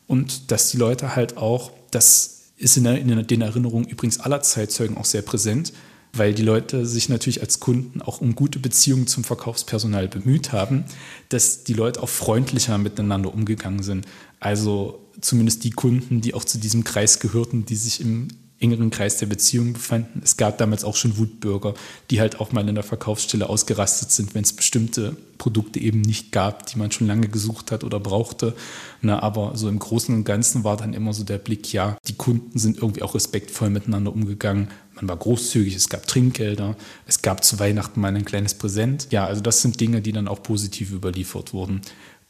und 0.08 0.52
dass 0.52 0.72
die 0.72 0.78
Leute 0.78 1.16
halt 1.16 1.38
auch, 1.38 1.72
das 1.92 2.52
ist 2.58 2.78
in, 2.78 2.84
der, 2.84 3.00
in 3.00 3.28
den 3.28 3.42
Erinnerungen 3.42 3.88
übrigens 3.88 4.20
aller 4.20 4.42
Zeitzeugen 4.42 4.98
auch 4.98 5.06
sehr 5.06 5.22
präsent, 5.22 5.74
weil 6.14 6.34
die 6.34 6.44
Leute 6.44 6.86
sich 6.86 7.10
natürlich 7.10 7.42
als 7.42 7.60
Kunden 7.60 8.02
auch 8.02 8.22
um 8.22 8.36
gute 8.36 8.60
Beziehungen 8.60 9.08
zum 9.08 9.24
Verkaufspersonal 9.24 10.08
bemüht 10.08 10.52
haben, 10.52 10.84
dass 11.30 11.64
die 11.64 11.74
Leute 11.74 12.04
auch 12.04 12.10
freundlicher 12.10 12.78
miteinander 12.78 13.34
umgegangen 13.34 13.82
sind. 13.82 14.06
Also 14.40 15.00
zumindest 15.22 15.64
die 15.64 15.70
Kunden, 15.70 16.22
die 16.22 16.34
auch 16.34 16.44
zu 16.44 16.58
diesem 16.58 16.84
Kreis 16.84 17.20
gehörten, 17.20 17.66
die 17.66 17.76
sich 17.76 18.02
im 18.02 18.28
engeren 18.62 18.92
Kreis 18.92 19.18
der 19.18 19.26
Beziehungen 19.26 19.74
befanden. 19.74 20.22
Es 20.24 20.38
gab 20.38 20.58
damals 20.58 20.84
auch 20.84 20.96
schon 20.96 21.18
Wutbürger, 21.18 21.74
die 22.10 22.20
halt 22.20 22.40
auch 22.40 22.52
mal 22.52 22.68
in 22.68 22.76
der 22.76 22.84
Verkaufsstelle 22.84 23.50
ausgerastet 23.50 24.12
sind, 24.12 24.36
wenn 24.36 24.44
es 24.44 24.54
bestimmte 24.54 25.16
Produkte 25.38 25.80
eben 25.80 26.02
nicht 26.02 26.32
gab, 26.32 26.68
die 26.68 26.78
man 26.78 26.92
schon 26.92 27.08
lange 27.08 27.28
gesucht 27.28 27.72
hat 27.72 27.84
oder 27.84 28.00
brauchte. 28.00 28.54
Na, 29.02 29.22
aber 29.24 29.54
so 29.56 29.68
im 29.68 29.80
Großen 29.80 30.14
und 30.14 30.24
Ganzen 30.24 30.64
war 30.64 30.78
dann 30.78 30.94
immer 30.94 31.14
so 31.14 31.24
der 31.24 31.40
Blick, 31.40 31.74
ja, 31.74 31.98
die 32.08 32.14
Kunden 32.14 32.60
sind 32.60 32.78
irgendwie 32.78 33.02
auch 33.02 33.16
respektvoll 33.16 33.72
miteinander 33.72 34.14
umgegangen. 34.14 34.68
Man 34.96 35.08
war 35.08 35.18
großzügig, 35.18 35.76
es 35.76 35.90
gab 35.90 36.06
Trinkgelder, 36.06 36.76
es 37.08 37.24
gab 37.24 37.44
zu 37.44 37.58
Weihnachten 37.58 38.00
mal 38.00 38.16
ein 38.16 38.26
kleines 38.26 38.54
Präsent. 38.54 39.08
Ja, 39.10 39.26
also 39.26 39.42
das 39.42 39.64
sind 39.64 39.82
Dinge, 39.82 40.02
die 40.02 40.12
dann 40.12 40.28
auch 40.28 40.44
positiv 40.44 40.92
überliefert 40.92 41.54
wurden. 41.54 41.82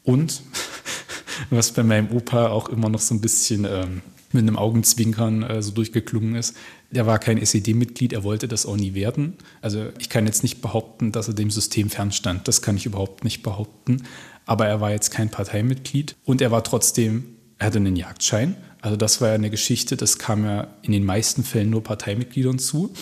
Und 0.04 0.40
was 1.50 1.72
bei 1.72 1.82
meinem 1.82 2.10
Opa 2.10 2.48
auch 2.48 2.70
immer 2.70 2.88
noch 2.88 3.00
so 3.00 3.14
ein 3.14 3.20
bisschen 3.20 3.66
ähm, 3.68 4.00
mit 4.34 4.42
einem 4.42 4.56
Augenzwinkern 4.56 5.42
äh, 5.42 5.62
so 5.62 5.72
durchgeklungen 5.72 6.34
ist. 6.34 6.56
Er 6.92 7.06
war 7.06 7.18
kein 7.18 7.38
SED-Mitglied, 7.38 8.12
er 8.12 8.24
wollte 8.24 8.48
das 8.48 8.66
auch 8.66 8.76
nie 8.76 8.94
werden. 8.94 9.34
Also 9.60 9.86
ich 9.98 10.08
kann 10.08 10.26
jetzt 10.26 10.42
nicht 10.42 10.60
behaupten, 10.60 11.12
dass 11.12 11.28
er 11.28 11.34
dem 11.34 11.50
System 11.50 11.90
fernstand. 11.90 12.48
Das 12.48 12.62
kann 12.62 12.76
ich 12.76 12.86
überhaupt 12.86 13.24
nicht 13.24 13.42
behaupten. 13.42 14.02
Aber 14.46 14.66
er 14.66 14.80
war 14.80 14.90
jetzt 14.90 15.10
kein 15.10 15.30
Parteimitglied 15.30 16.16
und 16.24 16.40
er 16.40 16.50
war 16.50 16.64
trotzdem, 16.64 17.24
er 17.58 17.66
hatte 17.66 17.78
einen 17.78 17.96
Jagdschein. 17.96 18.56
Also 18.80 18.96
das 18.96 19.20
war 19.20 19.28
ja 19.28 19.34
eine 19.34 19.50
Geschichte, 19.50 19.96
das 19.96 20.18
kam 20.18 20.44
ja 20.44 20.68
in 20.82 20.92
den 20.92 21.04
meisten 21.04 21.44
Fällen 21.44 21.70
nur 21.70 21.84
Parteimitgliedern 21.84 22.58
zu. 22.58 22.92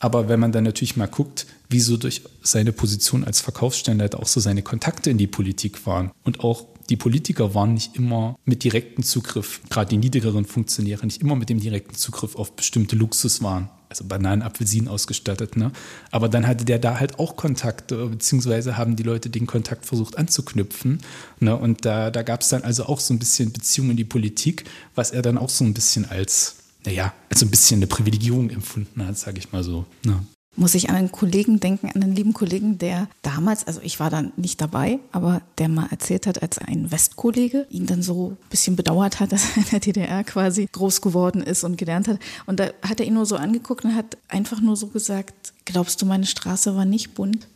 Aber 0.00 0.28
wenn 0.28 0.40
man 0.40 0.50
dann 0.50 0.64
natürlich 0.64 0.96
mal 0.96 1.06
guckt, 1.06 1.46
wieso 1.68 1.96
durch 1.96 2.22
seine 2.42 2.72
Position 2.72 3.22
als 3.22 3.40
Verkaufsstände 3.40 4.18
auch 4.18 4.26
so 4.26 4.40
seine 4.40 4.62
Kontakte 4.62 5.10
in 5.10 5.18
die 5.18 5.26
Politik 5.26 5.86
waren 5.86 6.10
und 6.24 6.40
auch 6.40 6.66
die 6.90 6.96
Politiker 6.96 7.54
waren 7.54 7.74
nicht 7.74 7.96
immer 7.96 8.36
mit 8.44 8.64
direktem 8.64 9.04
Zugriff, 9.04 9.60
gerade 9.70 9.90
die 9.90 9.96
niedrigeren 9.96 10.44
Funktionäre, 10.44 11.06
nicht 11.06 11.22
immer 11.22 11.36
mit 11.36 11.48
dem 11.48 11.60
direkten 11.60 11.94
Zugriff 11.94 12.34
auf 12.34 12.56
bestimmte 12.56 12.96
Luxuswaren, 12.96 13.70
also 13.88 14.04
Bananen, 14.04 14.42
Apfelsinen 14.42 14.88
ausgestattet. 14.88 15.56
Ne? 15.56 15.70
Aber 16.10 16.28
dann 16.28 16.48
hatte 16.48 16.64
der 16.64 16.80
da 16.80 16.98
halt 16.98 17.20
auch 17.20 17.36
Kontakte, 17.36 18.06
beziehungsweise 18.06 18.76
haben 18.76 18.96
die 18.96 19.04
Leute 19.04 19.30
den 19.30 19.46
Kontakt 19.46 19.86
versucht 19.86 20.18
anzuknüpfen. 20.18 21.00
Ne? 21.38 21.56
Und 21.56 21.84
da, 21.84 22.10
da 22.10 22.22
gab 22.22 22.40
es 22.40 22.48
dann 22.48 22.62
also 22.62 22.86
auch 22.86 22.98
so 22.98 23.14
ein 23.14 23.20
bisschen 23.20 23.52
Beziehungen 23.52 23.92
in 23.92 23.96
die 23.96 24.04
Politik, 24.04 24.64
was 24.96 25.12
er 25.12 25.22
dann 25.22 25.38
auch 25.38 25.50
so 25.50 25.64
ein 25.64 25.74
bisschen 25.74 26.10
als, 26.10 26.56
naja, 26.84 27.12
als 27.28 27.42
ein 27.42 27.50
bisschen 27.50 27.78
eine 27.78 27.86
Privilegierung 27.86 28.50
empfunden 28.50 29.06
hat, 29.06 29.18
sage 29.18 29.38
ich 29.38 29.52
mal 29.52 29.62
so. 29.62 29.84
Ne? 30.04 30.20
muss 30.56 30.74
ich 30.74 30.90
an 30.90 30.96
einen 30.96 31.12
Kollegen 31.12 31.60
denken, 31.60 31.90
an 31.94 32.02
einen 32.02 32.14
lieben 32.14 32.32
Kollegen, 32.32 32.78
der 32.78 33.08
damals, 33.22 33.66
also 33.66 33.80
ich 33.82 34.00
war 34.00 34.10
dann 34.10 34.32
nicht 34.36 34.60
dabei, 34.60 34.98
aber 35.12 35.42
der 35.58 35.68
mal 35.68 35.86
erzählt 35.90 36.26
hat, 36.26 36.42
als 36.42 36.58
ein 36.58 36.90
Westkollege 36.90 37.66
ihn 37.70 37.86
dann 37.86 38.02
so 38.02 38.30
ein 38.30 38.48
bisschen 38.50 38.76
bedauert 38.76 39.20
hat, 39.20 39.32
dass 39.32 39.44
er 39.44 39.56
in 39.58 39.68
der 39.70 39.80
DDR 39.80 40.24
quasi 40.24 40.68
groß 40.70 41.00
geworden 41.00 41.42
ist 41.42 41.64
und 41.64 41.76
gelernt 41.78 42.08
hat. 42.08 42.18
Und 42.46 42.60
da 42.60 42.70
hat 42.82 43.00
er 43.00 43.06
ihn 43.06 43.14
nur 43.14 43.26
so 43.26 43.36
angeguckt 43.36 43.84
und 43.84 43.94
hat 43.94 44.18
einfach 44.28 44.60
nur 44.60 44.76
so 44.76 44.88
gesagt, 44.88 45.52
glaubst 45.64 46.02
du, 46.02 46.06
meine 46.06 46.26
Straße 46.26 46.74
war 46.74 46.84
nicht 46.84 47.14
bunt? 47.14 47.46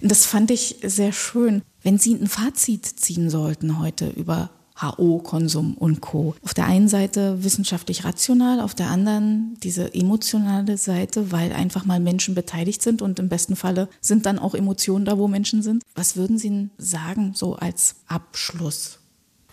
Und 0.00 0.10
das 0.10 0.24
fand 0.24 0.50
ich 0.50 0.76
sehr 0.82 1.12
schön. 1.12 1.62
Wenn 1.82 1.98
Sie 1.98 2.14
ein 2.14 2.28
Fazit 2.28 2.86
ziehen 2.86 3.28
sollten 3.28 3.78
heute 3.78 4.08
über 4.08 4.48
HO, 4.80 5.18
Konsum 5.18 5.74
und 5.74 6.00
Co. 6.00 6.34
Auf 6.42 6.54
der 6.54 6.66
einen 6.66 6.88
Seite 6.88 7.44
wissenschaftlich 7.44 8.04
rational, 8.04 8.60
auf 8.60 8.74
der 8.74 8.90
anderen 8.90 9.56
diese 9.62 9.94
emotionale 9.94 10.76
Seite, 10.78 11.30
weil 11.30 11.52
einfach 11.52 11.84
mal 11.84 12.00
Menschen 12.00 12.34
beteiligt 12.34 12.82
sind 12.82 13.02
und 13.02 13.18
im 13.18 13.28
besten 13.28 13.56
Falle 13.56 13.88
sind 14.00 14.26
dann 14.26 14.38
auch 14.38 14.54
Emotionen 14.54 15.04
da, 15.04 15.18
wo 15.18 15.28
Menschen 15.28 15.62
sind. 15.62 15.82
Was 15.94 16.16
würden 16.16 16.38
Sie 16.38 16.70
sagen, 16.78 17.32
so 17.34 17.54
als 17.54 17.96
Abschluss? 18.08 18.98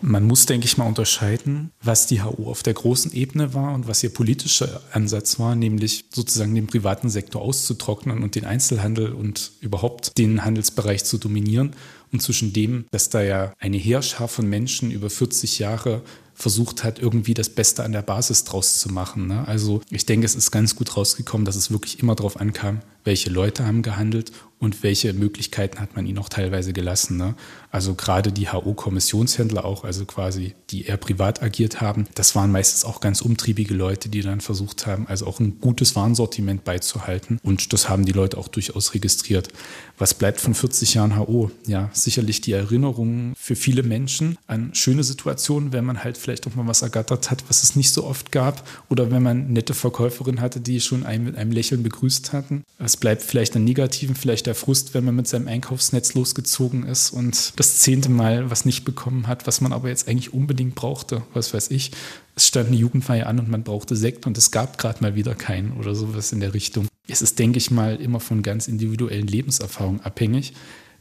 Man 0.04 0.26
muss, 0.26 0.48
denke 0.48 0.66
ich 0.66 0.78
mal, 0.78 0.88
unterscheiden, 0.88 1.70
was 1.84 2.08
die 2.08 2.24
HU 2.24 2.50
auf 2.50 2.64
der 2.64 2.74
großen 2.74 3.14
Ebene 3.14 3.54
war 3.54 3.76
und 3.76 3.88
was 3.88 4.02
ihr 4.04 4.12
politischer 4.12 4.82
Ansatz 4.94 5.38
war, 5.38 5.56
nämlich 5.56 6.06
sozusagen 6.12 6.56
den 6.56 6.66
privaten 6.66 7.08
Sektor 7.10 7.44
auszutrocknen 7.44 8.24
und 8.24 8.34
den 8.34 8.46
Einzelhandel 8.46 9.14
und 9.14 9.52
überhaupt 9.62 10.18
den 10.18 10.44
Handelsbereich 10.44 11.04
zu 11.04 11.20
dominieren. 11.20 11.76
Und 12.12 12.22
zwischen 12.22 12.54
dem, 12.54 12.86
dass 12.92 13.10
da 13.10 13.22
ja 13.22 13.54
eine 13.60 13.78
Heerschar 13.78 14.28
von 14.28 14.48
Menschen 14.48 14.92
über 14.92 15.10
40 15.10 15.60
Jahre 15.60 16.02
versucht 16.34 16.84
hat, 16.84 17.00
irgendwie 17.00 17.34
das 17.34 17.50
Beste 17.50 17.84
an 17.84 17.92
der 17.92 18.02
Basis 18.02 18.44
draus 18.44 18.80
zu 18.80 18.90
machen. 18.90 19.28
Ne? 19.28 19.48
Also 19.48 19.82
ich 19.90 20.06
denke, 20.06 20.26
es 20.26 20.36
ist 20.36 20.52
ganz 20.52 20.76
gut 20.76 20.98
rausgekommen, 20.98 21.46
dass 21.46 21.56
es 21.56 21.72
wirklich 21.72 22.00
immer 22.00 22.16
darauf 22.16 22.40
ankam, 22.40 22.82
welche 23.04 23.30
Leute 23.30 23.66
haben 23.66 23.82
gehandelt 23.82 24.32
und 24.62 24.84
welche 24.84 25.12
Möglichkeiten 25.12 25.80
hat 25.80 25.96
man 25.96 26.06
ihnen 26.06 26.20
auch 26.20 26.30
teilweise 26.30 26.72
gelassen. 26.72 27.18
Ne? 27.18 27.34
Also 27.72 27.96
gerade 27.96 28.32
die 28.32 28.48
HO-Kommissionshändler 28.50 29.66
auch, 29.66 29.84
also 29.84 30.06
quasi 30.06 30.54
die 30.70 30.86
eher 30.86 30.98
privat 30.98 31.42
agiert 31.42 31.82
haben, 31.82 32.06
das 32.14 32.36
waren 32.36 32.52
meistens 32.52 32.86
auch 32.86 33.02
ganz 33.02 33.22
umtriebige 33.22 33.74
Leute, 33.74 34.08
die 34.08 34.22
dann 34.22 34.40
versucht 34.40 34.86
haben, 34.86 35.08
also 35.08 35.26
auch 35.26 35.40
ein 35.40 35.60
gutes 35.60 35.96
Warensortiment 35.96 36.64
beizuhalten. 36.64 37.40
Und 37.44 37.74
das 37.74 37.90
haben 37.90 38.06
die 38.06 38.12
Leute 38.12 38.38
auch 38.38 38.48
durchaus 38.48 38.94
registriert. 38.94 39.50
Was 39.98 40.14
bleibt 40.14 40.40
von 40.40 40.54
40 40.54 40.94
Jahren 40.94 41.18
HO? 41.18 41.50
Ja, 41.66 41.90
sicherlich 41.94 42.42
die 42.42 42.52
Erinnerungen 42.52 43.34
für 43.36 43.56
viele 43.56 43.82
Menschen 43.82 44.38
an 44.46 44.76
schöne 44.76 45.04
Situationen, 45.04 45.74
wenn 45.74 45.86
man 45.86 46.04
halt 46.04 46.18
vielleicht 46.18 46.46
auch 46.46 46.56
mal 46.56 46.68
was 46.68 46.84
ergattert 46.84 47.32
hat, 47.32 47.44
was 47.48 47.64
es 47.64 47.76
nicht 47.76 47.92
so 47.92 48.04
oft 48.06 48.32
gab. 48.32 48.68
Oder 48.90 49.10
wenn 49.10 49.24
man 49.24 49.54
nette 49.54 49.74
Verkäuferinnen 49.74 50.42
hatte, 50.42 50.60
die 50.60 50.80
schon 50.82 51.04
einen 51.04 51.24
mit 51.24 51.36
einem 51.36 51.52
Lächeln 51.52 51.82
begrüßt 51.82 52.32
hatten. 52.32 52.64
Es 52.78 52.96
bleibt 52.96 53.24
vielleicht 53.24 53.56
an 53.56 53.64
Negativen, 53.64 54.16
vielleicht 54.16 54.48
der 54.52 54.56
Frust, 54.56 54.94
wenn 54.94 55.06
man 55.06 55.16
mit 55.16 55.30
seinem 55.30 55.48
Einkaufsnetz 55.48 56.14
losgezogen 56.14 56.84
ist 56.84 57.12
und 57.12 57.58
das 57.58 57.80
zehnte 57.80 58.10
Mal 58.10 58.52
was 58.52 58.66
nicht 58.66 58.84
bekommen 58.84 59.28
hat, 59.28 59.48
was 59.48 59.62
man 59.62 59.72
aber 59.72 59.88
jetzt 59.88 60.10
eigentlich 60.10 60.34
unbedingt 60.34 60.76
brauchte. 60.76 61.24
Was 61.34 61.54
weiß 61.54 61.72
ich. 61.72 61.92
Es 62.36 62.48
stand 62.48 62.68
eine 62.68 62.76
Jugendfeier 62.76 63.28
an 63.28 63.40
und 63.40 63.48
man 63.48 63.64
brauchte 63.64 63.96
Sekt 63.96 64.28
und 64.28 64.38
es 64.38 64.52
gab 64.52 64.78
gerade 64.78 65.02
mal 65.02 65.16
wieder 65.16 65.36
keinen 65.36 65.72
oder 65.78 65.96
sowas 65.96 66.34
in 66.34 66.42
der 66.42 66.54
Richtung. 66.54 66.88
Es 67.08 67.22
ist, 67.22 67.40
denke 67.40 67.60
ich 67.60 67.72
mal, 67.72 67.96
immer 67.96 68.20
von 68.20 68.42
ganz 68.42 68.68
individuellen 68.68 69.28
Lebenserfahrungen 69.28 70.02
abhängig. 70.02 70.52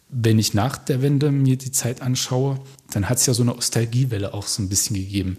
Wenn 0.09 0.39
ich 0.39 0.55
nach 0.55 0.79
der 0.79 1.03
Wende 1.03 1.33
mir 1.33 1.57
die 1.57 1.73
Zeit 1.73 2.03
anschaue, 2.03 2.61
dann 2.93 3.09
hat 3.09 3.19
es 3.19 3.27
ja 3.27 3.35
so 3.35 3.43
eine 3.43 3.51
Nostalgiewelle 3.51 4.33
auch 4.33 4.47
so 4.47 4.63
ein 4.63 4.69
bisschen 4.69 4.95
gegeben 4.95 5.39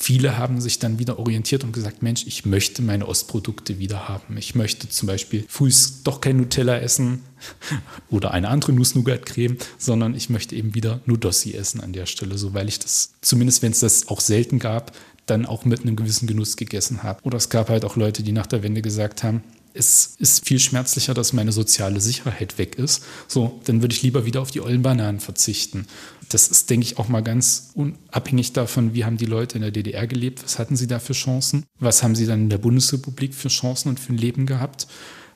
viele 0.00 0.38
haben 0.38 0.60
sich 0.60 0.78
dann 0.78 0.98
wieder 0.98 1.18
orientiert 1.18 1.64
und 1.64 1.72
gesagt, 1.72 2.02
Mensch, 2.02 2.24
ich 2.26 2.46
möchte 2.46 2.82
meine 2.82 3.08
Ostprodukte 3.08 3.78
wieder 3.78 4.08
haben. 4.08 4.36
Ich 4.36 4.54
möchte 4.54 4.88
zum 4.88 5.08
Beispiel 5.08 5.44
früh 5.48 5.72
doch 6.04 6.20
kein 6.20 6.36
Nutella 6.36 6.78
essen 6.78 7.24
oder 8.10 8.30
eine 8.30 8.48
andere 8.48 8.72
Nuss-Nougat-Creme, 8.72 9.58
sondern 9.76 10.14
ich 10.14 10.30
möchte 10.30 10.54
eben 10.54 10.74
wieder 10.74 11.00
Nudossi 11.06 11.52
essen 11.52 11.80
an 11.80 11.92
der 11.92 12.06
Stelle, 12.06 12.38
so 12.38 12.54
weil 12.54 12.68
ich 12.68 12.78
das, 12.78 13.12
zumindest 13.22 13.62
wenn 13.62 13.72
es 13.72 13.80
das 13.80 14.08
auch 14.08 14.20
selten 14.20 14.60
gab, 14.60 14.92
dann 15.26 15.46
auch 15.46 15.64
mit 15.64 15.82
einem 15.82 15.96
gewissen 15.96 16.26
Genuss 16.26 16.56
gegessen 16.56 17.02
habe. 17.02 17.20
Oder 17.24 17.36
es 17.36 17.50
gab 17.50 17.68
halt 17.68 17.84
auch 17.84 17.96
Leute, 17.96 18.22
die 18.22 18.32
nach 18.32 18.46
der 18.46 18.62
Wende 18.62 18.82
gesagt 18.82 19.24
haben, 19.24 19.42
es 19.78 20.16
ist 20.18 20.44
viel 20.46 20.58
schmerzlicher, 20.58 21.14
dass 21.14 21.32
meine 21.32 21.52
soziale 21.52 22.00
Sicherheit 22.00 22.58
weg 22.58 22.76
ist. 22.76 23.04
So, 23.28 23.60
dann 23.64 23.80
würde 23.80 23.94
ich 23.94 24.02
lieber 24.02 24.26
wieder 24.26 24.42
auf 24.42 24.50
die 24.50 24.60
ollen 24.60 24.82
Bananen 24.82 25.20
verzichten. 25.20 25.86
Das 26.28 26.48
ist, 26.48 26.68
denke 26.68 26.84
ich, 26.84 26.98
auch 26.98 27.08
mal 27.08 27.22
ganz 27.22 27.70
unabhängig 27.74 28.52
davon, 28.52 28.92
wie 28.92 29.04
haben 29.04 29.16
die 29.16 29.26
Leute 29.26 29.56
in 29.56 29.62
der 29.62 29.70
DDR 29.70 30.06
gelebt, 30.06 30.42
was 30.44 30.58
hatten 30.58 30.76
sie 30.76 30.88
da 30.88 30.98
für 30.98 31.14
Chancen, 31.14 31.64
was 31.78 32.02
haben 32.02 32.16
sie 32.16 32.26
dann 32.26 32.42
in 32.42 32.50
der 32.50 32.58
Bundesrepublik 32.58 33.34
für 33.34 33.48
Chancen 33.48 33.88
und 33.88 34.00
für 34.00 34.12
ein 34.12 34.18
Leben 34.18 34.44
gehabt 34.44 34.88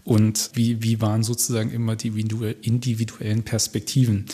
und 0.05 0.51
wie, 0.55 0.82
wie 0.82 1.01
waren 1.01 1.23
sozusagen 1.23 1.70
immer 1.70 1.97
die 1.97 2.09
individuellen 2.09 3.44
Perspektiven. 3.44 4.27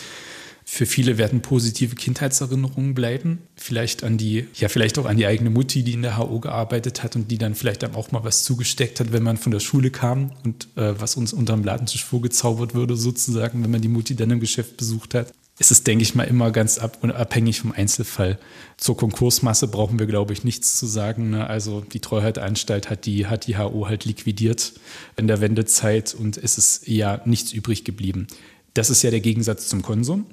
Für 0.71 0.85
viele 0.85 1.17
werden 1.17 1.41
positive 1.41 1.95
Kindheitserinnerungen 1.95 2.93
bleiben. 2.93 3.39
Vielleicht 3.57 4.05
an 4.05 4.19
die, 4.19 4.49
ja, 4.55 4.69
vielleicht 4.69 4.99
auch 4.99 5.07
an 5.07 5.17
die 5.17 5.25
eigene 5.25 5.49
Mutti, 5.49 5.83
die 5.83 5.95
in 5.95 6.03
der 6.03 6.19
HO 6.19 6.41
gearbeitet 6.41 7.03
hat 7.03 7.17
und 7.17 7.31
die 7.31 7.39
dann 7.39 7.55
vielleicht 7.55 7.83
dann 7.83 7.95
auch 7.95 8.13
mal 8.13 8.23
was 8.23 8.45
zugesteckt 8.45 9.01
hat, 9.01 9.11
wenn 9.11 9.23
man 9.23 9.39
von 9.39 9.51
der 9.51 9.61
Schule 9.61 9.91
kam 9.91 10.31
und 10.45 10.69
äh, 10.77 11.01
was 11.01 11.17
uns 11.17 11.33
unterm 11.33 11.65
Ladentisch 11.65 12.05
vorgezaubert 12.05 12.75
würde, 12.75 12.97
sozusagen, 12.97 13.65
wenn 13.65 13.71
man 13.71 13.81
die 13.81 13.89
Mutti 13.89 14.15
dann 14.15 14.31
im 14.31 14.41
Geschäft 14.41 14.77
besucht 14.77 15.15
hat. 15.15 15.33
Es 15.59 15.71
ist, 15.71 15.87
denke 15.87 16.03
ich 16.03 16.15
mal, 16.15 16.25
immer 16.25 16.51
ganz 16.51 16.77
ab 16.77 16.99
abhängig 17.03 17.61
vom 17.61 17.73
Einzelfall. 17.73 18.39
Zur 18.77 18.99
Konkursmasse 18.99 19.69
brauchen 19.69 19.99
wir, 19.99 20.07
glaube 20.07 20.35
ich, 20.35 20.45
nichts 20.45 20.79
zu 20.79 20.85
sagen. 20.87 21.31
Ne? 21.31 21.47
Also 21.47 21.81
die 21.81 22.01
Treuhandanstalt 22.01 22.91
hat 22.91 23.07
die, 23.07 23.27
hat 23.27 23.47
die 23.47 23.57
HO 23.57 23.89
halt 23.89 24.05
liquidiert 24.05 24.75
in 25.17 25.29
der 25.29 25.41
Wendezeit 25.41 26.15
und 26.15 26.37
es 26.37 26.59
ist 26.59 26.87
ja 26.87 27.23
nichts 27.25 27.53
übrig 27.53 27.85
geblieben. 27.85 28.27
Das 28.75 28.91
ist 28.91 29.03
ja 29.03 29.11
der 29.11 29.21
Gegensatz 29.21 29.69
zum 29.69 29.81
Konsum. 29.81 30.27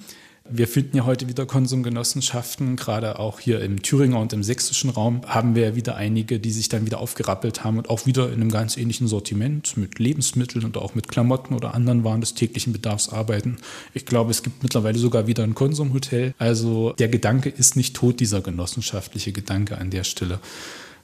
Wir 0.48 0.68
finden 0.68 0.98
ja 0.98 1.06
heute 1.06 1.28
wieder 1.28 1.48
Konsumgenossenschaften, 1.48 2.76
gerade 2.76 3.18
auch 3.18 3.40
hier 3.40 3.62
im 3.62 3.82
Thüringer 3.82 4.20
und 4.20 4.32
im 4.32 4.44
sächsischen 4.44 4.92
Raum 4.92 5.22
haben 5.26 5.56
wir 5.56 5.64
ja 5.64 5.76
wieder 5.76 5.96
einige, 5.96 6.40
die 6.40 6.52
sich 6.52 6.70
dann 6.70 6.86
wieder 6.86 7.00
aufgerappelt 7.00 7.64
haben 7.64 7.80
und 7.80 7.90
auch 7.90 8.06
wieder 8.06 8.28
in 8.28 8.36
einem 8.36 8.52
ganz 8.52 8.78
ähnlichen 8.78 9.08
Sortiment 9.08 9.76
mit 9.76 9.98
Lebensmitteln 9.98 10.64
und 10.64 10.78
auch 10.78 10.94
mit 10.94 11.08
Klamotten 11.08 11.56
oder 11.56 11.74
anderen 11.74 12.04
Waren 12.04 12.22
des 12.22 12.36
täglichen 12.36 12.74
Bedarfs 12.74 13.10
arbeiten. 13.10 13.58
Ich 13.96 14.06
glaube, 14.06 14.30
es 14.30 14.44
gibt 14.44 14.62
mittlerweile 14.62 15.00
sogar 15.00 15.26
wieder 15.26 15.44
ein 15.44 15.56
Konsumhotel. 15.56 16.36
Also 16.38 16.94
der 16.94 17.08
Gedanke 17.08 17.50
ist 17.50 17.76
nicht 17.76 17.96
tot, 17.96 18.20
dieser 18.20 18.42
genossenschaftliche 18.42 19.32
Gedanke 19.32 19.80
an 19.80 19.90
der 19.90 20.04
Stelle. 20.04 20.40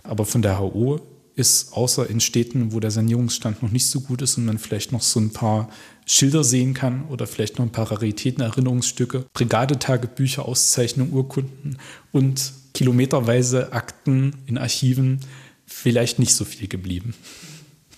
Aber 0.03 0.25
von 0.25 0.43
der 0.43 0.59
HO 0.59 0.99
ist, 1.35 1.73
außer 1.73 2.07
in 2.07 2.19
Städten, 2.19 2.73
wo 2.73 2.79
der 2.79 2.91
Sanierungsstand 2.91 3.63
noch 3.63 3.71
nicht 3.71 3.87
so 3.87 4.01
gut 4.01 4.21
ist 4.21 4.37
und 4.37 4.45
man 4.45 4.59
vielleicht 4.59 4.91
noch 4.91 5.01
so 5.01 5.19
ein 5.19 5.31
paar 5.31 5.69
Schilder 6.05 6.43
sehen 6.43 6.73
kann 6.73 7.05
oder 7.09 7.27
vielleicht 7.27 7.57
noch 7.57 7.65
ein 7.65 7.71
paar 7.71 7.91
Raritäten, 7.91 8.43
Erinnerungsstücke, 8.43 9.25
Brigadetagebücher, 9.33 10.45
Auszeichnungen, 10.45 11.13
Urkunden 11.13 11.77
und 12.11 12.53
kilometerweise 12.73 13.73
Akten 13.73 14.35
in 14.45 14.57
Archiven 14.57 15.19
vielleicht 15.65 16.19
nicht 16.19 16.35
so 16.35 16.45
viel 16.45 16.67
geblieben. 16.67 17.13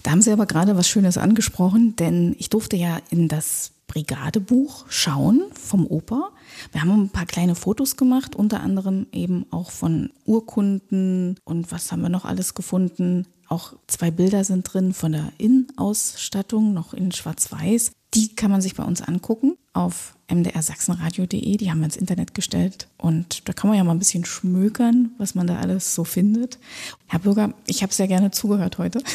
Da 0.04 0.12
haben 0.12 0.22
Sie 0.22 0.32
aber 0.32 0.46
gerade 0.46 0.76
was 0.76 0.90
Schönes 0.90 1.18
angesprochen, 1.18 1.96
denn 1.96 2.36
ich 2.38 2.50
durfte 2.50 2.76
ja 2.76 3.00
in 3.10 3.30
das 3.30 3.72
Brigadebuch 3.88 4.86
schauen 4.90 5.44
vom 5.54 5.86
Oper. 5.86 6.32
Wir 6.72 6.82
haben 6.82 7.04
ein 7.04 7.10
paar 7.10 7.26
kleine 7.26 7.56
Fotos 7.56 7.96
gemacht, 7.96 8.36
unter 8.36 8.62
anderem 8.62 9.08
eben 9.12 9.46
auch 9.52 9.72
von 9.72 10.10
Urkunden 10.26 11.38
und 11.44 11.72
was 11.72 11.92
haben 11.92 12.02
wir 12.02 12.10
noch 12.10 12.26
alles 12.26 12.54
gefunden. 12.54 13.28
Auch 13.48 13.74
zwei 13.88 14.12
Bilder 14.12 14.44
sind 14.44 14.64
drin 14.64 14.94
von 14.94 15.12
der 15.12 15.32
Innenausstattung, 15.38 16.74
noch 16.74 16.94
in 16.94 17.12
Schwarz-Weiß. 17.12 17.92
Die 18.14 18.36
kann 18.36 18.52
man 18.52 18.62
sich 18.62 18.76
bei 18.76 18.84
uns 18.84 19.02
angucken 19.02 19.58
auf 19.74 20.16
mdrsachsenradio.de. 20.32 21.58
Die 21.58 21.70
haben 21.70 21.80
wir 21.80 21.86
ins 21.86 21.98
Internet 21.98 22.34
gestellt. 22.34 22.88
Und 22.98 23.48
da 23.48 23.54
kann 23.54 23.70
man 23.70 23.78
ja 23.78 23.84
mal 23.84 23.92
ein 23.92 24.00
bisschen 24.00 24.26
schmökern, 24.26 25.12
was 25.18 25.36
man 25.36 25.48
da 25.48 25.58
alles 25.58 25.96
so 25.96 26.04
findet. 26.04 26.60
Herr 27.08 27.20
Bürger, 27.20 27.54
ich 27.66 27.82
habe 27.82 27.94
sehr 27.94 28.08
gerne 28.08 28.32
zugehört 28.32 28.78
heute. 28.78 29.02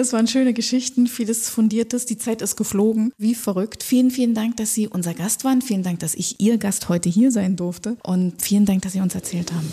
Es 0.00 0.12
waren 0.12 0.28
schöne 0.28 0.52
Geschichten, 0.52 1.08
vieles 1.08 1.48
Fundiertes. 1.48 2.06
Die 2.06 2.16
Zeit 2.16 2.40
ist 2.40 2.54
geflogen, 2.54 3.12
wie 3.18 3.34
verrückt. 3.34 3.82
Vielen, 3.82 4.12
vielen 4.12 4.32
Dank, 4.32 4.56
dass 4.56 4.72
Sie 4.72 4.86
unser 4.86 5.12
Gast 5.12 5.42
waren. 5.42 5.60
Vielen 5.60 5.82
Dank, 5.82 5.98
dass 5.98 6.14
ich 6.14 6.40
Ihr 6.40 6.56
Gast 6.56 6.88
heute 6.88 7.08
hier 7.08 7.32
sein 7.32 7.56
durfte. 7.56 7.96
Und 8.04 8.40
vielen 8.40 8.64
Dank, 8.64 8.82
dass 8.82 8.92
Sie 8.92 9.00
uns 9.00 9.16
erzählt 9.16 9.52
haben. 9.52 9.68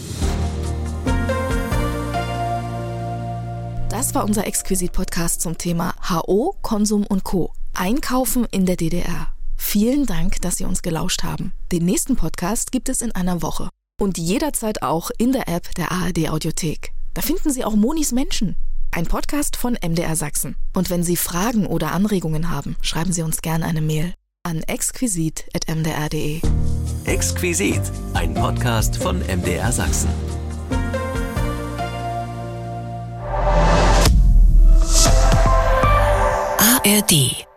Das 3.95 4.13
war 4.13 4.25
unser 4.25 4.45
Exquisit-Podcast 4.45 5.39
zum 5.39 5.57
Thema 5.57 5.95
HO, 6.09 6.57
Konsum 6.61 7.05
und 7.07 7.23
Co. 7.23 7.53
Einkaufen 7.73 8.45
in 8.51 8.65
der 8.65 8.75
DDR. 8.75 9.29
Vielen 9.55 10.05
Dank, 10.05 10.41
dass 10.41 10.57
Sie 10.57 10.65
uns 10.65 10.81
gelauscht 10.81 11.23
haben. 11.23 11.53
Den 11.71 11.85
nächsten 11.85 12.17
Podcast 12.17 12.73
gibt 12.73 12.89
es 12.89 12.99
in 12.99 13.13
einer 13.13 13.41
Woche. 13.41 13.69
Und 13.97 14.17
jederzeit 14.17 14.83
auch 14.83 15.11
in 15.17 15.31
der 15.31 15.47
App 15.47 15.73
der 15.75 15.93
ARD 15.93 16.29
Audiothek. 16.29 16.91
Da 17.13 17.21
finden 17.21 17.51
Sie 17.51 17.63
auch 17.63 17.77
Monis 17.77 18.11
Menschen. 18.11 18.57
Ein 18.91 19.05
Podcast 19.05 19.55
von 19.55 19.77
MDR 19.81 20.17
Sachsen. 20.17 20.57
Und 20.73 20.89
wenn 20.89 21.03
Sie 21.03 21.15
Fragen 21.15 21.65
oder 21.65 21.93
Anregungen 21.93 22.49
haben, 22.49 22.75
schreiben 22.81 23.13
Sie 23.13 23.21
uns 23.21 23.41
gerne 23.41 23.63
eine 23.63 23.79
Mail 23.79 24.13
an 24.43 24.61
exquisit.mdr.de. 24.63 26.41
Exquisit, 27.05 27.81
ein 28.13 28.33
Podcast 28.33 28.97
von 28.97 29.19
MDR 29.19 29.71
Sachsen. 29.71 30.09
ARD 36.85 37.47